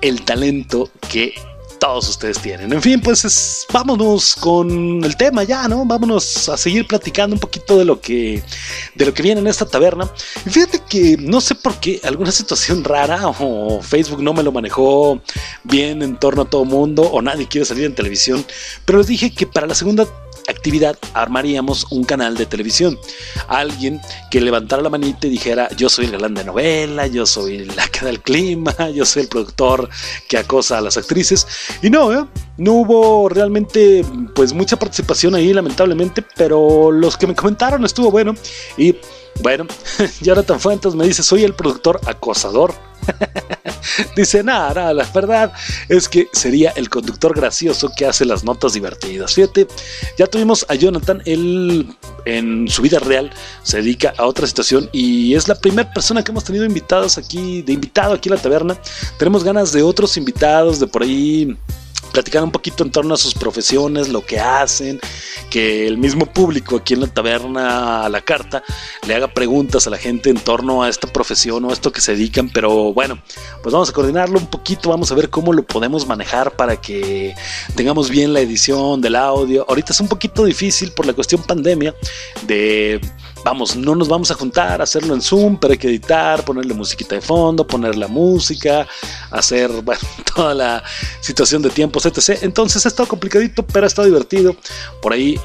el 0.00 0.24
talento 0.24 0.90
que 1.08 1.34
todos 1.78 2.08
ustedes 2.08 2.38
tienen. 2.40 2.72
En 2.72 2.82
fin, 2.82 3.00
pues 3.00 3.24
es- 3.24 3.66
vámonos 3.72 4.34
con 4.36 5.02
el 5.04 5.16
tema 5.16 5.44
ya, 5.44 5.68
¿no? 5.68 5.84
Vámonos 5.84 6.48
a 6.48 6.56
seguir 6.56 6.86
platicando 6.86 7.34
un 7.34 7.40
poquito 7.40 7.78
de 7.78 7.84
lo 7.84 8.00
que 8.00 8.42
de 8.94 9.06
lo 9.06 9.12
que 9.14 9.22
viene 9.22 9.40
en 9.40 9.46
esta 9.46 9.66
taberna. 9.66 10.10
Y 10.46 10.50
fíjate 10.50 10.80
que 10.88 11.16
no 11.18 11.40
sé 11.40 11.54
por 11.54 11.74
qué 11.80 12.00
alguna 12.04 12.32
situación 12.32 12.84
rara 12.84 13.28
o 13.28 13.80
Facebook 13.82 14.22
no 14.22 14.32
me 14.32 14.42
lo 14.42 14.52
manejó 14.52 15.20
bien 15.64 16.02
en 16.02 16.16
torno 16.18 16.42
a 16.42 16.50
todo 16.50 16.64
mundo 16.64 17.02
o 17.02 17.20
nadie 17.22 17.46
quiere 17.48 17.64
salir 17.64 17.84
en 17.84 17.94
televisión, 17.94 18.44
pero 18.84 18.98
les 18.98 19.06
dije 19.08 19.32
que 19.32 19.46
para 19.46 19.66
la 19.66 19.74
segunda 19.74 20.06
actividad 20.48 20.96
armaríamos 21.14 21.86
un 21.90 22.04
canal 22.04 22.36
de 22.36 22.46
televisión. 22.46 22.98
Alguien 23.48 24.00
que 24.30 24.40
levantara 24.40 24.82
la 24.82 24.90
manita 24.90 25.26
y 25.26 25.30
dijera, 25.30 25.68
yo 25.76 25.88
soy 25.88 26.06
el 26.06 26.12
galán 26.12 26.34
de 26.34 26.44
novela, 26.44 27.06
yo 27.06 27.26
soy 27.26 27.64
la 27.64 27.86
que 27.88 28.04
da 28.04 28.10
el 28.10 28.20
clima, 28.20 28.74
yo 28.94 29.04
soy 29.04 29.22
el 29.22 29.28
productor 29.28 29.88
que 30.28 30.38
acosa 30.38 30.78
a 30.78 30.80
las 30.80 30.96
actrices. 30.96 31.46
Y 31.82 31.90
no, 31.90 32.12
¿eh? 32.12 32.24
no 32.58 32.72
hubo 32.72 33.28
realmente 33.28 34.04
pues 34.34 34.52
mucha 34.52 34.78
participación 34.78 35.34
ahí 35.34 35.52
lamentablemente, 35.52 36.24
pero 36.36 36.90
los 36.90 37.16
que 37.16 37.26
me 37.26 37.34
comentaron 37.34 37.84
estuvo 37.84 38.10
bueno. 38.10 38.34
Y 38.76 38.96
bueno, 39.40 39.66
Jonathan 40.20 40.60
Fuentes 40.60 40.94
me 40.94 41.06
dice, 41.06 41.22
soy 41.22 41.44
el 41.44 41.54
productor 41.54 42.00
acosador. 42.06 42.74
Dice, 44.16 44.42
nada, 44.42 44.74
nada, 44.74 44.94
la 44.94 45.04
verdad 45.14 45.52
es 45.88 46.08
que 46.08 46.28
sería 46.32 46.70
el 46.70 46.90
conductor 46.90 47.34
gracioso 47.36 47.90
que 47.96 48.04
hace 48.04 48.24
las 48.24 48.42
notas 48.42 48.72
divertidas. 48.72 49.34
Fíjate, 49.34 49.68
ya 50.18 50.26
tuvimos 50.26 50.66
a 50.68 50.74
Jonathan, 50.74 51.22
él 51.24 51.94
en 52.24 52.68
su 52.68 52.82
vida 52.82 52.98
real 52.98 53.30
se 53.62 53.78
dedica 53.78 54.12
a 54.18 54.26
otra 54.26 54.46
situación 54.46 54.88
y 54.92 55.34
es 55.34 55.46
la 55.46 55.54
primera 55.54 55.92
persona 55.92 56.24
que 56.24 56.32
hemos 56.32 56.44
tenido 56.44 56.64
invitados 56.64 57.16
aquí, 57.16 57.62
de 57.62 57.74
invitado 57.74 58.14
aquí 58.14 58.28
en 58.28 58.34
la 58.34 58.42
taberna. 58.42 58.76
Tenemos 59.18 59.44
ganas 59.44 59.72
de 59.72 59.82
otros 59.82 60.16
invitados, 60.16 60.80
de 60.80 60.86
por 60.88 61.02
ahí 61.02 61.56
platicar 62.12 62.42
un 62.42 62.50
poquito 62.50 62.82
en 62.82 62.90
torno 62.90 63.14
a 63.14 63.18
sus 63.18 63.34
profesiones, 63.34 64.08
lo 64.08 64.24
que 64.24 64.40
hacen, 64.40 65.00
que 65.56 65.86
el 65.86 65.96
mismo 65.96 66.26
público 66.26 66.76
aquí 66.76 66.92
en 66.92 67.00
la 67.00 67.06
taberna 67.06 68.04
a 68.04 68.10
la 68.10 68.20
carta 68.20 68.62
le 69.08 69.14
haga 69.14 69.28
preguntas 69.28 69.86
a 69.86 69.90
la 69.90 69.96
gente 69.96 70.28
en 70.28 70.36
torno 70.36 70.82
a 70.82 70.90
esta 70.90 71.10
profesión 71.10 71.64
o 71.64 71.70
a 71.70 71.72
esto 71.72 71.90
que 71.92 72.02
se 72.02 72.12
dedican, 72.12 72.50
pero 72.50 72.92
bueno, 72.92 73.22
pues 73.62 73.72
vamos 73.72 73.88
a 73.88 73.92
coordinarlo 73.94 74.38
un 74.38 74.48
poquito, 74.48 74.90
vamos 74.90 75.10
a 75.12 75.14
ver 75.14 75.30
cómo 75.30 75.54
lo 75.54 75.62
podemos 75.62 76.06
manejar 76.06 76.56
para 76.56 76.78
que 76.78 77.34
tengamos 77.74 78.10
bien 78.10 78.34
la 78.34 78.40
edición 78.40 79.00
del 79.00 79.16
audio. 79.16 79.64
Ahorita 79.66 79.94
es 79.94 80.00
un 80.00 80.08
poquito 80.08 80.44
difícil 80.44 80.92
por 80.92 81.06
la 81.06 81.14
cuestión 81.14 81.42
pandemia 81.42 81.94
de 82.46 83.00
vamos, 83.46 83.76
no 83.76 83.94
nos 83.94 84.08
vamos 84.08 84.28
a 84.32 84.34
juntar, 84.34 84.82
hacerlo 84.82 85.14
en 85.14 85.22
Zoom, 85.22 85.56
pero 85.56 85.70
hay 85.70 85.78
que 85.78 85.86
editar, 85.86 86.44
ponerle 86.44 86.74
musiquita 86.74 87.14
de 87.14 87.20
fondo, 87.20 87.64
poner 87.64 87.96
la 87.96 88.08
música, 88.08 88.88
hacer, 89.30 89.70
toda 90.34 90.52
la 90.52 90.82
situación 91.20 91.62
de 91.62 91.70
tiempos, 91.70 92.04
etc. 92.06 92.40
Entonces 92.42 92.84
ha 92.84 92.88
estado 92.88 93.08
complicadito, 93.08 93.64
pero 93.64 93.86
ha 93.86 93.86
estado 93.86 94.08
divertido. 94.08 94.56
Por 95.00 95.12
ahí 95.12 95.38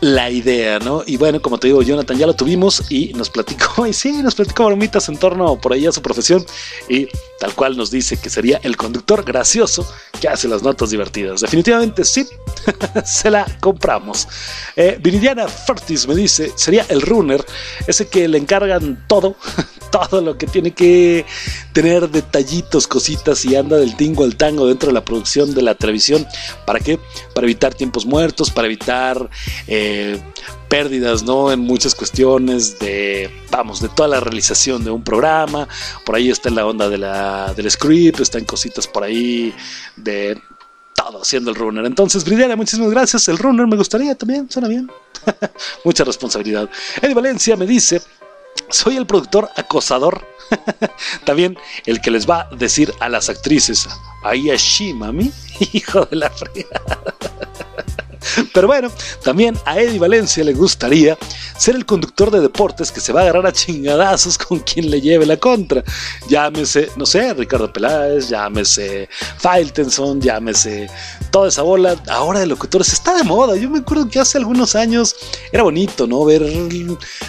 la 0.00 0.30
idea, 0.30 0.78
¿no? 0.78 1.02
Y 1.06 1.16
bueno, 1.16 1.40
como 1.40 1.58
te 1.58 1.68
digo, 1.68 1.82
Jonathan 1.82 2.18
ya 2.18 2.26
lo 2.26 2.34
tuvimos 2.34 2.90
y 2.90 3.12
nos 3.14 3.30
platicó, 3.30 3.86
y 3.86 3.92
sí, 3.92 4.22
nos 4.22 4.34
platicó 4.34 4.66
bromitas 4.66 5.08
en 5.08 5.16
torno 5.16 5.58
por 5.58 5.72
ahí 5.72 5.86
a 5.86 5.92
su 5.92 6.02
profesión 6.02 6.44
y 6.88 7.08
tal 7.38 7.54
cual 7.54 7.76
nos 7.76 7.90
dice 7.90 8.16
que 8.16 8.30
sería 8.30 8.60
el 8.62 8.76
conductor 8.76 9.24
gracioso 9.24 9.86
que 10.20 10.28
hace 10.28 10.48
las 10.48 10.62
notas 10.62 10.90
divertidas. 10.90 11.40
Definitivamente 11.40 12.04
sí, 12.04 12.26
se 13.04 13.30
la 13.30 13.46
compramos. 13.60 14.28
Eh, 14.76 14.98
Viridiana 15.00 15.48
Fertis 15.48 16.06
me 16.06 16.14
dice, 16.14 16.52
sería 16.54 16.86
el 16.88 17.02
runner, 17.02 17.44
ese 17.86 18.08
que 18.08 18.28
le 18.28 18.38
encargan 18.38 19.04
todo, 19.08 19.36
todo 19.90 20.20
lo 20.20 20.36
que 20.38 20.46
tiene 20.46 20.72
que 20.72 21.24
tener 21.72 22.08
detallitos, 22.08 22.86
cositas 22.86 23.44
y 23.44 23.56
anda 23.56 23.76
del 23.76 23.96
tingo 23.96 24.24
al 24.24 24.36
tango 24.36 24.66
dentro 24.66 24.88
de 24.88 24.94
la 24.94 25.04
producción 25.04 25.54
de 25.54 25.62
la 25.62 25.74
televisión. 25.74 26.26
¿Para 26.66 26.80
qué? 26.80 26.98
Para 27.34 27.46
evitar 27.46 27.74
tiempos 27.74 28.06
muertos, 28.06 28.50
para 28.50 28.66
evitar 28.66 29.28
eh, 29.66 30.20
pérdidas, 30.68 31.22
¿no? 31.22 31.52
En 31.52 31.60
muchas 31.60 31.94
cuestiones 31.94 32.78
de, 32.78 33.30
vamos, 33.50 33.80
de 33.80 33.88
toda 33.88 34.08
la 34.08 34.20
realización 34.20 34.84
de 34.84 34.90
un 34.90 35.02
programa. 35.02 35.68
Por 36.04 36.16
ahí 36.16 36.30
está 36.30 36.48
en 36.48 36.56
la 36.56 36.66
onda 36.66 36.88
de 36.88 36.98
la, 36.98 37.54
del 37.54 37.70
script, 37.70 38.20
está 38.20 38.38
en 38.38 38.44
cositas 38.44 38.86
por 38.86 39.04
ahí 39.04 39.54
de 39.96 40.40
todo 40.94 41.22
haciendo 41.22 41.50
el 41.50 41.56
runner. 41.56 41.84
Entonces, 41.84 42.24
Bridiana, 42.24 42.56
muchísimas 42.56 42.90
gracias. 42.90 43.28
El 43.28 43.38
runner 43.38 43.66
me 43.66 43.76
gustaría 43.76 44.14
también, 44.14 44.50
suena 44.50 44.68
bien. 44.68 44.90
Mucha 45.84 46.04
responsabilidad. 46.04 46.68
Eddie 47.00 47.14
Valencia 47.14 47.56
me 47.56 47.66
dice, 47.66 48.00
soy 48.70 48.96
el 48.96 49.06
productor 49.06 49.50
acosador. 49.56 50.26
También 51.24 51.58
el 51.86 52.00
que 52.00 52.10
les 52.10 52.28
va 52.28 52.42
a 52.42 52.54
decir 52.54 52.92
a 53.00 53.08
las 53.08 53.28
actrices, 53.28 53.88
ahí 54.22 54.50
así, 54.50 54.92
mami, 54.92 55.32
hijo 55.72 56.04
de 56.06 56.16
la 56.16 56.30
fregada. 56.30 56.98
Pero 58.52 58.66
bueno, 58.66 58.90
también 59.22 59.56
a 59.64 59.78
Eddie 59.78 59.98
Valencia 59.98 60.44
le 60.44 60.52
gustaría 60.52 61.16
ser 61.58 61.76
el 61.76 61.86
conductor 61.86 62.30
de 62.30 62.40
deportes 62.40 62.90
que 62.90 63.00
se 63.00 63.12
va 63.12 63.20
a 63.20 63.22
agarrar 63.24 63.46
a 63.46 63.52
chingadazos 63.52 64.38
con 64.38 64.60
quien 64.60 64.90
le 64.90 65.00
lleve 65.00 65.26
la 65.26 65.36
contra. 65.36 65.82
Llámese, 66.28 66.90
no 66.96 67.06
sé, 67.06 67.32
Ricardo 67.34 67.72
Peláez, 67.72 68.28
llámese 68.28 69.08
Failtenson, 69.38 70.20
llámese 70.20 70.88
toda 71.30 71.48
esa 71.48 71.62
bola. 71.62 71.96
Ahora 72.08 72.40
de 72.40 72.46
locutores 72.46 72.92
está 72.92 73.14
de 73.16 73.24
moda. 73.24 73.56
Yo 73.56 73.70
me 73.70 73.78
acuerdo 73.78 74.08
que 74.08 74.20
hace 74.20 74.38
algunos 74.38 74.74
años 74.74 75.16
era 75.52 75.62
bonito, 75.62 76.06
¿no? 76.06 76.24
Ver 76.24 76.42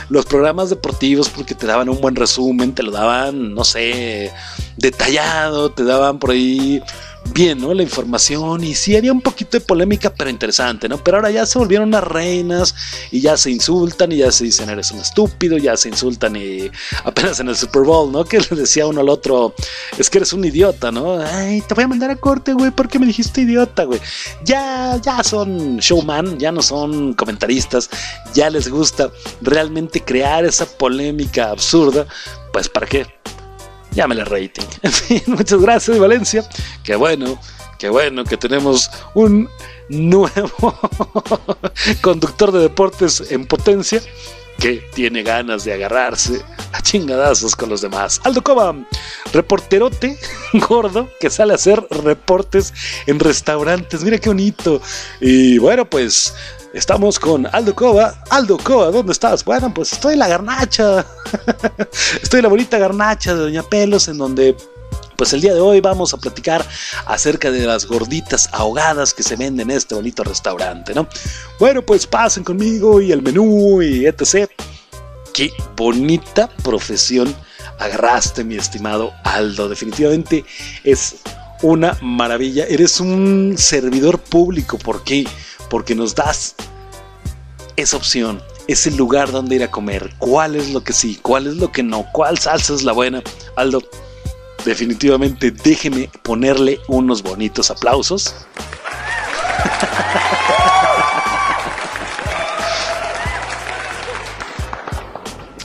los 0.09 0.26
programas 0.26 0.69
deportivos 0.69 1.30
porque 1.30 1.55
te 1.55 1.67
daban 1.67 1.89
un 1.89 2.01
buen 2.01 2.15
resumen, 2.15 2.73
te 2.73 2.84
lo 2.84 2.91
daban, 2.91 3.53
no 3.53 3.63
sé, 3.63 4.31
detallado, 4.77 5.72
te 5.72 5.84
daban 5.84 6.19
por 6.19 6.31
ahí 6.31 6.81
bien, 7.34 7.60
¿no? 7.60 7.73
La 7.73 7.84
información 7.84 8.64
y 8.64 8.76
sí 8.76 8.95
había 8.95 9.11
un 9.11 9.22
poquito 9.22 9.57
de 9.57 9.61
polémica, 9.61 10.14
pero 10.14 10.30
interesante, 10.30 10.88
¿no? 10.88 11.03
Pero 11.03 11.18
ahora 11.18 11.31
ya 11.31 11.45
se 11.45 11.60
volvieron 11.60 11.89
unas 11.89 12.03
reinas 12.03 12.76
y 13.11 13.22
ya 13.22 13.35
se 13.38 13.52
insultan 13.52 14.11
y 14.11 14.18
ya 14.18 14.31
se 14.31 14.45
dicen 14.45 14.69
eres 14.69 14.91
un 14.91 14.99
estúpido, 14.99 15.57
ya 15.57 15.76
se 15.76 15.89
insultan 15.89 16.35
y 16.35 16.72
apenas 17.03 17.39
en 17.39 17.49
el 17.49 17.56
Super 17.56 17.84
Bowl, 17.84 18.11
¿no? 18.11 18.23
Que 18.23 18.39
le 18.39 18.56
decía 18.56 18.88
uno 18.88 19.02
al 19.02 19.10
otro, 19.10 19.53
es 19.97 20.10
que 20.10 20.19
eres 20.19 20.34
un 20.34 20.45
idiota, 20.45 20.91
¿no? 20.91 21.19
Ay, 21.19 21.61
te 21.61 21.73
voy 21.73 21.84
a 21.84 21.88
mandar 21.88 22.10
a 22.10 22.15
corte, 22.15 22.53
güey, 22.53 22.72
porque 22.72 22.99
me 22.99 23.06
dijiste 23.06 23.41
idiota, 23.41 23.84
güey. 23.84 23.99
Ya, 24.43 24.99
ya 25.03 25.23
son 25.23 25.77
showman, 25.77 26.39
ya 26.39 26.52
no 26.52 26.61
son 26.61 27.14
comentaristas, 27.14 27.89
ya 28.34 28.49
les 28.49 28.69
gusta 28.69 29.11
realmente 29.41 30.02
crear 30.02 30.45
esa 30.45 30.65
polémica 30.65 31.52
absurda, 31.52 32.06
pues 32.53 32.69
¿para 32.69 32.88
qué? 32.88 33.06
Llámele 33.95 34.26
rating. 34.26 34.67
En 34.84 34.91
fin, 34.91 35.22
muchas 35.27 35.61
gracias, 35.61 35.97
Valencia. 35.97 36.47
Qué 36.84 36.95
bueno, 36.95 37.39
qué 37.80 37.89
bueno 37.89 38.23
que 38.23 38.38
tenemos 38.38 38.91
un 39.13 39.49
nuevo 39.89 40.49
conductor 42.01 42.51
de 42.51 42.59
deportes 42.59 43.31
en 43.31 43.45
potencia 43.45 44.01
que 44.60 44.84
tiene 44.94 45.23
ganas 45.23 45.64
de 45.64 45.73
agarrarse 45.73 46.41
a 46.72 46.82
chingadazos 46.82 47.56
con 47.56 47.69
los 47.69 47.82
demás. 47.82 48.22
Aldo 48.23 48.41
Cova, 48.41 48.76
reporterote 49.34 50.18
gordo 50.68 51.10
que 51.19 51.30
sale 51.30 51.53
a 51.53 51.56
hacer 51.56 51.86
reportes 51.90 52.73
en 53.06 53.19
restaurantes. 53.19 54.03
Mira 54.03 54.18
qué 54.18 54.30
bonito. 54.30 54.82
Y 55.19 55.57
bueno, 55.57 55.86
pues 55.86 56.34
Estamos 56.76 57.22
con 57.22 57.48
Aldo 57.53 57.73
Cova. 57.73 58.22
Aldo 58.30 58.57
Cova, 58.57 58.91
¿dónde 58.91 59.14
estás? 59.14 59.45
Bueno, 59.45 59.73
pues 59.73 59.94
estoy 59.94 60.11
en 60.11 60.19
la 60.19 60.27
garnacha. 60.27 61.06
estoy 62.22 62.40
en 62.40 62.44
la 62.44 62.49
bonita 62.49 62.77
garnacha 62.77 63.34
de 63.34 63.44
Doña 63.44 63.64
Pelos, 63.64 64.10
en 64.10 64.18
donde 64.18 64.57
pues 65.15 65.33
el 65.33 65.41
día 65.41 65.53
de 65.53 65.61
hoy 65.61 65.81
vamos 65.81 66.13
a 66.13 66.17
platicar 66.17 66.65
acerca 67.05 67.51
de 67.51 67.65
las 67.65 67.85
gorditas 67.85 68.49
ahogadas 68.51 69.13
que 69.13 69.23
se 69.23 69.35
venden 69.35 69.69
en 69.69 69.77
este 69.77 69.95
bonito 69.95 70.23
restaurante, 70.23 70.93
¿no? 70.93 71.07
Bueno, 71.59 71.81
pues 71.81 72.05
pasen 72.07 72.43
conmigo 72.43 73.01
y 73.01 73.11
el 73.11 73.21
menú 73.21 73.81
y 73.81 74.05
etc. 74.05 74.49
Qué 75.33 75.51
bonita 75.75 76.47
profesión 76.63 77.35
agarraste, 77.79 78.43
mi 78.43 78.55
estimado 78.55 79.13
Aldo. 79.23 79.69
Definitivamente 79.69 80.45
es 80.83 81.17
una 81.61 81.97
maravilla. 82.01 82.65
Eres 82.65 82.99
un 82.99 83.55
servidor 83.57 84.19
público. 84.19 84.77
¿Por 84.77 85.03
qué? 85.03 85.27
Porque 85.69 85.95
nos 85.95 86.15
das 86.15 86.55
esa 87.75 87.97
opción, 87.97 88.41
ese 88.67 88.91
lugar 88.91 89.31
donde 89.31 89.55
ir 89.55 89.63
a 89.63 89.71
comer. 89.71 90.13
¿Cuál 90.19 90.55
es 90.55 90.69
lo 90.69 90.83
que 90.83 90.93
sí? 90.93 91.19
¿Cuál 91.21 91.47
es 91.47 91.55
lo 91.55 91.71
que 91.71 91.83
no? 91.83 92.05
¿Cuál 92.13 92.37
salsa 92.37 92.73
es 92.73 92.83
la 92.83 92.93
buena? 92.93 93.21
Aldo, 93.55 93.81
definitivamente 94.65 95.51
déjeme 95.51 96.09
ponerle 96.23 96.79
unos 96.87 97.23
bonitos 97.23 97.71
aplausos. 97.71 98.35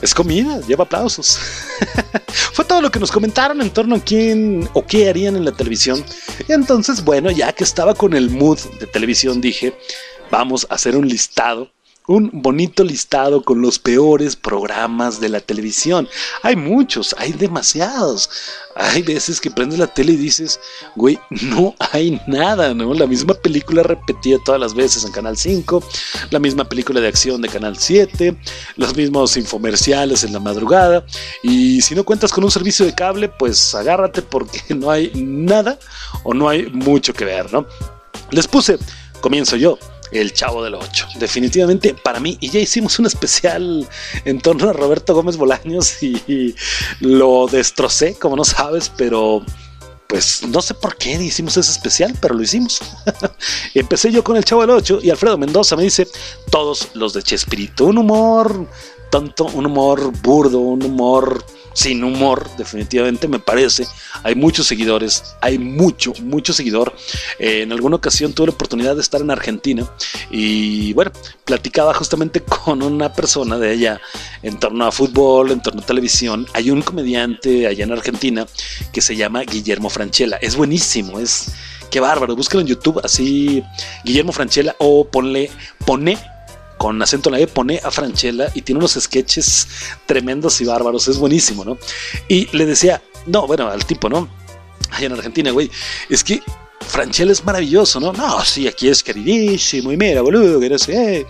Es 0.01 0.15
comida, 0.15 0.59
lleva 0.61 0.83
aplausos. 0.83 1.37
Fue 2.53 2.65
todo 2.65 2.81
lo 2.81 2.89
que 2.89 2.99
nos 2.99 3.11
comentaron 3.11 3.61
en 3.61 3.69
torno 3.69 3.97
a 3.97 3.99
quién 3.99 4.67
o 4.73 4.83
qué 4.83 5.07
harían 5.07 5.35
en 5.35 5.45
la 5.45 5.51
televisión. 5.51 6.03
Y 6.47 6.53
entonces, 6.53 7.03
bueno, 7.03 7.29
ya 7.29 7.53
que 7.53 7.63
estaba 7.63 7.93
con 7.93 8.15
el 8.15 8.31
mood 8.31 8.57
de 8.79 8.87
televisión, 8.87 9.41
dije, 9.41 9.77
vamos 10.31 10.65
a 10.69 10.73
hacer 10.73 10.97
un 10.97 11.07
listado 11.07 11.71
un 12.11 12.29
bonito 12.33 12.83
listado 12.83 13.41
con 13.41 13.61
los 13.61 13.79
peores 13.79 14.35
programas 14.35 15.19
de 15.19 15.29
la 15.29 15.39
televisión. 15.39 16.07
Hay 16.43 16.55
muchos, 16.55 17.15
hay 17.17 17.31
demasiados. 17.31 18.29
Hay 18.75 19.01
veces 19.01 19.41
que 19.41 19.51
prendes 19.51 19.79
la 19.79 19.87
tele 19.87 20.13
y 20.13 20.17
dices, 20.17 20.59
güey, 20.95 21.19
no 21.29 21.75
hay 21.91 22.21
nada, 22.27 22.73
¿no? 22.73 22.93
La 22.93 23.07
misma 23.07 23.33
película 23.33 23.83
repetida 23.83 24.37
todas 24.45 24.61
las 24.61 24.73
veces 24.73 25.03
en 25.03 25.11
Canal 25.11 25.37
5, 25.37 25.83
la 26.29 26.39
misma 26.39 26.63
película 26.63 27.01
de 27.01 27.07
acción 27.07 27.41
de 27.41 27.49
Canal 27.49 27.77
7, 27.77 28.35
los 28.77 28.95
mismos 28.95 29.35
infomerciales 29.37 30.23
en 30.23 30.33
la 30.33 30.39
madrugada. 30.39 31.05
Y 31.43 31.81
si 31.81 31.95
no 31.95 32.03
cuentas 32.03 32.31
con 32.31 32.43
un 32.43 32.51
servicio 32.51 32.85
de 32.85 32.95
cable, 32.95 33.29
pues 33.29 33.73
agárrate 33.75 34.21
porque 34.21 34.61
no 34.75 34.89
hay 34.89 35.11
nada 35.15 35.79
o 36.23 36.33
no 36.33 36.47
hay 36.47 36.67
mucho 36.67 37.13
que 37.13 37.25
ver, 37.25 37.51
¿no? 37.51 37.65
Les 38.31 38.47
puse, 38.47 38.77
comienzo 39.19 39.57
yo, 39.57 39.77
el 40.11 40.33
Chavo 40.33 40.63
del 40.63 40.75
Ocho. 40.75 41.07
Definitivamente 41.15 41.93
para 41.93 42.19
mí, 42.19 42.37
y 42.39 42.49
ya 42.49 42.59
hicimos 42.59 42.99
un 42.99 43.05
especial 43.05 43.87
en 44.25 44.39
torno 44.39 44.69
a 44.69 44.73
Roberto 44.73 45.13
Gómez 45.13 45.37
Bolaños 45.37 46.01
y, 46.03 46.55
lo 46.99 47.47
destrocé, 47.47 48.15
como 48.15 48.35
no 48.35 48.43
sabes, 48.43 48.91
pero 48.95 49.43
pues 50.07 50.45
no 50.45 50.61
sé 50.61 50.73
por 50.73 50.97
qué 50.97 51.13
hicimos 51.13 51.55
ese 51.55 51.71
especial, 51.71 52.13
pero 52.19 52.35
lo 52.35 52.43
hicimos. 52.43 52.81
Empecé 53.73 54.11
yo 54.11 54.23
con 54.23 54.35
el 54.35 54.43
Chavo 54.43 54.61
del 54.61 54.71
Ocho 54.71 54.99
y 55.01 55.09
Alfredo 55.09 55.37
Mendoza 55.37 55.77
me 55.77 55.83
dice 55.83 56.05
todos 56.49 56.89
los 56.93 57.13
de 57.13 57.23
Chespirito. 57.23 57.85
Un 57.85 57.99
humor 57.99 58.67
tonto, 59.11 59.45
un 59.45 59.67
humor 59.67 60.11
burdo, 60.23 60.59
un 60.59 60.83
humor 60.83 61.45
sin 61.73 62.03
humor, 62.03 62.49
definitivamente 62.57 63.27
me 63.27 63.39
parece. 63.39 63.85
Hay 64.23 64.35
muchos 64.35 64.67
seguidores, 64.67 65.35
hay 65.41 65.57
mucho, 65.57 66.13
mucho 66.21 66.53
seguidor. 66.53 66.93
Eh, 67.39 67.61
en 67.61 67.71
alguna 67.71 67.97
ocasión 67.97 68.33
tuve 68.33 68.47
la 68.47 68.53
oportunidad 68.53 68.95
de 68.95 69.01
estar 69.01 69.21
en 69.21 69.31
Argentina 69.31 69.87
y 70.29 70.93
bueno, 70.93 71.11
platicaba 71.45 71.93
justamente 71.93 72.41
con 72.63 72.81
una 72.81 73.13
persona 73.13 73.57
de 73.57 73.71
allá 73.71 74.01
en 74.41 74.59
torno 74.59 74.85
a 74.85 74.91
fútbol, 74.91 75.51
en 75.51 75.61
torno 75.61 75.81
a 75.81 75.85
televisión. 75.85 76.47
Hay 76.53 76.71
un 76.71 76.81
comediante 76.81 77.67
allá 77.67 77.83
en 77.83 77.91
Argentina 77.91 78.47
que 78.91 79.01
se 79.01 79.15
llama 79.15 79.43
Guillermo 79.43 79.89
Franchella. 79.89 80.37
Es 80.37 80.55
buenísimo, 80.55 81.19
es... 81.19 81.51
Qué 81.89 81.99
bárbaro, 81.99 82.37
búscalo 82.37 82.61
en 82.61 82.67
YouTube 82.67 83.01
así, 83.03 83.61
Guillermo 84.05 84.31
Franchella 84.31 84.73
o 84.79 85.03
ponle, 85.03 85.51
pone 85.85 86.17
con 86.81 86.99
acento 86.99 87.29
en 87.29 87.33
la 87.33 87.39
E, 87.41 87.45
pone 87.45 87.79
a 87.83 87.91
Franchella 87.91 88.49
y 88.55 88.63
tiene 88.63 88.79
unos 88.79 88.93
sketches 88.99 89.67
tremendos 90.07 90.59
y 90.61 90.65
bárbaros, 90.65 91.07
es 91.07 91.19
buenísimo, 91.19 91.63
¿no? 91.63 91.77
Y 92.27 92.47
le 92.57 92.65
decía, 92.65 93.03
no, 93.27 93.45
bueno, 93.45 93.67
al 93.67 93.85
tipo, 93.85 94.09
¿no? 94.09 94.27
Allá 94.89 95.05
en 95.05 95.11
Argentina, 95.11 95.51
güey, 95.51 95.69
es 96.09 96.23
que 96.23 96.41
Franchella 96.79 97.33
es 97.33 97.45
maravilloso, 97.45 97.99
¿no? 97.99 98.11
No, 98.13 98.43
sí, 98.43 98.67
aquí 98.67 98.87
es 98.87 99.03
queridísimo 99.03 99.91
y 99.91 99.97
mira, 99.97 100.23
boludo, 100.23 100.59
que 100.59 100.71
no 100.71 100.79
sé. 100.79 101.27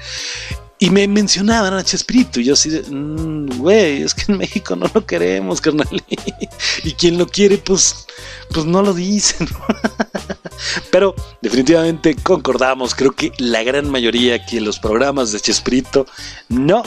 Y 0.81 0.89
me 0.89 1.07
mencionaban 1.07 1.75
a 1.75 1.83
Chespirito 1.83 2.39
y 2.39 2.45
yo 2.45 2.53
así 2.53 2.71
de, 2.71 2.81
"Mm, 2.81 3.59
güey, 3.59 4.01
es 4.01 4.15
que 4.15 4.31
en 4.31 4.39
México 4.39 4.75
no 4.75 4.89
lo 4.91 5.05
queremos, 5.05 5.61
carnal. 5.61 5.87
y 6.83 6.93
quien 6.93 7.19
lo 7.19 7.27
quiere, 7.27 7.59
pues, 7.59 8.07
pues 8.51 8.65
no 8.65 8.81
lo 8.81 8.91
dice, 8.91 9.45
¿no? 9.45 9.59
Pero 10.91 11.13
definitivamente 11.39 12.15
concordamos, 12.15 12.95
creo 12.95 13.11
que 13.11 13.31
la 13.37 13.61
gran 13.61 13.91
mayoría 13.91 14.33
aquí 14.33 14.57
en 14.57 14.65
los 14.65 14.79
programas 14.79 15.31
de 15.31 15.39
Chespirito, 15.39 16.07
no, 16.49 16.81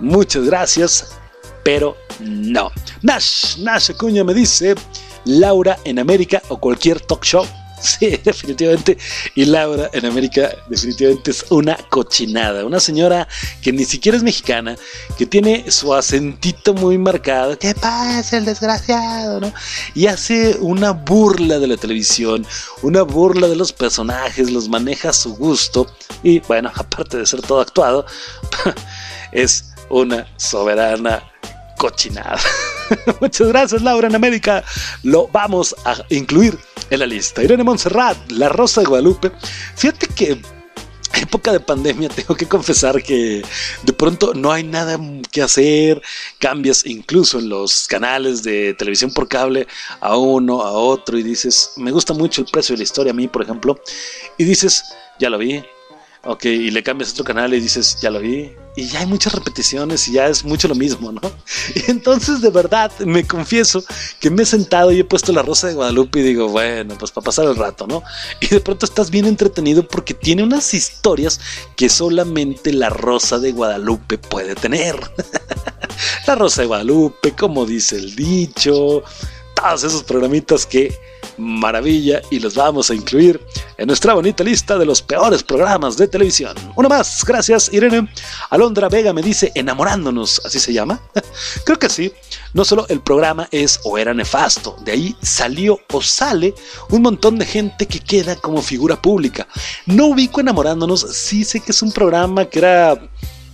muchas 0.00 0.44
gracias, 0.44 1.08
pero 1.64 1.96
no. 2.20 2.70
Nash, 3.00 3.56
Nash 3.56 3.90
Acuña 3.90 4.22
me 4.22 4.34
dice, 4.34 4.74
Laura 5.24 5.78
en 5.84 5.98
América 5.98 6.42
o 6.48 6.58
cualquier 6.58 7.00
talk 7.00 7.24
show. 7.24 7.46
Sí, 8.00 8.18
definitivamente. 8.22 8.98
Y 9.34 9.46
Laura 9.46 9.90
en 9.92 10.06
América 10.06 10.50
definitivamente 10.68 11.30
es 11.30 11.44
una 11.50 11.76
cochinada. 11.88 12.64
Una 12.64 12.80
señora 12.80 13.26
que 13.62 13.72
ni 13.72 13.84
siquiera 13.84 14.16
es 14.16 14.22
mexicana, 14.22 14.76
que 15.16 15.26
tiene 15.26 15.70
su 15.70 15.94
acentito 15.94 16.74
muy 16.74 16.98
marcado. 16.98 17.58
¿Qué 17.58 17.74
pasa 17.74 18.36
el 18.36 18.44
desgraciado? 18.44 19.40
¿no? 19.40 19.52
Y 19.94 20.06
hace 20.06 20.56
una 20.60 20.90
burla 20.90 21.58
de 21.58 21.66
la 21.66 21.76
televisión, 21.76 22.46
una 22.82 23.02
burla 23.02 23.48
de 23.48 23.56
los 23.56 23.72
personajes, 23.72 24.50
los 24.50 24.68
maneja 24.68 25.10
a 25.10 25.14
su 25.14 25.34
gusto. 25.34 25.86
Y 26.22 26.40
bueno, 26.40 26.70
aparte 26.74 27.18
de 27.18 27.26
ser 27.26 27.42
todo 27.42 27.60
actuado, 27.60 28.04
es 29.32 29.64
una 29.88 30.26
soberana 30.36 31.22
cochinada. 31.78 32.38
Muchas 33.20 33.48
gracias, 33.48 33.82
Laura 33.82 34.08
en 34.08 34.14
América. 34.14 34.62
Lo 35.02 35.28
vamos 35.28 35.74
a 35.84 35.96
incluir 36.10 36.58
en 36.90 36.98
la 36.98 37.06
lista. 37.06 37.42
Irene 37.42 37.64
Montserrat, 37.64 38.30
La 38.32 38.48
Rosa 38.48 38.80
de 38.80 38.86
Guadalupe. 38.86 39.32
Fíjate 39.76 40.06
que 40.08 40.40
época 41.20 41.52
de 41.52 41.60
pandemia 41.60 42.08
tengo 42.14 42.34
que 42.34 42.46
confesar 42.46 43.02
que 43.02 43.42
de 43.82 43.92
pronto 43.92 44.32
no 44.34 44.52
hay 44.52 44.64
nada 44.64 44.98
que 45.30 45.42
hacer, 45.42 46.00
cambias 46.38 46.86
incluso 46.86 47.38
en 47.38 47.48
los 47.48 47.86
canales 47.86 48.42
de 48.42 48.74
televisión 48.74 49.12
por 49.12 49.28
cable 49.28 49.66
a 50.00 50.16
uno, 50.16 50.62
a 50.62 50.72
otro 50.72 51.18
y 51.18 51.22
dices, 51.22 51.72
me 51.76 51.90
gusta 51.90 52.14
mucho 52.14 52.40
el 52.40 52.48
precio 52.50 52.74
de 52.74 52.78
la 52.78 52.84
historia 52.84 53.12
a 53.12 53.14
mí, 53.14 53.28
por 53.28 53.42
ejemplo, 53.42 53.80
y 54.38 54.44
dices, 54.44 54.84
ya 55.18 55.30
lo 55.30 55.38
vi, 55.38 55.62
ok, 56.24 56.44
y 56.44 56.70
le 56.70 56.82
cambias 56.82 57.12
otro 57.12 57.24
canal 57.24 57.54
y 57.54 57.60
dices, 57.60 57.98
ya 58.00 58.10
lo 58.10 58.20
vi, 58.20 58.52
y 58.76 58.86
ya 58.86 59.00
hay 59.00 59.06
muchas 59.06 59.34
repeticiones 59.34 60.06
y 60.08 60.12
ya 60.12 60.28
es 60.28 60.44
mucho 60.44 60.68
lo 60.68 60.74
mismo, 60.74 61.12
¿no? 61.12 61.20
Y 61.74 61.90
entonces 61.90 62.40
de 62.40 62.50
verdad 62.50 62.92
me 63.00 63.26
confieso 63.26 63.84
que 64.20 64.30
me 64.30 64.42
he 64.42 64.46
sentado 64.46 64.92
y 64.92 65.00
he 65.00 65.04
puesto 65.04 65.32
la 65.32 65.42
Rosa 65.42 65.68
de 65.68 65.74
Guadalupe 65.74 66.20
y 66.20 66.22
digo, 66.22 66.48
bueno, 66.48 66.96
pues 66.98 67.10
para 67.10 67.24
pasar 67.24 67.46
el 67.46 67.56
rato, 67.56 67.86
¿no? 67.86 68.02
Y 68.40 68.48
de 68.48 68.60
pronto 68.60 68.86
estás 68.86 69.10
bien 69.10 69.26
entretenido 69.26 69.86
porque 69.86 70.14
tiene 70.14 70.42
unas 70.42 70.72
historias 70.72 71.40
que 71.76 71.88
solamente 71.88 72.72
la 72.72 72.90
Rosa 72.90 73.38
de 73.38 73.52
Guadalupe 73.52 74.18
puede 74.18 74.54
tener. 74.54 74.96
la 76.26 76.34
Rosa 76.34 76.62
de 76.62 76.68
Guadalupe, 76.68 77.32
como 77.32 77.66
dice 77.66 77.96
el 77.96 78.14
dicho, 78.14 79.02
todos 79.54 79.84
esos 79.84 80.04
programitas 80.04 80.64
que 80.64 80.96
maravilla 81.40 82.20
y 82.30 82.38
los 82.38 82.54
vamos 82.54 82.90
a 82.90 82.94
incluir 82.94 83.40
en 83.78 83.86
nuestra 83.86 84.14
bonita 84.14 84.44
lista 84.44 84.78
de 84.78 84.86
los 84.86 85.02
peores 85.02 85.42
programas 85.42 85.96
de 85.96 86.06
televisión. 86.06 86.54
Una 86.76 86.88
más, 86.88 87.24
gracias 87.24 87.72
Irene. 87.72 88.08
Alondra 88.50 88.88
Vega 88.88 89.12
me 89.12 89.22
dice 89.22 89.50
enamorándonos, 89.54 90.40
así 90.44 90.60
se 90.60 90.72
llama. 90.72 91.00
Creo 91.64 91.78
que 91.78 91.88
sí. 91.88 92.12
No 92.52 92.64
solo 92.64 92.86
el 92.88 93.00
programa 93.00 93.48
es 93.50 93.80
o 93.84 93.96
era 93.96 94.12
nefasto, 94.12 94.76
de 94.84 94.92
ahí 94.92 95.16
salió 95.22 95.80
o 95.92 96.02
sale 96.02 96.54
un 96.90 97.02
montón 97.02 97.38
de 97.38 97.46
gente 97.46 97.86
que 97.86 98.00
queda 98.00 98.36
como 98.36 98.60
figura 98.62 99.00
pública. 99.00 99.46
No 99.86 100.06
ubico 100.06 100.40
enamorándonos, 100.40 101.00
sí 101.00 101.44
sé 101.44 101.60
que 101.60 101.72
es 101.72 101.82
un 101.82 101.92
programa 101.92 102.44
que 102.44 102.58
era 102.58 103.00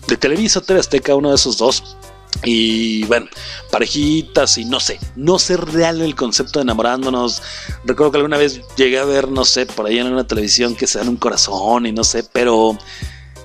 de 0.08 0.16
Televisa 0.16 0.60
TV 0.60 0.80
Azteca, 0.80 1.14
uno 1.14 1.30
de 1.30 1.36
esos 1.36 1.58
dos. 1.58 1.96
Y 2.44 3.04
bueno, 3.04 3.26
parejitas 3.70 4.58
y 4.58 4.64
no 4.64 4.78
sé, 4.78 4.98
no 5.16 5.38
sé 5.38 5.56
real 5.56 6.00
el 6.02 6.14
concepto 6.14 6.58
de 6.58 6.64
enamorándonos. 6.64 7.42
Recuerdo 7.84 8.12
que 8.12 8.18
alguna 8.18 8.36
vez 8.36 8.60
llegué 8.76 8.98
a 8.98 9.04
ver, 9.04 9.28
no 9.28 9.44
sé, 9.44 9.66
por 9.66 9.86
ahí 9.86 9.98
en 9.98 10.12
una 10.12 10.26
televisión 10.26 10.74
que 10.74 10.86
se 10.86 10.98
dan 10.98 11.08
un 11.08 11.16
corazón 11.16 11.86
y 11.86 11.92
no 11.92 12.04
sé, 12.04 12.24
pero 12.32 12.76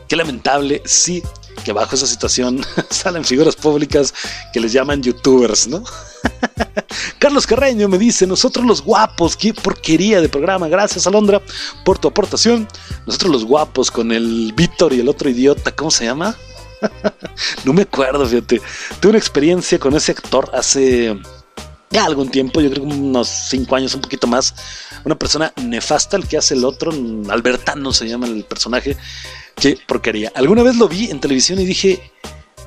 qué 0.08 0.16
lamentable, 0.16 0.82
sí, 0.86 1.24
que 1.64 1.74
bajo 1.74 1.96
esa 1.96 2.08
situación 2.08 2.62
salen 2.90 3.24
figuras 3.24 3.56
públicas 3.56 4.14
que 4.52 4.60
les 4.60 4.74
llaman 4.74 5.02
youtubers, 5.02 5.68
¿no? 5.68 5.84
Carlos 7.20 7.48
Carreño 7.48 7.88
me 7.88 7.98
dice, 7.98 8.28
nosotros 8.28 8.66
los 8.66 8.82
guapos, 8.82 9.36
qué 9.36 9.54
porquería 9.54 10.22
de 10.22 10.30
programa, 10.30 10.68
gracias 10.68 11.08
Alondra 11.08 11.42
por 11.86 11.98
tu 12.00 12.08
aportación. 12.08 12.68
Nosotros 13.06 13.32
los 13.32 13.46
guapos 13.46 13.92
con 13.92 14.12
el 14.12 14.54
Víctor 14.56 14.94
y 14.94 15.00
el 15.00 15.10
otro 15.10 15.30
idiota, 15.30 15.72
¿cómo 15.72 15.92
se 15.92 16.06
llama? 16.06 16.36
no 17.66 17.74
me 17.74 17.84
acuerdo, 17.84 18.26
fíjate. 18.26 18.62
Tuve 19.00 19.12
una 19.12 19.20
experiencia 19.20 19.80
con 19.80 19.96
ese 19.96 20.12
actor 20.12 20.50
hace 20.54 21.18
algún 22.00 22.30
tiempo, 22.30 22.62
yo 22.62 22.70
creo 22.72 22.88
que 22.88 22.94
unos 22.94 23.28
5 23.28 23.76
años, 23.76 23.94
un 23.96 24.02
poquito 24.02 24.28
más. 24.28 24.54
Una 25.04 25.16
persona 25.16 25.52
nefasta, 25.62 26.18
el 26.18 26.28
que 26.28 26.38
hace 26.38 26.54
el 26.54 26.64
otro, 26.64 26.92
Albertano 27.30 27.92
se 27.92 28.08
llama 28.08 28.28
el 28.28 28.44
personaje. 28.44 28.96
Qué 29.56 29.78
porquería. 29.88 30.32
Alguna 30.36 30.64
vez 30.64 30.78
lo 30.78 30.88
vi 30.88 31.10
en 31.10 31.20
televisión 31.20 31.60
y 31.60 31.66
dije, 31.66 32.12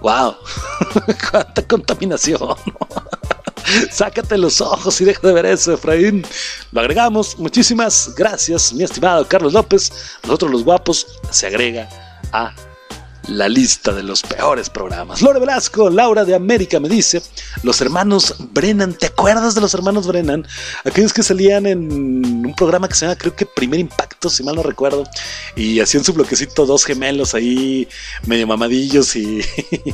wow, 0.00 0.34
cuánta 1.30 1.66
contaminación. 1.66 2.40
Sácate 3.90 4.36
los 4.36 4.60
ojos 4.60 5.00
y 5.00 5.06
deja 5.06 5.26
de 5.26 5.32
ver 5.32 5.46
eso, 5.46 5.72
Efraín. 5.72 6.24
Lo 6.72 6.80
agregamos. 6.80 7.38
Muchísimas 7.38 8.14
gracias, 8.14 8.72
mi 8.72 8.84
estimado 8.84 9.26
Carlos 9.26 9.54
López. 9.54 9.90
Nosotros 10.24 10.50
los 10.50 10.64
guapos 10.64 11.06
se 11.30 11.46
agrega 11.46 11.88
a 12.32 12.54
la 13.28 13.48
lista 13.48 13.92
de 13.92 14.02
los 14.02 14.22
peores 14.22 14.68
programas. 14.70 15.22
Lore 15.22 15.40
Velasco, 15.40 15.88
Laura 15.90 16.24
de 16.24 16.34
América 16.34 16.80
me 16.80 16.88
dice, 16.88 17.22
los 17.62 17.80
hermanos 17.80 18.34
Brennan, 18.52 18.94
¿te 18.94 19.06
acuerdas 19.06 19.54
de 19.54 19.60
los 19.60 19.72
hermanos 19.74 20.06
Brennan? 20.06 20.46
Aquellos 20.84 21.12
que 21.12 21.22
salían 21.22 21.66
en 21.66 22.46
un 22.46 22.54
programa 22.56 22.88
que 22.88 22.94
se 22.94 23.06
llama, 23.06 23.16
creo 23.16 23.34
que 23.34 23.46
Primer 23.46 23.80
Impacto, 23.80 24.28
si 24.28 24.42
mal 24.42 24.56
no 24.56 24.62
recuerdo, 24.62 25.04
y 25.56 25.80
hacían 25.80 26.04
su 26.04 26.12
bloquecito 26.12 26.66
dos 26.66 26.84
gemelos 26.84 27.34
ahí, 27.34 27.88
medio 28.26 28.46
mamadillos 28.46 29.16
y 29.16 29.40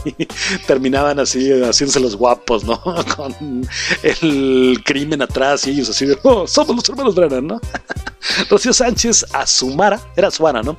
terminaban 0.66 1.18
así, 1.20 1.50
haciéndose 1.62 2.00
los 2.00 2.16
guapos, 2.16 2.64
¿no? 2.64 2.82
Con 3.16 3.66
el 4.02 4.82
crimen 4.84 5.22
atrás 5.22 5.66
y 5.66 5.70
ellos 5.70 5.90
así 5.90 6.06
oh, 6.22 6.46
somos 6.46 6.76
los 6.76 6.88
hermanos 6.88 7.14
Brennan, 7.14 7.46
¿no? 7.46 7.60
Rocío 8.50 8.72
Sánchez 8.72 9.26
Azumara, 9.32 10.00
era 10.16 10.28
Azumara, 10.28 10.62
¿no? 10.62 10.78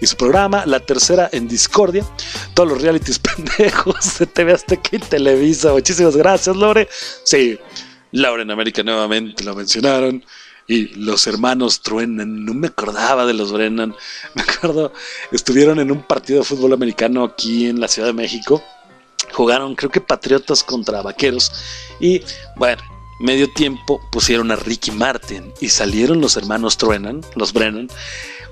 Y 0.00 0.06
su 0.06 0.16
programa, 0.16 0.64
la 0.66 0.80
tercera 0.80 1.28
en 1.32 1.48
Discordia, 1.92 2.04
todos 2.54 2.70
los 2.70 2.82
realities 2.82 3.18
pendejos 3.18 4.18
de 4.18 4.26
TV 4.26 4.52
Azteca 4.52 4.90
y 4.92 4.98
Televisa. 4.98 5.72
Muchísimas 5.72 6.16
gracias, 6.16 6.56
Lore. 6.56 6.88
Sí, 7.24 7.58
Laura 8.12 8.42
en 8.42 8.50
América 8.50 8.82
nuevamente 8.82 9.44
lo 9.44 9.54
mencionaron. 9.54 10.24
Y 10.68 10.94
los 10.94 11.26
hermanos 11.26 11.82
Truenan, 11.82 12.44
no 12.44 12.54
me 12.54 12.68
acordaba 12.68 13.26
de 13.26 13.34
los 13.34 13.52
Brennan. 13.52 13.94
Me 14.34 14.42
acuerdo, 14.42 14.92
estuvieron 15.32 15.80
en 15.80 15.90
un 15.90 16.02
partido 16.02 16.38
de 16.38 16.44
fútbol 16.44 16.72
americano 16.72 17.24
aquí 17.24 17.66
en 17.66 17.80
la 17.80 17.88
Ciudad 17.88 18.08
de 18.08 18.14
México. 18.14 18.62
Jugaron, 19.32 19.74
creo 19.74 19.90
que 19.90 20.00
Patriotas 20.00 20.62
contra 20.62 21.02
Vaqueros. 21.02 21.50
Y 21.98 22.22
bueno, 22.56 22.80
medio 23.18 23.52
tiempo 23.52 24.00
pusieron 24.12 24.52
a 24.52 24.56
Ricky 24.56 24.92
Martin 24.92 25.52
y 25.60 25.68
salieron 25.68 26.20
los 26.20 26.36
hermanos 26.36 26.76
Truenan, 26.76 27.22
los 27.34 27.52
Brennan. 27.52 27.88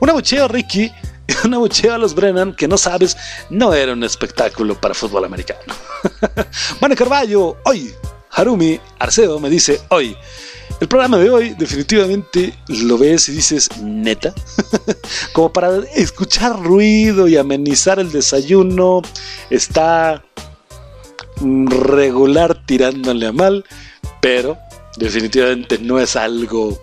Un 0.01 0.11
abucheo 0.11 0.49
Ricky 0.49 0.91
y 1.45 1.47
un 1.47 1.55
abucheo 1.55 1.95
a 1.95 1.99
los 1.99 2.15
Brennan 2.15 2.55
que 2.55 2.69
no 2.69 2.79
sabes, 2.79 3.17
no 3.51 3.75
era 3.75 3.93
un 3.93 4.05
espectáculo 4.05 4.81
para 4.81 4.95
fútbol 4.95 5.25
americano. 5.25 5.75
Mane 6.81 6.97
Carballo, 6.97 7.57
hoy, 7.65 7.93
Harumi 8.31 8.81
Arceo 8.99 9.39
me 9.39 9.51
dice, 9.51 9.81
hoy, 9.89 10.17
el 10.81 10.89
programa 10.89 11.19
de 11.19 11.31
hoy 11.31 11.55
definitivamente 11.59 12.55
lo 12.69 12.97
ves 12.97 13.29
y 13.29 13.33
dices, 13.33 13.69
neta, 13.83 14.35
como 15.33 15.53
para 15.53 15.79
escuchar 15.95 16.59
ruido 16.63 17.29
y 17.29 17.37
amenizar 17.37 17.99
el 17.99 18.11
desayuno, 18.11 19.03
está 19.51 20.23
regular 21.41 22.67
tirándole 22.67 23.27
a 23.27 23.33
mal, 23.33 23.65
pero 24.21 24.59
definitivamente 24.97 25.79
no 25.79 25.99
es 25.99 26.17
algo 26.17 26.79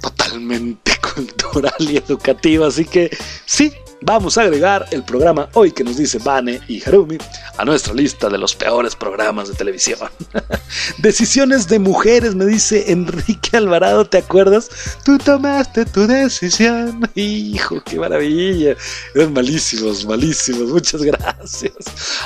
totalmente 0.00 0.85
cultural 1.16 1.74
y 1.80 1.96
educativo, 1.96 2.66
así 2.66 2.84
que 2.84 3.10
sí, 3.46 3.72
vamos 4.02 4.36
a 4.36 4.42
agregar 4.42 4.86
el 4.90 5.02
programa 5.02 5.48
hoy 5.54 5.72
que 5.72 5.82
nos 5.82 5.96
dice 5.96 6.18
Vane 6.18 6.60
y 6.68 6.86
Harumi 6.86 7.16
a 7.56 7.64
nuestra 7.64 7.94
lista 7.94 8.28
de 8.28 8.38
los 8.38 8.54
peores 8.54 8.94
programas 8.94 9.48
de 9.48 9.54
televisión. 9.54 9.98
Decisiones 10.98 11.68
de 11.68 11.78
mujeres, 11.78 12.34
me 12.34 12.44
dice 12.44 12.92
Enrique 12.92 13.56
Alvarado, 13.56 14.04
¿te 14.04 14.18
acuerdas? 14.18 14.70
Tú 15.04 15.18
tomaste 15.18 15.86
tu 15.86 16.06
decisión. 16.06 17.08
Hijo, 17.14 17.82
qué 17.84 17.98
maravilla. 17.98 18.76
Eran 19.14 19.32
malísimos, 19.32 20.04
malísimos. 20.04 20.70
Muchas 20.70 21.02
gracias. 21.02 21.72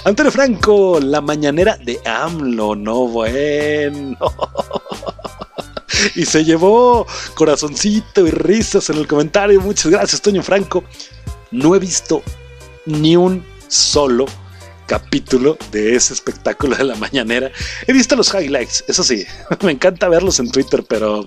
Antonio 0.04 0.32
Franco, 0.32 0.98
la 1.00 1.20
mañanera 1.20 1.76
de 1.76 2.00
AMLO, 2.04 2.74
no 2.74 3.06
bueno. 3.06 4.18
Y 6.14 6.24
se 6.24 6.44
llevó 6.44 7.06
corazoncito 7.34 8.26
y 8.26 8.30
risas 8.30 8.90
en 8.90 8.96
el 8.96 9.06
comentario. 9.06 9.60
Muchas 9.60 9.90
gracias, 9.90 10.20
Toño 10.22 10.42
Franco. 10.42 10.84
No 11.50 11.74
he 11.74 11.78
visto 11.78 12.22
ni 12.86 13.16
un 13.16 13.44
solo 13.68 14.26
capítulo 14.86 15.56
de 15.70 15.94
ese 15.94 16.12
espectáculo 16.14 16.76
de 16.76 16.84
la 16.84 16.96
mañanera. 16.96 17.52
He 17.86 17.92
visto 17.92 18.16
los 18.16 18.34
highlights, 18.34 18.84
eso 18.88 19.04
sí, 19.04 19.24
me 19.62 19.70
encanta 19.70 20.08
verlos 20.08 20.40
en 20.40 20.50
Twitter, 20.50 20.84
pero 20.88 21.24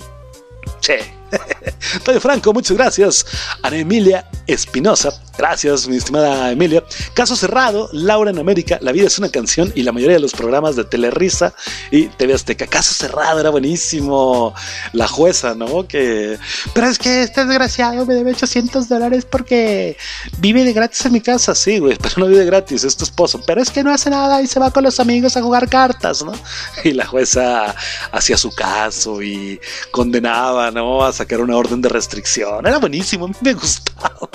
sí, 0.81 0.95
Toyo 2.03 2.19
Franco, 2.19 2.53
muchas 2.53 2.77
gracias. 2.77 3.25
Ana 3.61 3.77
Emilia 3.77 4.29
Espinosa, 4.47 5.13
gracias, 5.37 5.87
mi 5.87 5.97
estimada 5.97 6.51
Emilia. 6.51 6.83
Caso 7.13 7.35
cerrado, 7.35 7.89
Laura 7.91 8.31
en 8.31 8.39
América, 8.39 8.77
La 8.81 8.91
vida 8.91 9.07
es 9.07 9.17
una 9.17 9.29
canción 9.29 9.71
y 9.75 9.83
la 9.83 9.91
mayoría 9.91 10.15
de 10.15 10.21
los 10.21 10.33
programas 10.33 10.75
de 10.75 10.83
Telerisa 10.83 11.53
y 11.91 12.07
TV 12.07 12.33
Azteca. 12.33 12.67
Caso 12.67 12.93
cerrado, 12.93 13.39
era 13.39 13.49
buenísimo. 13.49 14.53
La 14.93 15.07
jueza, 15.07 15.55
¿no? 15.55 15.87
Que. 15.87 16.37
Pero 16.73 16.87
es 16.87 16.97
que 16.97 17.23
este 17.23 17.45
desgraciado 17.45 18.05
me 18.05 18.13
debe 18.13 18.31
800 18.31 18.89
dólares 18.89 19.25
porque 19.25 19.97
vive 20.39 20.63
de 20.63 20.73
gratis 20.73 21.05
en 21.05 21.13
mi 21.13 21.21
casa. 21.21 21.55
Sí, 21.55 21.79
güey, 21.79 21.97
pero 22.01 22.15
no 22.17 22.27
vive 22.27 22.45
gratis, 22.45 22.83
es 22.83 22.97
tu 22.97 23.05
esposo. 23.05 23.41
Pero 23.45 23.61
es 23.61 23.69
que 23.69 23.83
no 23.83 23.91
hace 23.91 24.09
nada 24.09 24.41
y 24.41 24.47
se 24.47 24.59
va 24.59 24.71
con 24.71 24.83
los 24.83 24.99
amigos 24.99 25.37
a 25.37 25.41
jugar 25.41 25.69
cartas, 25.69 26.23
¿no? 26.23 26.33
Y 26.83 26.91
la 26.91 27.05
jueza 27.05 27.73
hacía 28.11 28.37
su 28.37 28.51
caso 28.51 29.21
y 29.21 29.59
condenaba, 29.91 30.69
¿no? 30.71 31.03
A 31.03 31.13
sacar 31.23 31.39
una 31.39 31.55
orden 31.55 31.81
de 31.81 31.87
restricción. 31.87 32.67
Era 32.67 32.79
buenísimo, 32.79 33.31
me 33.41 33.53
gustaba. 33.53 34.29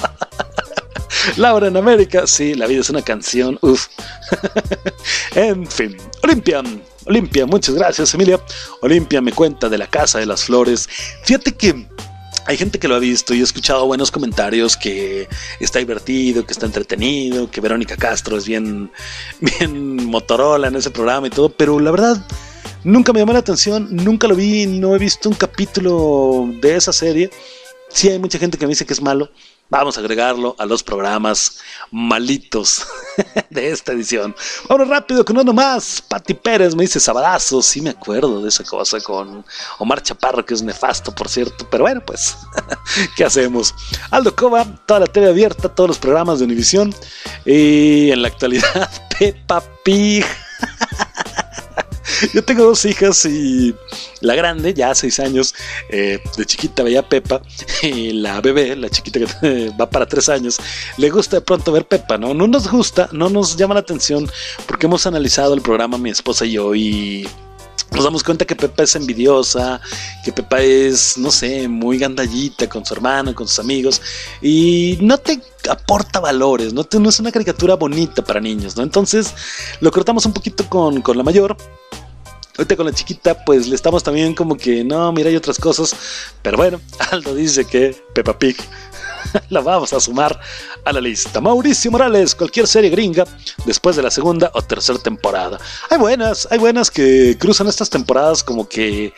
Laura 1.36 1.68
en 1.68 1.76
América, 1.76 2.26
sí, 2.26 2.54
la 2.54 2.66
vida 2.66 2.80
es 2.80 2.88
una 2.88 3.02
canción, 3.02 3.58
uff. 3.60 3.88
en 5.34 5.66
fin, 5.66 5.96
Olimpia, 6.22 6.62
Olimpia, 7.04 7.44
muchas 7.44 7.74
gracias, 7.74 8.14
Emilia. 8.14 8.40
Olimpia 8.80 9.20
me 9.20 9.32
cuenta 9.32 9.68
de 9.68 9.76
la 9.76 9.86
Casa 9.86 10.18
de 10.18 10.24
las 10.24 10.44
Flores. 10.44 10.88
Fíjate 11.24 11.54
que 11.54 11.86
hay 12.46 12.56
gente 12.56 12.78
que 12.78 12.88
lo 12.88 12.94
ha 12.94 12.98
visto 12.98 13.34
y 13.34 13.40
he 13.40 13.42
escuchado 13.42 13.84
buenos 13.84 14.10
comentarios 14.10 14.74
que 14.74 15.28
está 15.60 15.80
divertido, 15.80 16.46
que 16.46 16.54
está 16.54 16.64
entretenido, 16.64 17.50
que 17.50 17.60
Verónica 17.60 17.96
Castro 17.96 18.38
es 18.38 18.46
bien, 18.46 18.90
bien 19.40 20.06
Motorola 20.06 20.68
en 20.68 20.76
ese 20.76 20.90
programa 20.90 21.26
y 21.26 21.30
todo, 21.30 21.50
pero 21.50 21.78
la 21.80 21.90
verdad 21.90 22.26
nunca 22.84 23.12
me 23.12 23.20
llamó 23.20 23.32
la 23.32 23.40
atención, 23.40 23.88
nunca 23.90 24.28
lo 24.28 24.34
vi, 24.34 24.66
no 24.66 24.94
he 24.94 24.98
visto 24.98 25.28
un 25.28 25.34
capítulo 25.34 26.48
de 26.60 26.76
esa 26.76 26.92
serie. 26.92 27.30
Sí 27.88 28.08
hay 28.08 28.18
mucha 28.18 28.38
gente 28.38 28.58
que 28.58 28.66
me 28.66 28.70
dice 28.70 28.86
que 28.86 28.92
es 28.92 29.02
malo. 29.02 29.30
Vamos 29.70 29.98
a 29.98 30.00
agregarlo 30.00 30.56
a 30.58 30.64
los 30.64 30.82
programas 30.82 31.58
malitos 31.90 32.86
de 33.50 33.70
esta 33.70 33.92
edición. 33.92 34.34
Ahora 34.66 34.86
rápido 34.86 35.26
con 35.26 35.36
uno 35.36 35.52
más. 35.52 36.02
Pati 36.08 36.32
Pérez 36.32 36.74
me 36.74 36.84
dice 36.84 36.98
sabadazo. 36.98 37.60
Sí 37.60 37.82
me 37.82 37.90
acuerdo 37.90 38.42
de 38.42 38.48
esa 38.48 38.64
cosa 38.64 38.98
con 39.00 39.44
Omar 39.78 40.02
Chaparro, 40.02 40.44
que 40.44 40.54
es 40.54 40.62
nefasto, 40.62 41.14
por 41.14 41.28
cierto. 41.28 41.68
Pero 41.70 41.84
bueno, 41.84 42.00
pues, 42.06 42.38
¿qué 43.16 43.26
hacemos? 43.26 43.74
Aldo 44.10 44.34
Cova, 44.34 44.64
toda 44.86 45.00
la 45.00 45.06
TV 45.06 45.28
abierta, 45.28 45.68
todos 45.68 45.88
los 45.88 45.98
programas 45.98 46.38
de 46.38 46.46
Univisión. 46.46 46.94
Y 47.44 48.10
en 48.10 48.22
la 48.22 48.28
actualidad, 48.28 48.90
Peppa 49.18 49.62
Pig. 49.84 50.24
Yo 52.32 52.44
tengo 52.44 52.64
dos 52.64 52.84
hijas 52.84 53.24
y 53.24 53.74
la 54.20 54.34
grande, 54.34 54.74
ya 54.74 54.94
seis 54.94 55.20
años, 55.20 55.54
eh, 55.88 56.20
de 56.36 56.46
chiquita 56.46 56.82
veía 56.82 57.00
a 57.00 57.08
Pepa, 57.08 57.42
y 57.82 58.12
la 58.12 58.40
bebé, 58.40 58.76
la 58.76 58.88
chiquita 58.88 59.20
que 59.20 59.70
va 59.80 59.88
para 59.88 60.06
tres 60.06 60.28
años, 60.28 60.58
le 60.96 61.10
gusta 61.10 61.36
de 61.36 61.42
pronto 61.42 61.72
ver 61.72 61.86
Pepa, 61.86 62.18
¿no? 62.18 62.34
No 62.34 62.46
nos 62.46 62.70
gusta, 62.70 63.08
no 63.12 63.28
nos 63.28 63.56
llama 63.56 63.74
la 63.74 63.80
atención, 63.80 64.30
porque 64.66 64.86
hemos 64.86 65.06
analizado 65.06 65.54
el 65.54 65.62
programa 65.62 65.98
mi 65.98 66.10
esposa 66.10 66.44
y 66.44 66.52
yo 66.52 66.74
y 66.74 67.28
nos 67.92 68.04
damos 68.04 68.22
cuenta 68.22 68.44
que 68.44 68.54
Pepa 68.54 68.82
es 68.82 68.94
envidiosa, 68.96 69.80
que 70.24 70.32
Pepa 70.32 70.60
es, 70.60 71.16
no 71.16 71.30
sé, 71.30 71.68
muy 71.68 71.98
gandallita 71.98 72.68
con 72.68 72.84
su 72.84 72.94
hermano, 72.94 73.34
con 73.34 73.48
sus 73.48 73.58
amigos, 73.58 74.00
y 74.42 74.98
no 75.00 75.18
te 75.18 75.40
aporta 75.68 76.20
valores, 76.20 76.72
no, 76.72 76.86
no 77.00 77.08
es 77.08 77.20
una 77.20 77.32
caricatura 77.32 77.76
bonita 77.76 78.22
para 78.22 78.40
niños, 78.40 78.76
¿no? 78.76 78.82
Entonces 78.82 79.34
lo 79.80 79.90
cortamos 79.90 80.26
un 80.26 80.32
poquito 80.32 80.68
con, 80.68 81.00
con 81.00 81.16
la 81.16 81.22
mayor. 81.22 81.56
Ahorita 82.58 82.76
con 82.76 82.86
la 82.86 82.92
chiquita, 82.92 83.44
pues 83.44 83.68
le 83.68 83.76
estamos 83.76 84.02
también 84.02 84.34
como 84.34 84.56
que, 84.56 84.82
no, 84.82 85.12
mira, 85.12 85.30
hay 85.30 85.36
otras 85.36 85.58
cosas. 85.58 85.94
Pero 86.42 86.56
bueno, 86.56 86.80
Aldo 87.12 87.32
dice 87.34 87.64
que 87.64 87.96
Peppa 88.12 88.36
Pig 88.36 88.56
la 89.48 89.60
vamos 89.60 89.92
a 89.92 90.00
sumar 90.00 90.40
a 90.84 90.92
la 90.92 91.00
lista. 91.00 91.40
Mauricio 91.40 91.90
Morales, 91.92 92.34
cualquier 92.34 92.66
serie 92.66 92.90
gringa 92.90 93.24
después 93.64 93.94
de 93.94 94.02
la 94.02 94.10
segunda 94.10 94.50
o 94.54 94.62
tercera 94.62 94.98
temporada. 94.98 95.58
Hay 95.88 95.98
buenas, 95.98 96.48
hay 96.50 96.58
buenas 96.58 96.90
que 96.90 97.36
cruzan 97.38 97.68
estas 97.68 97.90
temporadas 97.90 98.42
como 98.42 98.68
que 98.68 99.12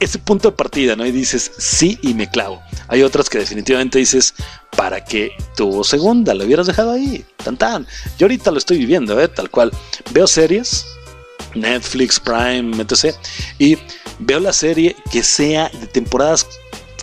ese 0.00 0.18
punto 0.18 0.50
de 0.50 0.56
partida, 0.56 0.96
¿no? 0.96 1.06
Y 1.06 1.12
dices, 1.12 1.52
sí, 1.58 1.98
y 2.02 2.14
me 2.14 2.28
clavo. 2.28 2.60
Hay 2.88 3.02
otras 3.02 3.28
que 3.28 3.38
definitivamente 3.38 3.98
dices, 3.98 4.34
¿para 4.76 5.04
qué 5.04 5.30
tuvo 5.56 5.84
segunda? 5.84 6.34
Lo 6.34 6.44
hubieras 6.44 6.66
dejado 6.66 6.92
ahí, 6.92 7.24
tan 7.44 7.56
tan. 7.56 7.86
Yo 8.18 8.24
ahorita 8.24 8.50
lo 8.50 8.58
estoy 8.58 8.78
viviendo, 8.78 9.20
¿eh? 9.20 9.28
Tal 9.28 9.50
cual. 9.50 9.70
Veo 10.10 10.26
series, 10.26 10.86
Netflix, 11.54 12.18
Prime, 12.20 12.76
etc. 12.82 13.14
Y 13.58 13.78
veo 14.18 14.40
la 14.40 14.52
serie 14.52 14.96
que 15.10 15.22
sea 15.22 15.68
de 15.68 15.86
temporadas 15.86 16.46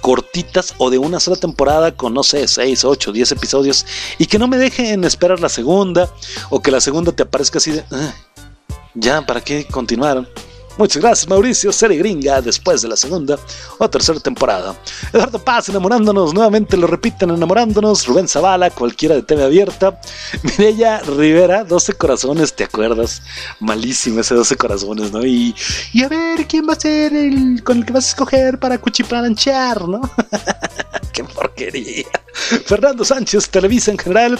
cortitas 0.01 0.73
o 0.77 0.89
de 0.89 0.97
una 0.97 1.19
sola 1.19 1.35
temporada 1.35 1.95
con, 1.95 2.13
no 2.13 2.23
sé, 2.23 2.47
6, 2.47 2.85
8, 2.85 3.11
10 3.11 3.31
episodios 3.33 3.85
y 4.17 4.25
que 4.25 4.39
no 4.39 4.47
me 4.47 4.57
dejen 4.57 5.03
esperar 5.03 5.39
la 5.39 5.49
segunda 5.49 6.09
o 6.49 6.61
que 6.61 6.71
la 6.71 6.81
segunda 6.81 7.11
te 7.11 7.23
aparezca 7.23 7.57
así 7.57 7.71
de, 7.71 7.83
"Ah, 7.91 8.13
ya, 8.93 9.25
¿para 9.25 9.41
qué 9.41 9.65
continuaron? 9.65 10.27
Muchas 10.79 11.01
gracias, 11.01 11.27
Mauricio. 11.27 11.73
Serie 11.73 11.97
gringa 11.97 12.41
después 12.41 12.81
de 12.81 12.87
la 12.87 12.95
segunda 12.95 13.37
o 13.79 13.89
tercera 13.89 14.17
temporada. 14.21 14.73
Eduardo 15.11 15.37
Paz, 15.37 15.67
enamorándonos. 15.67 16.33
Nuevamente 16.33 16.77
lo 16.77 16.87
repiten, 16.87 17.31
enamorándonos. 17.31 18.07
Rubén 18.07 18.29
Zavala, 18.29 18.69
cualquiera 18.69 19.15
de 19.15 19.23
TV 19.23 19.43
abierta. 19.43 19.99
Mireya 20.43 20.99
Rivera, 20.99 21.65
12 21.65 21.93
corazones, 21.93 22.53
¿te 22.53 22.63
acuerdas? 22.63 23.21
Malísimo 23.59 24.21
ese 24.21 24.35
12 24.35 24.55
corazones, 24.55 25.11
¿no? 25.11 25.25
Y, 25.25 25.53
y 25.91 26.01
a 26.01 26.07
ver, 26.07 26.47
¿quién 26.47 26.65
va 26.65 26.71
a 26.71 26.79
ser 26.79 27.13
el 27.13 27.61
con 27.61 27.79
el 27.79 27.85
que 27.85 27.91
vas 27.91 28.05
a 28.05 28.09
escoger 28.11 28.57
para 28.57 28.77
cuchiplanchar, 28.77 29.85
¿no? 29.85 29.99
¡Qué 31.11 31.25
porquería! 31.25 32.05
Fernando 32.65 33.03
Sánchez, 33.03 33.49
Televisa 33.49 33.91
en 33.91 33.97
general. 33.97 34.39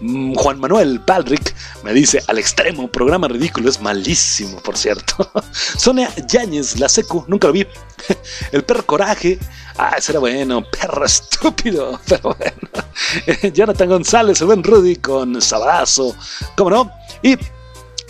Mm, 0.00 0.34
Juan 0.34 0.58
Manuel 0.58 0.98
Baldrick 0.98 1.54
me 1.82 1.92
dice, 1.92 2.22
al 2.26 2.38
extremo, 2.38 2.88
programa 2.90 3.28
ridículo, 3.28 3.68
es 3.68 3.80
malísimo, 3.80 4.60
por 4.60 4.76
cierto. 4.76 5.30
Sonia 5.76 6.10
Yáñez, 6.28 6.78
la 6.78 6.88
secu, 6.88 7.24
nunca 7.28 7.48
lo 7.48 7.52
vi. 7.52 7.66
El 8.52 8.64
perro 8.64 8.84
coraje, 8.86 9.38
ah, 9.78 9.94
ese 9.96 10.12
era 10.12 10.20
bueno, 10.20 10.64
perro 10.70 11.04
estúpido, 11.04 12.00
pero 12.08 12.36
bueno. 12.36 13.52
Jonathan 13.54 13.88
González, 13.88 14.40
el 14.40 14.46
buen 14.46 14.62
Rudy 14.62 14.96
con 14.96 15.40
Sabadazo, 15.40 16.14
¿cómo 16.56 16.70
no? 16.70 16.92
Y 17.22 17.36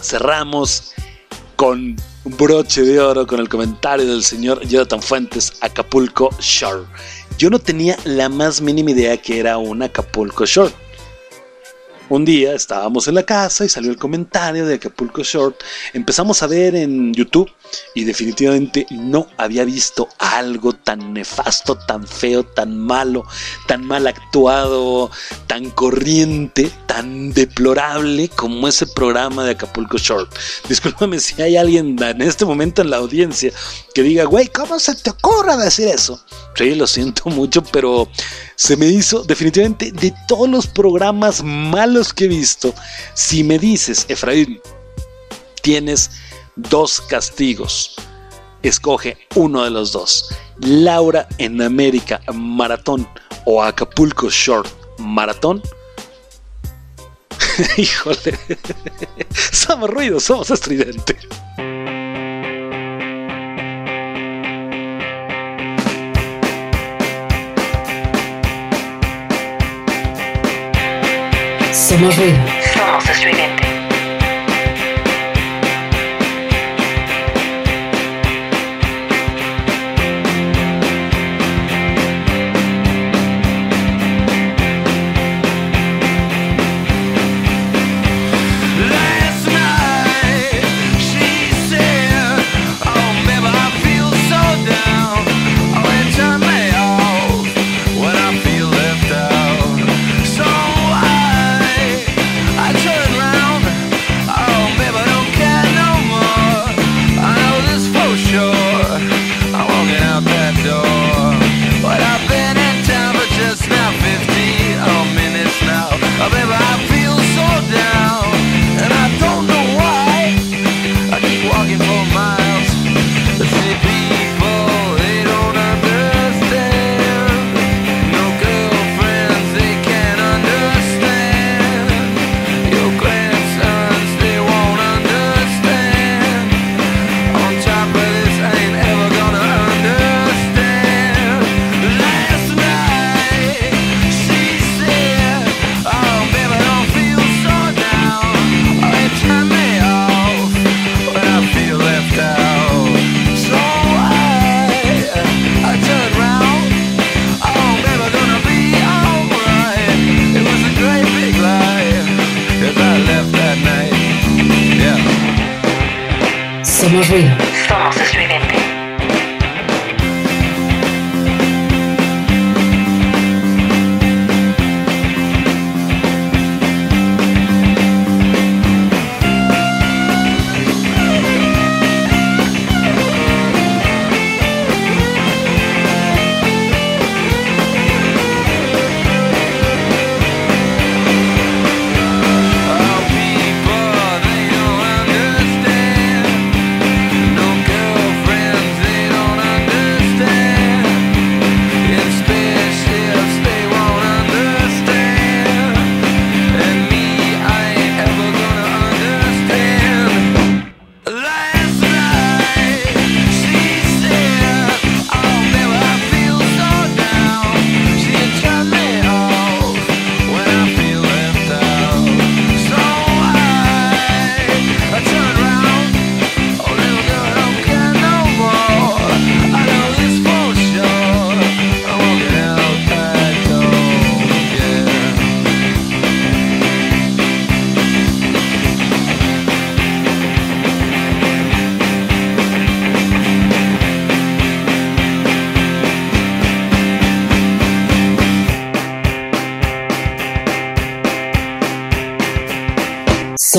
cerramos 0.01 0.93
con 1.57 1.97
un 2.25 2.37
broche 2.37 2.83
de 2.83 3.01
oro 3.01 3.27
con 3.27 3.41
el 3.41 3.49
comentario 3.49 4.07
del 4.07 4.25
señor 4.25 4.67
Jonathan 4.67 5.03
Fuentes, 5.03 5.53
Acapulco 5.61 6.31
Shore. 6.41 6.85
Yo 7.39 7.51
no 7.51 7.59
tenía 7.59 7.97
la 8.05 8.29
más 8.29 8.61
mínima 8.61 8.93
idea 8.93 9.17
que 9.17 9.41
era 9.41 9.59
un 9.59 9.83
Acapulco 9.83 10.45
Shore. 10.45 10.73
Un 12.11 12.27
día 12.27 12.55
estábamos 12.55 13.09
en 13.09 13.15
la 13.15 13.23
casa 13.23 13.65
y 13.65 13.69
salió 13.71 13.91
el 13.91 13.97
comentario 13.97 14.67
de 14.67 14.75
Acapulco 14.75 15.23
Short. 15.23 15.63
Empezamos 15.95 16.43
a 16.43 16.47
ver 16.47 16.75
en 16.77 17.15
YouTube 17.15 17.51
y 17.95 18.05
definitivamente 18.05 18.87
no 18.91 19.27
había 19.39 19.65
visto 19.65 20.09
algo 20.19 20.75
tan 20.75 21.15
nefasto, 21.15 21.77
tan 21.77 22.07
feo, 22.07 22.45
tan 22.45 22.79
malo, 22.79 23.25
tan 23.67 23.87
mal 23.87 24.07
actuado, 24.07 25.11
tan 25.47 25.71
corriente, 25.71 26.71
tan 26.87 27.33
deplorable 27.33 28.29
como 28.29 28.69
ese 28.69 28.87
programa 28.87 29.45
de 29.45 29.53
Acapulco 29.53 29.97
Short. 29.97 30.31
Discúlpame 30.69 31.19
si 31.21 31.41
hay 31.41 31.57
alguien 31.57 31.97
en 32.03 32.21
este 32.21 32.45
momento 32.45 32.83
en 32.83 32.91
la 32.91 32.99
audiencia 32.99 33.51
que 33.95 34.03
diga, 34.03 34.25
güey, 34.25 34.49
¿cómo 34.49 34.79
se 34.79 34.95
te 34.95 35.09
ocurre 35.09 35.57
decir 35.57 35.89
eso? 35.89 36.23
Sí, 36.55 36.75
lo 36.75 36.87
siento 36.87 37.31
mucho, 37.31 37.63
pero 37.65 38.09
se 38.57 38.77
me 38.77 38.87
hizo 38.87 39.23
definitivamente 39.25 39.93
de 39.93 40.15
todos 40.29 40.49
los 40.49 40.67
programas 40.67 41.43
malos 41.43 42.13
que 42.13 42.25
he 42.25 42.29
visto. 42.29 42.75
Si 43.15 43.43
me 43.43 43.59
dices, 43.59 44.07
Efraín, 44.09 44.61
tienes 45.63 46.11
dos 46.57 47.01
castigos, 47.01 47.97
escoge 48.63 49.17
uno 49.35 49.65
de 49.65 49.71
los 49.71 49.93
dos. 49.93 50.29
Laura 50.61 51.29
en 51.39 51.61
América 51.61 52.21
Maratón 52.33 53.09
o 53.45 53.63
Acapulco 53.63 54.31
Short 54.31 54.69
Maratón. 54.99 55.63
Híjole, 57.77 58.39
somos 59.53 59.91
ruidos, 59.91 60.25
somos 60.25 60.51
estridente. 60.51 61.17
Ruido. 71.97 72.35
Somos 72.75 73.09
estridente. 73.09 73.64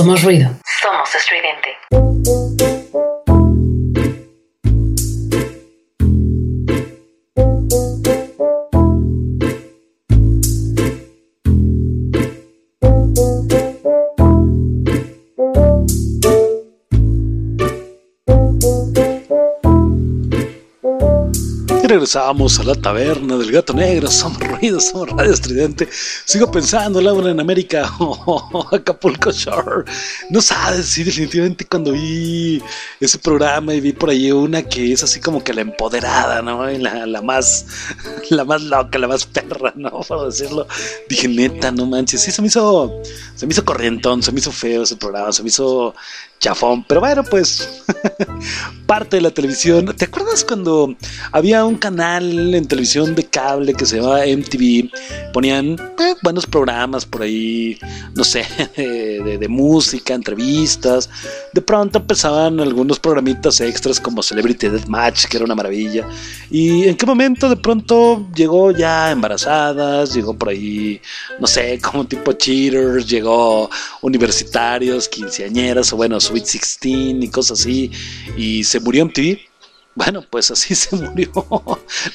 Somos 0.05 0.21
ruido. 0.21 0.55
Regresamos 22.15 22.59
a 22.59 22.63
la 22.63 22.75
taberna 22.75 23.35
del 23.35 23.51
gato 23.51 23.73
negro. 23.73 24.09
Somos 24.09 24.39
ruidos, 24.39 24.85
somos 24.85 25.09
radio 25.09 25.33
estridente. 25.33 25.89
Sigo 26.23 26.49
pensando, 26.49 27.01
Laura 27.01 27.29
en 27.29 27.41
América 27.41 27.91
o 27.99 28.65
Acapulco 28.71 29.31
Shore. 29.31 29.83
No 30.29 30.41
sabes, 30.41 30.85
sí, 30.85 31.03
definitivamente 31.03 31.65
cuando 31.65 31.91
vi 31.91 32.61
ese 33.01 33.19
programa 33.19 33.73
y 33.73 33.81
vi 33.81 33.91
por 33.91 34.11
ahí 34.11 34.31
una 34.31 34.63
que 34.63 34.93
es 34.93 35.03
así 35.03 35.19
como 35.19 35.43
que 35.43 35.53
la 35.53 35.61
empoderada, 35.61 36.41
¿no? 36.41 36.71
Y 36.71 36.77
la, 36.77 37.05
la 37.05 37.21
más, 37.21 37.65
la 38.29 38.45
más 38.45 38.61
loca, 38.61 38.97
la 38.97 39.07
más 39.09 39.25
perra, 39.25 39.73
¿no? 39.75 39.89
Por 40.07 40.27
decirlo. 40.27 40.67
Dije, 41.09 41.27
neta, 41.27 41.71
no 41.71 41.85
manches. 41.85 42.21
Sí, 42.21 42.31
se 42.31 42.41
me 42.41 42.47
hizo, 42.47 42.93
se 43.35 43.45
me 43.45 43.51
hizo 43.51 43.65
corrientón, 43.65 44.23
se 44.23 44.31
me 44.31 44.39
hizo 44.39 44.53
feo 44.53 44.83
ese 44.83 44.95
programa, 44.95 45.33
se 45.33 45.43
me 45.43 45.49
hizo 45.49 45.93
chafón. 46.39 46.85
Pero 46.87 47.01
bueno, 47.01 47.23
pues 47.23 47.83
parte 48.85 49.17
de 49.17 49.21
la 49.21 49.31
televisión. 49.31 49.93
¿Te 49.97 50.05
acuerdas 50.05 50.43
cuando 50.43 50.95
había 51.31 51.65
un 51.65 51.75
canal 51.75 52.53
en 52.53 52.67
televisión 52.67 53.15
de 53.15 53.25
cable 53.25 53.73
que 53.73 53.85
se 53.85 53.97
llamaba 53.97 54.25
MTV? 54.25 54.89
Ponían 55.33 55.73
eh, 55.73 56.15
buenos 56.21 56.45
programas 56.45 57.05
por 57.05 57.23
ahí, 57.23 57.77
no 58.13 58.23
sé, 58.23 58.45
de, 58.77 59.47
música, 59.49 60.13
entrevistas. 60.13 61.09
De 61.53 61.61
pronto 61.61 61.99
empezaban 61.99 62.59
algunos 62.59 62.99
programitas 62.99 63.59
extras 63.61 63.99
como 63.99 64.23
Celebrity 64.23 64.69
Deathmatch, 64.69 65.25
que 65.25 65.37
era 65.37 65.45
una 65.45 65.55
maravilla. 65.55 66.07
¿Y 66.49 66.87
en 66.87 66.95
qué 66.95 67.05
momento 67.05 67.49
de 67.49 67.57
pronto 67.57 68.27
llegó 68.35 68.71
ya 68.71 69.11
embarazadas? 69.11 70.13
Llegó 70.13 70.33
por 70.33 70.49
ahí, 70.49 71.01
no 71.39 71.47
sé, 71.47 71.79
como 71.79 72.05
tipo 72.05 72.33
cheaters, 72.33 73.07
llegó 73.07 73.69
universitarios, 74.01 75.09
quinceañeras 75.09 75.91
o 75.93 75.97
bueno, 75.97 76.19
Sweet 76.19 76.45
16 76.45 77.23
y 77.23 77.29
cosas 77.29 77.59
así. 77.61 77.91
Y 78.37 78.63
se 78.63 78.74
murió 78.79 79.05
MTV. 79.05 79.39
Bueno, 79.95 80.23
pues 80.29 80.51
así 80.51 80.75
se 80.75 80.95
murió 80.95 81.31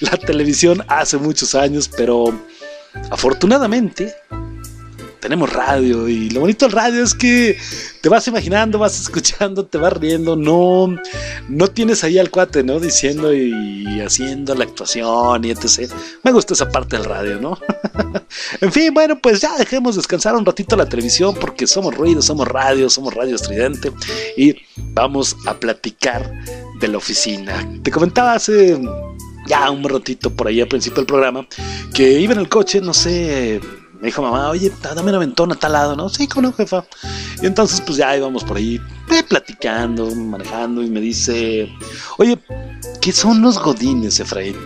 la 0.00 0.16
televisión 0.16 0.84
hace 0.88 1.16
muchos 1.16 1.54
años, 1.54 1.90
pero 1.96 2.26
afortunadamente 3.10 4.14
tenemos 5.20 5.52
radio 5.52 6.08
y 6.08 6.30
lo 6.30 6.40
bonito 6.40 6.66
del 6.66 6.74
radio 6.74 7.02
es 7.02 7.14
que 7.14 7.58
te 8.00 8.08
vas 8.08 8.26
imaginando, 8.26 8.78
vas 8.78 9.00
escuchando, 9.00 9.66
te 9.66 9.78
vas 9.78 9.92
riendo, 9.92 10.36
no, 10.36 10.96
no 11.48 11.68
tienes 11.68 12.02
ahí 12.04 12.18
al 12.18 12.30
cuate, 12.30 12.62
¿no? 12.62 12.80
Diciendo 12.80 13.32
y 13.34 14.00
haciendo 14.00 14.54
la 14.54 14.64
actuación 14.64 15.44
y 15.44 15.50
etc. 15.50 15.92
Me 16.24 16.32
gusta 16.32 16.54
esa 16.54 16.68
parte 16.68 16.96
del 16.96 17.04
radio, 17.04 17.40
¿no? 17.40 17.58
en 18.60 18.72
fin, 18.72 18.92
bueno, 18.94 19.18
pues 19.20 19.40
ya 19.40 19.56
dejemos 19.56 19.96
descansar 19.96 20.34
un 20.34 20.46
ratito 20.46 20.76
la 20.76 20.88
televisión 20.88 21.34
porque 21.38 21.66
somos 21.66 21.94
ruido, 21.94 22.22
somos 22.22 22.48
radio, 22.48 22.88
somos 22.88 23.14
radio 23.14 23.36
estridente 23.36 23.92
y 24.36 24.56
vamos 24.76 25.36
a 25.46 25.54
platicar 25.54 26.32
de 26.80 26.88
la 26.88 26.98
oficina. 26.98 27.68
Te 27.82 27.90
comentaba 27.90 28.32
hace 28.32 28.80
ya 29.46 29.70
un 29.70 29.84
ratito 29.84 30.30
por 30.30 30.48
ahí 30.48 30.60
al 30.60 30.68
principio 30.68 30.96
del 30.96 31.06
programa 31.06 31.46
que 31.94 32.18
iba 32.20 32.32
en 32.32 32.40
el 32.40 32.48
coche, 32.48 32.80
no 32.80 32.94
sé, 32.94 33.60
me 34.00 34.06
dijo 34.06 34.22
mamá, 34.22 34.50
oye, 34.50 34.72
dame 34.82 35.10
una 35.10 35.18
ventona 35.18 35.54
a 35.54 35.58
tal 35.58 35.72
lado, 35.72 35.96
¿no? 35.96 36.08
Sí, 36.08 36.26
¿cómo 36.26 36.48
no, 36.48 36.52
jefa? 36.54 36.84
Y 37.42 37.46
entonces 37.46 37.80
pues 37.82 37.98
ya 37.98 38.16
íbamos 38.16 38.44
por 38.44 38.56
ahí 38.56 38.80
platicando, 39.28 40.14
manejando 40.14 40.82
y 40.82 40.90
me 40.90 41.00
dice, 41.00 41.70
oye, 42.18 42.38
¿qué 43.00 43.12
son 43.12 43.42
los 43.42 43.58
godines, 43.58 44.18
Efraín? 44.20 44.56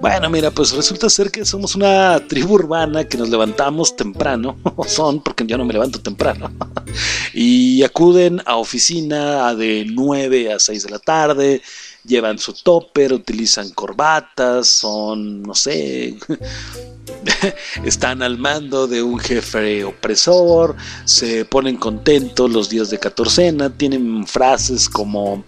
Bueno, 0.00 0.28
mira, 0.28 0.50
pues 0.50 0.72
resulta 0.72 1.08
ser 1.08 1.30
que 1.30 1.44
somos 1.44 1.74
una 1.74 2.20
tribu 2.26 2.54
urbana 2.54 3.04
que 3.04 3.16
nos 3.16 3.30
levantamos 3.30 3.96
temprano, 3.96 4.58
o 4.76 4.84
son, 4.84 5.22
porque 5.22 5.46
yo 5.46 5.56
no 5.56 5.64
me 5.64 5.72
levanto 5.72 6.00
temprano, 6.00 6.52
y 7.32 7.82
acuden 7.82 8.42
a 8.44 8.56
oficina 8.56 9.54
de 9.54 9.86
9 9.88 10.52
a 10.52 10.58
6 10.58 10.84
de 10.84 10.90
la 10.90 10.98
tarde, 10.98 11.62
llevan 12.04 12.38
su 12.38 12.52
topper, 12.52 13.12
utilizan 13.12 13.70
corbatas, 13.70 14.68
son, 14.68 15.42
no 15.42 15.54
sé, 15.54 16.16
están 17.84 18.22
al 18.22 18.38
mando 18.38 18.86
de 18.86 19.02
un 19.02 19.18
jefe 19.18 19.84
opresor, 19.84 20.76
se 21.04 21.44
ponen 21.44 21.76
contentos 21.76 22.50
los 22.50 22.68
días 22.68 22.90
de 22.90 22.98
catorcena, 22.98 23.70
tienen 23.70 24.26
frases 24.26 24.88
como 24.88 25.44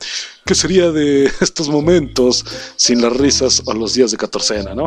¿qué 0.47 0.55
sería 0.55 0.91
de 0.91 1.31
estos 1.41 1.69
momentos 1.69 2.45
sin 2.77 3.03
las 3.03 3.13
risas 3.13 3.63
o 3.67 3.75
los 3.75 3.95
días 3.95 4.13
de 4.13 4.17
catorcena, 4.17 4.75
no? 4.75 4.87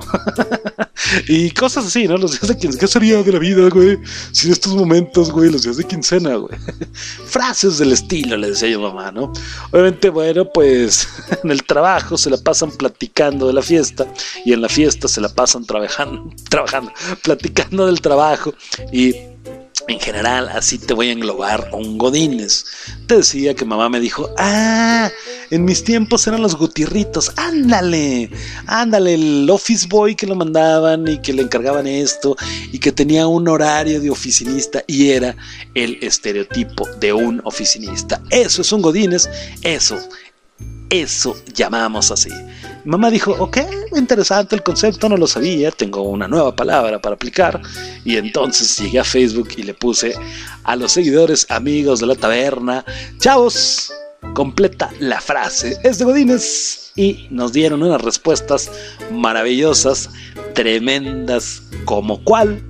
y 1.27 1.52
cosas 1.52 1.86
así, 1.86 2.07
¿no? 2.07 2.18
Los 2.18 2.31
días 2.31 2.48
de 2.48 2.57
quincena, 2.57 2.80
¿qué 2.80 2.88
sería 2.88 3.22
de 3.22 3.31
la 3.31 3.40
vida, 3.40 3.69
güey? 3.69 3.99
Sin 4.31 4.52
estos 4.52 4.73
momentos, 4.73 5.31
güey, 5.31 5.52
los 5.52 5.64
días 5.64 5.77
de 5.77 5.84
quincena, 5.84 6.36
güey. 6.36 6.57
frases 7.26 7.77
del 7.77 7.91
estilo, 7.91 8.38
le 8.38 8.49
decía 8.49 8.69
yo 8.69 8.80
mamá, 8.80 9.11
¿no? 9.11 9.31
Obviamente, 9.72 10.10
bueno, 10.10 10.49
pues 10.52 11.07
en 11.44 11.52
el 11.52 11.64
trabajo 11.64 12.18
se 12.18 12.30
la 12.30 12.38
pasan 12.38 12.72
platicando 12.72 13.48
de 13.48 13.53
la 13.53 13.61
fiesta 13.61 14.07
y 14.45 14.53
en 14.53 14.61
la 14.61 14.69
fiesta 14.69 15.07
se 15.07 15.19
la 15.19 15.30
pasan 15.30 15.65
trabajando, 15.65 16.34
trabajando, 16.49 16.91
platicando 17.22 17.86
del 17.86 18.02
trabajo 18.02 18.53
y 18.91 19.14
en 19.90 19.99
general 19.99 20.49
así 20.49 20.78
te 20.78 20.94
voy 20.94 21.10
a 21.10 21.11
englobar 21.11 21.70
un 21.74 21.98
Godines. 21.98 22.66
Te 23.07 23.18
decía 23.18 23.56
que 23.56 23.66
mamá 23.66 23.90
me 23.90 23.99
dijo, 23.99 24.30
ah, 24.38 25.10
en 25.49 25.66
mis 25.66 25.84
tiempos 25.84 26.28
eran 26.28 26.41
los 26.41 26.56
gutirritos, 26.56 27.32
ándale, 27.36 28.30
ándale, 28.68 29.16
el 29.16 29.49
office 29.49 29.88
boy 29.90 30.16
que 30.16 30.28
lo 30.28 30.36
mandaban 30.36 31.07
y 31.07 31.18
que 31.20 31.34
le 31.34 31.41
encargaban 31.41 31.88
esto 31.88 32.38
y 32.72 32.78
que 32.78 32.91
tenía 32.91 33.26
un 33.26 33.48
horario 33.48 33.99
de 33.99 34.11
oficinista 34.11 34.84
y 34.86 35.10
era 35.10 35.36
el 35.74 35.98
estereotipo 36.02 36.88
de 36.99 37.11
un 37.11 37.41
oficinista. 37.44 38.22
Eso 38.30 38.61
es 38.61 38.72
un 38.72 38.84
Godines, 38.84 39.28
eso, 39.64 39.98
eso 40.90 41.36
llamamos 41.53 42.11
así. 42.11 42.30
Mamá 42.86 43.11
dijo, 43.11 43.36
ok, 43.38 43.57
interesante 43.95 44.56
el 44.56 44.64
concepto, 44.64 45.10
no 45.10 45.18
lo 45.18 45.27
sabía, 45.27 45.69
tengo 45.72 46.02
una 46.02 46.27
nueva 46.27 46.56
palabra 46.56 46.99
para 46.99 47.15
aplicar. 47.15 47.61
Y 48.06 48.18
entonces 48.18 48.77
llegué 48.80 48.99
a 48.99 49.03
Facebook 49.03 49.49
y 49.57 49.64
le 49.64 49.73
puse 49.73 50.15
a 50.64 50.76
los 50.76 50.94
seguidores 50.94 51.45
amigos 51.49 51.99
de 51.99 52.07
la 52.07 52.15
taberna, 52.15 52.84
chavos, 53.19 53.94
completa 54.34 54.91
la 54.99 55.22
frase. 55.22 55.77
Es 55.84 55.99
de 55.99 56.06
Godines 56.06 56.91
y 56.95 57.27
nos 57.30 57.53
dieron 57.53 57.84
unas 57.84 58.02
respuestas 58.02 58.72
maravillosas, 59.11 60.10
tremendas, 60.53 61.61
como 61.86 62.23
cual. 62.23 62.64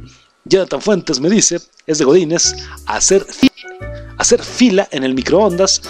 Jonathan 0.45 0.81
Fuentes 0.81 1.19
me 1.19 1.29
dice, 1.29 1.59
es 1.85 1.99
de 1.99 2.05
Godines, 2.05 2.55
hacer, 2.87 3.25
hacer 4.17 4.43
fila 4.43 4.87
en 4.91 5.03
el 5.03 5.13
microondas 5.13 5.81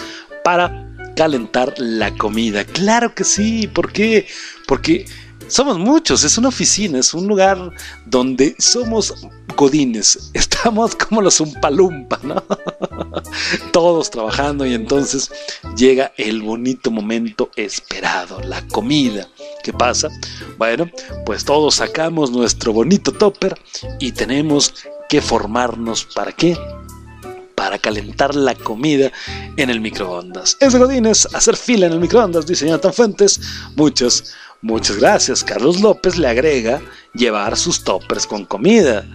para 0.44 0.89
calentar 1.16 1.74
la 1.78 2.14
comida. 2.16 2.64
Claro 2.64 3.14
que 3.14 3.24
sí, 3.24 3.68
¿por 3.68 3.92
qué? 3.92 4.26
Porque 4.66 5.06
somos 5.50 5.78
muchos, 5.78 6.22
es 6.22 6.38
una 6.38 6.48
oficina, 6.48 7.00
es 7.00 7.12
un 7.12 7.26
lugar 7.26 7.72
donde 8.06 8.54
somos 8.58 9.14
godines, 9.56 10.30
estamos 10.34 10.94
como 10.94 11.22
los 11.22 11.40
umpalumpa, 11.40 12.20
¿no? 12.22 12.42
Todos 13.72 14.10
trabajando 14.10 14.64
y 14.64 14.74
entonces 14.74 15.30
llega 15.76 16.12
el 16.16 16.42
bonito 16.42 16.90
momento 16.90 17.50
esperado, 17.56 18.40
la 18.42 18.66
comida. 18.68 19.26
¿Qué 19.62 19.72
pasa? 19.72 20.08
Bueno, 20.56 20.88
pues 21.26 21.44
todos 21.44 21.74
sacamos 21.74 22.30
nuestro 22.30 22.72
bonito 22.72 23.12
topper 23.12 23.60
y 23.98 24.12
tenemos 24.12 24.72
que 25.08 25.20
formarnos 25.20 26.04
para 26.14 26.32
qué? 26.32 26.56
Para 27.70 27.82
calentar 27.82 28.34
la 28.34 28.56
comida 28.56 29.12
en 29.56 29.70
el 29.70 29.80
microondas. 29.80 30.56
Es 30.58 30.72
de 30.72 30.80
Godines 30.80 31.28
hacer 31.32 31.56
fila 31.56 31.86
en 31.86 31.92
el 31.92 32.00
microondas, 32.00 32.44
dice 32.44 32.66
Jonathan 32.66 32.92
Fuentes. 32.92 33.40
Muchas, 33.76 34.34
muchas 34.60 34.96
gracias. 34.96 35.44
Carlos 35.44 35.80
López 35.80 36.18
le 36.18 36.26
agrega 36.26 36.82
llevar 37.14 37.56
sus 37.56 37.84
toppers 37.84 38.26
con 38.26 38.44
comida. 38.44 39.06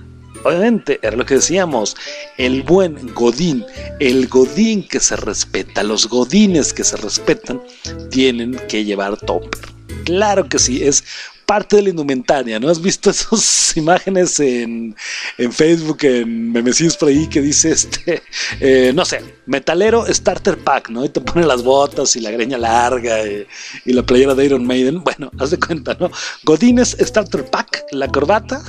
Obviamente, 0.45 1.01
era 1.01 1.17
lo 1.17 1.25
que 1.25 1.33
decíamos, 1.33 1.97
el 2.37 2.63
buen 2.63 3.13
Godín, 3.13 3.65
el 3.99 4.29
Godín 4.29 4.87
que 4.87 5.01
se 5.01 5.17
respeta, 5.17 5.83
los 5.83 6.07
Godines 6.07 6.71
que 6.71 6.85
se 6.85 6.95
respetan, 6.95 7.61
tienen 8.09 8.57
que 8.69 8.85
llevar 8.85 9.17
topper. 9.17 9.67
Claro 10.05 10.47
que 10.47 10.59
sí, 10.59 10.81
es 10.81 11.03
parte 11.45 11.77
de 11.77 11.83
la 11.83 11.89
indumentaria, 11.89 12.59
¿no? 12.59 12.69
¿Has 12.69 12.81
visto 12.81 13.09
esas 13.11 13.75
imágenes 13.77 14.39
en, 14.39 14.95
en 15.37 15.51
Facebook, 15.51 15.99
en 16.01 16.51
memecillos 16.51 16.97
por 16.97 17.09
ahí 17.09 17.27
que 17.27 17.41
dice 17.41 17.71
este, 17.71 18.21
eh, 18.59 18.91
no 18.93 19.05
sé, 19.05 19.21
metalero 19.45 20.05
starter 20.13 20.57
pack, 20.57 20.89
¿no? 20.89 21.05
Y 21.05 21.09
te 21.09 21.21
pone 21.21 21.45
las 21.45 21.63
botas 21.63 22.15
y 22.15 22.21
la 22.21 22.31
greña 22.31 22.57
larga 22.57 23.21
eh, 23.23 23.47
y 23.85 23.93
la 23.93 24.03
playera 24.03 24.35
de 24.35 24.45
Iron 24.45 24.65
Maiden. 24.65 25.03
Bueno, 25.03 25.31
haz 25.39 25.51
de 25.51 25.59
cuenta, 25.59 25.95
¿no? 25.99 26.11
Godines 26.43 26.97
starter 26.99 27.45
pack, 27.45 27.85
la 27.91 28.07
corbata, 28.07 28.63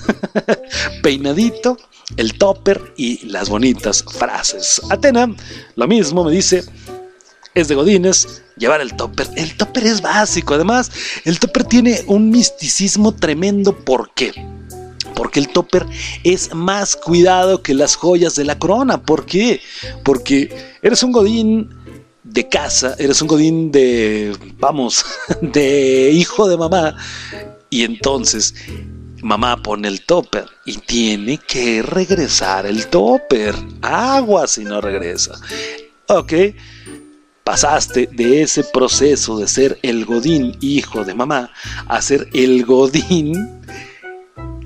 peinadito, 1.03 1.77
el 2.17 2.37
topper 2.39 2.95
y 2.97 3.27
las 3.27 3.49
bonitas 3.49 4.05
frases. 4.19 4.81
Atena, 4.91 5.35
lo 5.75 5.87
mismo, 5.87 6.25
me 6.25 6.33
dice, 6.33 6.65
es 7.55 7.69
de 7.69 7.75
Godines 7.75 8.43
llevar 8.57 8.81
el 8.81 8.95
topper. 8.95 9.29
El 9.37 9.57
topper 9.57 9.85
es 9.85 10.01
básico, 10.01 10.55
además, 10.55 10.91
el 11.25 11.39
topper 11.39 11.65
tiene 11.65 12.03
un 12.07 12.31
misticismo 12.31 13.15
tremendo. 13.15 13.77
¿Por 13.77 14.13
qué? 14.15 14.33
Porque 15.15 15.41
el 15.41 15.49
topper 15.49 15.87
es 16.25 16.55
más 16.55 16.97
cuidado 16.97 17.63
que 17.63 17.75
las 17.75 17.95
joyas 17.97 18.35
de 18.35 18.45
la 18.45 18.59
corona. 18.59 19.03
¿Por 19.03 19.25
qué? 19.25 19.61
Porque 20.05 20.75
eres 20.83 21.03
un 21.03 21.13
godín 21.13 21.71
de 22.23 22.49
casa, 22.49 22.97
eres 22.99 23.23
un 23.23 23.29
godín 23.29 23.71
de, 23.71 24.37
vamos, 24.59 25.05
de 25.41 26.11
hijo 26.13 26.49
de 26.49 26.57
mamá. 26.57 26.97
Y 27.71 27.85
entonces 27.85 28.55
mamá 29.23 29.63
pone 29.63 29.89
el 29.89 30.03
topper 30.03 30.47
y 30.65 30.79
tiene 30.79 31.39
que 31.39 31.83
regresar 31.83 32.67
el 32.67 32.87
topper. 32.89 33.55
Agua 33.83 34.47
si 34.47 34.65
no 34.65 34.81
regresa. 34.81 35.33
Ok, 36.09 36.33
pasaste 37.47 38.09
de 38.11 38.43
ese 38.43 38.65
proceso 38.65 39.39
de 39.39 39.47
ser 39.47 39.79
el 39.83 40.05
godín 40.05 40.57
hijo 40.61 41.05
de 41.05 41.15
mamá 41.15 41.53
a 41.87 42.03
ser 42.03 42.29
el 42.35 42.65
godín 42.65 43.63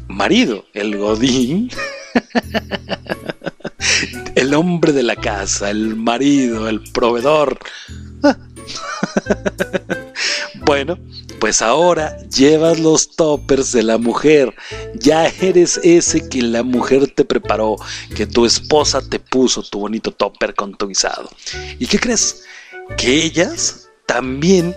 marido, 0.08 0.64
el 0.72 0.96
godín, 0.96 1.70
el 4.34 4.54
hombre 4.54 4.94
de 4.94 5.02
la 5.02 5.16
casa, 5.16 5.68
el 5.68 5.94
marido, 5.94 6.68
el 6.68 6.82
proveedor. 6.92 7.58
Bueno, 10.62 11.00
pues 11.40 11.62
ahora 11.62 12.16
llevas 12.28 12.78
los 12.78 13.16
toppers 13.16 13.72
de 13.72 13.82
la 13.82 13.98
mujer. 13.98 14.54
Ya 14.94 15.26
eres 15.26 15.80
ese 15.82 16.28
que 16.28 16.42
la 16.42 16.62
mujer 16.62 17.12
te 17.12 17.24
preparó, 17.24 17.74
que 18.14 18.24
tu 18.24 18.46
esposa 18.46 19.00
te 19.00 19.18
puso 19.18 19.64
tu 19.64 19.80
bonito 19.80 20.12
topper 20.12 20.54
con 20.54 20.76
tu 20.76 20.86
guisado. 20.86 21.28
¿Y 21.80 21.88
qué 21.88 21.98
crees? 21.98 22.44
Que 22.96 23.24
ellas 23.24 23.88
también 24.06 24.74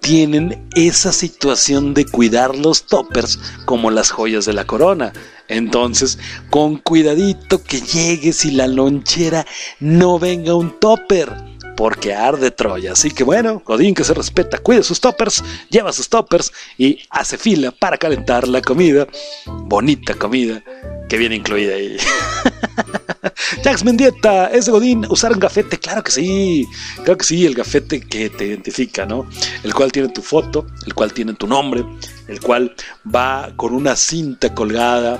tienen 0.00 0.68
esa 0.76 1.12
situación 1.12 1.92
de 1.92 2.04
cuidar 2.04 2.56
los 2.56 2.86
toppers 2.86 3.40
como 3.64 3.90
las 3.90 4.10
joyas 4.10 4.44
de 4.44 4.52
la 4.52 4.64
corona. 4.64 5.12
Entonces, 5.48 6.18
con 6.48 6.76
cuidadito 6.76 7.62
que 7.62 7.80
llegues 7.80 8.44
y 8.44 8.52
la 8.52 8.68
lonchera 8.68 9.46
no 9.80 10.18
venga 10.18 10.54
un 10.54 10.78
topper 10.78 11.32
porque 11.76 12.14
arde 12.14 12.50
Troya. 12.50 12.92
Así 12.92 13.10
que 13.10 13.24
bueno, 13.24 13.62
Godín 13.64 13.94
que 13.94 14.04
se 14.04 14.14
respeta, 14.14 14.58
cuida 14.58 14.82
sus 14.82 15.00
toppers, 15.00 15.42
lleva 15.70 15.92
sus 15.92 16.08
toppers 16.08 16.52
y 16.78 17.00
hace 17.10 17.36
fila 17.36 17.70
para 17.72 17.98
calentar 17.98 18.48
la 18.48 18.62
comida. 18.62 19.06
Bonita 19.46 20.14
comida 20.14 20.62
que 21.08 21.16
viene 21.16 21.36
incluida 21.36 21.74
ahí. 21.74 21.96
Jax 23.64 23.84
Mendieta, 23.84 24.46
¿es 24.46 24.66
de 24.66 24.72
Godín 24.72 25.06
usar 25.08 25.32
un 25.32 25.38
gafete? 25.38 25.78
Claro 25.78 26.02
que 26.02 26.10
sí, 26.10 26.66
claro 26.96 27.18
que 27.18 27.24
sí, 27.24 27.46
el 27.46 27.54
gafete 27.54 28.00
que 28.00 28.30
te 28.30 28.46
identifica, 28.46 29.06
¿no? 29.06 29.28
El 29.62 29.74
cual 29.74 29.92
tiene 29.92 30.08
tu 30.08 30.22
foto, 30.22 30.66
el 30.84 30.94
cual 30.94 31.12
tiene 31.12 31.34
tu 31.34 31.46
nombre, 31.46 31.84
el 32.28 32.40
cual 32.40 32.74
va 33.14 33.52
con 33.56 33.74
una 33.74 33.96
cinta 33.96 34.54
colgada 34.54 35.18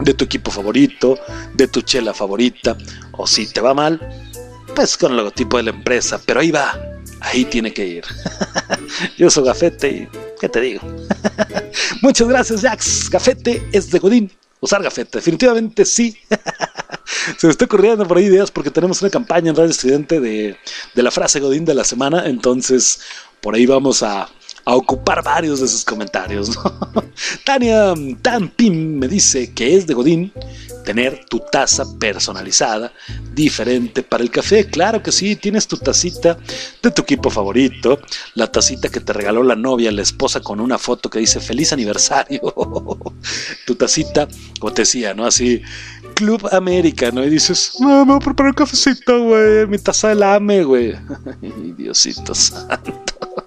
de 0.00 0.14
tu 0.14 0.24
equipo 0.24 0.50
favorito, 0.50 1.18
de 1.54 1.68
tu 1.68 1.82
chela 1.82 2.12
favorita, 2.12 2.76
o 3.12 3.26
si 3.26 3.46
te 3.46 3.60
va 3.60 3.74
mal, 3.74 4.00
pues 4.74 4.96
con 4.96 5.12
el 5.12 5.18
logotipo 5.18 5.56
de 5.56 5.64
la 5.64 5.70
empresa, 5.70 6.20
pero 6.24 6.40
ahí 6.40 6.50
va, 6.50 6.78
ahí 7.20 7.44
tiene 7.44 7.72
que 7.72 7.86
ir. 7.86 8.04
Yo 9.16 9.28
uso 9.28 9.42
gafete 9.42 9.88
y, 9.88 10.08
¿qué 10.40 10.48
te 10.48 10.60
digo? 10.60 10.82
Muchas 12.02 12.28
gracias, 12.28 12.60
Jax. 12.62 13.10
Gafete 13.10 13.62
es 13.72 13.90
de 13.90 13.98
Godín. 13.98 14.30
Usar 14.64 14.82
gafete, 14.82 15.18
definitivamente 15.18 15.84
sí. 15.84 16.16
Se 17.36 17.46
me 17.46 17.50
está 17.50 17.66
ocurriendo 17.66 18.08
por 18.08 18.16
ahí 18.16 18.24
ideas 18.24 18.50
porque 18.50 18.70
tenemos 18.70 19.02
una 19.02 19.10
campaña 19.10 19.50
en 19.50 19.56
Radio 19.56 19.70
Estudiante 19.70 20.20
de, 20.20 20.56
de 20.94 21.02
la 21.02 21.10
frase 21.10 21.38
Godín 21.38 21.66
de 21.66 21.74
la 21.74 21.84
semana, 21.84 22.26
entonces 22.26 22.98
por 23.42 23.54
ahí 23.54 23.66
vamos 23.66 24.02
a, 24.02 24.26
a 24.64 24.74
ocupar 24.74 25.22
varios 25.22 25.60
de 25.60 25.68
sus 25.68 25.84
comentarios. 25.84 26.50
¿no? 26.56 27.04
Tania 27.44 27.94
Tan 28.22 28.48
Pim 28.48 28.98
me 28.98 29.08
dice 29.08 29.52
que 29.52 29.76
es 29.76 29.86
de 29.86 29.94
Godín 29.94 30.32
tener 30.84 31.24
tu 31.28 31.40
taza 31.40 31.84
personalizada, 31.98 32.92
diferente 33.32 34.02
para 34.02 34.22
el 34.22 34.30
café. 34.30 34.66
Claro 34.66 35.02
que 35.02 35.12
sí, 35.12 35.34
tienes 35.36 35.66
tu 35.66 35.76
tacita 35.76 36.38
de 36.82 36.90
tu 36.90 37.02
equipo 37.02 37.30
favorito, 37.30 37.98
la 38.34 38.52
tacita 38.52 38.90
que 38.90 39.00
te 39.00 39.12
regaló 39.12 39.42
la 39.42 39.56
novia, 39.56 39.90
la 39.90 40.02
esposa 40.02 40.40
con 40.40 40.60
una 40.60 40.78
foto 40.78 41.08
que 41.08 41.18
dice 41.18 41.40
feliz 41.40 41.72
aniversario. 41.72 42.40
tu 43.66 43.74
tacita, 43.74 44.28
como 44.60 44.72
te 44.72 44.82
decía, 44.82 45.14
¿no? 45.14 45.24
Así, 45.26 45.62
Club 46.14 46.46
América, 46.52 47.10
¿no? 47.10 47.24
Y 47.24 47.30
dices, 47.30 47.72
me 47.80 48.04
voy 48.04 48.16
a 48.16 48.20
preparar 48.20 48.50
un 48.50 48.56
cafecito, 48.56 49.24
güey, 49.24 49.66
mi 49.66 49.78
taza 49.78 50.08
del 50.08 50.22
AME, 50.22 50.64
güey. 50.64 50.94
Diosito 51.76 52.34
santo 52.34 53.43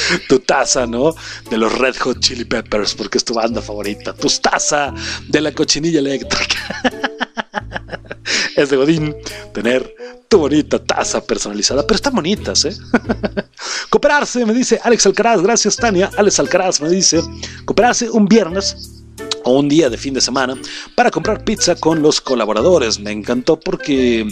tu 0.28 0.38
taza, 0.40 0.86
¿no? 0.86 1.14
De 1.50 1.58
los 1.58 1.72
Red 1.78 1.96
Hot 1.98 2.20
Chili 2.20 2.44
Peppers, 2.44 2.94
porque 2.94 3.18
es 3.18 3.24
tu 3.24 3.34
banda 3.34 3.60
favorita. 3.60 4.14
Tu 4.14 4.28
taza 4.28 4.94
de 5.28 5.40
la 5.40 5.52
cochinilla 5.52 6.00
eléctrica. 6.00 6.82
es 8.56 8.70
de 8.70 8.76
Godín 8.76 9.14
tener 9.52 9.94
tu 10.28 10.38
bonita 10.38 10.82
taza 10.82 11.24
personalizada, 11.24 11.86
pero 11.86 11.96
están 11.96 12.14
bonitas, 12.14 12.64
¿eh? 12.64 12.74
Cooperarse, 13.90 14.46
me 14.46 14.54
dice 14.54 14.80
Alex 14.82 15.06
Alcaraz, 15.06 15.42
gracias 15.42 15.76
Tania. 15.76 16.10
Alex 16.16 16.40
Alcaraz 16.40 16.80
me 16.80 16.88
dice, 16.88 17.22
cooperarse 17.64 18.08
un 18.08 18.26
viernes 18.26 19.02
o 19.44 19.58
un 19.58 19.68
día 19.68 19.90
de 19.90 19.98
fin 19.98 20.14
de 20.14 20.20
semana 20.20 20.56
para 20.94 21.10
comprar 21.10 21.44
pizza 21.44 21.74
con 21.74 22.00
los 22.00 22.20
colaboradores. 22.20 22.98
Me 22.98 23.10
encantó 23.10 23.60
porque 23.60 24.26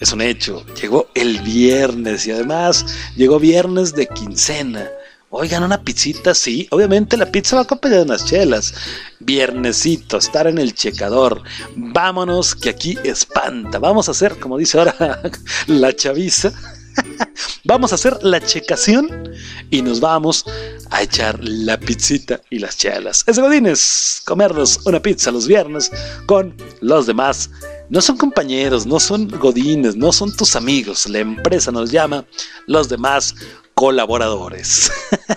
es 0.00 0.12
un 0.12 0.22
hecho. 0.22 0.64
Llegó 0.80 1.08
el 1.14 1.40
viernes 1.40 2.26
y 2.26 2.32
además 2.32 2.84
llegó 3.16 3.38
viernes 3.38 3.94
de 3.94 4.06
quincena. 4.08 4.88
Oigan, 5.28 5.62
una 5.62 5.80
pizzita, 5.82 6.34
sí. 6.34 6.66
Obviamente 6.70 7.16
la 7.16 7.30
pizza 7.30 7.54
va 7.54 7.62
acompañada 7.62 8.00
de 8.00 8.06
unas 8.06 8.24
chelas. 8.24 8.74
Viernesito, 9.20 10.16
estar 10.16 10.48
en 10.48 10.58
el 10.58 10.74
checador. 10.74 11.42
Vámonos, 11.76 12.56
que 12.56 12.70
aquí 12.70 12.98
espanta. 13.04 13.78
Vamos 13.78 14.08
a 14.08 14.10
hacer, 14.10 14.38
como 14.40 14.58
dice 14.58 14.78
ahora 14.78 15.20
la 15.68 15.94
chaviza. 15.94 16.52
Vamos 17.64 17.92
a 17.92 17.94
hacer 17.94 18.18
la 18.22 18.40
checación 18.40 19.30
y 19.70 19.82
nos 19.82 20.00
vamos 20.00 20.44
a 20.90 21.02
echar 21.02 21.38
la 21.42 21.78
pizzita 21.78 22.40
y 22.50 22.58
las 22.58 22.76
chelas. 22.76 23.22
Es 23.26 23.36
de 23.36 23.42
Godines, 23.42 24.22
comernos 24.24 24.80
una 24.86 25.00
pizza 25.00 25.30
los 25.30 25.46
viernes 25.46 25.90
con 26.26 26.56
los 26.80 27.06
demás 27.06 27.50
No 27.90 28.00
son 28.00 28.16
compañeros, 28.16 28.86
no 28.86 29.00
son 29.00 29.26
godines, 29.28 29.96
no 29.96 30.12
son 30.12 30.34
tus 30.34 30.54
amigos. 30.54 31.08
La 31.08 31.18
empresa 31.18 31.72
nos 31.72 31.90
llama 31.90 32.24
los 32.68 32.88
demás 32.88 33.34
colaboradores. 33.74 34.92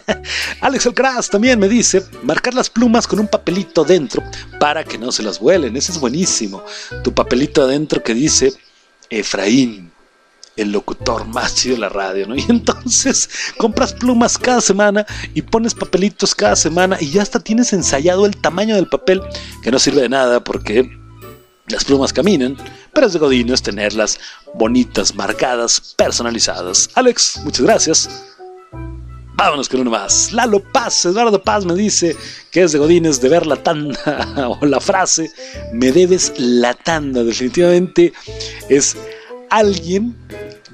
Alex 0.61 0.85
Alcaraz 0.85 1.31
también 1.31 1.57
me 1.59 1.67
dice 1.67 2.05
marcar 2.21 2.53
las 2.53 2.69
plumas 2.69 3.07
con 3.07 3.19
un 3.19 3.27
papelito 3.27 3.83
dentro 3.83 4.23
para 4.59 4.83
que 4.83 4.99
no 4.99 5.11
se 5.11 5.23
las 5.23 5.39
vuelen. 5.39 5.75
Ese 5.75 5.93
es 5.93 5.99
buenísimo. 5.99 6.63
Tu 7.03 7.11
papelito 7.11 7.63
adentro 7.63 8.03
que 8.03 8.13
dice 8.13 8.53
Efraín, 9.09 9.91
el 10.55 10.71
locutor 10.71 11.25
más 11.25 11.55
chido 11.55 11.73
de 11.73 11.81
la 11.81 11.89
radio, 11.89 12.27
¿no? 12.27 12.35
Y 12.37 12.45
entonces 12.49 13.31
compras 13.57 13.93
plumas 13.93 14.37
cada 14.37 14.61
semana 14.61 15.07
y 15.33 15.41
pones 15.41 15.73
papelitos 15.73 16.35
cada 16.35 16.55
semana 16.55 16.97
y 16.99 17.09
ya 17.09 17.23
hasta 17.23 17.39
tienes 17.39 17.73
ensayado 17.73 18.27
el 18.27 18.37
tamaño 18.37 18.75
del 18.75 18.89
papel, 18.89 19.23
que 19.63 19.71
no 19.71 19.79
sirve 19.79 20.03
de 20.03 20.09
nada 20.09 20.43
porque 20.43 21.01
las 21.67 21.85
plumas 21.85 22.11
caminan, 22.11 22.57
pero 22.93 23.07
es 23.07 23.13
de 23.13 23.19
godines 23.19 23.61
tenerlas 23.61 24.19
bonitas, 24.53 25.15
marcadas, 25.15 25.93
personalizadas. 25.97 26.89
Alex, 26.95 27.39
muchas 27.43 27.61
gracias. 27.61 28.09
Vámonos 29.35 29.67
con 29.67 29.81
uno 29.81 29.91
más. 29.91 30.31
Lalo 30.31 30.59
Paz, 30.59 31.05
Eduardo 31.05 31.41
Paz 31.41 31.65
me 31.65 31.73
dice 31.73 32.15
que 32.51 32.63
es 32.63 32.71
de 32.71 32.79
Godines 32.79 33.19
de 33.19 33.29
ver 33.29 33.47
la 33.47 33.55
tanda 33.55 33.97
o 34.61 34.65
la 34.65 34.79
frase, 34.79 35.31
me 35.73 35.91
debes 35.91 36.33
la 36.37 36.73
tanda. 36.73 37.23
Definitivamente 37.23 38.13
es 38.69 38.95
alguien 39.49 40.15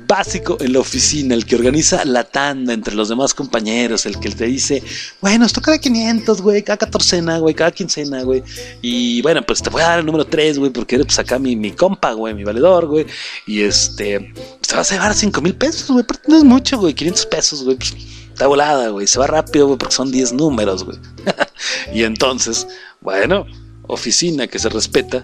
básico 0.10 0.58
en 0.60 0.74
la 0.74 0.80
oficina, 0.80 1.36
el 1.36 1.46
que 1.46 1.56
organiza 1.56 2.04
la 2.04 2.24
tanda 2.24 2.74
entre 2.74 2.96
los 2.96 3.10
demás 3.10 3.36
compañeros, 3.36 4.08
el 4.08 4.20
que 4.20 4.32
te 4.32 4.46
dice, 4.46 4.84
bueno, 5.22 5.46
esto 5.46 5.62
cada 5.62 5.78
500, 5.78 6.42
güey, 6.42 6.64
cada 6.64 6.78
catorcena, 6.78 7.38
güey, 7.38 7.54
cada 7.54 7.72
quincena, 7.72 8.24
güey. 8.24 8.44
Y 8.82 9.22
bueno, 9.22 9.44
pues 9.46 9.62
te 9.62 9.70
voy 9.70 9.84
a 9.84 9.90
dar 9.90 10.00
el 10.00 10.06
número 10.08 10.26
3, 10.26 10.58
güey, 10.58 10.72
porque 10.72 10.96
eres 10.96 11.06
pues 11.06 11.20
acá 11.20 11.38
mi, 11.38 11.72
compa, 11.72 12.14
güey, 12.14 12.34
mi 12.34 12.44
valedor, 12.44 12.88
güey. 12.88 13.06
Y 13.46 13.62
este, 13.62 14.20
pues, 14.20 14.68
te 14.68 14.76
vas 14.76 14.92
a 14.92 14.96
llevar 14.96 15.14
5 15.14 15.42
mil 15.42 15.56
pesos, 15.56 15.92
güey, 15.92 16.04
pero 16.06 16.20
no 16.28 16.38
es 16.38 16.44
mucho, 16.44 16.80
güey, 16.80 16.96
500 16.96 17.26
pesos, 17.28 17.64
güey. 17.64 17.78
pues, 17.78 17.96
está 18.34 18.48
volada, 18.48 18.90
güey, 18.90 19.06
se 19.06 19.20
va 19.20 19.28
rápido, 19.28 19.68
güey, 19.68 19.78
porque 19.78 19.94
son 19.94 20.12
10 20.12 20.34
números, 20.34 20.86
güey. 20.86 20.98
y 21.94 22.02
entonces, 22.02 22.68
bueno, 23.00 23.46
oficina 23.86 24.48
que 24.48 24.58
se 24.58 24.70
respeta, 24.70 25.24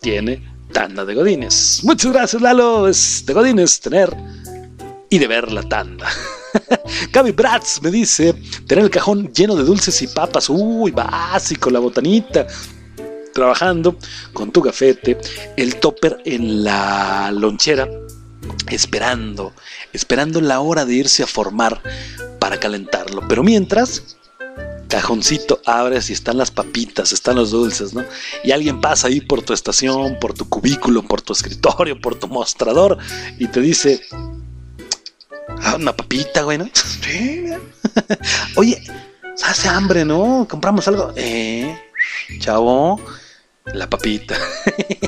tiene 0.00 0.55
tanda 0.76 1.06
de 1.06 1.14
Godines. 1.14 1.80
Muchas 1.84 2.12
gracias, 2.12 2.42
Lalo. 2.42 2.86
Es 2.86 3.24
de 3.24 3.32
Godines 3.32 3.80
tener 3.80 4.14
y 5.08 5.18
de 5.18 5.26
ver 5.26 5.50
la 5.50 5.62
tanda. 5.62 6.06
Gaby 7.12 7.30
Bratz 7.30 7.80
me 7.80 7.90
dice 7.90 8.34
tener 8.66 8.84
el 8.84 8.90
cajón 8.90 9.32
lleno 9.32 9.56
de 9.56 9.64
dulces 9.64 10.02
y 10.02 10.06
papas. 10.06 10.50
Uy, 10.50 10.90
básico, 10.90 11.70
la 11.70 11.78
botanita. 11.78 12.46
Trabajando 13.32 13.96
con 14.34 14.52
tu 14.52 14.60
gafete, 14.60 15.16
el 15.56 15.76
topper 15.76 16.18
en 16.26 16.62
la 16.62 17.30
lonchera, 17.32 17.88
esperando, 18.70 19.54
esperando 19.94 20.42
la 20.42 20.60
hora 20.60 20.84
de 20.84 20.94
irse 20.94 21.22
a 21.22 21.26
formar 21.26 21.80
para 22.38 22.60
calentarlo. 22.60 23.22
Pero 23.26 23.42
mientras, 23.42 24.15
cajoncito 24.88 25.60
abres 25.64 26.10
y 26.10 26.12
están 26.12 26.38
las 26.38 26.50
papitas, 26.50 27.12
están 27.12 27.36
los 27.36 27.50
dulces, 27.50 27.94
¿no? 27.94 28.04
Y 28.44 28.52
alguien 28.52 28.80
pasa 28.80 29.08
ahí 29.08 29.20
por 29.20 29.42
tu 29.42 29.52
estación, 29.52 30.18
por 30.20 30.32
tu 30.34 30.48
cubículo, 30.48 31.02
por 31.02 31.22
tu 31.22 31.32
escritorio, 31.32 32.00
por 32.00 32.14
tu 32.14 32.28
mostrador 32.28 32.98
y 33.38 33.46
te 33.48 33.60
dice, 33.60 34.00
"Ah, 35.62 35.76
una 35.76 35.94
papita, 35.94 36.42
güey, 36.42 36.58
¿no? 36.58 36.68
Oye, 38.56 38.82
hace 39.44 39.68
hambre, 39.68 40.04
¿no? 40.04 40.46
Compramos 40.48 40.86
algo. 40.88 41.12
Eh, 41.16 41.78
chavo, 42.38 43.00
la 43.72 43.88
papita. 43.88 44.36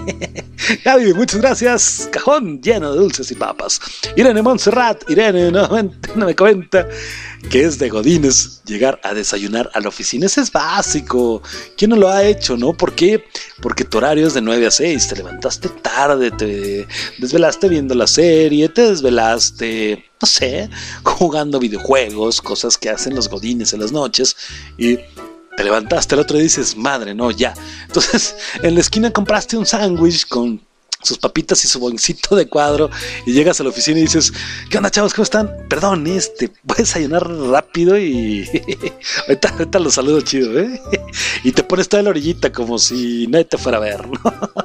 Gaby, 0.85 1.15
muchas 1.15 1.41
gracias. 1.41 2.09
Cajón 2.13 2.61
lleno 2.61 2.93
de 2.93 2.99
dulces 2.99 3.31
y 3.31 3.35
papas. 3.35 3.81
Irene 4.17 4.43
Montserrat, 4.43 5.09
Irene 5.09 5.51
nuevamente 5.51 6.11
no 6.15 6.27
me 6.27 6.37
cuenta 6.37 6.87
que 7.51 7.65
es 7.65 7.79
de 7.79 7.89
Godines 7.89 8.63
llegar 8.65 9.01
a 9.05 9.15
desayunar 9.15 9.71
a 9.75 9.81
la 9.81 9.89
oficina. 9.89 10.27
Ese 10.27 10.41
es 10.41 10.53
básico. 10.53 11.43
¿Quién 11.77 11.91
no 11.91 11.97
lo 11.97 12.09
ha 12.09 12.25
hecho, 12.25 12.57
no? 12.57 12.77
¿Por 12.77 12.95
qué? 12.95 13.25
Porque 13.63 13.85
tu 13.85 13.99
horario 13.99 14.27
es 14.27 14.35
de 14.35 14.43
9 14.43 14.67
a 14.67 14.71
6. 14.71 15.09
Te 15.09 15.17
levantaste 15.17 15.69
tarde, 15.69 16.31
te 16.33 16.87
desvelaste 17.19 17.69
viendo 17.69 17.95
la 17.95 18.07
serie, 18.07 18.69
te 18.69 18.91
desvelaste, 18.91 20.05
no 20.21 20.27
sé, 20.27 20.69
jugando 21.05 21.59
videojuegos, 21.59 22.43
cosas 22.43 22.77
que 22.77 22.91
hacen 22.91 23.15
los 23.15 23.29
Godines 23.29 23.73
en 23.73 23.81
las 23.81 23.93
noches. 23.93 24.37
Y 24.77 24.99
te 25.59 25.65
levantaste 25.65 26.15
el 26.15 26.21
otro 26.21 26.39
y 26.39 26.43
dices, 26.43 26.77
madre, 26.77 27.17
no, 27.17 27.33
ya. 27.33 27.53
Entonces, 27.89 28.37
en 28.63 28.75
la 28.75 28.81
esquina 28.81 29.11
compraste 29.11 29.57
un 29.57 29.67
sándwich 29.67 30.29
con 30.29 30.61
sus 31.03 31.19
papitas 31.19 31.65
y 31.65 31.69
su 31.69 31.79
boncito 31.79 32.35
de 32.35 32.49
cuadro 32.49 32.91
y 33.25 33.33
llegas 33.33 33.61
a 33.61 33.63
la 33.63 33.71
oficina 33.71 33.99
y 33.99 34.03
dices, 34.03 34.33
¿qué 34.69 34.79
onda 34.79 34.91
chavos? 34.91 35.15
¿Cómo 35.15 35.23
están? 35.23 35.51
Perdón, 35.69 36.07
este, 36.07 36.51
voy 36.65 36.77
a 36.79 36.83
desayunar 36.83 37.29
rápido 37.29 37.99
y 37.99 38.49
ahorita, 39.29 39.79
los 39.79 39.95
saludo 39.95 40.21
chido, 40.21 40.59
¿eh? 40.59 40.81
Y 41.45 41.53
te 41.53 41.63
pones 41.63 41.89
toda 41.89 42.03
la 42.03 42.11
orillita 42.11 42.53
como 42.53 42.79
si 42.79 43.27
nadie 43.29 43.45
te 43.45 43.59
fuera 43.59 43.79
a 43.79 43.81
ver. 43.81 44.03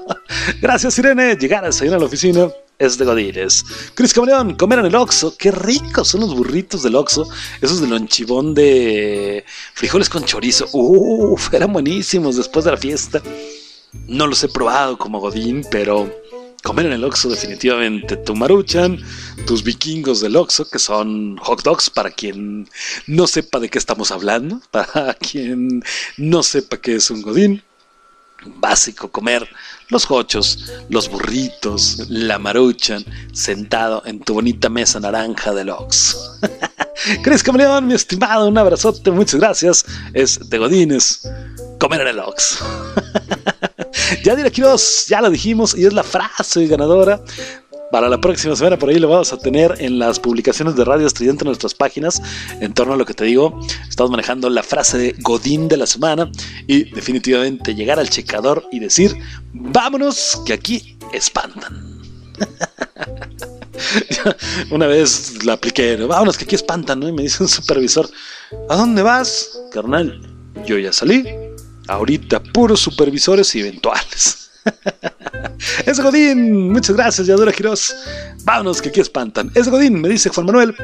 Gracias, 0.61 0.97
Irene. 0.97 1.35
Llegar 1.35 1.63
a 1.63 1.67
desayunar 1.67 1.97
a 1.97 2.01
la 2.01 2.07
oficina 2.07 2.49
es 2.79 2.97
de 2.97 3.05
Godines. 3.05 3.63
Cris 3.93 4.13
Camaleón, 4.13 4.55
comer 4.55 4.79
en 4.79 4.85
el 4.85 4.95
Oxxo. 4.95 5.35
Qué 5.37 5.51
ricos 5.51 6.07
son 6.09 6.21
los 6.21 6.35
burritos 6.35 6.83
del 6.83 6.95
Oxxo. 6.95 7.27
Esos 7.61 7.81
de 7.81 7.87
lonchibón 7.87 8.53
de 8.53 9.45
frijoles 9.73 10.09
con 10.09 10.25
chorizo. 10.25 10.67
Uf, 10.73 11.53
eran 11.53 11.71
buenísimos 11.71 12.35
después 12.35 12.65
de 12.65 12.71
la 12.71 12.77
fiesta. 12.77 13.21
No 14.07 14.27
los 14.27 14.43
he 14.43 14.49
probado 14.49 14.97
como 14.97 15.19
Godín, 15.19 15.65
pero 15.69 16.09
comer 16.63 16.87
en 16.87 16.93
el 16.93 17.03
Oxxo 17.03 17.29
definitivamente. 17.29 18.17
Tu 18.17 18.35
maruchan, 18.35 18.99
tus 19.45 19.63
vikingos 19.63 20.21
del 20.21 20.35
Oxxo, 20.35 20.69
que 20.69 20.79
son 20.79 21.37
hot 21.37 21.61
dogs 21.63 21.89
para 21.89 22.09
quien 22.09 22.67
no 23.05 23.27
sepa 23.27 23.59
de 23.59 23.69
qué 23.69 23.77
estamos 23.77 24.11
hablando, 24.11 24.61
para 24.71 25.13
quien 25.13 25.83
no 26.17 26.41
sepa 26.41 26.77
qué 26.77 26.95
es 26.95 27.09
un 27.09 27.21
Godín. 27.21 27.61
Básico 28.45 29.09
comer 29.09 29.47
los 29.87 30.11
hochos, 30.11 30.69
los 30.89 31.07
burritos, 31.07 32.07
la 32.09 32.39
maruchan, 32.39 33.05
sentado 33.31 34.03
en 34.05 34.19
tu 34.19 34.33
bonita 34.33 34.67
mesa 34.67 34.99
naranja 34.99 35.53
del 35.53 35.69
Oxxo. 35.69 36.39
Cris 37.23 37.41
Camaleón, 37.41 37.87
mi 37.87 37.93
estimado, 37.93 38.49
un 38.49 38.57
abrazote, 38.57 39.11
muchas 39.11 39.39
gracias. 39.39 39.85
Es 40.13 40.49
de 40.49 40.57
Godines, 40.57 41.21
comer 41.79 42.01
en 42.01 42.07
el 42.07 42.19
Oxxo. 42.19 42.65
Yadira 44.23 44.49
Quiroz, 44.49 45.07
ya 45.07 45.21
lo 45.21 45.29
dijimos, 45.29 45.75
y 45.77 45.85
es 45.85 45.93
la 45.93 46.03
frase 46.03 46.67
ganadora. 46.67 47.21
Para 47.91 48.09
la 48.09 48.19
próxima 48.19 48.55
semana 48.55 48.75
por 48.75 48.89
ahí 48.89 48.97
lo 48.97 49.07
vamos 49.07 49.31
a 49.33 49.37
tener 49.37 49.75
en 49.77 49.99
las 49.99 50.19
publicaciones 50.19 50.75
de 50.75 50.83
Radio 50.83 51.05
Estudiante 51.05 51.43
en 51.43 51.49
nuestras 51.49 51.75
páginas. 51.75 52.23
En 52.59 52.73
torno 52.73 52.93
a 52.93 52.97
lo 52.97 53.05
que 53.05 53.13
te 53.13 53.23
digo, 53.23 53.59
estamos 53.87 54.09
manejando 54.09 54.49
la 54.49 54.63
frase 54.63 54.97
de 54.97 55.15
Godín 55.19 55.67
de 55.67 55.77
la 55.77 55.85
semana 55.85 56.31
y 56.65 56.85
definitivamente 56.85 57.75
llegar 57.75 57.99
al 57.99 58.09
checador 58.09 58.65
y 58.71 58.79
decir, 58.79 59.15
vámonos, 59.53 60.41
que 60.43 60.53
aquí 60.53 60.97
espantan. 61.13 62.01
Una 64.71 64.87
vez 64.87 65.45
la 65.45 65.53
apliqué, 65.53 65.95
¿no? 65.95 66.07
vámonos, 66.07 66.35
que 66.35 66.45
aquí 66.45 66.55
espantan, 66.55 66.99
¿no? 66.99 67.07
Y 67.07 67.11
me 67.11 67.21
dice 67.21 67.43
un 67.43 67.49
supervisor, 67.49 68.09
¿a 68.69 68.75
dónde 68.75 69.03
vas, 69.03 69.59
carnal? 69.71 70.19
Yo 70.65 70.79
ya 70.79 70.91
salí. 70.91 71.23
Ahorita 71.87 72.41
puros 72.41 72.79
supervisores 72.79 73.53
y 73.55 73.61
eventuales. 73.61 74.51
es 75.85 75.99
Godín, 75.99 76.71
muchas 76.71 76.95
gracias, 76.95 77.27
Yadura 77.27 77.51
Giros. 77.51 77.95
Vámonos, 78.43 78.81
que 78.81 78.89
aquí 78.89 79.01
espantan. 79.01 79.51
Es 79.55 79.67
Godín, 79.67 79.99
me 80.01 80.09
dice 80.09 80.29
Juan 80.29 80.45
Manuel. 80.45 80.75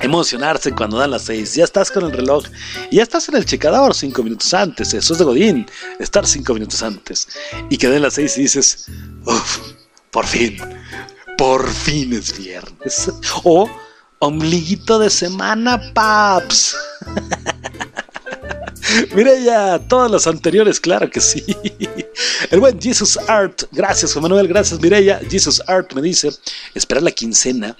Emocionarse 0.00 0.72
cuando 0.72 0.98
dan 0.98 1.10
las 1.10 1.22
seis, 1.22 1.56
ya 1.56 1.64
estás 1.64 1.90
con 1.90 2.04
el 2.04 2.12
reloj 2.12 2.44
ya 2.92 3.02
estás 3.02 3.28
en 3.28 3.36
el 3.36 3.44
checador 3.44 3.94
cinco 3.94 4.22
minutos 4.22 4.54
antes. 4.54 4.94
Eso 4.94 5.12
es 5.12 5.18
de 5.18 5.24
Godín, 5.24 5.66
estar 5.98 6.24
cinco 6.24 6.54
minutos 6.54 6.82
antes. 6.82 7.28
Y 7.68 7.76
que 7.76 7.88
den 7.88 8.02
las 8.02 8.14
seis 8.14 8.38
y 8.38 8.42
dices, 8.42 8.86
uff, 9.26 9.58
por 10.12 10.24
fin, 10.24 10.56
por 11.36 11.68
fin 11.68 12.12
es 12.12 12.36
viernes. 12.38 13.10
O 13.44 13.68
ombliguito 14.20 14.98
de 14.98 15.10
semana, 15.10 15.92
paps. 15.94 16.76
Mireya, 19.14 19.78
todas 19.88 20.10
las 20.10 20.26
anteriores, 20.26 20.80
claro 20.80 21.10
que 21.10 21.20
sí. 21.20 21.44
El 22.50 22.60
buen 22.60 22.80
Jesus 22.80 23.18
Art, 23.28 23.62
gracias 23.72 24.12
Juan 24.12 24.22
Manuel, 24.22 24.48
gracias 24.48 24.80
Mireya. 24.80 25.20
Jesus 25.28 25.62
Art 25.66 25.92
me 25.94 26.02
dice, 26.02 26.30
esperar 26.74 27.02
la 27.02 27.10
quincena 27.10 27.76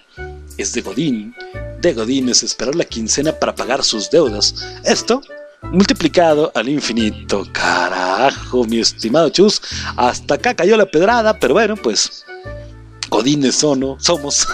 es 0.56 0.72
de 0.72 0.82
Godín. 0.82 1.34
De 1.80 1.92
Godín 1.94 2.28
es 2.28 2.42
esperar 2.42 2.74
la 2.74 2.84
quincena 2.84 3.32
para 3.32 3.54
pagar 3.54 3.82
sus 3.84 4.10
deudas. 4.10 4.54
Esto 4.84 5.22
multiplicado 5.62 6.52
al 6.54 6.68
infinito. 6.68 7.46
Carajo, 7.52 8.64
mi 8.64 8.80
estimado 8.80 9.28
Chus, 9.30 9.60
hasta 9.96 10.34
acá 10.34 10.54
cayó 10.54 10.76
la 10.76 10.86
pedrada, 10.86 11.38
pero 11.38 11.54
bueno, 11.54 11.76
pues 11.76 12.24
Godines 13.08 13.62
o 13.64 13.74
no, 13.74 13.96
somos 14.00 14.46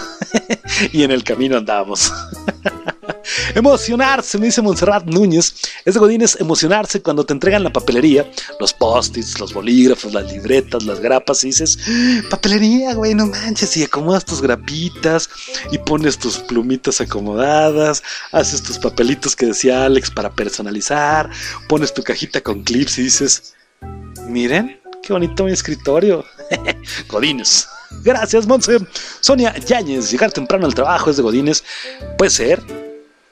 y 0.91 1.03
en 1.03 1.11
el 1.11 1.23
camino 1.23 1.57
andamos. 1.57 2.11
Emocionarse, 3.55 4.37
me 4.37 4.47
dice 4.47 4.61
Montserrat 4.61 5.05
Núñez. 5.05 5.55
Es 5.83 5.93
de 5.93 5.99
Godines 5.99 6.37
emocionarse 6.39 7.01
cuando 7.01 7.25
te 7.25 7.33
entregan 7.33 7.63
la 7.63 7.71
papelería, 7.71 8.29
los 8.59 8.73
post-its, 8.73 9.39
los 9.39 9.53
bolígrafos, 9.53 10.13
las 10.13 10.31
libretas, 10.31 10.83
las 10.83 10.99
grapas, 10.99 11.43
y 11.43 11.47
dices, 11.47 11.79
"Ah, 11.87 12.21
papelería, 12.29 12.93
güey, 12.93 13.15
no 13.15 13.27
manches, 13.27 13.75
y 13.77 13.83
acomodas 13.83 14.25
tus 14.25 14.41
grapitas 14.41 15.29
y 15.71 15.77
pones 15.77 16.17
tus 16.17 16.37
plumitas 16.37 17.01
acomodadas, 17.01 18.03
haces 18.31 18.61
tus 18.61 18.77
papelitos 18.77 19.35
que 19.35 19.47
decía 19.47 19.85
Alex 19.85 20.11
para 20.11 20.31
personalizar, 20.31 21.29
pones 21.67 21.93
tu 21.93 22.03
cajita 22.03 22.41
con 22.41 22.63
clips 22.63 22.97
y 22.99 23.03
dices, 23.03 23.53
miren, 24.27 24.79
qué 25.01 25.13
bonito 25.13 25.45
mi 25.45 25.51
escritorio. 25.51 26.23
Godines. 27.09 27.67
Gracias, 28.03 28.45
Monse. 28.47 28.79
Sonia 29.19 29.55
Yáñez, 29.57 30.11
llegar 30.11 30.31
temprano 30.31 30.65
al 30.65 30.73
trabajo 30.73 31.09
es 31.09 31.17
de 31.17 31.23
Godines. 31.23 31.63
Puede 32.17 32.31
ser. 32.31 32.61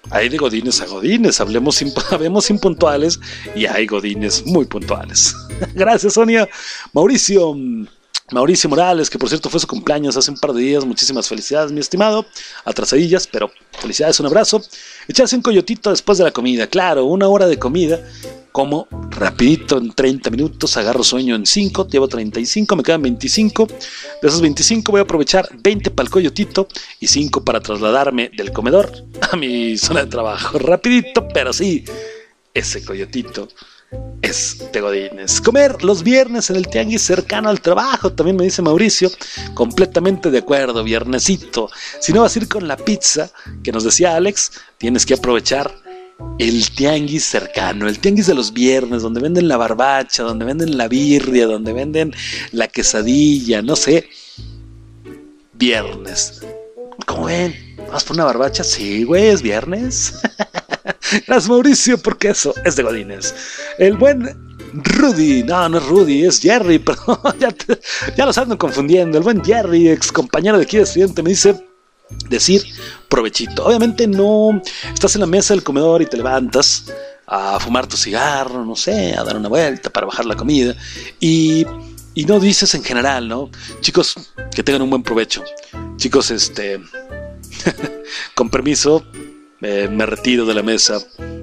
Hay 0.09 0.29
de 0.29 0.37
Godines 0.37 0.81
a 0.81 0.85
Godines. 0.85 1.39
Hablemos, 1.39 1.83
habemos 2.11 2.49
impuntuales 2.49 3.19
y 3.55 3.65
hay 3.65 3.85
Godines 3.85 4.45
muy 4.45 4.65
puntuales. 4.65 5.35
Gracias, 5.73 6.13
Sonia. 6.13 6.47
Mauricio. 6.93 7.55
Mauricio 8.33 8.69
Morales, 8.69 9.09
que 9.09 9.19
por 9.19 9.29
cierto 9.29 9.49
fue 9.49 9.59
su 9.59 9.67
cumpleaños 9.67 10.17
hace 10.17 10.31
un 10.31 10.37
par 10.37 10.53
de 10.53 10.61
días. 10.61 10.85
Muchísimas 10.85 11.27
felicidades, 11.27 11.71
mi 11.71 11.79
estimado. 11.79 12.25
Atrasadillas, 12.65 13.27
pero 13.27 13.51
felicidades, 13.79 14.19
un 14.19 14.25
abrazo. 14.25 14.61
Echarse 15.07 15.35
un 15.35 15.41
coyotito 15.41 15.91
después 15.91 16.17
de 16.17 16.23
la 16.23 16.31
comida. 16.31 16.67
Claro, 16.67 17.05
una 17.05 17.27
hora 17.27 17.47
de 17.47 17.59
comida. 17.59 17.99
Como 18.51 18.87
rapidito 19.09 19.77
en 19.77 19.91
30 19.93 20.29
minutos, 20.29 20.77
agarro 20.77 21.03
sueño 21.03 21.35
en 21.35 21.45
5, 21.45 21.87
llevo 21.87 22.07
35, 22.07 22.75
me 22.75 22.83
quedan 22.83 23.01
25. 23.01 23.67
De 24.21 24.27
esos 24.27 24.41
25 24.41 24.91
voy 24.91 24.99
a 24.99 25.03
aprovechar 25.03 25.49
20 25.51 25.89
para 25.89 26.05
el 26.05 26.11
coyotito 26.11 26.67
y 26.99 27.07
5 27.07 27.43
para 27.43 27.61
trasladarme 27.61 28.29
del 28.35 28.51
comedor 28.51 28.91
a 29.31 29.35
mi 29.35 29.77
zona 29.77 30.03
de 30.03 30.07
trabajo. 30.07 30.59
Rapidito, 30.59 31.27
pero 31.33 31.51
sí, 31.51 31.83
ese 32.53 32.85
coyotito 32.85 33.47
es 34.21 34.57
de 34.71 34.81
Godines. 34.81 35.41
Comer 35.41 35.83
los 35.83 36.01
viernes 36.01 36.49
en 36.49 36.55
el 36.55 36.67
tianguis 36.67 37.01
cercano 37.01 37.49
al 37.49 37.61
trabajo, 37.61 38.13
también 38.13 38.37
me 38.37 38.45
dice 38.45 38.61
Mauricio. 38.61 39.11
Completamente 39.53 40.31
de 40.31 40.39
acuerdo, 40.39 40.83
viernesito. 40.83 41.69
Si 41.99 42.13
no 42.13 42.21
vas 42.21 42.35
a 42.35 42.39
ir 42.39 42.47
con 42.47 42.67
la 42.67 42.77
pizza, 42.77 43.29
que 43.63 43.71
nos 43.71 43.83
decía 43.83 44.15
Alex, 44.15 44.51
tienes 44.77 45.05
que 45.05 45.13
aprovechar 45.13 45.71
el 46.39 46.71
tianguis 46.71 47.25
cercano, 47.25 47.87
el 47.87 47.99
tianguis 47.99 48.27
de 48.27 48.33
los 48.33 48.53
viernes, 48.53 49.01
donde 49.01 49.21
venden 49.21 49.47
la 49.47 49.57
barbacha, 49.57 50.23
donde 50.23 50.45
venden 50.45 50.77
la 50.77 50.87
birria, 50.87 51.45
donde 51.45 51.73
venden 51.73 52.13
la 52.51 52.67
quesadilla, 52.67 53.61
no 53.61 53.75
sé. 53.75 54.09
Viernes. 55.53 56.41
¿Cómo 57.05 57.25
ven? 57.25 57.75
¿Vas 57.91 58.03
por 58.03 58.15
una 58.15 58.25
barbacha? 58.25 58.63
Sí, 58.63 59.03
güey, 59.03 59.27
es 59.27 59.41
viernes. 59.41 60.13
Gracias, 61.27 61.49
Mauricio, 61.49 61.97
porque 61.97 62.29
eso 62.29 62.53
es 62.65 62.75
de 62.75 62.83
Godines. 62.83 63.33
El 63.77 63.95
buen 63.97 64.53
Rudy, 64.73 65.43
no, 65.43 65.69
no 65.69 65.77
es 65.77 65.85
Rudy, 65.85 66.25
es 66.25 66.39
Jerry, 66.39 66.79
perdón, 66.79 67.19
ya, 67.39 67.51
te- 67.51 67.79
ya 68.17 68.25
los 68.25 68.37
ando 68.37 68.57
confundiendo. 68.57 69.17
El 69.17 69.23
buen 69.23 69.43
Jerry, 69.43 69.89
ex 69.89 70.11
compañero 70.11 70.57
de 70.57 70.63
aquí 70.63 70.77
de 70.77 70.83
estudiante, 70.83 71.21
me 71.23 71.29
dice 71.29 71.63
decir 72.29 72.63
provechito. 73.09 73.65
Obviamente 73.65 74.07
no 74.07 74.61
estás 74.93 75.15
en 75.15 75.21
la 75.21 75.27
mesa 75.27 75.53
del 75.53 75.63
comedor 75.63 76.01
y 76.01 76.05
te 76.05 76.17
levantas 76.17 76.85
a 77.27 77.59
fumar 77.59 77.87
tu 77.87 77.95
cigarro, 77.97 78.65
no 78.65 78.75
sé, 78.75 79.15
a 79.17 79.23
dar 79.23 79.37
una 79.37 79.47
vuelta 79.49 79.89
para 79.89 80.05
bajar 80.05 80.25
la 80.25 80.35
comida 80.35 80.75
y, 81.19 81.65
y 82.13 82.25
no 82.25 82.39
dices 82.39 82.73
en 82.75 82.83
general, 82.83 83.27
¿no? 83.27 83.49
Chicos, 83.79 84.15
que 84.53 84.61
tengan 84.63 84.81
un 84.81 84.89
buen 84.89 85.03
provecho. 85.03 85.43
Chicos, 85.97 86.29
este, 86.31 86.81
con 88.35 88.49
permiso, 88.49 89.05
me 89.63 90.05
retiro 90.05 90.45
de 90.45 90.53
la 90.53 90.61
mesa. 90.61 90.99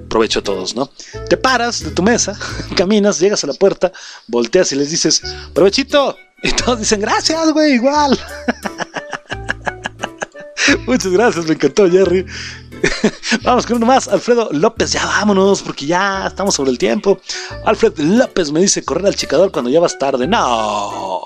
Provecho 0.07 0.39
a 0.39 0.43
todos, 0.43 0.75
¿no? 0.75 0.89
Te 1.29 1.37
paras 1.37 1.83
de 1.83 1.91
tu 1.91 2.03
mesa, 2.03 2.37
caminas, 2.75 3.19
llegas 3.19 3.43
a 3.43 3.47
la 3.47 3.53
puerta, 3.53 3.91
volteas 4.27 4.71
y 4.71 4.75
les 4.75 4.91
dices, 4.91 5.21
provechito. 5.53 6.17
Y 6.43 6.51
todos 6.51 6.79
dicen, 6.79 7.01
gracias, 7.01 7.51
güey, 7.53 7.73
igual. 7.73 8.19
Muchas 10.87 11.11
gracias, 11.11 11.45
me 11.45 11.53
encantó, 11.53 11.89
Jerry. 11.89 12.25
Vamos 13.43 13.65
con 13.65 13.77
uno 13.77 13.85
más. 13.85 14.07
Alfredo 14.07 14.49
López, 14.51 14.91
ya 14.91 15.05
vámonos, 15.05 15.61
porque 15.61 15.85
ya 15.85 16.27
estamos 16.27 16.55
sobre 16.55 16.71
el 16.71 16.77
tiempo. 16.77 17.19
Alfred 17.65 17.97
López 17.97 18.51
me 18.51 18.61
dice 18.61 18.83
correr 18.83 19.05
al 19.05 19.15
checador 19.15 19.51
cuando 19.51 19.69
ya 19.69 19.79
vas 19.79 19.97
tarde. 19.97 20.27
No, 20.27 21.23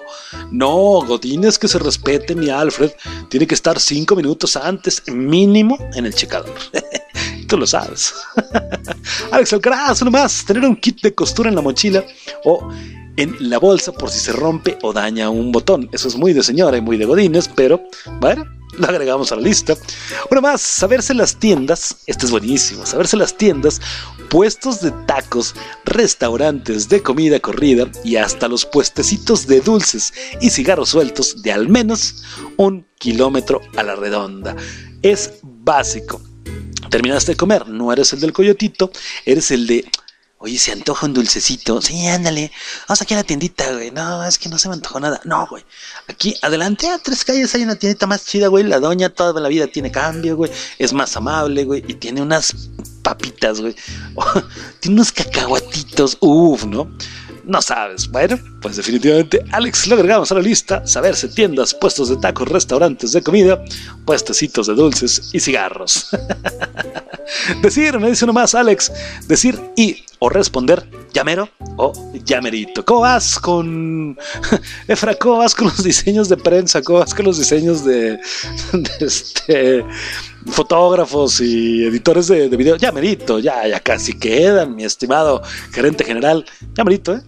no, 0.52 1.02
Godínez, 1.06 1.58
que 1.58 1.68
se 1.68 1.80
respete, 1.80 2.36
mi 2.36 2.50
Alfred. 2.50 2.92
Tiene 3.30 3.48
que 3.48 3.56
estar 3.56 3.80
cinco 3.80 4.16
minutos 4.16 4.56
antes, 4.56 5.04
mínimo, 5.08 5.78
en 5.94 6.06
el 6.06 6.14
checador. 6.14 6.54
Tú 7.48 7.58
lo 7.58 7.68
sabes. 7.68 8.14
Alex 9.32 9.54
Alcaraz, 9.54 10.02
uno 10.02 10.12
más. 10.12 10.46
Tener 10.46 10.64
un 10.64 10.76
kit 10.76 11.02
de 11.02 11.14
costura 11.14 11.50
en 11.50 11.56
la 11.56 11.62
mochila 11.62 12.04
o 12.44 12.70
en 13.18 13.36
la 13.40 13.60
bolsa 13.60 13.92
por 13.92 14.10
si 14.10 14.20
se 14.20 14.32
rompe 14.32 14.78
o 14.82 14.94
daña 14.94 15.30
un 15.30 15.52
botón. 15.52 15.90
Eso 15.92 16.08
es 16.08 16.16
muy 16.16 16.34
de 16.34 16.44
señora 16.44 16.78
y 16.78 16.82
muy 16.82 16.98
de 16.98 17.06
Godines, 17.06 17.50
pero 17.56 17.82
bueno, 18.20 18.46
lo 18.78 18.88
agregamos 18.88 19.32
a 19.32 19.36
la 19.36 19.42
lista. 19.42 19.76
Una 20.30 20.42
más, 20.42 20.62
saberse 20.62 21.14
las 21.14 21.38
tiendas, 21.38 21.98
este 22.08 22.26
es 22.26 22.32
buenísimo, 22.32 22.86
saberse 22.86 23.18
las 23.18 23.38
tiendas, 23.38 23.82
puestos 24.30 24.82
de 24.82 24.92
tacos, 25.06 25.56
restaurantes 25.86 26.90
de 26.90 27.02
comida 27.02 27.40
corrida 27.40 27.90
y 28.04 28.18
hasta 28.18 28.48
los 28.48 28.66
puestecitos 28.66 29.48
de 29.48 29.62
dulces 29.62 30.14
y 30.42 30.50
cigarros 30.50 30.90
sueltos 30.90 31.42
de 31.42 31.52
al 31.52 31.70
menos 31.70 32.24
un 32.58 32.86
kilómetro 33.00 33.62
a 33.78 33.84
la 33.84 33.96
redonda. 33.96 34.56
Es 35.02 35.40
básico. 35.44 36.22
Terminaste 36.90 37.34
de 37.34 37.38
comer, 37.38 37.68
no 37.68 37.92
eres 37.92 38.14
el 38.14 38.20
del 38.20 38.34
coyotito, 38.34 38.92
eres 39.26 39.52
el 39.52 39.68
de... 39.68 39.86
Oye, 40.46 40.60
se 40.60 40.72
antoja 40.72 41.08
un 41.08 41.14
dulcecito. 41.16 41.82
Sí, 41.82 42.06
ándale. 42.06 42.52
Vamos 42.88 43.02
aquí 43.02 43.16
a 43.16 43.18
la 43.18 43.24
tiendita, 43.24 43.74
güey. 43.74 43.90
No, 43.90 44.24
es 44.24 44.38
que 44.38 44.48
no 44.48 44.60
se 44.60 44.68
me 44.68 44.76
antojó 44.76 45.00
nada. 45.00 45.20
No, 45.24 45.48
güey. 45.48 45.64
Aquí, 46.08 46.36
adelante, 46.44 46.88
a 46.88 47.00
tres 47.00 47.26
calles 47.26 47.56
hay 47.56 47.64
una 47.64 47.76
tiendita 47.78 48.06
más 48.06 48.28
chida, 48.28 48.46
güey. 48.48 48.64
La 48.64 48.80
doña 48.80 49.10
toda 49.10 49.42
la 49.42 49.50
vida 49.50 49.66
tiene 49.66 49.90
cambio, 49.92 50.36
güey. 50.36 50.52
Es 50.78 50.94
más 50.94 51.18
amable, 51.18 51.64
güey. 51.64 51.84
Y 51.88 51.96
tiene 51.96 52.22
unas 52.22 52.54
papitas, 53.02 53.60
güey. 53.60 53.76
tiene 54.82 54.98
unos 54.98 55.12
cacahuatitos. 55.12 56.16
Uf, 56.20 56.64
¿no? 56.66 56.96
No 57.44 57.60
sabes. 57.64 58.08
Bueno, 58.08 58.38
pues 58.62 58.76
definitivamente, 58.76 59.44
Alex, 59.52 59.88
lo 59.88 59.96
agregamos 59.96 60.32
a 60.32 60.36
la 60.36 60.42
lista. 60.42 60.86
Saberse 60.86 61.28
tiendas, 61.28 61.74
puestos 61.74 62.10
de 62.10 62.18
tacos, 62.18 62.50
restaurantes 62.50 63.14
de 63.14 63.24
comida, 63.24 63.66
puestecitos 64.06 64.68
de 64.68 64.76
dulces 64.76 65.32
y 65.34 65.40
cigarros. 65.40 66.10
Decir, 67.62 68.00
me 68.00 68.10
dice 68.10 68.26
uno 68.26 68.34
más, 68.34 68.56
Alex. 68.56 68.92
Decir 69.28 69.60
y 69.76 70.04
o 70.20 70.30
responder 70.30 70.88
llamero 71.14 71.50
o 71.78 71.94
llamerito. 72.24 72.84
¿Cómo 72.86 73.02
vas 73.02 73.40
con. 73.40 74.18
Efra, 74.88 75.16
¿cómo 75.16 75.38
vas 75.38 75.56
con 75.56 75.68
los 75.68 75.84
diseños 75.84 76.30
de 76.30 76.38
prensa? 76.38 76.82
¿Cómo 76.82 77.00
vas 77.00 77.14
con 77.14 77.26
los 77.26 77.38
diseños 77.38 77.84
de. 77.86 78.20
este. 79.00 79.86
fotógrafos 80.48 81.42
y 81.42 81.86
editores 81.86 82.28
de, 82.28 82.50
de 82.50 82.58
video? 82.58 82.76
Llamerito, 82.76 83.40
ya, 83.40 83.68
ya 83.68 83.80
casi 83.80 84.14
quedan, 84.14 84.76
mi 84.76 84.84
estimado 84.84 85.42
gerente 85.72 86.04
general. 86.04 86.46
Llamerito, 86.76 87.16
¿eh? 87.16 87.22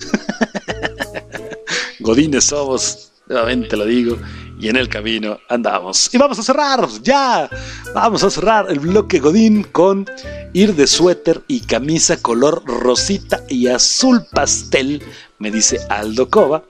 Godines 2.00 2.46
somos, 2.46 3.12
nuevamente 3.28 3.76
lo 3.76 3.86
digo, 3.86 4.18
y 4.60 4.70
en 4.70 4.76
el 4.76 4.90
camino 4.90 5.40
andamos. 5.50 6.10
Y 6.14 6.18
vamos 6.18 6.40
a 6.40 6.44
cerrar, 6.44 6.88
ya, 7.02 7.50
vamos 7.94 8.24
a 8.24 8.30
cerrar 8.30 8.68
el 8.70 8.80
bloque 8.80 9.20
Godín 9.20 9.64
con 9.64 10.06
ir 10.54 10.76
de 10.76 10.88
suéter 10.88 11.42
y 11.48 11.62
camisa 11.62 12.22
color 12.22 12.64
rosita 12.66 13.44
y 13.48 13.68
azul 13.68 14.26
pastel, 14.32 15.04
me 15.40 15.52
dice 15.52 15.80
Aldo 15.90 16.30
Cova. 16.30 16.64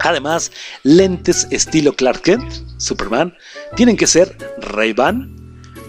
Además, 0.00 0.52
lentes 0.82 1.46
estilo 1.50 1.94
Clark 1.94 2.22
Kent, 2.22 2.52
Superman, 2.76 3.34
tienen 3.76 3.96
que 3.96 4.06
ser 4.06 4.36
Ray-Ban, 4.58 5.34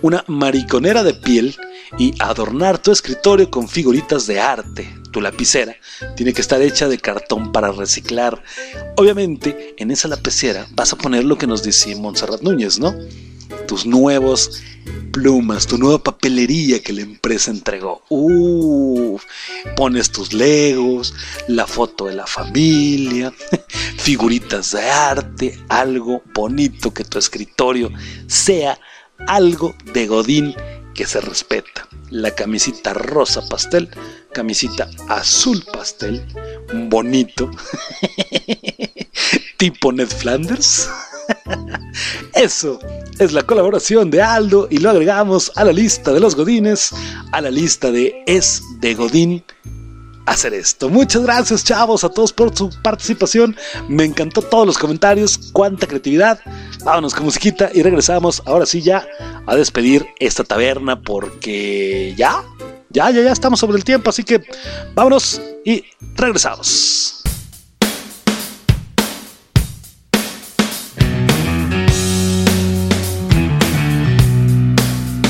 una 0.02 0.24
mariconera 0.28 1.04
de 1.04 1.14
piel 1.14 1.56
y 1.98 2.14
adornar 2.20 2.78
tu 2.78 2.92
escritorio 2.92 3.50
con 3.50 3.68
figuritas 3.68 4.28
de 4.28 4.40
arte. 4.40 4.94
Tu 5.12 5.22
lapicera 5.22 5.76
tiene 6.16 6.34
que 6.34 6.42
estar 6.42 6.62
hecha 6.62 6.90
de 6.90 6.98
cartón 6.98 7.52
para 7.52 7.72
reciclar. 7.72 8.44
Obviamente, 8.98 9.74
en 9.78 9.92
esa 9.92 10.08
lapicera 10.08 10.68
vas 10.72 10.92
a 10.94 10.98
poner 10.98 11.24
lo 11.24 11.38
que 11.38 11.48
nos 11.48 11.64
decía 11.64 11.96
Montserrat 11.98 12.42
Núñez, 12.42 12.80
¿no? 12.80 12.94
Tus 13.68 13.86
nuevos 13.86 14.62
plumas, 15.12 15.66
tu 15.66 15.78
nueva 15.78 16.04
papelería 16.04 16.82
que 16.82 16.92
la 16.92 17.02
empresa 17.02 17.50
entregó. 17.50 18.04
Uf, 18.10 19.24
pones 19.78 20.12
tus 20.12 20.34
legos, 20.34 21.14
la 21.48 21.66
foto 21.66 22.06
de 22.06 22.16
la 22.16 22.28
familia, 22.28 23.34
figuritas 23.98 24.72
de 24.72 24.90
arte, 24.90 25.58
algo 25.70 26.22
bonito 26.34 26.94
que 26.94 27.06
tu 27.06 27.18
escritorio 27.18 27.92
sea 28.28 28.78
algo 29.28 29.74
de 29.94 30.08
Godín 30.08 30.54
que 30.96 31.06
se 31.06 31.22
respeta. 31.22 31.88
La 32.10 32.32
camisita 32.32 32.94
rosa 32.94 33.48
pastel, 33.48 33.90
camisita 34.34 34.90
azul 35.10 35.64
pastel, 35.72 36.26
bonito, 36.90 37.52
tipo 39.58 39.92
Ned 39.92 40.08
Flanders. 40.08 40.90
Eso 42.34 42.80
es 43.20 43.34
la 43.34 43.44
colaboración 43.44 44.10
de 44.10 44.22
Aldo 44.22 44.68
y 44.70 44.78
lo 44.78 44.90
agregamos 44.90 45.52
a 45.56 45.64
la 45.66 45.72
lista 45.72 46.14
de 46.14 46.20
los 46.20 46.36
Godines, 46.36 46.92
a 47.32 47.42
la 47.42 47.52
lista 47.52 47.92
de 47.92 48.24
Es 48.26 48.62
de 48.80 48.94
Godín 48.94 49.44
hacer 50.26 50.54
esto. 50.54 50.90
Muchas 50.90 51.24
gracias, 51.24 51.64
chavos, 51.64 52.04
a 52.04 52.10
todos 52.10 52.34
por 52.34 52.56
su 52.56 52.70
participación. 52.82 53.56
Me 53.88 54.06
encantó 54.06 54.42
todos 54.42 54.66
los 54.66 54.78
comentarios, 54.78 55.38
cuánta 55.54 55.88
creatividad. 55.88 56.40
Vámonos 56.84 57.14
con 57.14 57.26
musiquita 57.26 57.70
y 57.74 57.82
regresamos 57.84 58.42
ahora 58.46 58.66
sí 58.66 58.82
ya 58.82 59.08
a 59.46 59.56
despedir 59.56 60.06
esta 60.20 60.44
taberna 60.44 61.02
porque 61.02 62.14
ya, 62.18 62.44
ya, 62.90 63.10
ya, 63.12 63.22
ya 63.22 63.32
estamos 63.32 63.60
sobre 63.60 63.78
el 63.78 63.84
tiempo, 63.84 64.10
así 64.10 64.24
que 64.24 64.42
vámonos 64.94 65.42
y 65.64 65.84
regresamos. 66.16 67.24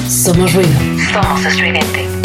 Somos 0.08 0.54
ruido. 0.54 0.72
Somos 1.14 1.46
estridente. 1.46 2.25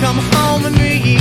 Come 0.00 0.18
home 0.34 0.62
with 0.62 0.76
me. 0.78 1.16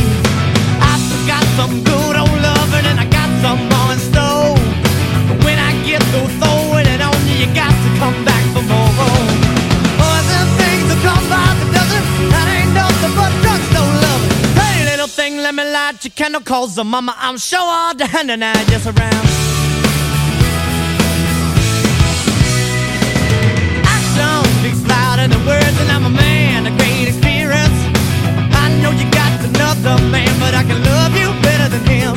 I've 0.80 1.28
got 1.28 1.44
some 1.58 1.84
good 1.84 2.16
old 2.16 2.38
loving 2.48 2.86
and 2.86 3.00
I 3.00 3.06
got 3.06 3.30
some 3.42 3.62
more 3.72 3.90
in 3.94 4.00
store. 4.00 4.56
But 5.28 5.38
when 5.46 5.58
I 5.60 5.72
get 5.86 6.02
through 6.12 6.30
throwing 6.40 6.88
it 6.88 7.02
on 7.02 7.16
you, 7.28 7.46
you 7.46 7.50
got 7.54 7.72
to 7.72 7.90
come 8.02 8.18
back 8.26 8.44
for 8.54 8.64
more. 8.64 8.92
Other 10.12 10.44
things 10.60 10.86
will 10.90 11.02
come 11.08 11.26
by 11.30 11.48
the 11.60 11.68
dozen, 11.76 12.04
that 12.34 12.48
ain't 12.56 12.74
nothing 12.74 13.14
but 13.16 13.32
drugstore 13.44 13.94
love. 14.06 14.24
Hey, 14.60 14.86
little 14.86 15.08
thing, 15.08 15.38
let 15.38 15.54
me 15.56 15.64
light 15.64 16.04
your 16.04 16.12
candle, 16.12 16.42
cause 16.42 16.76
the 16.76 16.84
mama, 16.84 17.16
I'm 17.18 17.38
sure 17.38 17.60
all 17.62 17.96
the 17.96 18.08
hand 18.08 18.32
and 18.32 18.44
I 18.44 18.54
just 18.66 18.88
around. 18.88 19.55
Another 29.86 30.10
man, 30.10 30.34
but 30.40 30.54
I 30.56 30.64
can 30.64 30.82
love 30.84 31.14
you 31.14 31.30
better 31.46 31.70
than 31.70 31.86
him. 31.86 32.16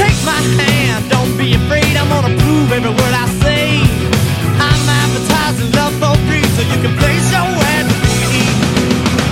Take 0.00 0.16
my 0.24 0.40
hand, 0.56 1.10
don't 1.10 1.36
be 1.36 1.52
afraid. 1.52 1.92
I'm 1.96 2.08
gonna 2.08 2.34
prove 2.40 2.72
every 2.72 2.88
word 2.90 3.14
I 3.24 3.26
say. 3.44 3.84
I'm 4.56 4.82
advertising 4.88 5.70
love 5.76 5.94
for 6.00 6.16
free, 6.24 6.44
so 6.56 6.62
you 6.72 6.78
can 6.80 6.96
place 6.96 7.26
your 7.36 7.44
ad 7.74 7.84
with 7.84 8.24
me. 8.32 8.44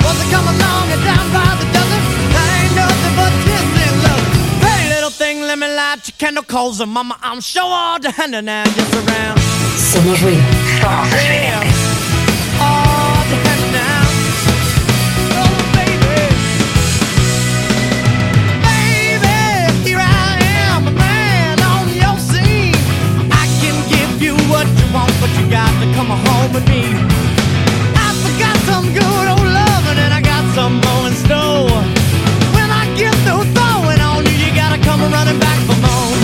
Once 0.05 0.21
I 0.21 0.27
come 0.29 0.45
along 0.45 0.87
and 0.93 1.03
down 1.09 1.27
by 1.33 1.51
the 1.61 1.67
dozen, 1.73 2.03
I 2.37 2.49
ain't 2.61 2.75
nothing 2.77 3.15
but 3.17 3.33
kiss 3.45 3.69
and 3.87 3.97
love. 4.05 4.25
Hey, 4.69 4.81
little 4.93 5.11
thing, 5.11 5.41
let 5.41 5.59
me 5.59 5.69
light 5.73 6.05
your 6.05 6.17
candle, 6.19 6.45
cause 6.45 6.81
uh, 6.83 6.87
mama, 6.87 7.17
I'm 7.23 7.41
sure 7.41 7.65
all 7.65 7.99
the 7.99 8.11
hand 8.11 8.35
and 8.35 8.49
just 8.77 8.93
around. 8.93 9.39
Somos 9.91 10.21
ruido. 10.21 10.45
Somos 10.81 11.13
Yeah. 11.17 11.88
To 25.81 25.87
come 25.95 26.11
home 26.11 26.53
with 26.53 26.67
me. 26.69 26.83
I 27.95 28.09
forgot 28.27 28.57
some 28.67 28.87
good 28.91 29.27
old 29.31 29.47
loving, 29.47 29.99
and 30.03 30.13
I 30.13 30.21
got 30.21 30.43
some 30.57 30.75
more 30.83 31.07
in 31.07 31.15
store. 31.15 31.71
When 32.57 32.67
I 32.67 32.85
get 32.99 33.15
through 33.23 33.47
throwing 33.55 34.01
on 34.03 34.27
you, 34.27 34.35
you 34.43 34.51
gotta 34.59 34.79
come 34.83 35.01
running 35.07 35.39
back 35.39 35.59
for 35.71 35.79
more. 35.79 36.15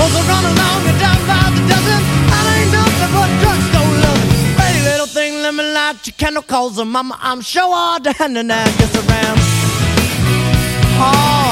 Both 0.00 0.16
are 0.16 0.26
run 0.32 0.44
along 0.48 0.80
and 0.88 0.98
down 1.04 1.20
by 1.28 1.44
the 1.52 1.62
dozen. 1.68 2.00
I 2.32 2.40
ain't 2.56 2.70
nothing 2.72 3.10
but 3.12 3.30
drugstore 3.42 3.92
love. 4.04 4.22
Hey, 4.56 4.74
little 4.88 5.10
thing, 5.12 5.32
let 5.44 5.52
me 5.52 5.64
light 5.76 6.00
your 6.06 6.16
candle, 6.16 6.42
cause 6.42 6.82
mama, 6.82 7.18
I'm 7.20 7.42
sure 7.42 7.68
all 7.68 8.00
hand 8.00 8.38
and 8.38 8.50
I 8.50 8.64
just 8.80 8.96
around. 8.96 9.38
Hard, 10.96 11.43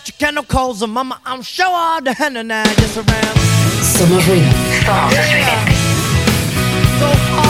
let 0.00 0.06
me 0.06 0.08
light 0.08 0.08
your 0.08 0.16
candle, 0.18 0.44
cause 0.44 0.82
uh, 0.82 0.86
mama, 0.86 1.20
I'm 1.24 1.42
sure 1.42 1.66
all 1.66 2.02
the 2.02 2.14
hand 2.14 2.36
and 2.38 2.52
I 2.52 2.64
just 2.74 2.96
around. 2.96 3.36
Somos 3.82 4.24
ruido. 4.26 4.50
Somos 4.84 5.14
estridente. 5.14 5.72
So 6.98 7.49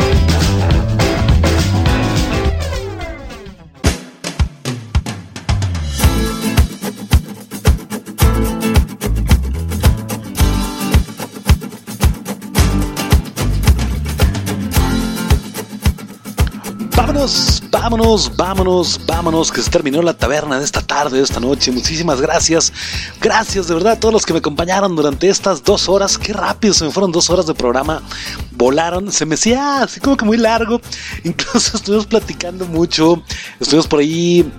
Vámonos, 17.91 18.31
vámonos, 18.37 19.01
vámonos, 19.05 19.51
que 19.51 19.61
se 19.61 19.69
terminó 19.69 20.01
la 20.01 20.13
taberna 20.13 20.57
de 20.57 20.63
esta 20.63 20.81
tarde, 20.81 21.17
de 21.17 21.23
esta 21.25 21.41
noche. 21.41 21.73
Muchísimas 21.73 22.21
gracias. 22.21 22.71
Gracias 23.19 23.67
de 23.67 23.73
verdad 23.73 23.91
a 23.91 23.99
todos 23.99 24.13
los 24.13 24.25
que 24.25 24.31
me 24.31 24.39
acompañaron 24.39 24.95
durante 24.95 25.27
estas 25.27 25.61
dos 25.61 25.89
horas. 25.89 26.17
Qué 26.17 26.31
rápido 26.31 26.73
se 26.73 26.85
me 26.85 26.91
fueron 26.91 27.11
dos 27.11 27.29
horas 27.29 27.47
de 27.47 27.53
programa. 27.53 28.01
Volaron, 28.51 29.11
se 29.11 29.25
me 29.25 29.35
hacía 29.35 29.83
así 29.83 29.99
como 29.99 30.15
que 30.15 30.23
muy 30.23 30.37
largo. 30.37 30.79
Incluso 31.25 31.75
estuvimos 31.75 32.05
platicando 32.05 32.65
mucho. 32.65 33.21
Estuvimos 33.59 33.87
por 33.87 33.99
ahí 33.99 34.49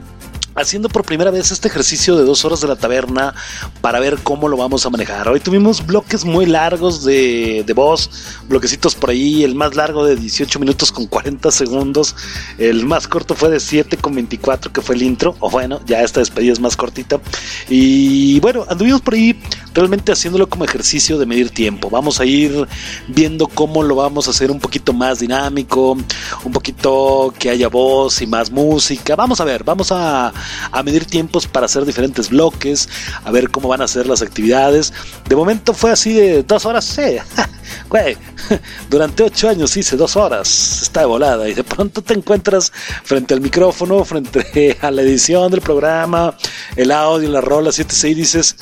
haciendo 0.54 0.88
por 0.88 1.04
primera 1.04 1.30
vez 1.30 1.50
este 1.50 1.68
ejercicio 1.68 2.16
de 2.16 2.24
dos 2.24 2.44
horas 2.44 2.60
de 2.60 2.68
la 2.68 2.76
taberna 2.76 3.34
para 3.80 4.00
ver 4.00 4.18
cómo 4.22 4.48
lo 4.48 4.56
vamos 4.56 4.84
a 4.86 4.90
manejar. 4.90 5.28
Hoy 5.28 5.40
tuvimos 5.40 5.84
bloques 5.86 6.24
muy 6.24 6.46
largos 6.46 7.04
de, 7.04 7.64
de 7.66 7.72
voz, 7.72 8.10
bloquecitos 8.48 8.94
por 8.94 9.10
ahí, 9.10 9.44
el 9.44 9.54
más 9.54 9.74
largo 9.74 10.04
de 10.04 10.16
18 10.16 10.58
minutos 10.58 10.92
con 10.92 11.06
40 11.06 11.50
segundos, 11.50 12.14
el 12.58 12.84
más 12.86 13.08
corto 13.08 13.34
fue 13.34 13.50
de 13.50 13.60
7 13.60 13.96
con 13.96 14.14
24 14.14 14.72
que 14.72 14.80
fue 14.80 14.94
el 14.94 15.02
intro, 15.02 15.36
o 15.40 15.50
bueno, 15.50 15.80
ya 15.86 16.02
esta 16.02 16.20
despedida 16.20 16.52
es 16.52 16.60
más 16.60 16.76
cortita. 16.76 17.20
Y 17.68 18.40
bueno, 18.40 18.64
anduvimos 18.68 19.00
por 19.00 19.14
ahí 19.14 19.38
realmente 19.74 20.12
haciéndolo 20.12 20.48
como 20.48 20.64
ejercicio 20.64 21.18
de 21.18 21.26
medir 21.26 21.50
tiempo. 21.50 21.90
Vamos 21.90 22.20
a 22.20 22.24
ir 22.24 22.66
viendo 23.08 23.46
cómo 23.48 23.82
lo 23.82 23.96
vamos 23.96 24.28
a 24.28 24.30
hacer 24.30 24.50
un 24.50 24.60
poquito 24.60 24.92
más 24.92 25.20
dinámico, 25.20 25.96
un 26.44 26.52
poquito 26.52 27.32
que 27.38 27.50
haya 27.50 27.68
voz 27.68 28.20
y 28.22 28.26
más 28.26 28.50
música. 28.50 29.16
Vamos 29.16 29.40
a 29.40 29.44
ver, 29.44 29.64
vamos 29.64 29.90
a, 29.92 30.32
a 30.70 30.82
medir 30.82 31.04
tiempos 31.04 31.46
para 31.46 31.66
hacer 31.66 31.84
diferentes 31.84 32.30
bloques, 32.30 32.88
a 33.24 33.30
ver 33.30 33.50
cómo 33.50 33.68
van 33.68 33.82
a 33.82 33.88
ser 33.88 34.06
las 34.06 34.22
actividades. 34.22 34.92
De 35.28 35.36
momento 35.36 35.74
fue 35.74 35.90
así 35.90 36.12
de 36.12 36.42
dos 36.42 36.66
horas, 36.66 36.84
sí. 36.84 37.02
Durante 38.90 39.22
ocho 39.22 39.48
años 39.48 39.76
hice 39.76 39.96
dos 39.96 40.16
horas, 40.16 40.82
está 40.82 41.00
de 41.00 41.06
volada 41.06 41.48
y 41.48 41.54
de 41.54 41.64
pronto 41.64 42.02
te 42.02 42.14
encuentras 42.14 42.72
frente 43.04 43.34
al 43.34 43.40
micrófono, 43.40 44.04
frente 44.04 44.78
a 44.82 44.90
la 44.90 45.02
edición 45.02 45.50
del 45.50 45.60
programa, 45.60 46.36
el 46.76 46.90
audio, 46.90 47.28
la 47.28 47.40
rola, 47.40 47.72
7 47.72 48.08
y 48.08 48.14
dices, 48.14 48.56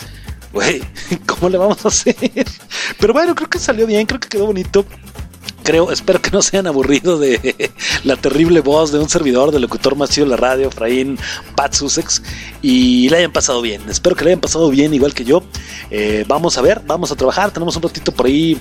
güey, 0.52 0.82
¿cómo 1.26 1.48
le 1.48 1.58
vamos 1.58 1.84
a 1.84 1.88
hacer? 1.88 2.16
Pero 2.98 3.12
bueno, 3.12 3.34
creo 3.34 3.48
que 3.48 3.58
salió 3.58 3.86
bien, 3.86 4.06
creo 4.06 4.20
que 4.20 4.28
quedó 4.28 4.46
bonito. 4.46 4.84
Creo, 5.70 5.92
espero 5.92 6.20
que 6.20 6.30
no 6.30 6.42
se 6.42 6.56
hayan 6.56 6.66
aburrido 6.66 7.18
de 7.18 7.70
la 8.04 8.16
terrible 8.16 8.60
voz 8.60 8.90
de 8.90 8.98
un 8.98 9.08
servidor, 9.08 9.52
del 9.52 9.62
locutor 9.62 9.94
más 9.96 10.10
chido 10.10 10.26
de 10.26 10.30
la 10.30 10.36
radio, 10.36 10.68
Efraín 10.68 11.18
Pat 11.54 11.74
Sussex, 11.74 12.22
y 12.60 13.08
le 13.08 13.18
hayan 13.18 13.32
pasado 13.32 13.62
bien. 13.62 13.82
Espero 13.88 14.16
que 14.16 14.24
le 14.24 14.30
hayan 14.30 14.40
pasado 14.40 14.68
bien, 14.70 14.92
igual 14.92 15.14
que 15.14 15.24
yo. 15.24 15.42
Eh, 15.90 16.24
vamos 16.26 16.58
a 16.58 16.62
ver, 16.62 16.82
vamos 16.86 17.12
a 17.12 17.16
trabajar. 17.16 17.52
Tenemos 17.52 17.76
un 17.76 17.82
ratito 17.82 18.12
por 18.12 18.26
ahí 18.26 18.58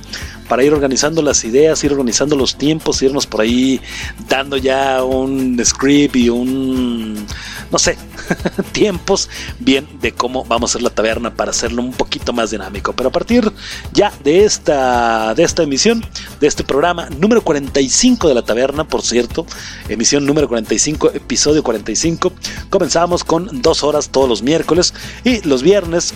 para 0.47 0.63
ir 0.63 0.73
organizando 0.73 1.21
las 1.21 1.43
ideas, 1.43 1.83
ir 1.83 1.91
organizando 1.91 2.35
los 2.35 2.55
tiempos, 2.55 3.01
irnos 3.01 3.25
por 3.25 3.41
ahí 3.41 3.81
dando 4.27 4.57
ya 4.57 5.03
un 5.03 5.59
script 5.63 6.15
y 6.15 6.29
un, 6.29 7.25
no 7.71 7.79
sé, 7.79 7.97
tiempos 8.71 9.29
bien 9.59 9.87
de 10.01 10.11
cómo 10.11 10.45
vamos 10.45 10.69
a 10.69 10.71
hacer 10.71 10.83
la 10.83 10.89
taberna 10.89 11.33
para 11.33 11.51
hacerlo 11.51 11.81
un 11.81 11.93
poquito 11.93 12.33
más 12.33 12.51
dinámico. 12.51 12.93
Pero 12.93 13.09
a 13.09 13.11
partir 13.11 13.51
ya 13.93 14.11
de 14.23 14.45
esta, 14.45 15.33
de 15.35 15.43
esta 15.43 15.63
emisión, 15.63 16.03
de 16.39 16.47
este 16.47 16.63
programa 16.63 16.98
número 17.07 17.41
45 17.41 18.27
de 18.27 18.33
la 18.33 18.41
taberna, 18.43 18.85
por 18.85 19.01
cierto, 19.01 19.45
emisión 19.87 20.25
número 20.25 20.47
45, 20.47 21.11
episodio 21.13 21.63
45, 21.63 22.33
comenzamos 22.69 23.23
con 23.23 23.61
dos 23.61 23.83
horas 23.83 24.09
todos 24.09 24.27
los 24.27 24.41
miércoles 24.41 24.93
y 25.23 25.41
los 25.47 25.61
viernes 25.63 26.13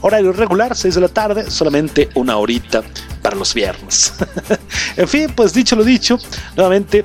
horario 0.00 0.32
regular, 0.32 0.76
6 0.76 0.94
de 0.94 1.00
la 1.00 1.08
tarde, 1.08 1.50
solamente 1.50 2.08
una 2.14 2.36
horita 2.36 2.82
para 3.22 3.36
los 3.36 3.54
viernes. 3.54 4.12
en 4.96 5.08
fin, 5.08 5.32
pues 5.34 5.52
dicho 5.52 5.76
lo 5.76 5.84
dicho, 5.84 6.18
nuevamente 6.56 7.04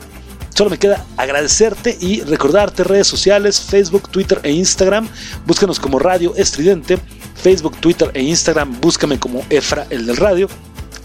Solo 0.55 0.69
me 0.69 0.77
queda 0.77 1.03
agradecerte 1.17 1.97
y 1.99 2.21
recordarte 2.21 2.83
redes 2.83 3.07
sociales, 3.07 3.59
Facebook, 3.59 4.07
Twitter 4.09 4.39
e 4.43 4.51
Instagram. 4.51 5.09
Búscanos 5.47 5.79
como 5.79 5.97
Radio 5.97 6.35
Estridente. 6.35 6.99
Facebook, 7.35 7.75
Twitter 7.77 8.11
e 8.13 8.21
Instagram, 8.21 8.79
búscame 8.79 9.19
como 9.19 9.43
Efra, 9.49 9.87
el 9.89 10.05
del 10.05 10.15
radio. 10.15 10.47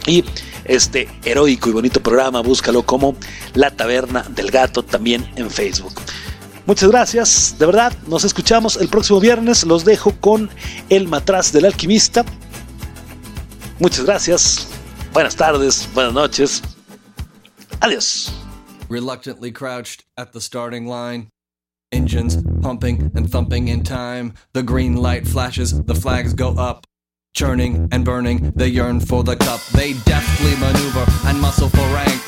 Y 0.07 0.23
este 0.69 1.09
heroico 1.25 1.69
y 1.71 1.73
bonito 1.73 2.01
programa, 2.01 2.41
búscalo 2.41 2.85
como 2.85 3.17
La 3.55 3.71
Taberna 3.71 4.23
del 4.23 4.51
Gato 4.51 4.85
también 4.85 5.29
en 5.37 5.51
Facebook. 5.51 5.95
Muchas 6.67 6.91
gracias, 6.91 7.57
de 7.59 7.67
verdad, 7.67 7.93
nos 8.07 8.25
escuchamos 8.25 8.77
el 8.77 8.89
próximo 8.89 9.19
viernes. 9.21 9.65
Los 9.65 9.85
dejo 9.85 10.13
con 10.21 10.51
El 10.91 11.09
Matraz 11.09 11.51
del 11.53 11.65
Alquimista. 11.65 12.25
Muchas 13.79 14.05
gracias, 14.05 14.69
buenas 15.13 15.35
tardes, 15.35 15.89
buenas 15.95 16.13
noches. 16.13 16.63
Adiós. 17.81 18.33
reluctantly 18.89 19.53
crouched 19.53 20.05
at 20.17 20.33
the 20.33 20.41
starting 20.41 20.87
line. 20.87 21.29
Engines 21.93 22.37
pumping 22.61 23.11
and 23.15 23.31
thumping 23.31 23.69
in 23.69 23.83
time. 23.83 24.35
The 24.53 24.63
green 24.63 24.97
light 24.97 25.27
flashes, 25.27 25.83
the 25.85 25.95
flags 25.95 26.35
go 26.35 26.51
up. 26.51 26.87
Churning 27.39 27.87
and 27.93 28.05
burning, 28.05 28.51
they 28.57 28.67
yearn 28.67 28.99
for 28.99 29.23
the 29.23 29.37
cup. 29.37 29.61
They 29.71 29.93
deftly 30.03 30.57
maneuver 30.59 31.07
and 31.23 31.41
muscle 31.41 31.69
for 31.69 31.87
rank. 31.95 32.21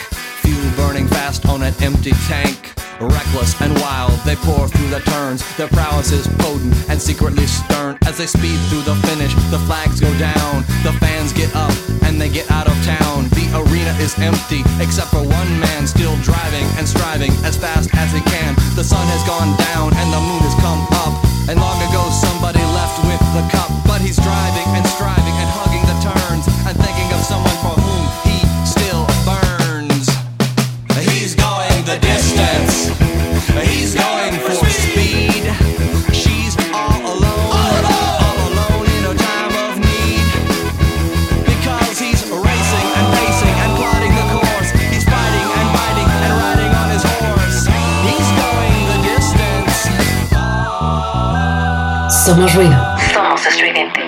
Fuel 0.47 0.71
burning 0.77 1.09
fast 1.09 1.47
on 1.47 1.65
an 1.65 1.75
empty 1.83 2.13
tank. 2.31 2.79
Reckless 3.01 3.61
and 3.61 3.75
wild, 3.83 4.15
they 4.21 4.37
pour 4.37 4.69
through 4.69 4.89
the 4.89 5.01
turns. 5.11 5.43
Their 5.57 5.67
prowess 5.67 6.13
is 6.13 6.29
potent 6.39 6.89
and 6.89 7.03
secretly 7.03 7.49
stern. 7.49 7.99
As 8.07 8.19
they 8.19 8.27
speed 8.27 8.55
through 8.71 8.87
the 8.87 8.95
finish, 9.11 9.35
the 9.51 9.59
flags 9.67 9.99
go 9.99 10.17
down. 10.17 10.63
The 10.87 10.95
fans 11.03 11.33
get 11.33 11.51
up 11.57 11.75
and 12.07 12.21
they 12.21 12.29
get 12.29 12.49
out 12.49 12.69
of 12.69 12.79
town. 12.87 13.27
The 13.35 13.51
arena 13.67 13.91
is 13.99 14.17
empty, 14.21 14.63
except 14.79 15.11
for 15.11 15.27
one 15.27 15.51
man 15.59 15.89
still 15.89 16.15
driving 16.23 16.71
and 16.79 16.87
striving 16.87 17.33
as 17.43 17.57
fast 17.57 17.91
as 17.99 18.13
he 18.13 18.21
can. 18.31 18.55
The 18.79 18.87
sun 18.87 19.03
has 19.11 19.27
gone 19.27 19.59
down 19.59 19.91
and 19.91 20.13
the 20.15 20.23
moon 20.23 20.39
has 20.47 20.55
come 20.63 20.87
up. 21.03 21.40
And 21.51 21.59
long 21.59 21.83
ago 21.83 22.09
somebody 22.11 22.63
left 22.79 23.03
with 23.03 23.19
the 23.35 23.43
cup. 23.51 23.71
But 23.85 24.01
he's 24.01 24.15
driving 24.23 24.69
and 24.79 24.87
striving 24.87 25.35
and 25.35 25.51
hugging 25.51 25.83
the 25.83 25.99
turns 25.99 26.47
and 26.63 26.79
thinking 26.79 27.11
of 27.11 27.27
someone 27.27 27.50
Somos 52.31 52.55
ruido. 52.55 52.77
Somos 53.13 53.45
estridente. 53.45 54.01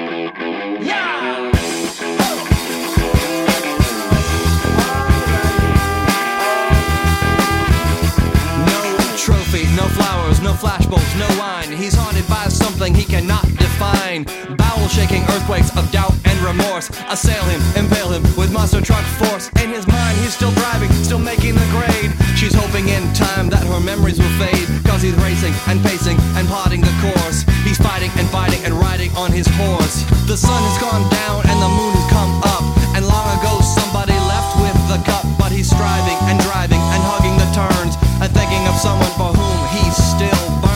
No 8.64 9.16
trophy, 9.16 9.66
no 9.74 9.88
flowers, 9.88 10.40
no 10.40 10.52
flashbulbs, 10.52 11.18
no 11.18 11.26
wine. 11.36 11.76
He's 11.76 11.96
haunted 11.96 12.28
by 12.28 12.46
something 12.46 12.94
he 12.94 13.04
cannot 13.04 13.42
define. 13.58 14.24
Bowel 14.56 14.86
shaking 14.86 15.24
earthquakes 15.24 15.76
of 15.76 15.90
doubt 15.90 16.14
and 16.24 16.38
remorse 16.42 16.90
assail 17.10 17.42
him, 17.44 17.60
impale 17.74 18.10
him 18.10 18.22
with 18.36 18.52
monster 18.52 18.80
truck 18.80 19.04
force. 19.18 19.50
In 19.62 19.70
his 19.70 19.86
mind, 19.88 20.16
he's 20.18 20.34
still 20.34 20.52
driving, 20.52 20.92
still 21.02 21.18
making 21.18 21.54
the 21.56 21.66
grade. 21.74 22.12
She's 22.36 22.54
hoping 22.54 22.88
in 22.88 23.02
time 23.14 23.48
that 23.50 23.66
her 23.66 23.80
memories 23.80 24.18
will 24.18 24.34
fade. 24.38 24.68
Cause 24.86 25.02
he's 25.02 25.14
racing 25.14 25.52
and 25.66 25.82
pacing 25.82 26.18
and 26.38 26.46
plotting 26.46 26.82
the 26.82 26.94
course. 27.02 27.44
He's 27.72 27.80
fighting 27.80 28.10
and 28.18 28.28
fighting 28.28 28.62
and 28.66 28.74
riding 28.74 29.10
on 29.16 29.32
his 29.32 29.46
horse. 29.48 30.04
The 30.28 30.36
sun 30.36 30.60
has 30.60 30.76
gone 30.76 31.08
down 31.08 31.40
and 31.48 31.56
the 31.56 31.72
moon 31.72 31.94
has 31.96 32.04
come 32.12 32.32
up. 32.52 32.60
And 32.94 33.00
long 33.08 33.24
ago, 33.40 33.64
somebody 33.64 34.12
left 34.28 34.60
with 34.60 34.76
the 34.92 35.00
cup. 35.10 35.24
But 35.38 35.52
he's 35.52 35.70
striving 35.70 36.18
and 36.28 36.38
driving 36.40 36.76
and 36.92 37.00
hugging 37.00 37.32
the 37.40 37.48
turns 37.56 37.96
and 38.20 38.30
thinking 38.36 38.68
of 38.68 38.76
someone 38.76 39.08
for 39.16 39.32
whom 39.32 39.60
he's 39.72 39.96
still 39.96 40.60
burns. 40.60 40.71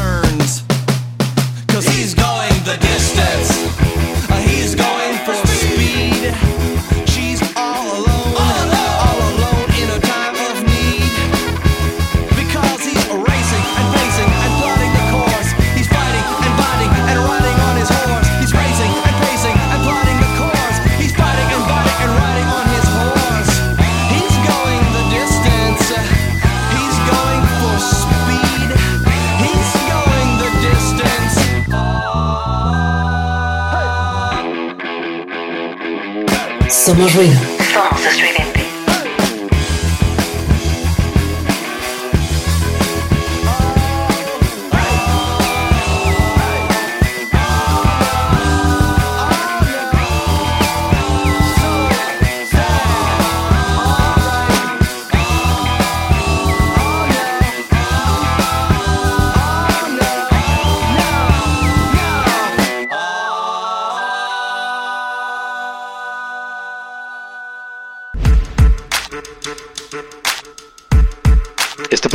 Somos 36.87 37.13
ruido. 37.17 37.56